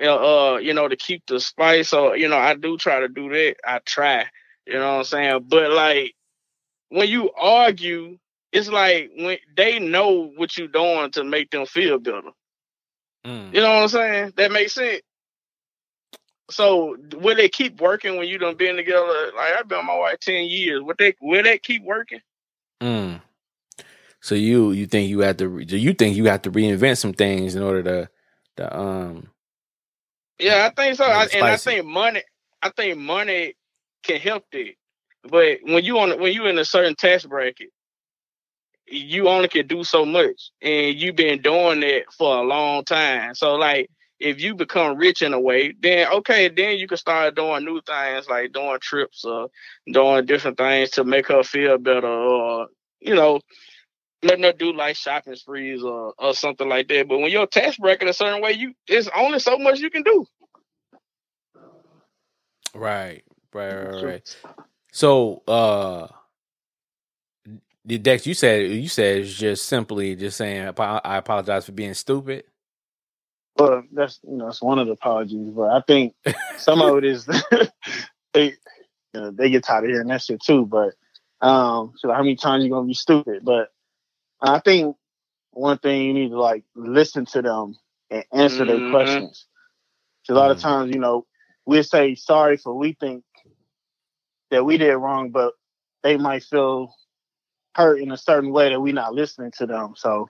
Uh, 0.01 0.53
uh, 0.53 0.57
you 0.57 0.73
know 0.73 0.87
to 0.87 0.95
keep 0.95 1.23
the 1.27 1.39
spice. 1.39 1.89
So 1.89 2.13
you 2.13 2.27
know 2.27 2.37
I 2.37 2.55
do 2.55 2.77
try 2.77 2.99
to 2.99 3.07
do 3.07 3.29
that. 3.29 3.57
I 3.63 3.79
try. 3.85 4.25
You 4.65 4.73
know 4.73 4.93
what 4.93 4.97
I'm 4.99 5.03
saying? 5.03 5.45
But 5.49 5.69
like 5.69 6.15
when 6.89 7.07
you 7.07 7.29
argue, 7.33 8.17
it's 8.51 8.69
like 8.69 9.11
when 9.15 9.37
they 9.55 9.77
know 9.77 10.31
what 10.35 10.57
you're 10.57 10.67
doing 10.67 11.11
to 11.11 11.23
make 11.23 11.51
them 11.51 11.67
feel 11.67 11.99
better. 11.99 12.31
Mm. 13.25 13.53
You 13.53 13.61
know 13.61 13.69
what 13.75 13.83
I'm 13.83 13.87
saying? 13.89 14.33
That 14.37 14.51
makes 14.51 14.73
sense. 14.73 15.01
So 16.51 16.97
will 17.13 17.35
they 17.35 17.49
keep 17.49 17.79
working 17.81 18.17
when 18.17 18.27
you 18.27 18.37
done 18.37 18.55
been 18.55 18.75
together? 18.75 19.31
Like 19.35 19.53
I've 19.57 19.67
been 19.67 19.79
with 19.79 19.87
my 19.87 19.97
wife 19.97 20.19
ten 20.19 20.45
years. 20.45 20.81
Would 20.83 20.97
they 20.97 21.15
will 21.21 21.43
they 21.43 21.57
keep 21.57 21.83
working? 21.83 22.19
Mm. 22.81 23.21
So 24.21 24.35
you 24.35 24.71
you 24.71 24.85
think 24.85 25.09
you 25.09 25.19
have 25.21 25.37
to 25.37 25.65
do 25.65 25.77
you 25.77 25.93
think 25.93 26.15
you 26.15 26.25
have 26.25 26.41
to 26.43 26.51
reinvent 26.51 26.97
some 26.97 27.13
things 27.13 27.55
in 27.55 27.63
order 27.63 27.83
to 27.83 28.09
to 28.57 28.79
um 28.79 29.29
Yeah, 30.39 30.69
I 30.69 30.73
think 30.73 30.97
so. 30.97 31.05
I, 31.05 31.27
and 31.33 31.45
I 31.45 31.57
think 31.57 31.85
money 31.85 32.23
I 32.61 32.69
think 32.69 32.97
money 32.97 33.55
can 34.03 34.19
help 34.19 34.45
it. 34.51 34.75
But 35.23 35.59
when 35.63 35.83
you 35.83 35.99
on 35.99 36.19
when 36.19 36.33
you 36.33 36.45
in 36.47 36.59
a 36.59 36.65
certain 36.65 36.95
tax 36.95 37.25
bracket, 37.25 37.69
you 38.87 39.27
only 39.29 39.47
can 39.47 39.67
do 39.67 39.83
so 39.83 40.05
much. 40.05 40.51
And 40.61 40.95
you've 40.95 41.15
been 41.15 41.41
doing 41.41 41.79
that 41.81 42.11
for 42.17 42.37
a 42.37 42.41
long 42.43 42.83
time. 42.85 43.35
So 43.35 43.55
like 43.55 43.89
if 44.19 44.41
you 44.41 44.55
become 44.55 44.97
rich 44.97 45.21
in 45.21 45.33
a 45.33 45.39
way, 45.39 45.73
then 45.81 46.07
okay, 46.13 46.49
then 46.49 46.77
you 46.77 46.87
can 46.87 46.97
start 46.97 47.35
doing 47.35 47.65
new 47.65 47.81
things 47.81 48.27
like 48.29 48.53
doing 48.53 48.77
trips 48.81 49.25
or 49.25 49.49
doing 49.91 50.25
different 50.25 50.57
things 50.57 50.91
to 50.91 51.03
make 51.03 51.27
her 51.27 51.43
feel 51.43 51.77
better 51.77 52.07
or 52.07 52.67
you 53.01 53.15
know, 53.15 53.41
letting 54.23 54.45
her 54.45 54.53
do 54.53 54.73
like 54.73 54.95
shopping 54.95 55.35
sprees 55.35 55.83
or, 55.83 56.13
or 56.17 56.33
something 56.33 56.69
like 56.69 56.87
that. 56.87 57.07
But 57.07 57.19
when 57.19 57.31
your 57.31 57.47
tax 57.47 57.77
bracket 57.77 58.07
a 58.09 58.13
certain 58.13 58.41
way, 58.41 58.53
you 58.53 58.73
it's 58.87 59.09
only 59.15 59.39
so 59.39 59.57
much 59.57 59.79
you 59.79 59.89
can 59.89 60.03
do. 60.03 60.25
right 62.73 63.23
right 63.53 63.75
right, 63.75 64.01
right. 64.01 64.37
So 64.91 65.43
uh 65.47 66.07
the 67.85 67.97
Dex 67.99 68.27
you 68.27 68.33
said 68.33 68.71
you 68.71 68.89
said 68.89 69.19
it's 69.19 69.33
just 69.35 69.65
simply 69.65 70.15
just 70.15 70.37
saying 70.37 70.67
I 70.77 71.17
apologize 71.17 71.65
for 71.65 71.73
being 71.73 71.93
stupid. 71.95 72.45
Well, 73.57 73.83
that's 73.93 74.19
you 74.23 74.37
know, 74.37 74.47
it's 74.49 74.61
one 74.61 74.79
of 74.79 74.87
the 74.87 74.93
apologies. 74.93 75.49
But 75.51 75.71
I 75.71 75.81
think 75.87 76.15
some 76.57 76.81
of 76.81 76.97
it 76.99 77.05
is 77.05 77.25
they 78.33 78.45
you 79.13 79.21
know, 79.21 79.31
they 79.31 79.49
get 79.51 79.63
tired 79.65 79.85
of 79.85 79.91
hearing 79.91 80.07
that 80.09 80.21
shit 80.23 80.41
too. 80.43 80.65
But 80.65 80.95
um, 81.41 81.93
so 81.97 82.11
how 82.11 82.19
many 82.19 82.35
times 82.35 82.63
you 82.63 82.69
gonna 82.71 82.87
be 82.87 82.93
stupid? 82.95 83.43
But 83.45 83.69
I 84.41 84.59
think 84.59 84.97
one 85.51 85.79
thing 85.79 86.03
you 86.03 86.13
need 86.13 86.29
to 86.29 86.41
like 86.41 86.63
listen 86.75 87.25
to 87.27 87.41
them 87.43 87.75
and 88.11 88.25
answer 88.33 88.65
their 88.65 88.81
questions. 88.81 88.91
questions. 88.91 89.47
'Cause 90.27 90.35
a 90.37 90.39
lot 90.39 90.51
of 90.51 90.57
Mhm. 90.57 90.61
times, 90.61 90.91
you 90.95 90.99
know, 91.01 91.25
we 91.65 91.83
say 91.83 92.15
sorry 92.15 92.57
for 92.57 92.75
we 92.75 92.93
think 92.93 93.23
that 94.51 94.65
we 94.65 94.77
did 94.77 94.95
wrong, 94.95 95.31
but 95.31 95.53
they 96.03 96.17
might 96.17 96.43
feel 96.43 96.93
hurt 97.75 97.99
in 98.01 98.11
a 98.11 98.17
certain 98.17 98.51
way 98.51 98.69
that 98.69 98.81
we're 98.81 98.93
not 98.93 99.13
listening 99.13 99.51
to 99.57 99.65
them. 99.67 99.93
So 99.97 100.29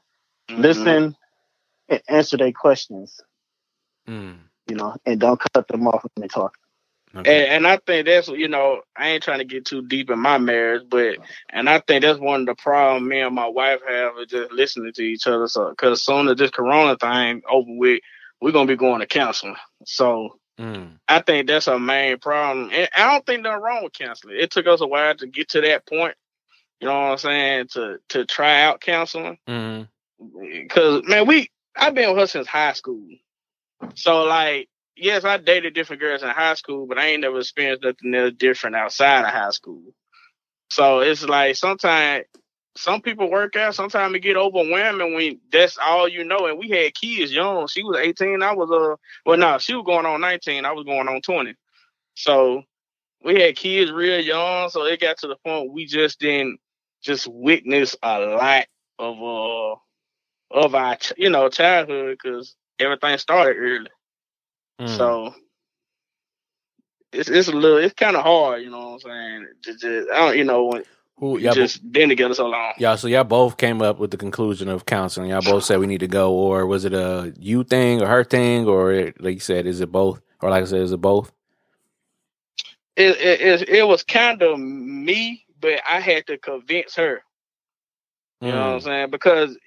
Mm-hmm. 0.49 0.61
listen 0.61 1.15
and 1.89 2.01
answer 2.09 2.37
their 2.37 2.51
questions, 2.51 3.19
Mm. 4.07 4.39
you 4.69 4.75
know, 4.75 4.95
and 5.05 5.19
don't 5.19 5.39
cut 5.53 5.67
them 5.67 5.87
off 5.87 6.03
when 6.03 6.21
they 6.21 6.27
talk. 6.27 6.57
Okay. 7.15 7.45
And, 7.45 7.65
and 7.65 7.67
I 7.67 7.77
think 7.77 8.07
that's 8.07 8.27
you 8.29 8.47
know 8.49 8.81
I 8.97 9.09
ain't 9.09 9.23
trying 9.23 9.39
to 9.39 9.45
get 9.45 9.65
too 9.65 9.83
deep 9.83 10.09
in 10.09 10.19
my 10.19 10.37
marriage, 10.39 10.83
but 10.89 11.17
and 11.49 11.69
I 11.69 11.79
think 11.79 12.01
that's 12.03 12.19
one 12.19 12.41
of 12.41 12.47
the 12.47 12.55
problems 12.55 13.07
me 13.07 13.21
and 13.21 13.35
my 13.35 13.47
wife 13.47 13.81
have 13.87 14.13
is 14.19 14.27
just 14.27 14.51
listening 14.51 14.93
to 14.93 15.03
each 15.03 15.27
other. 15.27 15.47
So 15.47 15.69
because 15.69 16.03
soon 16.03 16.27
as 16.27 16.37
this 16.37 16.51
Corona 16.51 16.97
thing 16.97 17.41
over 17.49 17.69
with, 17.69 18.01
we're 18.41 18.51
gonna 18.51 18.67
be 18.67 18.75
going 18.75 18.99
to 19.01 19.07
counseling. 19.07 19.55
So 19.85 20.39
Mm. 20.59 20.99
I 21.07 21.19
think 21.21 21.47
that's 21.47 21.67
our 21.67 21.79
main 21.79 22.19
problem. 22.19 22.69
And 22.71 22.89
I 22.95 23.11
don't 23.11 23.25
think 23.25 23.41
nothing 23.43 23.61
wrong 23.63 23.83
with 23.83 23.93
counseling. 23.93 24.37
It 24.39 24.51
took 24.51 24.67
us 24.67 24.81
a 24.81 24.87
while 24.87 25.15
to 25.15 25.27
get 25.27 25.49
to 25.49 25.61
that 25.61 25.85
point. 25.87 26.15
You 26.83 26.89
know 26.89 26.99
what 26.99 27.11
I'm 27.11 27.17
saying? 27.17 27.67
To 27.75 27.99
to 28.09 28.25
try 28.25 28.63
out 28.63 28.81
counseling 28.81 29.37
Mm. 29.47 29.87
because 30.19 31.03
man, 31.07 31.25
we 31.25 31.49
I've 31.77 31.93
been 31.93 32.09
with 32.09 32.19
her 32.19 32.27
since 32.27 32.45
high 32.45 32.73
school. 32.73 33.07
So 33.95 34.25
like, 34.25 34.67
yes, 34.97 35.23
I 35.23 35.37
dated 35.37 35.75
different 35.75 36.01
girls 36.01 36.23
in 36.23 36.29
high 36.29 36.55
school, 36.55 36.85
but 36.85 36.99
I 36.99 37.07
ain't 37.07 37.21
never 37.21 37.39
experienced 37.39 37.85
nothing 37.85 38.13
else 38.13 38.33
different 38.37 38.75
outside 38.75 39.21
of 39.21 39.31
high 39.31 39.51
school. 39.51 39.81
So 40.71 40.99
it's 40.99 41.23
like 41.23 41.55
sometimes 41.55 42.25
some 42.75 43.01
people 43.01 43.31
work 43.31 43.55
out, 43.55 43.75
sometimes 43.75 44.13
it 44.15 44.19
get 44.19 44.35
overwhelming 44.35 45.13
when 45.15 45.39
that's 45.53 45.77
all 45.77 46.09
you 46.09 46.25
know. 46.25 46.47
And 46.47 46.59
we 46.59 46.67
had 46.67 46.93
kids 46.95 47.31
young. 47.31 47.67
She 47.67 47.81
was 47.83 47.97
18, 47.97 48.43
I 48.43 48.53
was 48.53 48.69
uh 48.69 48.97
well 49.25 49.37
no, 49.37 49.57
she 49.57 49.73
was 49.73 49.85
going 49.85 50.05
on 50.05 50.19
19, 50.19 50.65
I 50.65 50.73
was 50.73 50.83
going 50.83 51.07
on 51.07 51.21
20. 51.21 51.55
So 52.15 52.63
we 53.23 53.39
had 53.39 53.55
kids 53.55 53.89
real 53.89 54.19
young, 54.19 54.69
so 54.69 54.83
it 54.85 54.99
got 54.99 55.19
to 55.19 55.27
the 55.27 55.37
point 55.45 55.71
we 55.71 55.85
just 55.85 56.19
didn't 56.19 56.59
just 57.03 57.27
witness 57.27 57.95
a 58.01 58.19
lot 58.19 58.65
of 58.99 59.21
uh 59.21 59.75
of 60.51 60.75
our 60.75 60.95
ch- 60.95 61.13
you 61.17 61.29
know 61.29 61.49
childhood 61.49 62.17
because 62.21 62.55
everything 62.79 63.17
started 63.17 63.57
early. 63.57 63.89
Mm. 64.81 64.89
So 64.89 65.35
it's 67.11 67.29
it's 67.29 67.47
a 67.47 67.51
little 67.51 67.77
it's 67.77 67.93
kind 67.93 68.15
of 68.15 68.23
hard, 68.23 68.61
you 68.61 68.69
know 68.69 68.91
what 68.91 68.93
I'm 68.93 68.99
saying? 68.99 69.47
To 69.63 69.73
just, 69.73 70.09
I 70.11 70.17
don't 70.17 70.37
you 70.37 70.43
know 70.43 70.65
when 70.65 70.83
Who 71.17 71.37
y'all, 71.37 71.53
bo- 71.53 71.61
just 71.61 71.91
been 71.91 72.09
together 72.09 72.33
so 72.33 72.47
long. 72.47 72.73
y'all 72.77 72.97
so 72.97 73.07
y'all 73.07 73.23
both 73.23 73.57
came 73.57 73.81
up 73.81 73.99
with 73.99 74.11
the 74.11 74.17
conclusion 74.17 74.69
of 74.69 74.85
counseling. 74.85 75.29
Y'all 75.29 75.41
both 75.41 75.63
said 75.63 75.79
we 75.79 75.87
need 75.87 75.99
to 75.99 76.07
go, 76.07 76.33
or 76.33 76.65
was 76.65 76.85
it 76.85 76.93
a 76.93 77.33
you 77.39 77.63
thing 77.63 78.01
or 78.01 78.07
her 78.07 78.23
thing, 78.23 78.67
or 78.67 79.13
like 79.19 79.35
you 79.35 79.39
said, 79.39 79.67
is 79.67 79.81
it 79.81 79.91
both? 79.91 80.21
Or 80.41 80.49
like 80.49 80.63
I 80.63 80.65
said, 80.65 80.81
is 80.81 80.91
it 80.91 80.97
both? 81.01 81.31
It 82.95 83.17
it 83.17 83.41
it, 83.41 83.69
it 83.69 83.87
was 83.87 84.03
kind 84.03 84.41
of 84.41 84.59
me, 84.59 85.45
but 85.63 85.81
I 85.89 86.01
had 86.01 86.27
to 86.27 86.37
convince 86.37 86.97
her. 86.97 87.23
You 88.41 88.51
know 88.51 88.57
what 88.57 88.73
I'm 88.75 88.79
Mm. 88.79 88.83
saying? 88.83 89.11
Because 89.11 89.57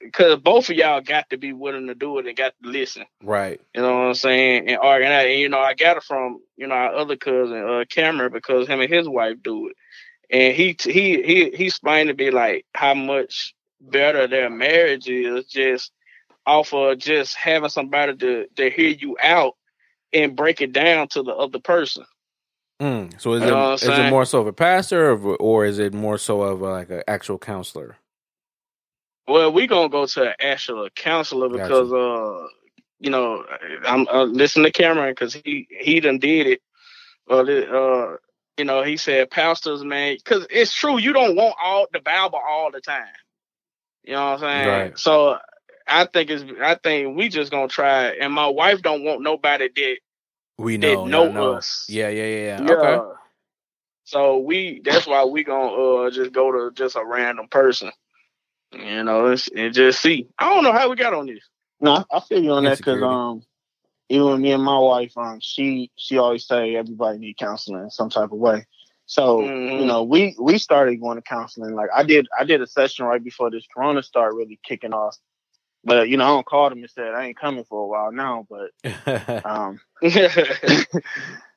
because 0.00 0.40
both 0.40 0.70
of 0.70 0.76
y'all 0.76 1.00
got 1.00 1.30
to 1.30 1.38
be 1.38 1.52
willing 1.52 1.86
to 1.88 1.94
do 1.94 2.18
it 2.18 2.26
and 2.26 2.36
got 2.36 2.54
to 2.62 2.68
listen. 2.68 3.06
Right. 3.22 3.60
You 3.74 3.82
know 3.82 3.94
what 3.94 4.06
I'm 4.08 4.14
saying? 4.14 4.68
And 4.68 4.78
organize. 4.78 5.26
And, 5.26 5.40
you 5.40 5.48
know, 5.48 5.60
I 5.60 5.74
got 5.74 5.98
it 5.98 6.02
from 6.04 6.40
you 6.56 6.66
know 6.66 6.74
our 6.74 6.94
other 6.94 7.16
cousin, 7.16 7.64
uh, 7.68 7.84
Cameron, 7.90 8.32
because 8.32 8.68
him 8.68 8.80
and 8.80 8.92
his 8.92 9.08
wife 9.08 9.36
do 9.42 9.68
it, 9.68 9.76
and 10.30 10.54
he 10.56 10.76
he 10.80 11.22
he 11.22 11.50
he 11.50 11.66
explained 11.66 12.08
to 12.08 12.14
me 12.14 12.30
like 12.32 12.66
how 12.74 12.94
much 12.94 13.54
better 13.80 14.26
their 14.26 14.50
marriage 14.50 15.08
is 15.08 15.46
just 15.46 15.92
off 16.46 16.74
of 16.74 16.98
just 16.98 17.36
having 17.36 17.70
somebody 17.70 18.16
to 18.16 18.48
to 18.56 18.70
hear 18.70 18.90
you 18.90 19.16
out 19.22 19.54
and 20.12 20.36
break 20.36 20.60
it 20.62 20.72
down 20.72 21.08
to 21.08 21.22
the 21.22 21.34
other 21.34 21.60
person. 21.60 22.04
Mm. 22.80 23.20
So 23.20 23.34
is 23.34 23.42
You 23.42 23.50
know 23.50 23.72
it 23.74 23.82
is 23.82 23.98
it 23.98 24.10
more 24.10 24.24
so 24.24 24.40
of 24.40 24.46
a 24.46 24.52
pastor, 24.52 25.12
or, 25.12 25.36
or 25.36 25.64
is 25.64 25.78
it 25.78 25.94
more 25.94 26.18
so 26.18 26.42
of 26.42 26.62
uh, 26.62 26.70
like 26.70 26.90
an 26.90 27.02
actual 27.06 27.38
counselor? 27.38 27.96
Well, 29.28 29.52
we 29.52 29.66
gonna 29.66 29.88
go 29.88 30.06
to 30.06 30.28
an 30.28 30.34
actual 30.40 30.88
counselor 30.90 31.48
Gotcha. 31.48 31.62
because 31.62 31.92
uh, 31.92 32.46
you 32.98 33.10
know, 33.10 33.44
I'm 33.86 34.06
uh, 34.08 34.24
listening 34.24 34.66
to 34.66 34.72
Cameron 34.72 35.12
because 35.12 35.34
he 35.34 35.68
he 35.70 36.00
done 36.00 36.18
did 36.18 36.46
it. 36.46 36.62
Well, 37.26 37.48
uh, 37.48 38.16
you 38.58 38.64
know, 38.64 38.82
he 38.82 38.96
said 38.96 39.30
pastors, 39.30 39.84
man, 39.84 40.16
because 40.16 40.46
it's 40.50 40.74
true. 40.74 40.98
You 40.98 41.12
don't 41.12 41.36
want 41.36 41.56
all 41.62 41.86
the 41.92 42.00
Bible 42.00 42.40
all 42.46 42.70
the 42.70 42.80
time. 42.80 43.06
You 44.04 44.12
know 44.12 44.32
what 44.32 44.32
I'm 44.32 44.38
saying? 44.40 44.68
Right. 44.68 44.98
So 44.98 45.38
I 45.86 46.06
think 46.06 46.30
it's 46.30 46.44
I 46.60 46.74
think 46.74 47.16
we 47.16 47.28
just 47.28 47.50
gonna 47.50 47.68
try. 47.68 48.08
it. 48.08 48.18
And 48.20 48.32
my 48.32 48.46
wife 48.46 48.82
don't 48.82 49.04
want 49.04 49.22
nobody 49.22 49.68
that 49.74 49.96
We 50.58 50.76
that 50.78 50.86
know, 50.86 51.06
know 51.06 51.32
know. 51.32 51.52
us. 51.54 51.86
Yeah, 51.88 52.08
yeah, 52.08 52.24
yeah, 52.24 52.58
yeah. 52.58 52.66
Yeah. 52.66 52.72
Okay. 52.74 53.14
So 54.04 54.38
we 54.38 54.80
that's 54.84 55.06
why 55.06 55.24
we 55.24 55.44
gonna 55.44 55.72
uh 56.06 56.10
just 56.10 56.32
go 56.32 56.52
to 56.52 56.74
just 56.74 56.96
a 56.96 57.04
random 57.04 57.48
person. 57.48 57.90
You 58.72 59.04
know, 59.04 59.26
and 59.26 59.44
and 59.56 59.74
just 59.74 60.00
see. 60.02 60.28
I 60.38 60.52
don't 60.52 60.64
know 60.64 60.72
how 60.72 60.90
we 60.90 60.96
got 60.96 61.14
on 61.14 61.26
this. 61.26 61.44
No, 61.80 61.92
I- 62.10 62.16
I 62.16 62.20
feel 62.20 62.42
you 62.42 62.52
on 62.52 62.64
that 62.64 62.78
because 62.78 63.02
um, 63.02 63.42
even 64.08 64.26
with 64.26 64.40
me 64.40 64.52
and 64.52 64.62
my 64.62 64.78
wife, 64.78 65.12
um, 65.16 65.38
she 65.40 65.90
she 65.96 66.18
always 66.18 66.46
say 66.46 66.76
everybody 66.76 67.18
need 67.18 67.38
counseling 67.38 67.84
in 67.84 67.90
some 67.90 68.10
type 68.10 68.32
of 68.32 68.38
way. 68.38 68.66
So 69.06 69.40
Mhm. 69.42 69.80
you 69.80 69.86
know, 69.86 70.02
we 70.04 70.36
we 70.40 70.58
started 70.58 71.00
going 71.00 71.16
to 71.16 71.22
counseling. 71.22 71.74
Like 71.74 71.90
I 71.94 72.04
did, 72.04 72.26
I 72.38 72.44
did 72.44 72.62
a 72.62 72.66
session 72.66 73.06
right 73.06 73.22
before 73.22 73.50
this 73.50 73.66
Corona 73.74 74.02
started 74.02 74.36
really 74.36 74.58
kicking 74.64 74.92
off. 74.92 75.16
But 75.84 76.08
you 76.08 76.16
know, 76.16 76.24
I 76.24 76.28
don't 76.28 76.46
call 76.46 76.70
them 76.70 76.80
and 76.80 76.90
said 76.90 77.14
I 77.14 77.26
ain't 77.26 77.38
coming 77.38 77.64
for 77.64 77.82
a 77.82 77.86
while 77.86 78.12
now. 78.12 78.46
But 78.48 79.44
um, 79.44 79.80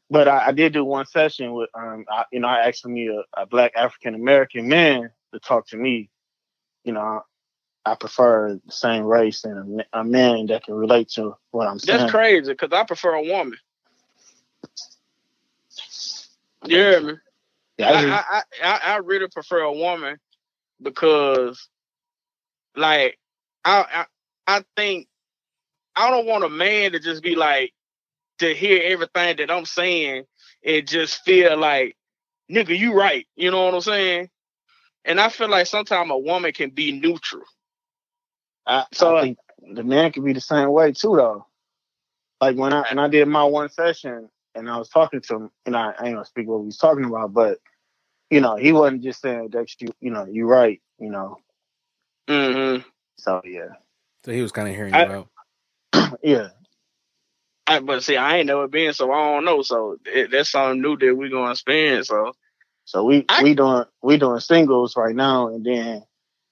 but 0.10 0.28
I, 0.28 0.48
I 0.48 0.52
did 0.52 0.74
do 0.74 0.84
one 0.84 1.06
session 1.06 1.54
with 1.54 1.70
um, 1.74 2.06
I, 2.10 2.26
you 2.32 2.40
know, 2.40 2.48
I 2.48 2.68
asked 2.68 2.82
for 2.82 2.90
me 2.90 3.08
a, 3.08 3.42
a 3.42 3.46
black 3.46 3.74
African 3.76 4.16
American 4.16 4.68
man 4.68 5.12
to 5.34 5.40
talk 5.40 5.68
to 5.68 5.78
me. 5.78 6.10
You 6.84 6.94
know, 6.94 7.22
I 7.86 7.96
prefer 7.96 8.60
the 8.66 8.72
same 8.72 9.04
race 9.04 9.46
and 9.46 9.82
a, 9.94 10.02
a 10.02 10.04
man 10.04 10.48
that 10.48 10.66
can 10.66 10.76
relate 10.76 11.10
to 11.12 11.36
what 11.52 11.68
I'm 11.68 11.80
saying. 11.80 12.00
That's 12.00 12.12
crazy 12.12 12.52
because 12.52 12.70
I 12.74 12.84
prefer 12.84 13.14
a 13.14 13.24
woman. 13.24 13.58
You 16.66 16.78
hear 16.78 17.02
me? 17.02 17.14
Yeah, 17.78 17.92
I. 17.92 17.94
I, 17.94 18.24
I, 18.30 18.44
I, 18.64 18.94
I 18.94 18.96
really 18.98 19.28
prefer 19.28 19.62
a 19.62 19.72
woman 19.72 20.18
because, 20.82 21.70
like, 22.76 23.20
I, 23.64 23.86
I 23.94 24.06
I 24.48 24.64
think 24.78 25.08
I 25.96 26.10
don't 26.12 26.28
want 26.28 26.46
a 26.46 26.50
man 26.50 26.94
to 26.94 27.00
just 27.00 27.24
be 27.24 27.36
like 27.36 27.74
to 28.40 28.54
hear 28.54 28.82
everything 28.84 29.38
that 29.38 29.52
I'm 29.52 29.66
saying 29.66 30.26
and 30.66 30.88
just 30.88 31.24
feel 31.24 31.58
like, 31.58 31.98
nigga, 32.52 32.78
you 32.78 32.94
right. 32.94 33.26
You 33.36 33.52
know 33.52 33.66
what 33.66 33.74
I'm 33.76 33.82
saying? 33.82 34.30
And 35.06 35.20
I 35.20 35.30
feel 35.30 35.50
like 35.50 35.68
sometimes 35.68 36.12
a 36.12 36.18
woman 36.18 36.52
can 36.54 36.72
be 36.72 36.92
neutral. 36.92 37.44
I, 38.68 38.86
So- 38.94 39.18
I 39.18 39.22
think 39.22 39.38
the 39.74 39.84
man 39.84 40.12
can 40.12 40.24
be 40.24 40.34
the 40.34 40.42
same 40.42 40.72
way 40.72 40.92
too, 40.94 41.16
though. 41.16 41.46
Like 42.42 42.58
when 42.58 42.74
I 42.74 42.82
when 42.90 43.00
I 43.00 43.08
did 43.08 43.28
my 43.28 43.44
one 43.44 43.70
session 43.70 44.30
and 44.56 44.70
I 44.70 44.78
was 44.78 44.90
talking 44.90 45.22
to 45.22 45.36
him, 45.36 45.52
and 45.66 45.76
I, 45.76 45.94
I 46.00 46.06
ain't 46.08 46.16
gonna 46.16 46.26
speak 46.26 46.48
what 46.48 46.60
we 46.60 46.68
was 46.68 46.78
talking 46.78 47.06
about, 47.06 47.34
but 47.34 47.60
you 48.30 48.42
know, 48.42 48.58
he 48.58 48.74
wasn't 48.74 49.04
just 49.04 49.22
saying 49.22 49.50
that 49.54 49.68
you 49.82 49.90
you 50.02 50.12
know 50.12 50.26
you 50.26 50.46
right, 50.48 50.82
you 51.00 51.10
know. 51.10 51.38
Mm-hmm. 52.30 52.88
So 53.18 53.42
yeah, 53.46 53.70
so 54.28 54.34
he 54.34 54.42
was 54.42 54.52
kind 54.52 54.68
of 54.68 54.76
hearing 54.76 54.94
you 54.94 55.00
out. 55.00 55.30
yeah. 56.22 56.50
I, 57.66 57.80
but 57.80 58.04
see, 58.04 58.18
I 58.18 58.40
ain't 58.40 58.48
never 58.48 58.68
been, 58.68 58.92
so 58.94 59.10
I 59.10 59.34
don't 59.34 59.46
know. 59.46 59.62
So 59.62 59.96
it, 60.06 60.32
that's 60.32 60.52
something 60.52 60.82
new 60.82 60.98
that 60.98 61.16
we're 61.16 61.30
gonna 61.30 61.52
experience. 61.52 62.10
So 62.10 62.34
So 62.84 63.06
we 63.06 63.24
I- 63.30 63.42
we 63.44 63.56
doing 63.56 63.86
we 64.02 64.18
doing 64.18 64.42
singles 64.42 64.98
right 64.98 65.16
now, 65.16 65.48
and 65.48 65.66
then 65.66 66.04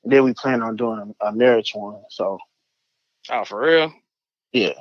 and 0.03 0.13
then 0.13 0.23
we 0.23 0.33
plan 0.33 0.63
on 0.63 0.77
doing 0.77 1.13
a, 1.21 1.25
a 1.27 1.31
marriage 1.33 1.73
one. 1.75 2.01
So 2.09 2.37
oh, 3.29 3.43
for 3.45 3.59
real. 3.61 3.93
yeah, 4.53 4.73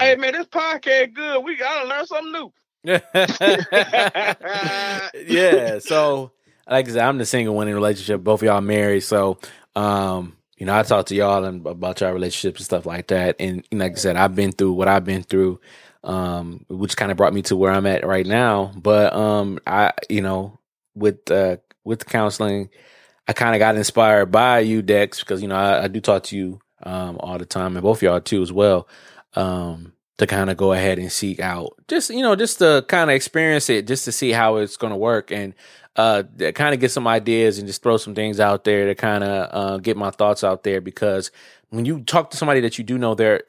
Hey 0.00 0.16
man, 0.16 0.32
this 0.32 0.46
podcast 0.46 1.14
good. 1.14 1.44
We 1.44 1.56
gotta 1.56 1.88
learn 1.88 2.06
something 2.06 2.32
new. 2.32 2.52
yeah. 5.26 5.78
So, 5.80 6.32
like 6.68 6.88
I 6.88 6.92
said, 6.92 7.04
I'm 7.04 7.18
the 7.18 7.26
single 7.26 7.54
one 7.54 7.68
in 7.68 7.72
a 7.72 7.76
relationship. 7.76 8.22
Both 8.22 8.42
of 8.42 8.46
y'all 8.46 8.60
married. 8.60 9.00
So, 9.00 9.38
um, 9.76 10.36
you 10.58 10.66
know, 10.66 10.76
I 10.76 10.82
talk 10.82 11.06
to 11.06 11.14
y'all 11.14 11.44
and 11.44 11.64
about 11.64 12.00
your 12.00 12.12
relationships 12.12 12.60
and 12.60 12.64
stuff 12.64 12.84
like 12.84 13.06
that. 13.08 13.36
And 13.38 13.64
know, 13.70 13.84
like 13.84 13.92
I 13.92 13.96
said, 13.96 14.16
I've 14.16 14.34
been 14.34 14.52
through 14.52 14.72
what 14.72 14.88
I've 14.88 15.04
been 15.04 15.22
through, 15.22 15.60
um, 16.02 16.66
which 16.68 16.96
kind 16.96 17.12
of 17.12 17.16
brought 17.16 17.32
me 17.32 17.42
to 17.42 17.56
where 17.56 17.70
I'm 17.72 17.86
at 17.86 18.04
right 18.04 18.26
now. 18.26 18.72
But, 18.76 19.14
um, 19.14 19.60
I, 19.66 19.92
you 20.10 20.20
know, 20.20 20.58
with, 20.94 21.30
uh, 21.30 21.58
with 21.84 22.06
counseling, 22.06 22.70
I 23.28 23.32
kind 23.34 23.54
of 23.54 23.60
got 23.60 23.76
inspired 23.76 24.26
by 24.26 24.60
you, 24.60 24.82
Dex, 24.82 25.20
because, 25.20 25.40
you 25.42 25.48
know, 25.48 25.56
I, 25.56 25.84
I 25.84 25.88
do 25.88 26.00
talk 26.00 26.24
to 26.24 26.36
you, 26.36 26.60
um, 26.82 27.18
all 27.20 27.38
the 27.38 27.46
time 27.46 27.76
and 27.76 27.82
both 27.82 28.02
y'all 28.02 28.20
too 28.20 28.42
as 28.42 28.52
well. 28.52 28.88
Um, 29.34 29.92
to 30.18 30.26
kind 30.26 30.50
of 30.50 30.56
go 30.56 30.72
ahead 30.72 30.98
and 30.98 31.12
seek 31.12 31.38
out 31.38 31.74
just 31.86 32.10
you 32.10 32.22
know 32.22 32.34
just 32.34 32.58
to 32.58 32.84
kind 32.88 33.08
of 33.08 33.14
experience 33.14 33.70
it 33.70 33.86
just 33.86 34.04
to 34.04 34.10
see 34.10 34.32
how 34.32 34.56
it's 34.56 34.76
going 34.76 34.90
to 34.90 34.96
work 34.96 35.30
and 35.30 35.54
uh 35.98 36.22
kind 36.54 36.72
of 36.74 36.80
get 36.80 36.90
some 36.90 37.06
ideas 37.06 37.58
and 37.58 37.66
just 37.66 37.82
throw 37.82 37.96
some 37.98 38.14
things 38.14 38.40
out 38.40 38.64
there 38.64 38.86
to 38.86 38.94
kind 38.94 39.22
of 39.24 39.48
uh 39.52 39.76
get 39.78 39.96
my 39.96 40.10
thoughts 40.10 40.42
out 40.44 40.62
there 40.62 40.80
because 40.80 41.30
when 41.70 41.84
you 41.84 42.00
talk 42.00 42.30
to 42.30 42.36
somebody 42.38 42.60
that 42.60 42.78
you 42.78 42.84
do 42.84 42.96
know 42.96 43.14
there 43.14 43.42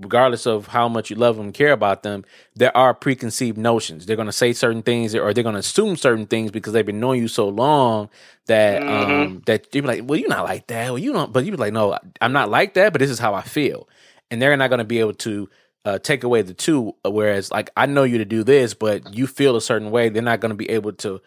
regardless 0.00 0.46
of 0.46 0.68
how 0.68 0.88
much 0.88 1.10
you 1.10 1.16
love 1.16 1.36
them 1.36 1.46
and 1.46 1.54
care 1.54 1.72
about 1.72 2.02
them 2.04 2.24
there 2.54 2.74
are 2.76 2.94
preconceived 2.94 3.58
notions 3.58 4.06
they're 4.06 4.16
going 4.16 4.26
to 4.26 4.32
say 4.32 4.52
certain 4.52 4.82
things 4.82 5.14
or 5.14 5.34
they're 5.34 5.44
going 5.44 5.52
to 5.54 5.58
assume 5.58 5.96
certain 5.96 6.26
things 6.26 6.50
because 6.50 6.72
they've 6.72 6.86
been 6.86 7.00
knowing 7.00 7.20
you 7.20 7.28
so 7.28 7.48
long 7.48 8.08
that 8.46 8.82
Mhm. 8.82 8.90
um 8.90 9.42
that 9.46 9.74
you 9.74 9.82
be 9.82 9.88
like 9.88 10.02
well 10.06 10.18
you're 10.18 10.28
not 10.28 10.44
like 10.44 10.68
that 10.68 10.90
well 10.90 10.98
you 10.98 11.12
don't 11.12 11.32
but 11.32 11.44
you 11.44 11.50
be 11.50 11.56
like 11.58 11.72
no 11.74 11.98
i'm 12.20 12.32
not 12.32 12.48
like 12.48 12.74
that 12.74 12.92
but 12.92 13.00
this 13.00 13.10
is 13.10 13.18
how 13.18 13.34
i 13.34 13.42
feel 13.42 13.88
and 14.30 14.40
they're 14.40 14.56
not 14.56 14.70
going 14.70 14.78
to 14.78 14.84
be 14.84 15.00
able 15.00 15.14
to 15.14 15.48
uh, 15.84 16.00
take 16.00 16.24
away 16.24 16.42
the 16.42 16.52
two. 16.52 16.96
Whereas, 17.04 17.52
like, 17.52 17.70
I 17.76 17.86
know 17.86 18.02
you 18.02 18.18
to 18.18 18.24
do 18.24 18.42
this, 18.42 18.74
but 18.74 19.14
you 19.14 19.28
feel 19.28 19.54
a 19.54 19.60
certain 19.60 19.92
way. 19.92 20.08
They're 20.08 20.20
not 20.20 20.40
going 20.40 20.50
to 20.50 20.56
be 20.56 20.68
able 20.68 20.92
to 20.94 21.20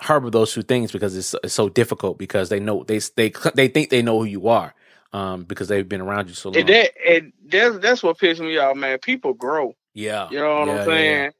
harbor 0.00 0.30
those 0.30 0.52
two 0.54 0.62
things 0.62 0.92
because 0.92 1.16
it's, 1.16 1.34
it's 1.44 1.54
so 1.54 1.68
difficult 1.70 2.18
because 2.18 2.50
they 2.50 2.60
know 2.60 2.84
they 2.84 3.00
they 3.16 3.32
they 3.54 3.68
think 3.68 3.90
they 3.90 4.02
know 4.02 4.18
who 4.20 4.26
you 4.26 4.48
are 4.48 4.74
um 5.12 5.44
because 5.44 5.68
they've 5.68 5.88
been 5.88 6.02
around 6.02 6.28
you 6.28 6.34
so 6.34 6.50
long. 6.50 6.60
And 6.60 6.68
that 6.68 6.92
and 7.08 7.32
that's 7.46 7.78
that's 7.78 8.02
what 8.02 8.18
pisses 8.18 8.40
me 8.40 8.58
off, 8.58 8.76
man. 8.76 8.98
People 9.00 9.34
grow. 9.34 9.74
yeah, 9.94 10.30
You 10.30 10.38
know 10.40 10.60
what 10.60 10.68
Yeah, 10.68 10.74
I'm 10.74 10.82
saying? 10.82 11.26
yeah. 11.26 11.30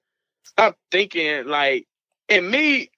Stop 0.44 0.76
thinking 0.92 1.46
like 1.46 1.86
and 2.28 2.50
me, 2.50 2.90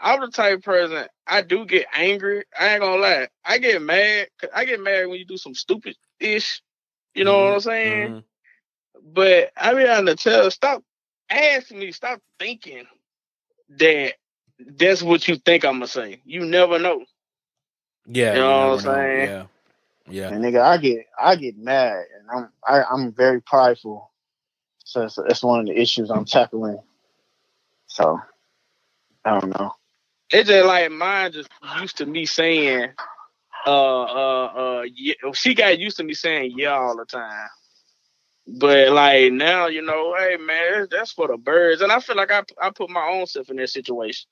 I'm 0.00 0.20
the 0.20 0.28
type 0.28 0.58
of 0.58 0.64
person 0.64 1.06
I 1.26 1.42
do 1.42 1.66
get 1.66 1.86
angry. 1.94 2.44
I 2.58 2.70
ain't 2.70 2.82
gonna 2.82 3.02
lie. 3.02 3.28
I 3.44 3.58
get 3.58 3.82
mad. 3.82 4.28
I 4.54 4.64
get 4.66 4.80
mad 4.80 5.08
when 5.08 5.18
you 5.18 5.26
do 5.26 5.38
some 5.38 5.54
stupid 5.54 5.96
ish. 6.20 6.62
You 7.14 7.24
know 7.24 7.44
what 7.46 7.54
I'm 7.54 7.60
saying? 7.60 8.14
Mhm. 8.14 8.24
But 9.02 9.52
I 9.56 9.74
be 9.74 9.88
on 9.88 10.06
the 10.06 10.16
tell 10.16 10.50
stop 10.50 10.82
asking 11.30 11.80
me, 11.80 11.92
stop 11.92 12.20
thinking 12.38 12.86
that 13.78 14.14
that's 14.66 15.02
what 15.02 15.26
you 15.28 15.36
think 15.36 15.64
I'm 15.64 15.74
gonna 15.74 15.86
say. 15.86 16.20
You 16.24 16.44
never 16.44 16.78
know. 16.78 17.04
Yeah, 18.06 18.34
You 18.34 18.40
know 18.40 18.64
you 18.64 18.70
what 18.70 18.86
I'm 18.86 19.06
saying? 19.08 19.28
Yeah, 19.28 19.44
yeah. 20.08 20.28
and 20.30 20.44
nigga, 20.44 20.60
I 20.62 20.76
get 20.78 21.06
I 21.20 21.36
get 21.36 21.58
mad, 21.58 22.04
and 22.18 22.30
I'm 22.30 22.48
I, 22.66 22.84
I'm 22.84 23.12
very 23.12 23.40
prideful. 23.42 24.10
So 24.84 25.00
that's, 25.00 25.18
it's 25.18 25.42
one 25.42 25.60
of 25.60 25.66
the 25.66 25.80
issues 25.80 26.10
I'm 26.10 26.24
tackling. 26.24 26.80
So 27.86 28.20
I 29.24 29.38
don't 29.38 29.58
know. 29.58 29.72
It's 30.30 30.48
just 30.48 30.66
like 30.66 30.90
mine 30.90 31.32
just 31.32 31.48
used 31.80 31.98
to 31.98 32.06
me 32.06 32.24
saying, 32.26 32.90
uh, 33.66 34.02
uh, 34.02 34.46
uh, 34.46 34.82
yeah, 34.94 35.14
she 35.34 35.54
got 35.54 35.78
used 35.78 35.96
to 35.98 36.04
me 36.04 36.14
saying 36.14 36.54
yeah 36.56 36.72
all 36.72 36.96
the 36.96 37.04
time. 37.04 37.48
But 38.46 38.90
like 38.90 39.32
now, 39.32 39.66
you 39.66 39.82
know, 39.82 40.14
hey 40.18 40.36
man, 40.36 40.88
that's 40.90 41.12
for 41.12 41.28
the 41.28 41.36
birds, 41.36 41.82
and 41.82 41.92
I 41.92 42.00
feel 42.00 42.16
like 42.16 42.32
I 42.32 42.42
I 42.60 42.70
put 42.70 42.90
my 42.90 43.08
own 43.12 43.26
self 43.26 43.50
in 43.50 43.56
that 43.56 43.70
situation. 43.70 44.28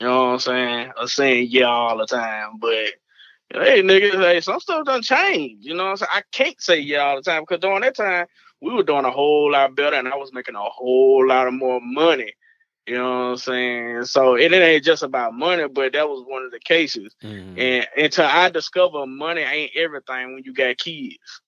You 0.00 0.06
know 0.06 0.26
what 0.26 0.32
I'm 0.32 0.38
saying? 0.38 0.92
Of 0.96 1.10
saying 1.10 1.48
yeah 1.50 1.66
all 1.66 1.98
the 1.98 2.06
time, 2.06 2.58
but 2.58 2.92
hey 3.50 3.82
niggas, 3.82 4.20
hey, 4.20 4.40
some 4.40 4.60
stuff 4.60 4.84
done 4.84 5.02
change. 5.02 5.64
You 5.64 5.74
know 5.74 5.84
what 5.84 5.90
I'm 5.90 5.96
saying? 5.96 6.10
I 6.12 6.22
can't 6.32 6.60
say 6.60 6.78
yeah 6.78 6.98
all 6.98 7.16
the 7.16 7.22
time 7.22 7.42
because 7.42 7.60
during 7.60 7.80
that 7.80 7.96
time 7.96 8.26
we 8.60 8.72
were 8.72 8.82
doing 8.82 9.04
a 9.04 9.10
whole 9.10 9.50
lot 9.52 9.74
better, 9.74 9.96
and 9.96 10.08
I 10.08 10.16
was 10.16 10.32
making 10.32 10.54
a 10.54 10.60
whole 10.60 11.26
lot 11.26 11.48
of 11.48 11.54
more 11.54 11.80
money. 11.82 12.32
You 12.86 12.94
know 12.94 13.04
what 13.04 13.26
I'm 13.26 13.36
saying? 13.36 14.04
So 14.04 14.36
it, 14.36 14.52
it 14.52 14.62
ain't 14.62 14.84
just 14.84 15.02
about 15.02 15.34
money, 15.34 15.68
but 15.68 15.92
that 15.92 16.08
was 16.08 16.24
one 16.26 16.44
of 16.44 16.52
the 16.52 16.60
cases. 16.60 17.14
Mhm. 17.22 17.58
And 17.58 17.86
until 17.96 18.24
I 18.24 18.48
discover 18.48 19.06
money 19.06 19.42
ain't 19.42 19.72
everything 19.76 20.34
when 20.34 20.42
you 20.44 20.54
got 20.54 20.78
kids, 20.78 21.42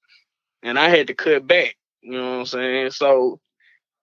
and 0.63 0.79
I 0.79 0.89
had 0.91 1.07
to 1.07 1.15
cut 1.15 1.47
back. 1.47 1.77
You 2.03 2.13
know 2.13 2.31
what 2.33 2.39
I'm 2.41 2.47
saying? 2.47 2.91
So 2.91 3.41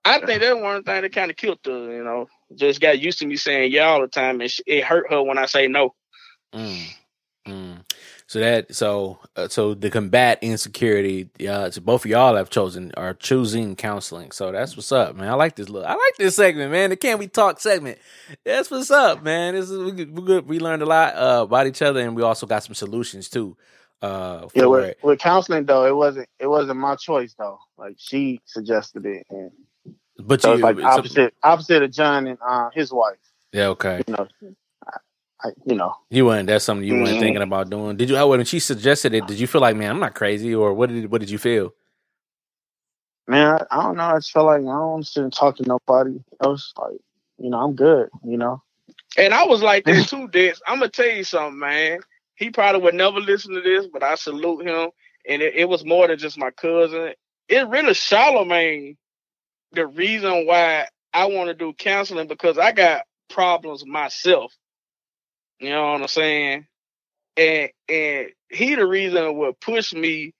I 0.04 0.20
think 0.26 0.42
that's 0.42 0.60
one 0.60 0.84
thing 0.84 1.02
that 1.02 1.14
kind 1.14 1.30
of 1.30 1.38
killed 1.38 1.60
her. 1.66 1.94
You 1.94 2.04
know, 2.04 2.28
just 2.56 2.82
got 2.82 3.00
used 3.00 3.20
to 3.20 3.26
me 3.26 3.36
saying 3.36 3.72
yeah 3.72 3.86
all 3.86 4.02
the 4.02 4.08
time, 4.08 4.42
and 4.42 4.54
it 4.66 4.84
hurt 4.84 5.12
her 5.12 5.22
when 5.22 5.38
I 5.38 5.46
say 5.46 5.68
no. 5.68 5.94
Mm. 6.54 6.86
Mm. 7.48 7.82
So 8.28 8.40
that 8.40 8.76
so 8.76 9.20
uh, 9.38 9.48
so 9.48 9.74
to 9.74 9.90
combat 9.90 10.40
insecurity, 10.42 11.30
uh, 11.48 11.72
so 11.72 11.80
both 11.80 12.04
of 12.04 12.12
y'all 12.12 12.36
have 12.36 12.50
chosen 12.50 12.92
are 12.98 13.14
choosing 13.14 13.78
counseling. 13.78 14.32
So 14.32 14.52
that's 14.52 14.76
what's 14.76 14.92
up, 14.92 15.16
man. 15.16 15.30
I 15.30 15.34
like 15.36 15.56
this 15.56 15.70
look. 15.70 15.86
I 15.86 15.94
like 15.94 16.18
this 16.18 16.36
segment, 16.36 16.72
man. 16.72 16.90
The 16.90 16.98
Can 16.98 17.20
We 17.20 17.28
Talk 17.28 17.62
segment. 17.62 18.00
That's 18.44 18.70
what's 18.70 18.92
up, 18.92 19.24
man. 19.24 19.56
This 19.56 19.70
is 19.70 19.80
we 19.80 19.92
good. 19.92 20.14
We, 20.14 20.26
good. 20.26 20.48
we 20.48 20.60
learned 20.60 20.82
a 20.82 20.86
lot 20.86 21.16
uh, 21.16 21.44
about 21.44 21.68
each 21.68 21.82
other, 21.82 22.02
and 22.02 22.18
we 22.18 22.22
also 22.22 22.46
got 22.46 22.64
some 22.64 22.76
solutions 22.76 23.30
too. 23.30 23.56
Uh, 24.02 24.50
for 24.50 24.52
Yeah, 24.60 24.66
with, 24.66 24.98
with 25.02 25.20
counseling 25.20 25.66
though, 25.66 25.86
it 25.86 25.96
wasn't 25.96 26.28
it 26.38 26.48
wasn't 26.48 26.80
my 26.80 26.96
choice 26.98 27.34
though. 27.40 27.60
Like 27.78 27.96
she 27.98 28.42
suggested 28.44 29.06
it, 29.06 29.26
and 29.30 29.52
But 30.20 30.42
so 30.42 30.56
you, 30.56 30.56
it's 30.56 30.64
like 30.64 30.80
so- 30.80 30.86
opposite 30.86 31.34
opposite 31.44 31.84
of 31.84 31.92
John 31.92 32.28
and 32.28 32.38
uh, 32.48 32.70
his 32.74 32.92
wife. 32.94 33.18
yeah, 33.54 33.68
okay. 33.68 34.02
You 34.08 34.16
know, 34.16 34.28
I, 34.88 34.98
I, 35.44 35.50
you 35.66 35.76
know, 35.76 35.96
You 36.10 36.26
weren't. 36.26 36.48
That's 36.48 36.66
something 36.66 36.88
you 36.88 36.96
weren't 36.96 37.18
Mhm. 37.18 37.20
thinking 37.20 37.42
about 37.44 37.70
doing. 37.70 37.98
Did 37.98 38.10
you? 38.10 38.18
Oh, 38.18 38.28
when 38.30 38.44
she 38.46 38.60
suggested 38.60 39.14
it, 39.14 39.28
did 39.28 39.40
you 39.40 39.48
feel 39.48 39.62
like, 39.62 39.76
man, 39.76 39.92
I'm 39.92 40.00
not 40.00 40.16
crazy, 40.16 40.54
or 40.56 40.74
what 40.74 40.90
did 40.90 41.12
what 41.12 41.22
did 41.22 41.30
you 41.30 41.38
feel? 41.38 41.74
Man, 43.28 43.48
I, 43.48 43.66
I 43.80 43.84
don't 43.84 43.98
know. 43.98 44.04
I 44.04 44.16
just 44.18 44.32
feel 44.32 44.46
like 44.46 44.62
I 44.62 44.64
don't 44.66 44.92
want 44.92 45.06
to 45.06 45.12
sit 45.12 45.24
and 45.24 45.34
talk 45.34 45.58
to 45.58 45.64
nobody 45.64 46.20
I 46.42 46.48
was 46.48 46.74
Like, 46.78 46.98
you 47.38 47.50
know, 47.50 47.60
I'm 47.60 47.76
good. 47.76 48.10
You 48.26 48.38
know. 48.38 48.64
And 49.18 49.34
I 49.34 49.46
was 49.46 49.62
like 49.62 49.86
that 49.86 50.08
too, 50.10 50.28
Dex. 50.30 50.62
I'm 50.68 50.80
gonna 50.80 50.90
tell 50.90 51.08
you 51.10 51.24
something, 51.24 51.60
man. 51.60 52.00
He 52.36 52.52
probably 52.52 52.82
would 52.82 52.96
never 52.96 53.20
listen 53.20 53.54
to 53.56 53.62
this, 53.62 53.88
but 53.92 54.04
I 54.04 54.16
salute 54.16 54.68
him. 54.68 54.92
And 55.28 55.42
it, 55.42 55.56
it 55.56 55.70
was 55.70 55.84
more 55.86 56.08
than 56.08 56.18
just 56.20 56.38
my 56.38 56.52
cousin. 56.52 57.14
It 57.50 57.68
really 57.68 57.94
Charlemagne 57.94 58.98
the 59.74 59.88
reason 59.88 60.46
why 60.48 60.88
I 61.14 61.26
want 61.28 61.50
to 61.50 61.54
do 61.54 61.74
counseling 61.74 62.28
because 62.28 62.58
I 62.58 62.72
got 62.72 63.04
problems 63.30 63.86
myself. 63.86 64.54
You 65.60 65.70
know 65.72 65.94
what 65.94 66.02
I'm 66.02 66.08
saying? 66.08 66.68
And 67.38 67.70
and 67.90 68.28
he 68.50 68.76
the 68.76 68.86
reason 68.88 69.36
what 69.38 69.60
pushed 69.62 69.96
me 69.96 70.34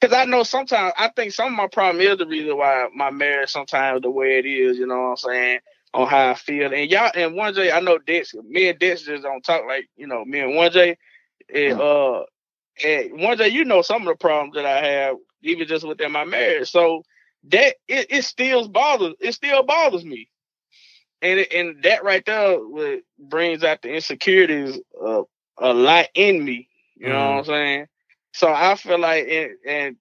because 0.00 0.16
I 0.16 0.24
know 0.26 0.42
sometimes 0.44 0.94
I 0.98 1.10
think 1.16 1.32
some 1.32 1.48
of 1.48 1.52
my 1.54 1.68
problem 1.68 2.02
is 2.02 2.18
the 2.18 2.26
reason 2.26 2.56
why 2.56 2.88
my 2.94 3.10
marriage 3.10 3.50
sometimes 3.50 4.02
the 4.02 4.10
way 4.10 4.38
it 4.38 4.46
is. 4.46 4.78
You 4.78 4.86
know 4.86 4.96
what 5.00 5.10
I'm 5.10 5.16
saying? 5.18 5.58
On 5.94 6.06
how 6.06 6.30
I 6.30 6.34
feel, 6.34 6.74
and 6.74 6.90
y'all 6.90 7.10
and 7.14 7.34
Mwanje, 7.34 7.72
I 7.72 7.80
know 7.80 7.98
Dex, 7.98 8.34
me 8.48 8.68
and 8.68 8.78
Dex 8.78 9.02
just 9.02 9.22
don't 9.22 9.42
talk 9.42 9.62
like 9.66 9.86
you 9.96 10.06
know 10.06 10.24
me 10.24 10.40
and 10.40 10.52
Mwanje, 10.52 10.96
and 11.54 11.80
uh, 11.80 12.24
and 12.84 13.12
Mwanje, 13.12 13.50
you 13.52 13.64
know 13.64 13.82
some 13.82 14.02
of 14.02 14.08
the 14.08 14.16
problems 14.16 14.54
that 14.56 14.66
I 14.66 14.84
have 14.86 15.16
even 15.42 15.66
just 15.66 15.86
within 15.86 16.12
my 16.12 16.24
marriage. 16.24 16.70
So 16.70 17.02
that 17.50 17.76
it, 17.88 18.06
it 18.10 18.24
still 18.24 18.68
bothers 18.68 19.14
it 19.20 19.32
still 19.32 19.62
bothers 19.64 20.04
me, 20.04 20.28
and 21.22 21.40
it, 21.40 21.52
and 21.52 21.82
that 21.84 22.04
right 22.04 22.24
there 22.26 22.58
what 22.58 23.00
brings 23.18 23.64
out 23.64 23.82
the 23.82 23.94
insecurities 23.94 24.78
uh, 25.04 25.22
a 25.58 25.74
lot 25.74 26.06
in 26.14 26.44
me. 26.44 26.68
You 26.96 27.08
know 27.08 27.16
what 27.16 27.38
I'm 27.38 27.44
saying? 27.44 27.86
So 28.32 28.52
I 28.52 28.74
feel 28.76 28.98
like 29.00 29.26
it, 29.26 29.52
and 29.66 29.96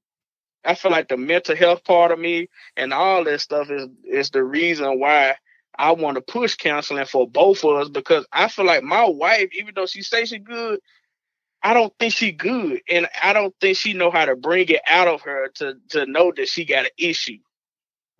I 0.65 0.75
feel 0.75 0.91
like 0.91 1.09
the 1.09 1.17
mental 1.17 1.55
health 1.55 1.83
part 1.83 2.11
of 2.11 2.19
me 2.19 2.49
and 2.77 2.93
all 2.93 3.23
this 3.23 3.43
stuff 3.43 3.69
is 3.69 3.87
is 4.05 4.29
the 4.31 4.43
reason 4.43 4.99
why 4.99 5.35
I 5.77 5.91
want 5.91 6.15
to 6.15 6.21
push 6.21 6.55
counseling 6.55 7.05
for 7.05 7.27
both 7.29 7.63
of 7.63 7.75
us 7.77 7.89
because 7.89 8.25
I 8.31 8.47
feel 8.49 8.65
like 8.65 8.83
my 8.83 9.05
wife, 9.07 9.49
even 9.53 9.73
though 9.75 9.85
she 9.87 10.01
say 10.01 10.25
she 10.25 10.39
good, 10.39 10.79
I 11.65 11.73
don't 11.73 11.91
think 11.97 12.13
she 12.13 12.31
good, 12.31 12.81
and 12.87 13.09
I 13.23 13.33
don't 13.33 13.53
think 13.59 13.75
she 13.75 13.93
know 13.93 14.11
how 14.11 14.25
to 14.25 14.35
bring 14.35 14.69
it 14.69 14.81
out 14.87 15.07
of 15.07 15.23
her 15.23 15.47
to 15.55 15.73
to 15.89 16.05
know 16.05 16.31
that 16.37 16.47
she 16.47 16.63
got 16.63 16.85
an 16.85 16.91
issue. 16.95 17.39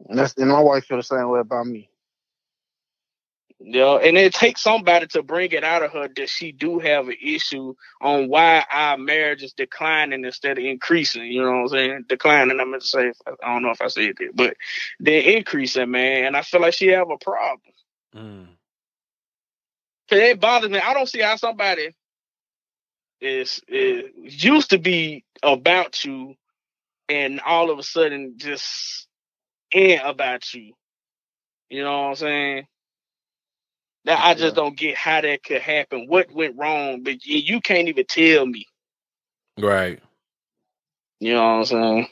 And 0.10 0.18
that's 0.18 0.34
and 0.36 0.50
my 0.50 0.60
wife 0.60 0.86
feel 0.86 0.98
the 0.98 1.04
same 1.04 1.30
way 1.30 1.42
about 1.42 1.68
me. 1.68 1.88
You 3.60 3.80
know, 3.80 4.00
and 4.00 4.18
it 4.18 4.34
takes 4.34 4.64
somebody 4.64 5.06
to 5.08 5.22
bring 5.22 5.52
it 5.52 5.64
out 5.64 5.84
of 5.84 5.92
her 5.94 6.10
that 6.16 6.28
she 6.28 6.54
do 6.54 6.80
have 6.80 7.08
an 7.08 7.18
issue 7.24 7.76
on 8.02 8.30
why 8.30 8.66
our 8.72 8.98
marriage 8.98 9.44
is 9.44 9.54
declining 9.54 10.26
instead 10.26 10.58
of 10.58 10.66
increasing. 10.66 11.26
You 11.26 11.44
know 11.44 11.52
what 11.52 11.62
I'm 11.62 11.68
saying? 11.68 12.06
Declining. 12.10 12.60
I'm 12.60 12.72
gonna 12.72 12.82
say. 12.82 13.12
I 13.44 13.54
don't 13.54 13.62
know 13.62 13.70
if 13.70 13.82
I 13.82 13.90
said 13.90 14.16
that, 14.18 14.32
but 14.34 14.58
they're 15.00 15.38
increasing, 15.38 15.92
man. 15.92 16.26
And 16.26 16.36
I 16.36 16.42
feel 16.42 16.62
like 16.62 16.74
she 16.74 16.88
have 16.88 17.12
a 17.12 17.18
problem. 17.24 17.62
Mm. 18.16 18.48
Cause 20.10 20.20
it 20.20 20.40
bothers 20.40 20.72
me. 20.72 20.80
I 20.80 20.96
don't 20.96 21.08
see 21.08 21.22
how 21.22 21.36
somebody 21.36 21.92
is, 23.22 23.62
is 23.68 24.44
used 24.44 24.72
to 24.72 24.78
be 24.78 25.24
about 25.44 26.04
you, 26.04 26.36
and 27.10 27.40
all 27.42 27.70
of 27.72 27.80
a 27.80 27.84
sudden 27.84 28.36
just 28.38 29.08
ain't 29.74 30.02
about 30.04 30.54
you. 30.54 30.74
You 31.70 31.84
know 31.84 32.02
what 32.04 32.10
I'm 32.10 32.16
saying? 32.16 32.68
That 34.06 34.20
I 34.24 34.36
just 34.36 34.56
don't 34.56 34.78
get 34.78 34.96
how 34.96 35.22
that 35.22 35.44
could 35.44 35.62
happen. 35.62 36.06
What 36.08 36.32
went 36.32 36.58
wrong? 36.58 37.02
But 37.04 37.26
you 37.26 37.60
can't 37.60 37.88
even 37.88 38.06
tell 38.06 38.46
me. 38.46 38.68
Right. 39.60 40.00
You 41.20 41.34
know 41.34 41.42
what 41.42 41.50
I'm 41.50 41.66
saying? 41.66 42.08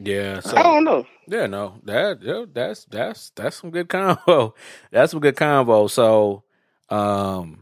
Yeah. 0.00 0.40
So 0.40 0.56
I 0.56 0.62
don't 0.62 0.84
know. 0.84 1.06
Yeah, 1.26 1.46
no, 1.46 1.80
that 1.84 2.22
yeah, 2.22 2.44
that's 2.52 2.84
that's 2.86 3.30
that's 3.30 3.56
some 3.60 3.70
good 3.70 3.88
combo. 3.88 4.54
That's 4.90 5.12
some 5.12 5.20
good 5.20 5.36
combo. 5.36 5.86
So, 5.86 6.42
um, 6.88 7.59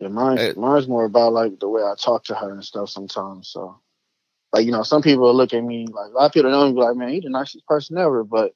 Yeah, 0.00 0.08
mine's 0.08 0.50
Eh. 0.50 0.54
mine's 0.56 0.88
more 0.88 1.04
about 1.04 1.32
like 1.32 1.58
the 1.60 1.68
way 1.68 1.82
I 1.82 1.94
talk 1.98 2.24
to 2.26 2.34
her 2.34 2.50
and 2.52 2.64
stuff 2.64 2.90
sometimes. 2.90 3.48
So, 3.48 3.80
like 4.52 4.66
you 4.66 4.72
know, 4.72 4.82
some 4.84 5.02
people 5.02 5.34
look 5.34 5.54
at 5.54 5.64
me 5.64 5.86
like 5.88 6.10
a 6.10 6.14
lot 6.14 6.26
of 6.26 6.32
people 6.32 6.50
know 6.50 6.66
me 6.66 6.72
be 6.74 6.80
like, 6.80 6.96
man, 6.96 7.10
he 7.10 7.20
the 7.20 7.30
nicest 7.30 7.66
person 7.66 7.98
ever, 7.98 8.24
but 8.24 8.52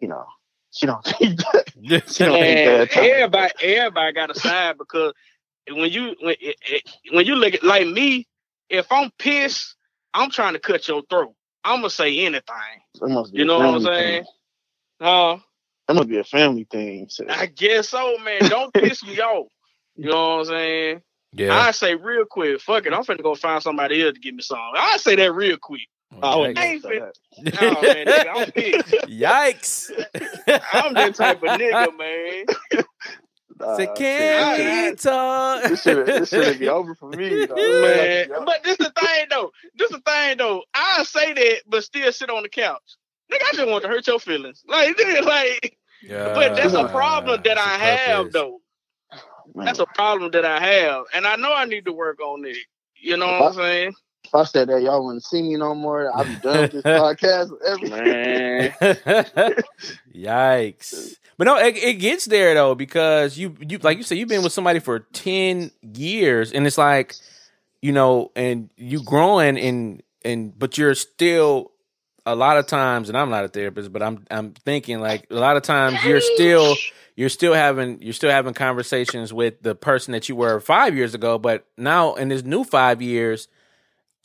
you 0.00 0.08
know, 0.08 0.26
she 0.72 0.86
don't 0.86 1.04
think 1.06 1.38
that. 1.40 1.72
She 2.08 2.24
don't 2.24 2.38
think 2.40 2.62
that. 2.64 2.90
everybody, 2.94 3.52
everybody 3.62 4.12
got 4.14 4.30
a 4.30 4.36
side 4.36 4.78
because 4.78 5.14
when 5.70 5.90
you 5.90 6.16
when 6.20 6.36
it, 6.40 6.56
it, 6.68 6.82
when 7.12 7.26
you 7.26 7.36
look 7.36 7.54
at 7.54 7.64
like 7.64 7.86
me, 7.88 8.28
if 8.70 8.86
I'm 8.92 9.10
pissed, 9.18 9.76
I'm 10.14 10.30
trying 10.30 10.54
to 10.54 10.60
cut 10.60 10.88
your 10.88 11.02
throat. 11.10 11.34
I'm 11.64 11.78
gonna 11.78 11.90
say 11.90 12.20
anything. 12.20 12.54
That 13.00 13.08
must 13.08 13.32
be 13.32 13.40
You 13.40 13.44
a 13.44 13.48
know 13.48 13.58
what 13.60 13.74
I'm 13.74 13.80
family 13.80 13.80
saying? 13.80 14.22
thing. 14.22 14.26
Uh, 15.00 15.38
That 15.88 15.94
must 15.94 16.08
be 16.08 16.18
a 16.18 16.24
family 16.24 16.66
thing. 16.70 17.08
So, 17.10 17.26
I 17.28 17.46
guess 17.46 17.90
so, 17.90 18.18
man. 18.18 18.48
Don't 18.48 18.74
piss 18.76 19.04
me 19.04 19.20
off. 19.20 19.48
You 20.02 20.10
know 20.10 20.28
what 20.36 20.38
I'm 20.40 20.44
saying? 20.46 21.02
yeah. 21.32 21.56
I 21.58 21.70
say 21.70 21.94
real 21.94 22.24
quick, 22.24 22.60
fuck 22.60 22.86
it. 22.86 22.92
I'm 22.92 23.04
finna 23.04 23.22
go 23.22 23.34
find 23.34 23.62
somebody 23.62 24.02
else 24.02 24.14
to 24.14 24.20
give 24.20 24.34
me 24.34 24.42
some. 24.42 24.58
I 24.74 24.96
say 24.98 25.16
that 25.16 25.32
real 25.32 25.56
quick. 25.56 25.88
I 26.22 26.36
would 26.36 26.56
Yikes. 26.56 26.56
never 26.56 26.80
say 26.80 26.98
that. 26.98 27.62
Oh 27.62 27.82
man, 27.82 28.06
nigga, 28.06 28.32
I'm 28.36 28.52
pissed. 28.52 28.88
Yikes. 29.08 29.90
I'm 30.72 30.94
that 30.94 31.14
type 31.14 31.42
of 31.42 31.48
nigga, 31.60 31.96
man. 31.96 32.84
Nah, 33.58 33.76
Say, 33.76 33.88
can 33.96 34.88
we 34.90 34.94
talk? 34.96 35.62
This 35.64 35.82
should 35.82 36.06
this 36.06 36.28
should 36.30 36.58
be 36.58 36.68
over 36.68 36.94
for 36.94 37.08
me, 37.10 37.46
dog. 37.46 37.56
Man, 37.56 38.28
but 38.44 38.62
this 38.64 38.72
is 38.80 38.86
the 38.88 38.92
thing 39.00 39.26
though. 39.30 39.52
This 39.76 39.90
is 39.90 39.96
the 39.98 40.10
thing 40.10 40.36
though. 40.38 40.62
I 40.74 41.04
say 41.04 41.32
that, 41.32 41.62
but 41.66 41.84
still 41.84 42.10
sit 42.12 42.28
on 42.28 42.42
the 42.42 42.48
couch. 42.48 42.96
Nigga, 43.32 43.42
I 43.48 43.56
just 43.56 43.68
want 43.68 43.82
to 43.84 43.88
hurt 43.88 44.06
your 44.06 44.18
feelings. 44.18 44.62
Like, 44.68 44.96
nigga, 44.96 45.22
like, 45.24 45.78
Yeah, 46.02 46.34
but 46.34 46.56
that's 46.56 46.74
a 46.74 46.88
problem 46.88 47.40
that 47.44 47.52
it's 47.56 47.60
a 47.60 47.62
I 47.68 47.78
have 47.78 48.16
purpose. 48.18 48.32
though. 48.34 48.58
Man, 49.54 49.66
That's 49.66 49.78
a 49.78 49.86
problem 49.86 50.30
that 50.32 50.44
I 50.44 50.60
have, 50.60 51.04
and 51.14 51.26
I 51.26 51.36
know 51.36 51.52
I 51.52 51.64
need 51.64 51.84
to 51.84 51.92
work 51.92 52.20
on 52.20 52.44
it. 52.44 52.56
You 52.96 53.16
know 53.16 53.26
what 53.26 53.42
I'm 53.48 53.54
saying? 53.54 53.92
if 54.24 54.34
I 54.34 54.44
said 54.44 54.68
that 54.68 54.82
y'all 54.82 55.04
wouldn't 55.04 55.24
see 55.24 55.42
me 55.42 55.56
no 55.56 55.74
more, 55.74 56.16
I'd 56.16 56.26
be 56.26 56.36
done 56.36 56.60
with 56.62 56.72
this 56.72 56.82
podcast. 56.84 57.50
Man, 57.90 58.70
Yikes! 60.14 61.16
But 61.36 61.44
no, 61.44 61.58
it, 61.58 61.76
it 61.76 61.94
gets 61.94 62.26
there 62.26 62.54
though 62.54 62.74
because 62.74 63.36
you 63.36 63.54
you 63.60 63.78
like 63.78 63.98
you 63.98 64.04
said 64.04 64.18
you've 64.18 64.28
been 64.28 64.42
with 64.42 64.52
somebody 64.52 64.78
for 64.78 65.00
ten 65.00 65.70
years, 65.82 66.52
and 66.52 66.66
it's 66.66 66.78
like 66.78 67.14
you 67.82 67.92
know, 67.92 68.30
and 68.36 68.70
you 68.76 69.02
growing 69.02 69.58
and 69.58 70.02
and 70.24 70.58
but 70.58 70.78
you're 70.78 70.94
still 70.94 71.71
a 72.24 72.34
lot 72.34 72.56
of 72.56 72.66
times, 72.66 73.08
and 73.08 73.18
I'm 73.18 73.30
not 73.30 73.44
a 73.44 73.48
therapist, 73.48 73.92
but 73.92 74.02
I'm 74.02 74.24
I'm 74.30 74.52
thinking 74.52 75.00
like 75.00 75.26
a 75.30 75.34
lot 75.34 75.56
of 75.56 75.62
times 75.62 76.04
you're 76.04 76.20
still 76.20 76.76
you're 77.16 77.28
still 77.28 77.54
having 77.54 78.00
you're 78.02 78.12
still 78.12 78.30
having 78.30 78.54
conversations 78.54 79.32
with 79.32 79.62
the 79.62 79.74
person 79.74 80.12
that 80.12 80.28
you 80.28 80.36
were 80.36 80.60
five 80.60 80.94
years 80.94 81.14
ago, 81.14 81.38
but 81.38 81.66
now 81.76 82.14
in 82.14 82.28
this 82.28 82.42
new 82.42 82.64
five 82.64 83.02
years. 83.02 83.48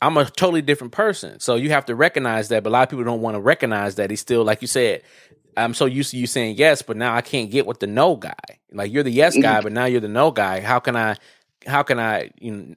I'm 0.00 0.16
a 0.16 0.24
totally 0.26 0.62
different 0.62 0.92
person. 0.92 1.40
So 1.40 1.56
you 1.56 1.70
have 1.70 1.86
to 1.86 1.96
recognize 1.96 2.50
that, 2.50 2.62
but 2.62 2.70
a 2.70 2.72
lot 2.72 2.84
of 2.84 2.88
people 2.88 3.04
don't 3.04 3.20
want 3.20 3.34
to 3.34 3.40
recognize 3.40 3.96
that 3.96 4.10
he's 4.10 4.20
still, 4.20 4.44
like 4.44 4.62
you 4.62 4.68
said, 4.68 5.02
I'm 5.56 5.74
so 5.74 5.86
used 5.86 6.12
to 6.12 6.16
you 6.16 6.28
saying 6.28 6.54
yes, 6.56 6.82
but 6.82 6.96
now 6.96 7.16
I 7.16 7.20
can't 7.20 7.50
get 7.50 7.66
with 7.66 7.80
the 7.80 7.88
no 7.88 8.14
guy. 8.14 8.32
Like 8.72 8.92
you're 8.92 9.02
the 9.02 9.10
yes 9.10 9.32
mm-hmm. 9.32 9.42
guy, 9.42 9.60
but 9.60 9.72
now 9.72 9.86
you're 9.86 10.00
the 10.00 10.06
no 10.06 10.30
guy. 10.30 10.60
How 10.60 10.78
can 10.78 10.94
I, 10.94 11.16
how 11.66 11.82
can 11.82 11.98
I, 11.98 12.30
you 12.38 12.52
know, 12.52 12.74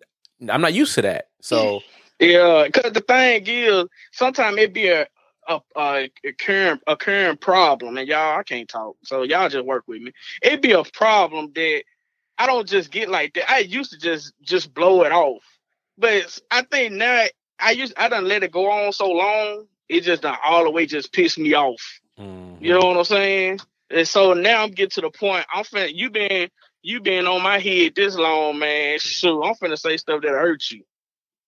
I'm 0.52 0.62
not 0.62 0.74
used 0.74 0.96
to 0.96 1.04
that. 1.04 1.30
So 1.42 1.82
yeah. 2.22 2.66
Because 2.68 2.94
the 2.94 3.02
thing 3.02 3.44
is, 3.48 3.86
sometimes 4.14 4.58
it 4.60 4.74
be 4.74 4.90
a 4.90 5.08
a, 5.50 5.60
a, 5.78 6.12
a 6.26 6.34
current 6.34 6.82
a 6.88 6.98
current 6.98 7.42
problem, 7.42 7.98
and 7.98 8.08
y'all, 8.08 8.40
I 8.40 8.44
can't 8.44 8.70
talk, 8.70 8.98
so 9.04 9.24
y'all 9.24 9.50
just 9.50 9.66
work 9.66 9.86
with 9.88 10.02
me. 10.02 10.14
It'd 10.44 10.62
be 10.62 10.74
a 10.74 10.86
problem 10.86 11.52
that 11.56 11.84
I 12.40 12.48
don't 12.48 12.68
just 12.70 12.92
get 12.92 13.10
like 13.10 13.36
that. 13.36 13.52
I 13.52 13.60
used 13.60 13.92
to 13.92 14.00
just 14.00 14.34
just 14.42 14.74
blow 14.74 15.04
it 15.04 15.14
off, 15.14 15.44
but 15.98 16.40
I 16.52 16.64
think 16.64 16.94
now 16.94 17.26
I 17.60 17.72
used 17.72 17.94
I 17.98 18.10
done 18.10 18.28
let 18.28 18.44
it 18.44 18.54
go 18.54 18.72
on 18.72 18.94
so 18.94 19.10
long, 19.12 19.68
it 19.90 20.02
just 20.02 20.24
done 20.24 20.38
all 20.46 20.66
the 20.66 20.72
way 20.72 20.86
just 20.88 21.14
pissed 21.14 21.40
me 21.40 21.56
off. 21.56 22.02
mhm. 22.20 22.62
You 22.62 22.74
know 22.74 22.88
what 22.88 22.98
I'm 22.98 23.06
saying? 23.06 23.60
And 23.92 24.08
so 24.08 24.34
now 24.34 24.64
I'm 24.64 24.72
getting 24.72 24.92
to 24.92 25.02
the 25.02 25.12
point. 25.12 25.46
I'm 25.54 25.66
finna 25.66 25.92
you 25.94 26.12
been 26.12 26.50
you 26.84 27.02
been 27.02 27.28
on 27.28 27.44
my 27.44 27.60
head 27.60 27.94
this 27.96 28.16
long, 28.16 28.60
man. 28.60 29.00
Shoot, 29.00 29.44
I'm 29.44 29.56
finna 29.56 29.78
say 29.80 29.98
stuff 29.98 30.22
that 30.24 30.32
hurt 30.32 30.64
you. 30.72 30.84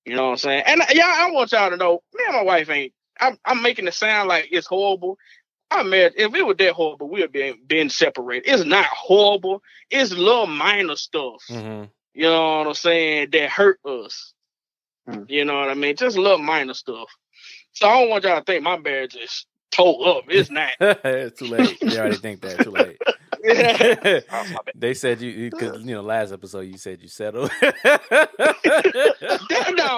You 0.05 0.15
know 0.15 0.25
what 0.25 0.31
I'm 0.31 0.37
saying? 0.37 0.63
And 0.65 0.81
y'all, 0.93 1.05
I 1.05 1.31
want 1.31 1.51
y'all 1.51 1.69
to 1.69 1.77
know, 1.77 2.01
me 2.13 2.23
and 2.27 2.35
my 2.35 2.43
wife 2.43 2.69
ain't. 2.69 2.93
I'm, 3.19 3.37
I'm 3.45 3.61
making 3.61 3.87
it 3.87 3.93
sound 3.93 4.27
like 4.27 4.49
it's 4.51 4.67
horrible. 4.67 5.17
I 5.71 5.83
mean, 5.83 6.11
if 6.15 6.35
it 6.35 6.45
was 6.45 6.57
that 6.57 6.73
horrible, 6.73 7.09
we'd 7.09 7.31
been 7.31 7.59
been 7.65 7.89
separated. 7.89 8.51
It's 8.51 8.65
not 8.65 8.85
horrible. 8.85 9.61
It's 9.89 10.11
little 10.11 10.47
minor 10.47 10.95
stuff. 10.95 11.43
Mhm. 11.49 11.89
You 12.13 12.23
know 12.23 12.57
what 12.59 12.67
I'm 12.67 12.73
saying? 12.73 13.29
That 13.31 13.49
hurt 13.49 13.79
us. 13.85 14.33
Mm. 15.07 15.29
You 15.29 15.45
know 15.45 15.59
what 15.59 15.69
I 15.69 15.73
mean? 15.73 15.95
Just 15.95 16.17
little 16.17 16.37
minor 16.37 16.73
stuff. 16.73 17.09
So 17.71 17.87
I 17.87 17.99
don't 17.99 18.09
want 18.09 18.23
y'all 18.23 18.39
to 18.39 18.43
think 18.43 18.63
my 18.63 18.77
marriage 18.77 19.15
is 19.15 19.45
tore 19.71 20.17
up. 20.17 20.25
It's 20.29 20.51
not. 20.51 20.71
it's 20.79 21.39
too 21.39 21.45
late. 21.45 21.81
You 21.81 21.97
already 21.97 22.17
think 22.17 22.41
that. 22.41 22.61
Too 22.63 22.71
late. 22.71 22.99
Oh, 23.45 24.45
they 24.75 24.93
said 24.93 25.21
you 25.21 25.49
because 25.49 25.81
you 25.81 25.95
know 25.95 26.01
last 26.01 26.31
episode 26.31 26.61
you 26.61 26.77
said 26.77 27.01
you 27.01 27.07
settled. 27.07 27.51
no, 27.61 27.67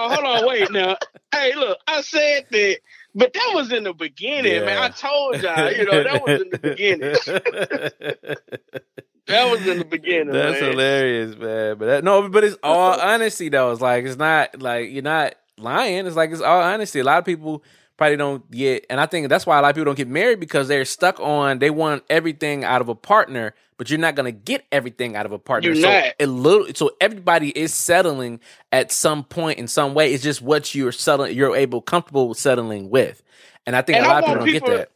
hold 0.08 0.24
on, 0.24 0.46
wait 0.46 0.70
now. 0.72 0.96
Hey, 1.32 1.54
look, 1.54 1.78
I 1.86 2.00
said 2.00 2.46
that, 2.50 2.78
but 3.14 3.32
that 3.32 3.50
was 3.54 3.72
in 3.72 3.84
the 3.84 3.92
beginning, 3.92 4.64
man. 4.64 4.78
I 4.78 4.88
told 4.88 5.42
y'all, 5.42 5.70
you 5.70 5.84
know, 5.84 6.02
that 6.02 6.22
was 6.26 6.42
in 6.42 6.50
the 6.50 6.58
beginning. 6.58 8.36
That 9.26 9.50
was 9.50 9.66
in 9.66 9.78
the 9.78 9.84
beginning. 9.84 10.32
That's 10.32 10.60
man. 10.60 10.70
hilarious, 10.70 11.36
man. 11.36 11.78
But 11.78 11.86
that, 11.86 12.04
no, 12.04 12.28
but 12.28 12.44
it's 12.44 12.56
all 12.62 12.92
honesty 13.00 13.48
though. 13.48 13.72
It's 13.72 13.80
like 13.80 14.04
it's 14.04 14.16
not 14.16 14.62
like 14.62 14.90
you're 14.90 15.02
not 15.02 15.34
lying. 15.58 16.06
It's 16.06 16.14
like 16.14 16.30
it's 16.30 16.40
all 16.40 16.62
honesty. 16.62 17.00
A 17.00 17.04
lot 17.04 17.18
of 17.18 17.24
people 17.24 17.64
probably 17.96 18.16
don't 18.16 18.50
get, 18.50 18.86
and 18.90 19.00
I 19.00 19.06
think 19.06 19.28
that's 19.28 19.46
why 19.46 19.58
a 19.58 19.62
lot 19.62 19.70
of 19.70 19.74
people 19.74 19.86
don't 19.86 19.96
get 19.96 20.08
married 20.08 20.40
because 20.40 20.68
they're 20.68 20.84
stuck 20.84 21.18
on 21.20 21.58
they 21.58 21.70
want 21.70 22.04
everything 22.10 22.64
out 22.64 22.80
of 22.80 22.88
a 22.88 22.94
partner, 22.94 23.54
but 23.78 23.90
you're 23.90 23.98
not 23.98 24.14
gonna 24.14 24.32
get 24.32 24.64
everything 24.70 25.16
out 25.16 25.26
of 25.26 25.32
a 25.32 25.38
partner. 25.38 25.70
You're 25.70 25.82
so 25.82 25.90
not. 25.90 26.14
it 26.18 26.26
little, 26.26 26.66
so 26.74 26.90
everybody 27.00 27.50
is 27.50 27.74
settling 27.74 28.40
at 28.72 28.92
some 28.92 29.24
point 29.24 29.58
in 29.58 29.68
some 29.68 29.94
way. 29.94 30.12
It's 30.12 30.22
just 30.22 30.42
what 30.42 30.74
you're 30.74 30.92
settling, 30.92 31.36
you're 31.36 31.56
able 31.56 31.80
comfortable 31.80 32.34
settling 32.34 32.90
with, 32.90 33.22
and 33.66 33.74
I 33.74 33.82
think 33.82 33.98
And 33.98 34.06
a 34.06 34.08
lot 34.08 34.24
of 34.24 34.26
people 34.26 34.44
don't 34.44 34.52
get 34.52 34.66
that. 34.66 34.90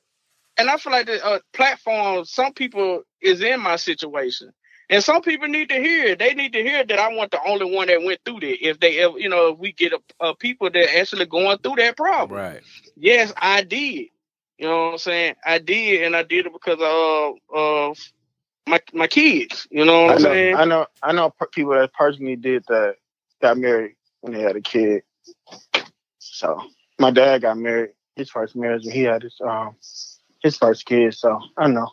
and 0.58 0.68
I 0.70 0.76
feel 0.76 0.92
like 0.92 1.06
the 1.06 1.24
uh, 1.24 1.38
platform, 1.52 2.24
some 2.24 2.52
people 2.52 3.02
is 3.22 3.40
in 3.40 3.60
my 3.60 3.76
situation, 3.76 4.52
and 4.90 5.02
some 5.04 5.22
people 5.22 5.48
need 5.48 5.70
to 5.70 5.76
hear. 5.76 6.08
it. 6.08 6.18
They 6.18 6.34
need 6.34 6.52
to 6.54 6.62
hear 6.62 6.84
that 6.84 6.98
I 7.00 7.14
want 7.14 7.32
the 7.32 7.40
only 7.46 7.74
one 7.74 7.88
that 7.88 8.02
went 8.02 8.20
through 8.26 8.40
that. 8.40 8.68
If 8.68 8.80
they 8.80 8.98
ever, 9.00 9.18
you 9.18 9.30
know, 9.30 9.50
if 9.50 9.58
we 9.58 9.72
get 9.72 9.94
a, 9.94 10.00
a 10.20 10.36
people 10.36 10.70
that 10.70 10.98
actually 10.98 11.26
going 11.26 11.58
through 11.58 11.76
that 11.76 11.96
problem, 11.96 12.38
Right. 12.38 12.62
yes, 12.96 13.32
I 13.38 13.62
did. 13.62 14.08
You 14.58 14.68
know 14.68 14.86
what 14.86 14.92
I'm 14.92 14.98
saying? 14.98 15.36
I 15.46 15.58
did, 15.58 16.02
and 16.04 16.16
I 16.16 16.24
did 16.24 16.46
it 16.46 16.52
because 16.52 16.78
of 16.82 17.34
of 17.54 17.98
my 18.66 18.80
my 18.92 19.06
kids. 19.06 19.66
You 19.70 19.86
know 19.86 20.02
what 20.02 20.10
I 20.10 20.14
I'm 20.16 20.22
know, 20.22 20.28
saying? 20.30 20.54
I 20.56 20.64
know, 20.66 20.86
I 21.02 21.12
know 21.12 21.34
people 21.52 21.72
that 21.72 21.92
personally 21.94 22.36
did 22.36 22.64
that, 22.68 22.96
got 23.40 23.58
married 23.58 23.96
when 24.20 24.34
they 24.34 24.42
had 24.42 24.56
a 24.56 24.60
kid. 24.60 25.02
So 26.18 26.60
my 26.98 27.10
dad 27.10 27.42
got 27.42 27.58
married, 27.58 27.90
his 28.16 28.30
first 28.30 28.56
marriage, 28.56 28.84
and 28.84 28.92
he 28.92 29.02
had 29.04 29.22
his 29.22 29.36
um 29.46 29.76
his 30.42 30.56
first 30.58 30.84
kid. 30.86 31.14
So 31.14 31.40
I 31.56 31.68
know. 31.68 31.88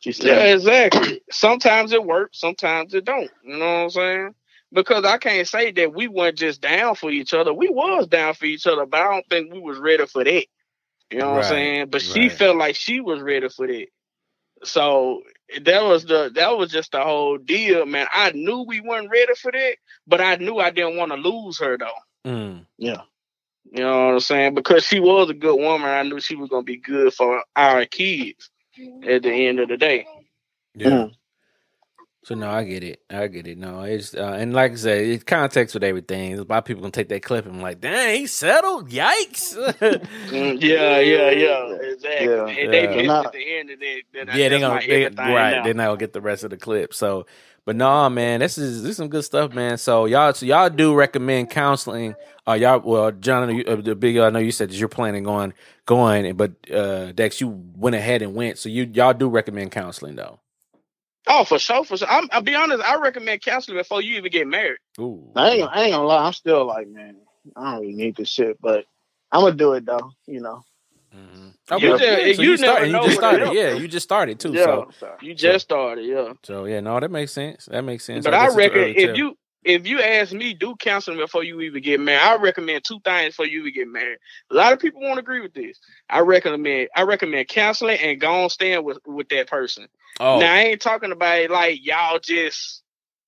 She 0.00 0.12
Yeah, 0.22 0.44
exactly. 0.54 1.22
Sometimes 1.30 1.92
it 1.92 2.04
works, 2.04 2.40
sometimes 2.40 2.94
it 2.94 3.04
don't. 3.04 3.30
You 3.44 3.58
know 3.58 3.66
what 3.66 3.82
I'm 3.84 3.90
saying? 3.90 4.34
Because 4.72 5.04
I 5.04 5.18
can't 5.18 5.48
say 5.48 5.72
that 5.72 5.94
we 5.94 6.08
weren't 6.08 6.38
just 6.38 6.60
down 6.60 6.94
for 6.94 7.10
each 7.10 7.34
other. 7.34 7.52
We 7.54 7.68
was 7.68 8.06
down 8.06 8.34
for 8.34 8.46
each 8.46 8.66
other, 8.66 8.86
but 8.86 9.00
I 9.00 9.10
don't 9.12 9.26
think 9.28 9.52
we 9.52 9.60
was 9.60 9.78
ready 9.78 10.06
for 10.06 10.24
that. 10.24 10.46
You 11.10 11.18
know 11.18 11.30
what 11.30 11.36
Right, 11.36 11.38
I'm 11.38 11.42
saying? 11.44 11.86
But 11.90 12.02
she 12.02 12.28
felt 12.28 12.56
like 12.56 12.76
she 12.76 13.00
was 13.00 13.20
ready 13.22 13.48
for 13.48 13.66
that. 13.66 13.86
So 14.64 15.22
that 15.62 15.84
was 15.84 16.04
the 16.04 16.30
that 16.34 16.56
was 16.58 16.70
just 16.70 16.92
the 16.92 17.00
whole 17.02 17.38
deal, 17.38 17.86
man. 17.86 18.06
I 18.12 18.32
knew 18.32 18.62
we 18.66 18.80
weren't 18.80 19.10
ready 19.10 19.34
for 19.34 19.52
that, 19.52 19.76
but 20.06 20.20
I 20.20 20.36
knew 20.36 20.58
I 20.58 20.70
didn't 20.70 20.96
want 20.96 21.12
to 21.12 21.18
lose 21.18 21.60
her 21.60 21.78
though. 21.78 21.86
Mm. 22.26 22.66
yeah, 22.78 23.02
You 23.72 23.82
know 23.82 24.06
what 24.06 24.14
I'm 24.14 24.20
saying? 24.20 24.54
Because 24.54 24.84
she 24.84 25.00
was 25.00 25.30
a 25.30 25.34
good 25.34 25.56
woman. 25.56 25.88
I 25.88 26.02
knew 26.02 26.20
she 26.20 26.36
was 26.36 26.50
gonna 26.50 26.62
be 26.64 26.78
good 26.78 27.14
for 27.14 27.42
our 27.56 27.86
kids 27.86 28.50
at 29.08 29.22
the 29.22 29.32
end 29.48 29.60
of 29.60 29.68
the 29.68 29.76
day. 29.76 30.06
Yeah. 30.74 30.88
Mm. 30.90 31.12
So 32.24 32.34
no, 32.34 32.50
I 32.50 32.64
get 32.64 32.84
it. 32.84 33.00
I 33.10 33.26
get 33.28 33.46
it. 33.46 33.58
No, 33.58 33.82
it's 33.82 34.14
uh, 34.14 34.36
and 34.38 34.52
like 34.52 34.72
I 34.72 34.76
said, 34.76 35.06
it's 35.06 35.24
context 35.24 35.74
with 35.74 35.84
everything. 35.84 36.34
A 36.38 36.42
lot 36.42 36.58
of 36.58 36.64
people 36.66 36.82
can 36.82 36.92
take 36.92 37.08
that 37.08 37.22
clip 37.22 37.46
and 37.46 37.54
be 37.56 37.60
like, 37.62 37.80
"Dang, 37.80 38.16
he 38.20 38.26
settled. 38.26 38.90
Yikes!" 38.90 39.56
Mm, 40.30 40.60
yeah, 40.60 41.00
yeah, 41.00 41.30
yeah, 41.30 41.76
exactly. 41.80 42.26
Yeah. 42.26 42.46
And 42.46 42.72
they 42.72 42.82
Yeah. 42.84 42.96
missed 42.96 43.06
Nah. 43.06 43.22
at 43.22 43.32
the 43.32 43.58
end 43.58 43.70
of 43.70 43.80
that. 43.80 44.02
that 44.14 44.28
yeah, 44.34 44.48
they 44.50 44.58
that's 44.58 44.60
gonna 44.60 44.74
my 44.74 44.86
they, 44.86 45.06
everything 45.06 45.34
right. 45.34 45.50
now. 45.52 45.62
They're 45.62 45.74
not 45.74 45.86
gonna 45.86 45.98
get 45.98 46.12
the 46.12 46.20
rest 46.20 46.44
of 46.44 46.50
the 46.50 46.58
clip. 46.58 46.94
So, 46.94 47.26
but 47.68 47.76
nah, 47.76 48.08
man, 48.08 48.40
this 48.40 48.56
is 48.56 48.80
this 48.82 48.92
is 48.92 48.96
some 48.96 49.08
good 49.08 49.24
stuff, 49.24 49.52
man. 49.52 49.76
So 49.76 50.06
y'all, 50.06 50.32
so 50.32 50.46
y'all 50.46 50.70
do 50.70 50.94
recommend 50.94 51.50
counseling. 51.50 52.14
Uh, 52.46 52.54
y'all, 52.54 52.80
well, 52.80 53.12
John, 53.12 53.54
you- 53.54 53.64
uh, 53.66 53.76
the 53.76 53.94
big, 53.94 54.16
I 54.16 54.30
know 54.30 54.38
you 54.38 54.52
said 54.52 54.70
that 54.70 54.76
you're 54.76 54.88
planning 54.88 55.26
on 55.26 55.52
going, 55.84 56.34
but 56.34 56.52
uh, 56.72 57.12
Dex, 57.12 57.42
you 57.42 57.48
went 57.76 57.94
ahead 57.94 58.22
and 58.22 58.34
went. 58.34 58.56
So 58.56 58.70
you 58.70 58.84
y'all 58.94 59.12
do 59.12 59.28
recommend 59.28 59.70
counseling 59.70 60.16
though. 60.16 60.40
Oh, 61.26 61.44
for 61.44 61.58
sure, 61.58 61.84
for 61.84 61.98
sure. 61.98 62.08
I'm, 62.08 62.26
I'll 62.32 62.40
be 62.40 62.54
honest. 62.54 62.82
I 62.82 62.98
recommend 63.02 63.42
counseling 63.42 63.76
before 63.76 64.00
you 64.00 64.16
even 64.16 64.32
get 64.32 64.46
married. 64.46 64.78
Ooh, 64.98 65.30
I 65.36 65.50
ain't, 65.50 65.68
I 65.70 65.82
ain't 65.82 65.92
gonna 65.92 66.06
lie. 66.06 66.24
I'm 66.24 66.32
still 66.32 66.64
like, 66.64 66.88
man, 66.88 67.16
I 67.54 67.72
don't 67.72 67.82
really 67.82 67.92
need 67.92 68.16
this 68.16 68.30
shit, 68.30 68.58
but 68.62 68.86
I'm 69.30 69.42
gonna 69.42 69.56
do 69.56 69.74
it 69.74 69.84
though. 69.84 70.12
You 70.26 70.40
know. 70.40 70.64
Mhm. 71.14 71.54
You 71.80 71.94
Okay, 71.94 72.26
just- 72.26 72.36
so 72.36 72.42
you 72.42 72.50
you 72.50 72.56
started. 72.56 72.88
You 72.90 73.02
just 73.02 73.14
started. 73.16 73.42
else. 73.42 73.54
Yeah, 73.54 73.72
you 73.74 73.88
just 73.88 74.04
started 74.04 74.40
too. 74.40 74.52
Yeah. 74.52 74.64
So, 74.64 74.90
So, 74.98 75.14
You 75.22 75.34
just 75.34 75.64
started, 75.64 76.04
yeah. 76.06 76.32
so 76.42 76.64
yeah, 76.66 76.80
no, 76.80 76.98
that 77.00 77.10
makes 77.10 77.32
sense. 77.32 77.66
That 77.66 77.82
makes 77.82 78.04
sense. 78.04 78.24
But 78.24 78.34
I, 78.34 78.38
guess 78.46 78.46
it's 78.48 78.54
too 78.54 78.58
reckon 78.58 78.82
if 78.96 79.06
tell. 79.08 79.16
you 79.16 79.38
if 79.64 79.86
you 79.86 80.00
ask 80.00 80.32
me, 80.32 80.54
do 80.54 80.76
counseling 80.78 81.18
before 81.18 81.42
you 81.44 81.60
even 81.62 81.82
get 81.82 81.98
married. 82.00 82.22
I 82.22 82.36
recommend 82.36 82.84
two 82.84 83.00
things 83.04 83.34
for 83.34 83.44
you 83.44 83.64
to 83.64 83.70
get 83.70 83.88
married. 83.88 84.18
A 84.50 84.54
lot 84.54 84.72
of 84.72 84.78
people 84.78 85.00
won't 85.02 85.18
agree 85.18 85.40
with 85.40 85.52
this. 85.52 85.78
I 86.08 86.20
recommend 86.20 86.88
I 86.96 87.02
recommend 87.02 87.48
counseling 87.48 87.98
and 88.00 88.20
go 88.20 88.44
on 88.44 88.50
staying 88.50 88.84
with 88.84 88.98
with 89.06 89.28
that 89.30 89.48
person. 89.48 89.88
oh, 90.20 90.38
Now 90.38 90.54
I 90.54 90.58
ain't 90.60 90.80
talking 90.80 91.12
about 91.12 91.38
it 91.38 91.50
like 91.50 91.84
y'all 91.84 92.18
just 92.18 92.82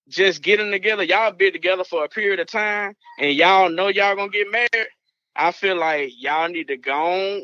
just 0.09 0.43
getting 0.43 0.70
together. 0.70 1.02
Y'all 1.02 1.31
been 1.32 1.52
together 1.52 1.85
for 1.85 2.05
a 2.05 2.09
period 2.09 2.40
of 2.40 2.47
time 2.48 2.94
and 3.19 3.32
y'all 3.35 3.69
know 3.69 3.89
y'all 3.89 4.16
gonna 4.16 4.31
get 4.31 4.51
married. 4.51 4.89
I 5.36 5.52
feel 5.52 5.77
like 5.77 6.12
y'all 6.16 6.48
need 6.48 6.69
to 6.69 6.77
go 6.77 6.93
on, 6.93 7.43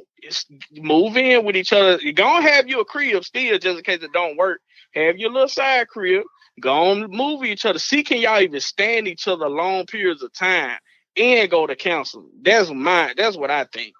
move 0.73 1.17
in 1.17 1.45
with 1.45 1.57
each 1.57 1.73
other. 1.73 1.99
You 2.01 2.13
go 2.13 2.27
on 2.27 2.43
have 2.43 2.69
you 2.69 2.81
a 2.81 2.85
crib 2.85 3.25
still 3.25 3.59
just 3.59 3.79
in 3.79 3.85
case 3.85 4.03
it 4.03 4.13
don't 4.13 4.37
work. 4.37 4.61
Have 4.95 5.19
your 5.19 5.31
little 5.31 5.49
side 5.49 5.89
crib. 5.89 6.25
Go 6.61 6.91
on 6.91 7.11
move 7.11 7.45
each 7.45 7.65
other. 7.67 7.79
See 7.79 8.03
can 8.03 8.19
y'all 8.19 8.41
even 8.41 8.61
stand 8.61 9.09
each 9.09 9.29
other 9.29 9.49
long 9.49 9.87
periods 9.87 10.23
of 10.23 10.33
time 10.33 10.79
and 11.17 11.51
go 11.51 11.67
to 11.67 11.77
counseling. 11.77 12.31
That's 12.43 12.71
my 12.71 13.15
that's 13.17 13.37
what 13.37 13.51
I 13.51 13.65
think. 13.65 13.95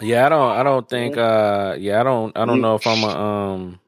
Yeah, 0.00 0.26
I 0.26 0.28
don't. 0.28 0.52
I 0.52 0.62
don't 0.62 0.88
think. 0.88 1.16
Uh, 1.16 1.76
yeah, 1.78 2.00
I 2.00 2.04
don't. 2.04 2.36
I 2.36 2.44
don't 2.44 2.60
know 2.60 2.76
if 2.76 2.86
I'm 2.86 3.02
a 3.02 3.08
um 3.18 3.80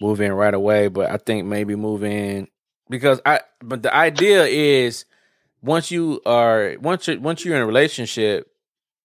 move 0.00 0.20
in 0.20 0.32
right 0.32 0.54
away, 0.54 0.88
but 0.88 1.10
I 1.10 1.16
think 1.16 1.46
maybe 1.46 1.74
move 1.74 2.04
in 2.04 2.48
because 2.88 3.20
I. 3.26 3.40
But 3.60 3.82
the 3.82 3.94
idea 3.94 4.44
is 4.44 5.04
once 5.62 5.90
you 5.90 6.20
are 6.26 6.76
once 6.80 7.08
you 7.08 7.20
once 7.20 7.44
you're 7.44 7.56
in 7.56 7.62
a 7.62 7.66
relationship, 7.66 8.50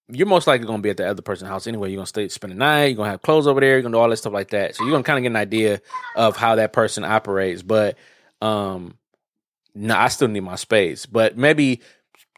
you're 0.08 0.26
most 0.26 0.46
likely 0.46 0.66
gonna 0.66 0.82
be 0.82 0.90
at 0.90 0.96
the 0.96 1.08
other 1.08 1.22
person's 1.22 1.48
house 1.50 1.66
anyway. 1.66 1.90
You're 1.90 1.98
gonna 1.98 2.06
stay 2.06 2.28
spend 2.28 2.52
the 2.52 2.56
night. 2.56 2.86
You're 2.86 2.96
gonna 2.96 3.10
have 3.10 3.22
clothes 3.22 3.46
over 3.46 3.60
there. 3.60 3.70
You're 3.70 3.82
gonna 3.82 3.94
do 3.94 3.98
all 3.98 4.08
that 4.08 4.16
stuff 4.16 4.32
like 4.32 4.50
that. 4.50 4.74
So 4.76 4.84
you're 4.84 4.92
gonna 4.92 5.04
kind 5.04 5.18
of 5.18 5.22
get 5.22 5.32
an 5.32 5.36
idea 5.36 5.80
of 6.16 6.36
how 6.36 6.56
that 6.56 6.72
person 6.72 7.04
operates. 7.04 7.62
But 7.62 7.96
um, 8.40 8.96
no, 9.74 9.96
I 9.96 10.08
still 10.08 10.28
need 10.28 10.40
my 10.40 10.56
space. 10.56 11.06
But 11.06 11.36
maybe 11.36 11.80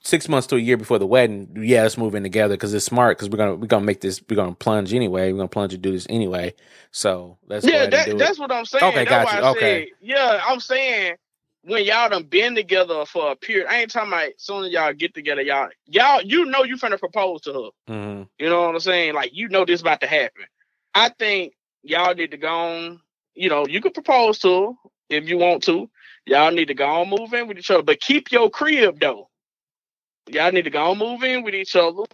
six 0.02 0.28
months 0.28 0.46
to 0.48 0.56
a 0.56 0.60
year 0.60 0.76
before 0.76 0.98
the 0.98 1.06
wedding, 1.06 1.48
yeah, 1.60 1.82
let's 1.82 1.98
move 1.98 2.14
in 2.14 2.22
together 2.22 2.54
because 2.54 2.72
it's 2.72 2.84
smart 2.84 3.18
because 3.18 3.28
we're 3.28 3.38
gonna 3.38 3.54
we're 3.56 3.66
gonna 3.66 3.84
make 3.84 4.00
this 4.00 4.22
we're 4.28 4.36
gonna 4.36 4.54
plunge 4.54 4.94
anyway. 4.94 5.30
We're 5.32 5.38
gonna 5.38 5.48
plunge 5.48 5.74
and 5.74 5.82
do 5.82 5.92
this 5.92 6.06
anyway. 6.08 6.54
So 6.90 7.38
let's 7.46 7.66
go 7.66 7.72
yeah, 7.72 7.86
that, 7.90 8.06
do 8.06 8.16
it. 8.16 8.18
that's 8.18 8.38
what 8.38 8.50
I'm 8.50 8.64
saying. 8.64 8.84
Okay, 8.84 9.04
that's 9.04 9.30
got 9.30 9.32
you. 9.32 9.44
I 9.44 9.50
Okay. 9.50 9.60
said, 9.60 9.88
yeah, 10.00 10.42
I'm 10.46 10.60
saying 10.60 11.14
when 11.62 11.84
y'all 11.84 12.08
done 12.08 12.24
been 12.24 12.54
together 12.54 13.04
for 13.04 13.32
a 13.32 13.36
period. 13.36 13.68
I 13.68 13.80
ain't 13.80 13.90
talking 13.90 14.12
about 14.12 14.30
soon 14.38 14.64
as 14.64 14.72
y'all 14.72 14.92
get 14.92 15.14
together, 15.14 15.42
y'all 15.42 15.68
y'all 15.86 16.22
you 16.22 16.44
know 16.46 16.64
you 16.64 16.76
finna 16.76 16.98
propose 16.98 17.42
to 17.42 17.52
her. 17.52 17.92
hmm 17.94 18.22
You 18.38 18.48
know 18.48 18.62
what 18.62 18.74
I'm 18.74 18.80
saying? 18.80 19.14
Like 19.14 19.30
you 19.34 19.48
know 19.48 19.64
this 19.64 19.80
about 19.80 20.00
to 20.00 20.06
happen. 20.06 20.44
I 20.94 21.10
think 21.10 21.54
y'all 21.82 22.14
need 22.14 22.30
to 22.32 22.36
go 22.36 22.48
on. 22.48 23.00
You 23.34 23.48
know, 23.48 23.66
you 23.66 23.80
could 23.80 23.94
propose 23.94 24.38
to 24.40 24.66
her 24.66 24.72
if 25.10 25.28
you 25.28 25.38
want 25.38 25.62
to. 25.64 25.88
Y'all 26.26 26.50
need 26.50 26.68
to 26.68 26.74
go 26.74 26.86
on 26.86 27.08
move 27.08 27.32
in 27.32 27.46
with 27.48 27.58
each 27.58 27.70
other, 27.70 27.82
but 27.82 28.00
keep 28.00 28.32
your 28.32 28.50
crib 28.50 29.00
though. 29.00 29.28
Y'all 30.28 30.52
need 30.52 30.64
to 30.64 30.70
go 30.70 30.90
on 30.90 30.98
move 30.98 31.22
in 31.22 31.42
with 31.42 31.54
each 31.54 31.76
other. 31.76 32.04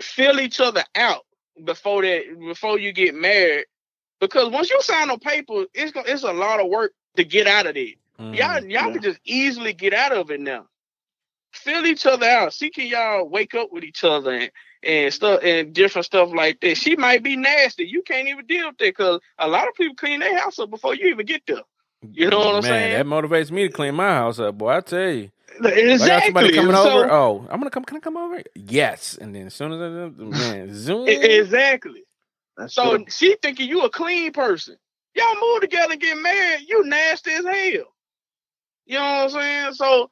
Fill 0.00 0.40
each 0.40 0.60
other 0.60 0.84
out 0.94 1.26
before 1.64 2.02
that 2.02 2.38
before 2.38 2.78
you 2.78 2.92
get 2.92 3.14
married. 3.14 3.66
Because 4.20 4.50
once 4.50 4.70
you 4.70 4.80
sign 4.82 5.10
on 5.10 5.18
paper, 5.18 5.64
it's 5.74 5.92
it's 6.06 6.22
a 6.22 6.32
lot 6.32 6.60
of 6.60 6.68
work 6.68 6.92
to 7.16 7.24
get 7.24 7.46
out 7.46 7.66
of 7.66 7.76
it. 7.76 7.96
Mm-hmm. 8.20 8.34
Y'all 8.34 8.60
y'all 8.60 8.68
Yeah. 8.86 8.92
can 8.92 9.02
just 9.02 9.20
easily 9.24 9.72
get 9.72 9.94
out 9.94 10.12
of 10.12 10.30
it 10.30 10.40
now. 10.40 10.66
Fill 11.52 11.86
each 11.86 12.04
other 12.06 12.26
out. 12.26 12.52
See 12.52 12.70
can 12.70 12.86
y'all 12.86 13.28
wake 13.28 13.54
up 13.54 13.68
with 13.72 13.84
each 13.84 14.04
other 14.04 14.32
and, 14.32 14.50
and 14.82 15.12
stuff 15.14 15.40
and 15.42 15.72
different 15.72 16.04
stuff 16.06 16.30
like 16.34 16.60
that. 16.60 16.76
She 16.76 16.94
might 16.96 17.22
be 17.22 17.36
nasty. 17.36 17.84
You 17.84 18.02
can't 18.02 18.28
even 18.28 18.46
deal 18.46 18.66
with 18.68 18.78
that 18.78 18.84
because 18.84 19.20
a 19.38 19.48
lot 19.48 19.66
of 19.68 19.74
people 19.74 19.94
clean 19.96 20.20
their 20.20 20.38
house 20.38 20.58
up 20.58 20.70
before 20.70 20.94
you 20.94 21.08
even 21.08 21.26
get 21.26 21.42
there. 21.46 21.62
You 22.12 22.28
know 22.30 22.38
what 22.38 22.46
I'm 22.48 22.52
Man, 22.54 22.62
saying? 22.62 22.92
that 22.92 23.06
motivates 23.06 23.50
me 23.50 23.66
to 23.66 23.72
clean 23.72 23.94
my 23.94 24.10
house 24.14 24.38
up, 24.38 24.56
boy. 24.58 24.68
I 24.76 24.80
tell 24.80 25.10
you. 25.10 25.30
Exactly. 25.60 25.92
I 25.92 26.08
got 26.08 26.24
somebody 26.24 26.52
coming 26.54 26.72
So- 26.76 26.90
over. 27.00 27.10
Oh, 27.12 27.46
I'm 27.50 27.58
gonna 27.58 27.70
come. 27.70 27.84
Can 27.84 27.96
I 27.96 28.00
come 28.00 28.16
over? 28.16 28.40
Yes. 28.54 29.18
And 29.20 29.34
then 29.34 29.46
as 29.46 29.54
soon 29.54 29.72
as 29.72 29.80
I 29.80 30.22
man, 30.22 30.72
zoom. 30.74 31.08
Exactly. 31.08 32.04
that's 32.56 32.74
So 32.74 32.96
true. 32.96 33.06
she 33.08 33.36
thinking 33.42 33.68
you 33.68 33.82
a 33.82 33.90
clean 33.90 34.32
person. 34.32 34.76
Y'all 35.16 35.34
move 35.40 35.62
together, 35.62 35.92
and 35.92 36.00
get 36.00 36.16
married. 36.18 36.66
You 36.68 36.84
nasty 36.86 37.32
as 37.32 37.44
hell. 37.44 37.92
You 38.88 38.94
know 38.94 39.02
what 39.02 39.24
I'm 39.24 39.30
saying? 39.30 39.74
So 39.74 40.10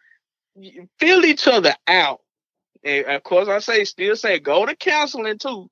fill 0.99 1.25
each 1.25 1.49
other 1.49 1.75
out. 1.89 2.21
And 2.85 3.07
of 3.07 3.23
course, 3.23 3.49
I 3.49 3.59
say 3.59 3.85
still 3.85 4.15
say 4.15 4.39
go 4.39 4.67
to 4.67 4.77
counseling 4.77 5.39
too, 5.39 5.71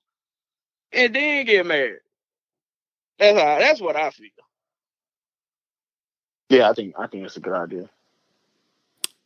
and 0.91 1.15
then 1.15 1.45
get 1.45 1.65
married. 1.65 1.99
That's 3.19 3.39
how, 3.39 3.59
that's 3.59 3.79
what 3.79 3.95
I 3.95 4.09
feel. 4.09 4.29
Yeah, 6.49 6.69
I 6.69 6.73
think 6.73 6.95
I 6.97 7.07
think 7.07 7.25
it's 7.25 7.37
a 7.37 7.41
good 7.41 7.53
idea. 7.53 7.89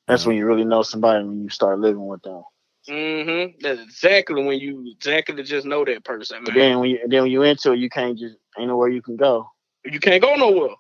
That's 0.08 0.26
when 0.26 0.36
you 0.36 0.46
really 0.46 0.66
know 0.66 0.82
somebody 0.82 1.24
when 1.24 1.44
you 1.44 1.50
start 1.50 1.80
living 1.80 2.06
with 2.06 2.22
them. 2.22 2.44
Mm-hmm. 2.90 3.60
That's 3.62 3.82
exactly 3.82 4.44
when 4.44 4.60
you 4.60 4.92
exactly 4.92 5.42
just 5.44 5.66
know 5.66 5.86
that 5.86 6.04
person, 6.04 6.44
But 6.44 6.54
then 6.54 6.80
when 6.80 6.90
you 6.90 7.00
then 7.08 7.24
when 7.24 7.32
you 7.32 7.44
into 7.44 7.72
it, 7.72 7.80
you 7.80 7.90
can't 7.90 8.18
just 8.18 8.36
ain't 8.58 8.68
nowhere 8.68 8.90
you 8.90 9.02
can 9.02 9.16
go. 9.16 9.50
You 9.86 10.00
can't 10.00 10.22
go 10.22 10.36
nowhere. 10.36 10.76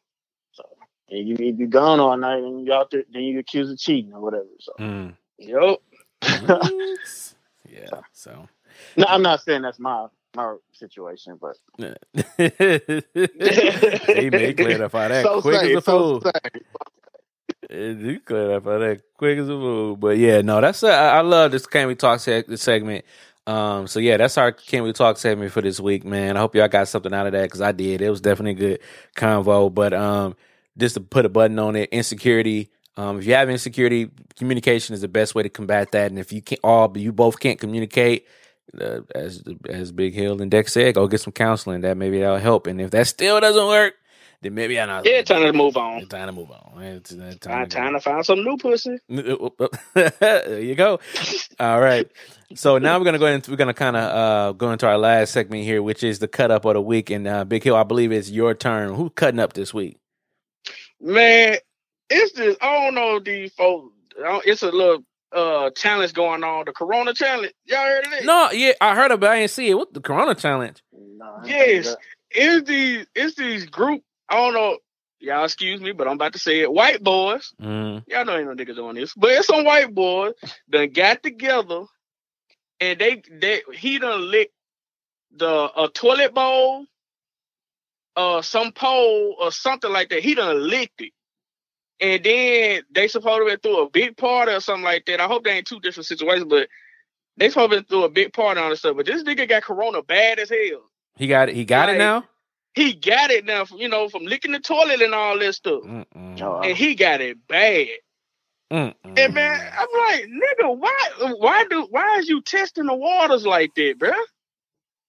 And 1.11 1.27
you 1.27 1.35
you 1.39 1.53
be 1.53 1.65
gone 1.65 1.99
all 1.99 2.15
night 2.17 2.43
and 2.43 2.65
you 2.65 2.73
out 2.73 2.91
there, 2.91 3.03
then 3.11 3.23
you 3.23 3.33
get 3.33 3.39
accused 3.39 3.71
of 3.71 3.79
cheating 3.79 4.13
or 4.13 4.21
whatever. 4.21 4.45
So 4.59 4.73
Mm. 4.79 5.15
Yup. 5.39 5.81
yeah. 7.69 8.01
So. 8.13 8.47
no, 8.97 9.05
I'm 9.07 9.21
not 9.21 9.41
saying 9.41 9.61
that's 9.61 9.79
my 9.79 10.07
my 10.35 10.55
situation, 10.73 11.39
but 11.41 11.55
he 11.77 11.85
may 14.29 14.53
clarify 14.53 15.07
that 15.07 15.23
so 15.23 15.41
quick 15.41 15.63
as 15.63 15.77
a 15.77 15.81
so 15.81 16.19
fool. 16.21 16.31
You 17.69 18.19
clarify 18.19 18.77
that 18.79 19.01
quick 19.17 19.37
as 19.39 19.47
a 19.47 19.51
fool. 19.53 19.95
But 19.95 20.17
yeah, 20.17 20.41
no, 20.41 20.59
that's 20.61 20.83
a, 20.83 20.89
I 20.89 21.17
I 21.17 21.21
love 21.21 21.51
this 21.51 21.65
Can 21.67 21.87
We 21.87 21.95
Talk 21.95 22.19
seg- 22.19 22.57
segment. 22.59 23.05
Um, 23.47 23.87
so 23.87 23.99
yeah, 23.99 24.17
that's 24.17 24.37
our 24.37 24.51
Can 24.51 24.83
We 24.83 24.93
Talk 24.93 25.17
segment 25.17 25.51
for 25.51 25.61
this 25.61 25.79
week, 25.79 26.05
man. 26.05 26.37
I 26.37 26.41
hope 26.41 26.55
y'all 26.55 26.67
got 26.67 26.87
something 26.87 27.13
out 27.13 27.25
of 27.27 27.33
that 27.33 27.43
because 27.43 27.61
I 27.61 27.71
did. 27.71 28.01
It 28.01 28.09
was 28.09 28.21
definitely 28.21 28.65
a 28.65 28.69
good 28.69 28.79
convo. 29.15 29.73
But 29.73 29.93
um, 29.93 30.35
just 30.79 30.95
to 30.95 31.01
put 31.01 31.25
a 31.25 31.29
button 31.29 31.59
on 31.59 31.75
it, 31.75 31.89
insecurity. 31.91 32.71
Um, 32.97 33.19
if 33.19 33.25
you 33.25 33.33
have 33.33 33.49
insecurity, 33.49 34.09
communication 34.37 34.93
is 34.93 35.01
the 35.01 35.07
best 35.07 35.35
way 35.35 35.43
to 35.43 35.49
combat 35.49 35.91
that. 35.91 36.11
And 36.11 36.19
if 36.19 36.31
you 36.33 36.41
can't, 36.41 36.59
all 36.63 36.91
you 36.97 37.11
both 37.11 37.39
can't 37.39 37.59
communicate, 37.59 38.25
uh, 38.79 39.01
as 39.15 39.43
as 39.69 39.91
Big 39.91 40.13
Hill 40.13 40.41
and 40.41 40.51
Dex 40.51 40.73
said, 40.73 40.95
go 40.95 41.07
get 41.07 41.21
some 41.21 41.33
counseling. 41.33 41.81
That 41.81 41.97
maybe 41.97 42.19
that'll 42.19 42.37
help. 42.37 42.67
And 42.67 42.81
if 42.81 42.91
that 42.91 43.07
still 43.07 43.39
doesn't 43.39 43.67
work, 43.67 43.93
then 44.41 44.53
maybe 44.53 44.79
I 44.79 44.85
know. 44.85 45.01
Yeah, 45.03 45.21
time 45.21 45.43
to 45.43 45.53
move 45.53 45.75
on. 45.77 45.99
It's 45.99 46.09
time 46.09 46.27
to 46.27 46.31
move 46.31 46.51
on. 46.51 46.81
It's 46.81 47.13
uh, 47.13 47.33
time, 47.39 47.39
Time, 47.39 47.69
to 47.69 47.75
time 47.75 47.93
to 47.93 47.99
find 47.99 48.25
some 48.25 48.43
new 48.43 48.57
pussy. 48.57 48.97
there 49.09 50.61
you 50.61 50.75
go. 50.75 50.99
All 51.59 51.79
right. 51.79 52.09
So 52.55 52.77
now 52.77 52.97
we're 52.97 53.05
gonna 53.05 53.19
go 53.19 53.27
into 53.27 53.51
we're 53.51 53.57
gonna 53.57 53.73
kind 53.73 53.97
of 53.97 54.03
uh, 54.03 54.51
go 54.53 54.71
into 54.71 54.87
our 54.87 54.97
last 54.97 55.31
segment 55.31 55.63
here, 55.63 55.83
which 55.83 56.03
is 56.03 56.19
the 56.19 56.27
cut 56.27 56.51
up 56.51 56.65
of 56.65 56.73
the 56.73 56.81
week. 56.81 57.09
And 57.09 57.27
uh, 57.27 57.43
Big 57.45 57.63
Hill, 57.63 57.75
I 57.75 57.83
believe 57.83 58.11
it's 58.11 58.29
your 58.29 58.53
turn. 58.53 58.93
Who 58.93 59.09
cutting 59.09 59.39
up 59.39 59.53
this 59.53 59.73
week? 59.73 59.97
Man, 61.01 61.57
it's 62.09 62.31
just 62.33 62.61
I 62.61 62.83
don't 62.83 62.95
know 62.95 63.19
these 63.19 63.53
folks. 63.53 63.93
It's 64.45 64.63
a 64.63 64.71
little 64.71 65.03
uh 65.31 65.69
challenge 65.71 66.13
going 66.13 66.43
on. 66.43 66.65
The 66.65 66.71
Corona 66.73 67.13
challenge. 67.13 67.53
Y'all 67.65 67.77
heard 67.83 68.05
of 68.07 68.13
it? 68.13 68.25
No, 68.25 68.49
yeah, 68.51 68.73
I 68.81 68.95
heard 68.95 69.11
about. 69.11 69.27
it. 69.27 69.33
I 69.33 69.39
didn't 69.39 69.51
see 69.51 69.69
it. 69.69 69.75
What 69.75 69.93
the 69.93 70.01
Corona 70.01 70.35
challenge? 70.35 70.81
No, 70.91 71.41
Yes. 71.45 71.95
It's 72.31 72.67
these. 72.67 73.05
It's 73.15 73.35
these 73.35 73.65
group. 73.65 74.03
I 74.27 74.35
don't 74.35 74.53
know. 74.53 74.77
Y'all 75.21 75.43
excuse 75.45 75.81
me, 75.81 75.91
but 75.91 76.07
I'm 76.07 76.13
about 76.13 76.33
to 76.33 76.39
say 76.39 76.61
it. 76.61 76.71
White 76.71 77.03
boys. 77.03 77.53
Mm, 77.61 78.03
Y'all 78.07 78.23
know 78.25 78.37
ain't 78.37 78.47
no 78.47 78.53
niggas 78.55 78.77
on 78.81 78.95
this, 78.95 79.13
but 79.15 79.31
it's 79.31 79.47
some 79.47 79.65
white 79.65 79.93
boys 79.93 80.33
that 80.69 80.93
got 80.93 81.21
together 81.23 81.83
and 82.79 82.97
they 82.99 83.21
they 83.31 83.61
he 83.73 83.99
done 83.99 84.29
licked 84.31 84.53
the 85.35 85.69
a 85.75 85.89
toilet 85.89 86.33
bowl, 86.33 86.85
uh 88.17 88.41
some 88.41 88.71
pole 88.73 89.35
or 89.39 89.51
something 89.51 89.91
like 89.91 90.09
that. 90.09 90.23
He 90.23 90.35
done 90.35 90.67
licked 90.69 91.01
it. 91.01 91.13
And 92.01 92.23
then 92.23 92.83
they 92.93 93.07
supposed 93.09 93.45
to 93.45 93.51
have 93.51 93.61
threw 93.63 93.83
a 93.83 93.89
big 93.89 94.17
party 94.17 94.53
or 94.53 94.61
something 94.61 94.85
like 94.85 95.05
that. 95.07 95.21
I 95.21 95.27
hope 95.27 95.45
they 95.45 95.51
ain't 95.51 95.67
two 95.67 95.79
different 95.81 96.07
situations, 96.07 96.47
but 96.49 96.69
they 97.37 97.49
supposed 97.49 97.71
to 97.71 97.77
have 97.77 97.87
threw 97.87 98.03
a 98.05 98.09
big 98.09 98.33
party 98.33 98.61
on 98.61 98.71
the 98.71 98.77
stuff. 98.77 98.97
But 98.97 99.07
this 99.07 99.23
nigga 99.23 99.49
got 99.49 99.63
corona 99.63 100.03
bad 100.03 100.39
as 100.39 100.49
hell. 100.49 100.83
he 101.17 101.27
got 101.27 101.49
it. 101.49 101.55
He 101.55 101.65
got 101.65 101.89
it 101.89 101.97
now. 101.97 102.25
He 102.75 102.93
got 102.93 103.31
it 103.31 103.45
now, 103.45 103.65
from, 103.65 103.79
you 103.79 103.89
know, 103.89 104.09
from 104.09 104.25
licking 104.25 104.53
the 104.53 104.59
toilet 104.59 105.01
and 105.01 105.13
all 105.15 105.39
this 105.39 105.57
stuff. 105.57 105.83
Mm-mm. 105.83 106.41
Oh, 106.41 106.61
And 106.63 106.77
he 106.77 106.95
got 106.95 107.21
it 107.21 107.37
bad. 107.47 107.87
Mm-mm. 108.71 108.95
And 109.17 109.33
man, 109.33 109.59
I'm 109.79 109.87
like, 110.07 110.25
nigga, 110.25 110.77
why, 110.77 111.09
why 111.37 111.65
do, 111.69 111.87
why 111.89 112.17
is 112.19 112.29
you 112.29 112.41
testing 112.41 112.85
the 112.87 112.95
waters 112.95 113.45
like 113.45 113.73
that, 113.75 113.95
bruh? 113.99 114.13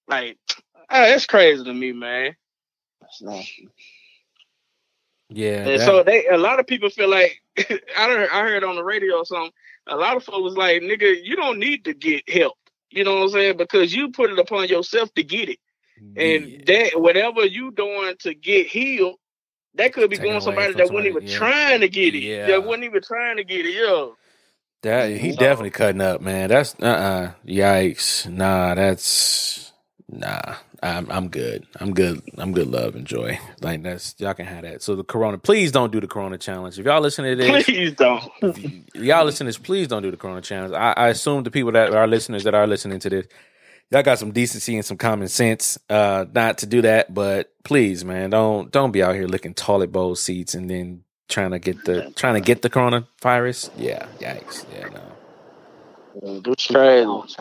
Like, 0.08 0.38
uh, 0.76 0.82
that's 0.90 1.26
crazy 1.26 1.64
to 1.64 1.74
me, 1.74 1.92
man. 1.92 2.36
That's 3.10 3.22
nasty. 3.22 3.68
yeah. 5.28 5.58
And 5.68 5.80
that- 5.80 5.86
so 5.86 6.02
they, 6.02 6.26
a 6.26 6.38
lot 6.38 6.60
of 6.60 6.66
people 6.66 6.90
feel 6.90 7.08
like, 7.10 7.40
I 7.58 7.64
heard, 7.96 8.28
I 8.32 8.40
heard 8.42 8.64
on 8.64 8.76
the 8.76 8.84
radio 8.84 9.16
or 9.18 9.24
something. 9.26 9.52
A 9.86 9.96
lot 9.96 10.16
of 10.16 10.24
folks 10.24 10.38
was 10.42 10.56
like, 10.56 10.82
nigga, 10.82 11.16
you 11.22 11.36
don't 11.36 11.58
need 11.58 11.84
to 11.86 11.94
get 11.94 12.28
help. 12.28 12.54
You 12.90 13.04
know 13.04 13.16
what 13.16 13.22
I'm 13.24 13.28
saying? 13.30 13.56
Because 13.56 13.94
you 13.94 14.10
put 14.10 14.30
it 14.30 14.38
upon 14.38 14.68
yourself 14.68 15.12
to 15.14 15.22
get 15.22 15.48
it, 15.48 15.58
and 16.16 16.46
Yeah. 16.48 16.58
that 16.66 17.00
whatever 17.00 17.44
you 17.44 17.70
doing 17.70 18.14
to 18.20 18.34
get 18.34 18.66
healed, 18.66 19.16
that 19.74 19.92
could 19.92 20.10
be 20.10 20.16
Taken 20.16 20.32
going 20.32 20.40
somebody 20.40 20.72
from 20.72 20.78
that 20.78 20.92
wasn't 20.92 21.06
even 21.14 21.26
yeah. 21.26 21.36
trying 21.38 21.80
to 21.80 21.88
get 21.88 22.14
it. 22.16 22.22
Yeah. 22.22 22.46
That 22.48 22.64
wasn't 22.64 22.84
even 22.84 23.02
trying 23.02 23.36
to 23.36 23.44
get 23.44 23.64
it. 23.66 23.74
Yo, 23.74 24.16
That 24.82 25.10
he 25.12 25.30
So- 25.32 25.36
definitely 25.38 25.70
cutting 25.70 26.00
up, 26.00 26.20
man. 26.20 26.48
That's 26.48 26.74
uh 26.80 26.86
uh 26.86 27.32
yikes. 27.46 28.28
Nah, 28.28 28.74
that's 28.74 29.72
nah. 30.08 30.56
I'm 30.82 31.10
I'm 31.10 31.28
good. 31.28 31.66
I'm 31.78 31.92
good. 31.92 32.22
I'm 32.38 32.52
good. 32.52 32.66
Love 32.66 32.94
and 32.94 33.06
joy. 33.06 33.38
Like 33.60 33.82
that's 33.82 34.14
y'all 34.18 34.34
can 34.34 34.46
have 34.46 34.62
that. 34.62 34.82
So 34.82 34.96
the 34.96 35.04
Corona, 35.04 35.36
please 35.38 35.72
don't 35.72 35.92
do 35.92 36.00
the 36.00 36.06
Corona 36.06 36.38
challenge. 36.38 36.78
If 36.78 36.86
y'all 36.86 37.00
listen 37.00 37.24
to 37.24 37.36
this, 37.36 37.64
please 37.64 37.92
don't. 37.92 38.24
if 38.42 39.02
y'all 39.02 39.24
listeners, 39.24 39.58
please 39.58 39.88
don't 39.88 40.02
do 40.02 40.10
the 40.10 40.16
Corona 40.16 40.40
challenge. 40.40 40.72
I, 40.72 40.92
I 40.96 41.08
assume 41.08 41.42
the 41.42 41.50
people 41.50 41.72
that 41.72 41.92
are 41.92 42.06
listeners 42.06 42.44
that 42.44 42.54
are 42.54 42.66
listening 42.66 42.98
to 43.00 43.10
this, 43.10 43.26
y'all 43.90 44.02
got 44.02 44.18
some 44.18 44.32
decency 44.32 44.76
and 44.76 44.84
some 44.84 44.96
common 44.96 45.28
sense, 45.28 45.78
uh, 45.90 46.24
not 46.32 46.58
to 46.58 46.66
do 46.66 46.82
that. 46.82 47.12
But 47.12 47.52
please, 47.62 48.04
man, 48.04 48.30
don't 48.30 48.70
don't 48.70 48.92
be 48.92 49.02
out 49.02 49.14
here 49.14 49.26
licking 49.26 49.54
toilet 49.54 49.92
bowl 49.92 50.16
seats 50.16 50.54
and 50.54 50.70
then 50.70 51.04
trying 51.28 51.50
to 51.50 51.58
get 51.58 51.84
the 51.84 52.10
trying 52.16 52.34
to 52.34 52.40
get 52.40 52.62
the 52.62 52.70
coronavirus. 52.70 53.70
Yeah, 53.76 54.06
yikes. 54.18 54.64
Yeah, 54.72 54.88
no. 54.88 56.40
Do 56.40 56.54
Crazy. 56.56 57.36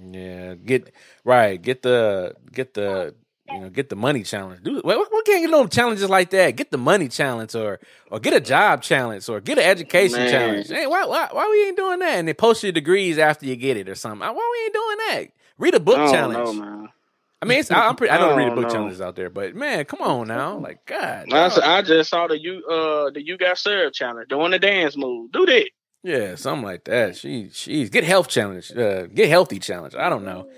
Yeah, 0.00 0.54
get 0.54 0.92
right. 1.24 1.60
Get 1.60 1.82
the 1.82 2.34
get 2.52 2.74
the 2.74 3.14
you 3.48 3.60
know 3.60 3.70
get 3.70 3.88
the 3.88 3.96
money 3.96 4.22
challenge. 4.22 4.62
Do 4.62 4.80
what, 4.82 4.98
what 5.12 5.26
can't 5.26 5.42
get 5.44 5.50
no 5.50 5.66
challenges 5.66 6.08
like 6.08 6.30
that? 6.30 6.56
Get 6.56 6.70
the 6.70 6.78
money 6.78 7.08
challenge 7.08 7.54
or 7.54 7.80
or 8.10 8.20
get 8.20 8.34
a 8.34 8.40
job 8.40 8.82
challenge 8.82 9.28
or 9.28 9.40
get 9.40 9.58
an 9.58 9.64
education 9.64 10.18
Man. 10.18 10.30
challenge. 10.30 10.68
Hey, 10.68 10.86
why 10.86 11.04
why 11.04 11.28
why 11.32 11.48
we 11.50 11.66
ain't 11.66 11.76
doing 11.76 11.98
that? 12.00 12.18
And 12.18 12.28
they 12.28 12.34
post 12.34 12.62
your 12.62 12.72
degrees 12.72 13.18
after 13.18 13.46
you 13.46 13.56
get 13.56 13.76
it 13.76 13.88
or 13.88 13.94
something. 13.94 14.20
Why 14.20 14.32
we 14.32 14.64
ain't 14.64 14.74
doing 14.74 14.96
that? 15.08 15.32
Read 15.58 15.74
a 15.74 15.80
book 15.80 15.96
don't 15.96 16.10
challenge. 16.12 16.58
man. 16.58 16.88
I 17.42 17.46
mean, 17.46 17.60
it's, 17.60 17.70
I, 17.70 17.88
I'm 17.88 17.96
pretty. 17.96 18.10
I 18.12 18.18
know 18.18 18.26
I 18.26 18.30
to 18.30 18.34
read 18.34 18.48
a 18.48 18.50
don't 18.50 18.56
book 18.56 18.64
know. 18.64 18.70
challenges 18.70 19.00
out 19.00 19.16
there, 19.16 19.30
but 19.30 19.54
man, 19.54 19.84
come 19.84 20.00
on 20.02 20.28
now, 20.28 20.58
like 20.58 20.84
God, 20.86 21.32
I. 21.32 21.78
I 21.78 21.82
just 21.82 22.10
saw 22.10 22.26
the 22.26 22.38
you 22.40 22.64
uh 22.66 23.10
the 23.10 23.24
you 23.24 23.38
got 23.38 23.58
served 23.58 23.94
challenge 23.94 24.28
doing 24.28 24.50
the 24.52 24.58
dance 24.58 24.96
move. 24.96 25.32
Do 25.32 25.46
that. 25.46 25.70
Yeah, 26.02 26.34
something 26.34 26.64
like 26.64 26.84
that. 26.84 27.16
She 27.16 27.50
she's 27.52 27.90
get 27.90 28.04
health 28.04 28.28
challenge, 28.28 28.72
uh, 28.72 29.06
get 29.06 29.28
healthy 29.28 29.58
challenge. 29.58 29.94
I 29.94 30.08
don't 30.08 30.24
know. 30.24 30.48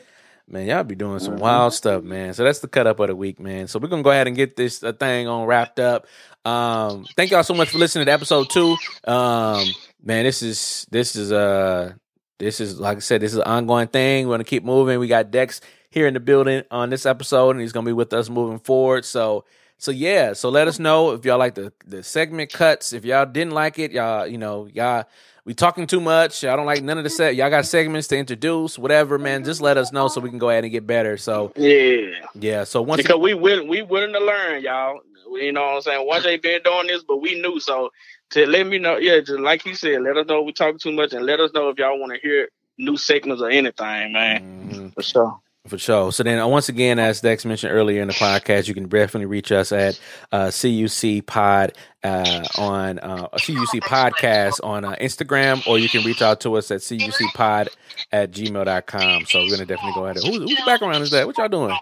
Man, 0.48 0.66
y'all 0.66 0.84
be 0.84 0.94
doing 0.94 1.18
some 1.20 1.36
wild 1.36 1.72
stuff, 1.72 2.02
man. 2.02 2.34
So 2.34 2.44
that's 2.44 2.58
the 2.58 2.68
cut 2.68 2.86
up 2.86 3.00
of 3.00 3.08
the 3.08 3.16
week, 3.16 3.40
man. 3.40 3.68
So 3.68 3.78
we're 3.78 3.88
gonna 3.88 4.02
go 4.02 4.10
ahead 4.10 4.26
and 4.26 4.36
get 4.36 4.56
this 4.56 4.82
uh, 4.82 4.92
thing 4.92 5.26
on 5.26 5.46
wrapped 5.46 5.80
up. 5.80 6.06
Um, 6.44 7.06
thank 7.16 7.30
y'all 7.30 7.44
so 7.44 7.54
much 7.54 7.70
for 7.70 7.78
listening 7.78 8.06
to 8.06 8.12
episode 8.12 8.50
two. 8.50 8.76
Um, 9.04 9.66
man, 10.02 10.24
this 10.24 10.42
is 10.42 10.86
this 10.90 11.16
is 11.16 11.32
uh 11.32 11.94
this 12.38 12.60
is 12.60 12.78
like 12.78 12.98
I 12.98 13.00
said, 13.00 13.20
this 13.20 13.32
is 13.32 13.38
an 13.38 13.44
ongoing 13.44 13.88
thing. 13.88 14.28
We're 14.28 14.34
gonna 14.34 14.44
keep 14.44 14.64
moving. 14.64 14.98
We 14.98 15.08
got 15.08 15.30
Dex 15.30 15.60
here 15.90 16.06
in 16.06 16.14
the 16.14 16.20
building 16.20 16.64
on 16.70 16.90
this 16.90 17.06
episode, 17.06 17.50
and 17.50 17.60
he's 17.60 17.72
gonna 17.72 17.86
be 17.86 17.92
with 17.92 18.12
us 18.12 18.28
moving 18.28 18.58
forward. 18.58 19.04
So 19.04 19.44
so 19.78 19.90
yeah, 19.90 20.32
so 20.32 20.48
let 20.48 20.68
us 20.68 20.78
know 20.78 21.10
if 21.10 21.24
y'all 21.24 21.38
like 21.38 21.56
the 21.56 21.72
the 21.86 22.02
segment 22.04 22.52
cuts. 22.52 22.92
If 22.92 23.04
y'all 23.04 23.26
didn't 23.26 23.52
like 23.52 23.78
it, 23.80 23.90
y'all 23.90 24.26
you 24.26 24.38
know 24.38 24.66
y'all 24.66 25.06
we 25.44 25.54
talking 25.54 25.86
too 25.86 26.00
much. 26.00 26.44
I 26.44 26.54
don't 26.54 26.66
like 26.66 26.82
none 26.82 26.98
of 26.98 27.04
the 27.04 27.10
set. 27.10 27.34
Y'all 27.34 27.50
got 27.50 27.66
segments 27.66 28.08
to 28.08 28.16
introduce, 28.16 28.78
whatever, 28.78 29.18
man. 29.18 29.44
Just 29.44 29.60
let 29.60 29.76
us 29.76 29.92
know 29.92 30.08
so 30.08 30.20
we 30.20 30.30
can 30.30 30.38
go 30.38 30.50
ahead 30.50 30.64
and 30.64 30.72
get 30.72 30.86
better. 30.86 31.16
So 31.16 31.52
Yeah. 31.56 32.26
yeah, 32.34 32.64
so 32.64 32.82
once 32.82 33.02
because 33.02 33.18
we 33.18 33.34
willing 33.34 33.68
we 33.68 33.82
willing 33.82 34.12
to 34.12 34.20
learn, 34.20 34.62
y'all. 34.62 35.00
You 35.32 35.52
know 35.52 35.62
what 35.62 35.74
I'm 35.76 35.80
saying? 35.82 36.06
Once 36.06 36.24
they 36.24 36.36
been 36.36 36.60
doing 36.62 36.86
this, 36.86 37.02
but 37.02 37.16
we 37.18 37.40
knew. 37.40 37.58
So 37.58 37.90
to 38.30 38.46
let 38.46 38.66
me 38.66 38.78
know, 38.78 38.98
yeah, 38.98 39.18
just 39.20 39.40
like 39.40 39.64
you 39.66 39.74
said, 39.74 40.02
let 40.02 40.16
us 40.16 40.26
know 40.26 40.42
we 40.42 40.52
talking 40.52 40.78
too 40.78 40.92
much 40.92 41.12
and 41.12 41.24
let 41.26 41.40
us 41.40 41.52
know 41.54 41.70
if 41.70 41.78
y'all 41.78 41.98
want 41.98 42.12
to 42.12 42.20
hear 42.20 42.48
new 42.78 42.96
segments 42.96 43.42
or 43.42 43.50
anything, 43.50 44.12
man. 44.12 44.68
Mhm. 44.70 44.94
for 44.94 45.02
sure. 45.02 45.40
For 45.68 45.78
sure. 45.78 46.10
So 46.10 46.24
then, 46.24 46.40
uh, 46.40 46.48
once 46.48 46.68
again, 46.68 46.98
as 46.98 47.20
Dex 47.20 47.44
mentioned 47.44 47.72
earlier 47.72 48.02
in 48.02 48.08
the 48.08 48.14
podcast, 48.14 48.66
you 48.66 48.74
can 48.74 48.88
definitely 48.88 49.26
reach 49.26 49.52
us 49.52 49.70
at 49.70 49.98
uh, 50.32 50.46
CUC 50.46 51.24
Pod 51.24 51.72
uh, 52.02 52.42
on 52.58 52.98
uh, 52.98 53.28
CUC 53.28 53.80
Podcast 53.80 54.58
on 54.64 54.84
uh, 54.84 54.96
Instagram, 55.00 55.64
or 55.68 55.78
you 55.78 55.88
can 55.88 56.04
reach 56.04 56.20
out 56.20 56.40
to 56.40 56.56
us 56.56 56.72
at 56.72 56.80
CUC 56.80 57.32
Pod 57.34 57.68
at 58.10 58.32
gmail.com. 58.32 59.24
So 59.26 59.38
we're 59.38 59.46
going 59.46 59.60
to 59.60 59.66
definitely 59.66 59.94
go 59.94 60.06
ahead. 60.06 60.16
And, 60.16 60.26
who's, 60.26 60.50
whose 60.50 60.66
background 60.66 61.00
is 61.04 61.12
that? 61.12 61.28
What 61.28 61.38
y'all 61.38 61.48
doing? 61.48 61.76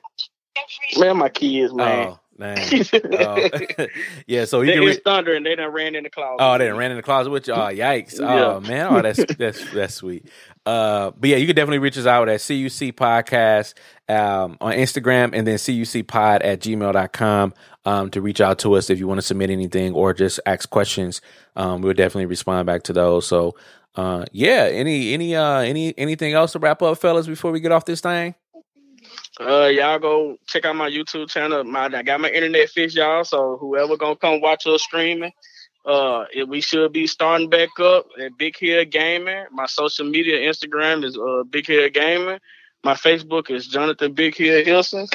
Man, 0.99 1.17
my 1.17 1.31
kids, 1.31 1.73
man. 1.73 2.09
Oh, 2.09 2.21
Oh. 3.21 3.87
yeah, 4.27 4.45
so 4.45 4.61
you 4.61 4.67
They- 4.69 4.73
can 4.79 4.85
re- 4.85 4.95
thunder 5.05 5.35
and 5.35 5.45
they 5.45 5.55
done 5.55 5.73
ran 5.73 5.95
in 5.95 6.05
the 6.05 6.11
closet. 6.11 6.37
Oh, 6.41 6.59
they 6.59 6.67
done 6.69 6.77
ran 6.77 6.91
in 6.91 6.97
the 6.97 7.03
closet 7.03 7.31
with 7.31 7.47
you. 7.49 7.55
Oh, 7.55 7.69
yikes! 7.69 8.19
Oh 8.21 8.61
man, 8.61 8.87
oh 8.91 9.03
that's 9.03 9.25
that's 9.37 9.73
that's 9.73 9.95
sweet. 9.95 10.27
Uh, 10.67 11.11
but 11.19 11.31
yeah, 11.31 11.37
you 11.37 11.47
can 11.47 11.57
definitely 11.57 11.79
reach 11.79 11.99
us 11.99 12.07
out 12.07 12.29
at 12.29 12.41
CUC 12.41 12.93
Podcast 12.95 13.75
um, 14.09 14.57
on 14.61 14.73
Instagram 14.75 15.31
and 15.35 15.47
then 15.47 15.57
CUC 15.59 16.07
Pod 16.07 16.43
at 16.43 16.61
gmail.com 16.61 17.55
um, 17.85 18.11
to 18.11 18.21
reach 18.21 18.41
out 18.41 18.59
to 18.61 18.75
us 18.75 18.91
if 18.91 18.99
you 18.99 19.09
want 19.09 19.19
to 19.19 19.27
submit 19.27 19.51
anything 19.51 19.95
or 19.95 20.13
just 20.15 20.39
ask 20.47 20.69
questions. 20.71 21.21
Um, 21.57 21.83
we'll 21.83 21.95
definitely 21.95 22.27
respond 22.27 22.67
back 22.67 22.83
to 22.85 22.93
those. 22.93 23.27
So, 23.27 23.57
uh, 23.97 24.25
yeah, 24.33 24.69
any 24.71 25.13
any 25.15 25.35
uh 25.35 25.59
any 25.61 25.97
anything 25.99 26.33
else 26.35 26.53
to 26.53 26.59
wrap 26.59 26.83
up, 26.83 26.99
fellas, 26.99 27.27
before 27.27 27.51
we 27.53 27.61
get 27.61 27.73
off 27.73 27.85
this 27.85 28.01
thing? 28.01 28.35
Uh, 29.41 29.69
y'all 29.69 29.99
go 29.99 30.37
check 30.47 30.67
out 30.67 30.77
my 30.77 30.91
YouTube 30.91 31.31
channel. 31.31 31.65
My 31.65 31.87
I 31.87 32.03
got 32.03 32.21
my 32.21 32.29
internet 32.29 32.69
fixed, 32.69 32.97
y'all. 32.97 33.25
So 33.25 33.57
whoever 33.59 33.97
gonna 33.97 34.17
come 34.17 34.43
watch 34.43 34.67
us 34.67 34.83
streaming, 34.83 35.33
uh, 35.87 36.25
it, 36.35 36.47
we 36.47 36.61
should 36.61 36.93
be 36.93 37.07
starting 37.07 37.49
back 37.49 37.71
up 37.81 38.07
at 38.21 38.37
Big 38.37 38.59
Hill 38.59 38.85
Gaming. 38.85 39.47
My 39.51 39.65
social 39.65 40.05
media 40.05 40.39
Instagram 40.47 41.05
is 41.05 41.17
uh 41.17 41.45
Big 41.45 41.67
Hill 41.67 41.89
Gaming. 41.89 42.39
My 42.85 42.95
Facebook 42.95 43.51
is 43.51 43.67
Jonathan 43.67 44.13
Big 44.13 44.37
Hill 44.37 44.63
Hilson. 44.63 45.07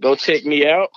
Go 0.00 0.14
check 0.14 0.46
me 0.46 0.66
out. 0.66 0.90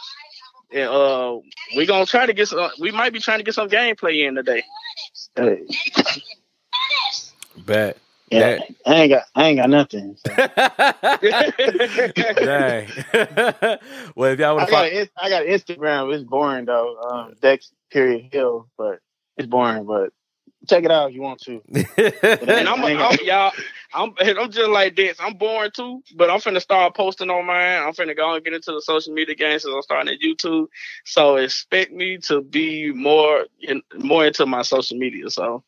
And 0.71 0.89
uh, 0.89 1.39
we 1.75 1.85
gonna 1.85 2.05
try 2.05 2.25
to 2.25 2.33
get 2.33 2.47
some. 2.47 2.69
We 2.79 2.91
might 2.91 3.11
be 3.11 3.19
trying 3.19 3.39
to 3.39 3.43
get 3.43 3.53
some 3.53 3.69
gameplay 3.69 4.27
in 4.27 4.35
today. 4.35 4.63
Hey, 5.35 5.65
Bet. 7.57 7.97
Yeah, 8.29 8.59
I 8.85 8.95
ain't 8.95 9.11
got 9.11 9.23
I 9.35 9.47
ain't 9.47 9.57
got 9.59 9.69
nothing. 9.69 10.17
So. 10.17 10.33
Dang. 12.35 12.89
well, 14.15 14.31
if 14.31 14.39
y'all 14.39 14.55
want 14.55 14.67
to 14.67 14.71
got 14.71 14.71
follow, 14.71 14.87
an- 14.87 15.09
I 15.17 15.29
got 15.29 15.45
Instagram. 15.45 16.13
It's 16.13 16.23
boring 16.23 16.65
though. 16.65 16.97
Um, 16.97 17.33
Dex 17.41 17.71
period 17.89 18.29
Hill, 18.31 18.67
but 18.77 18.99
it's 19.37 19.47
boring. 19.47 19.85
But 19.85 20.11
check 20.67 20.83
it 20.83 20.91
out 20.91 21.09
if 21.09 21.15
you 21.15 21.21
want 21.21 21.41
to. 21.41 21.61
And 22.47 22.67
I'm, 22.67 22.83
I'm 22.83 23.17
y'all. 23.23 23.51
I'm 23.93 24.13
I'm 24.19 24.51
just 24.51 24.69
like 24.69 24.95
this. 24.95 25.17
I'm 25.19 25.35
boring 25.35 25.71
too, 25.73 26.03
but 26.15 26.29
I'm 26.29 26.39
finna 26.39 26.61
start 26.61 26.95
posting 26.95 27.29
on 27.29 27.45
mine. 27.45 27.81
I'm 27.81 27.93
finna 27.93 28.15
go 28.15 28.35
and 28.35 28.43
get 28.43 28.53
into 28.53 28.73
the 28.73 28.81
social 28.81 29.13
media 29.13 29.35
game 29.35 29.57
since 29.59 29.73
I'm 29.73 29.81
starting 29.81 30.13
at 30.13 30.19
YouTube. 30.19 30.67
So 31.05 31.37
expect 31.37 31.93
me 31.93 32.17
to 32.27 32.41
be 32.41 32.91
more 32.91 33.45
in, 33.61 33.81
more 33.97 34.25
into 34.25 34.45
my 34.45 34.63
social 34.63 34.97
media. 34.97 35.29
So 35.29 35.63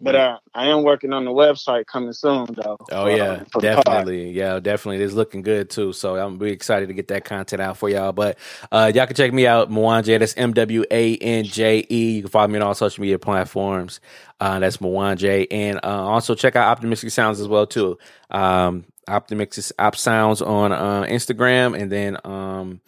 But 0.00 0.14
uh, 0.14 0.38
I 0.54 0.68
am 0.68 0.82
working 0.82 1.12
on 1.12 1.24
the 1.24 1.30
website 1.30 1.86
coming 1.86 2.12
soon 2.12 2.46
though. 2.54 2.78
Oh 2.90 3.04
for, 3.04 3.10
yeah, 3.10 3.44
uh, 3.54 3.60
definitely. 3.60 4.30
Yeah, 4.30 4.58
definitely. 4.58 5.04
It's 5.04 5.12
looking 5.14 5.42
good 5.42 5.68
too. 5.68 5.92
So 5.92 6.16
I'm 6.16 6.38
really 6.38 6.54
excited 6.54 6.88
to 6.88 6.94
get 6.94 7.08
that 7.08 7.24
content 7.24 7.60
out 7.60 7.76
for 7.76 7.90
y'all. 7.90 8.12
But 8.12 8.38
uh, 8.72 8.90
y'all 8.94 9.06
can 9.06 9.16
check 9.16 9.32
me 9.32 9.46
out, 9.46 9.70
Mwanje. 9.70 10.18
That's 10.18 10.34
M 10.36 10.54
W 10.54 10.84
A 10.90 11.16
N 11.16 11.44
J 11.44 11.86
E. 11.90 12.12
You 12.12 12.22
can 12.22 12.30
follow 12.30 12.48
me 12.48 12.58
on 12.58 12.62
all 12.62 12.74
social 12.74 13.02
media 13.02 13.18
platforms. 13.18 14.00
Uh, 14.40 14.58
that's 14.58 14.78
Mwanje, 14.78 15.46
and 15.50 15.78
uh, 15.82 15.88
also 15.88 16.34
check 16.34 16.56
out 16.56 16.68
Optimistic 16.68 17.10
Sounds 17.10 17.38
as 17.40 17.46
well 17.48 17.66
too. 17.66 17.98
Um, 18.30 18.86
Optimistic 19.06 19.76
Op 19.78 19.96
Sounds 19.96 20.40
on 20.40 20.72
uh, 20.72 21.02
Instagram, 21.02 21.78
and 21.78 21.92
then 21.92 22.16
um, 22.24 22.80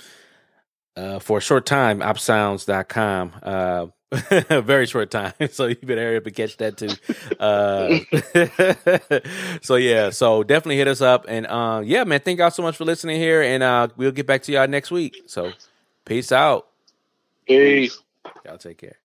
uh, 0.96 1.18
for 1.18 1.38
a 1.38 1.40
short 1.40 1.66
time, 1.66 2.00
opsounds.com. 2.00 3.32
Uh, 3.42 3.86
a 4.50 4.60
very 4.62 4.86
short 4.86 5.10
time. 5.10 5.32
So 5.50 5.66
you 5.66 5.76
better 5.76 6.02
hurry 6.02 6.16
up 6.16 6.26
and 6.26 6.34
catch 6.34 6.56
that 6.58 6.76
too. 6.76 6.90
Uh, 7.40 7.98
so 9.62 9.76
yeah, 9.76 10.10
so 10.10 10.42
definitely 10.42 10.76
hit 10.76 10.88
us 10.88 11.00
up. 11.00 11.26
And 11.28 11.46
uh, 11.46 11.82
yeah, 11.84 12.04
man, 12.04 12.20
thank 12.20 12.38
y'all 12.38 12.50
so 12.50 12.62
much 12.62 12.76
for 12.76 12.84
listening 12.84 13.18
here. 13.20 13.42
And 13.42 13.62
uh, 13.62 13.88
we'll 13.96 14.12
get 14.12 14.26
back 14.26 14.42
to 14.44 14.52
y'all 14.52 14.68
next 14.68 14.90
week. 14.90 15.22
So 15.26 15.52
peace 16.04 16.32
out. 16.32 16.68
peace. 17.46 17.98
Y'all 18.44 18.58
take 18.58 18.78
care. 18.78 18.96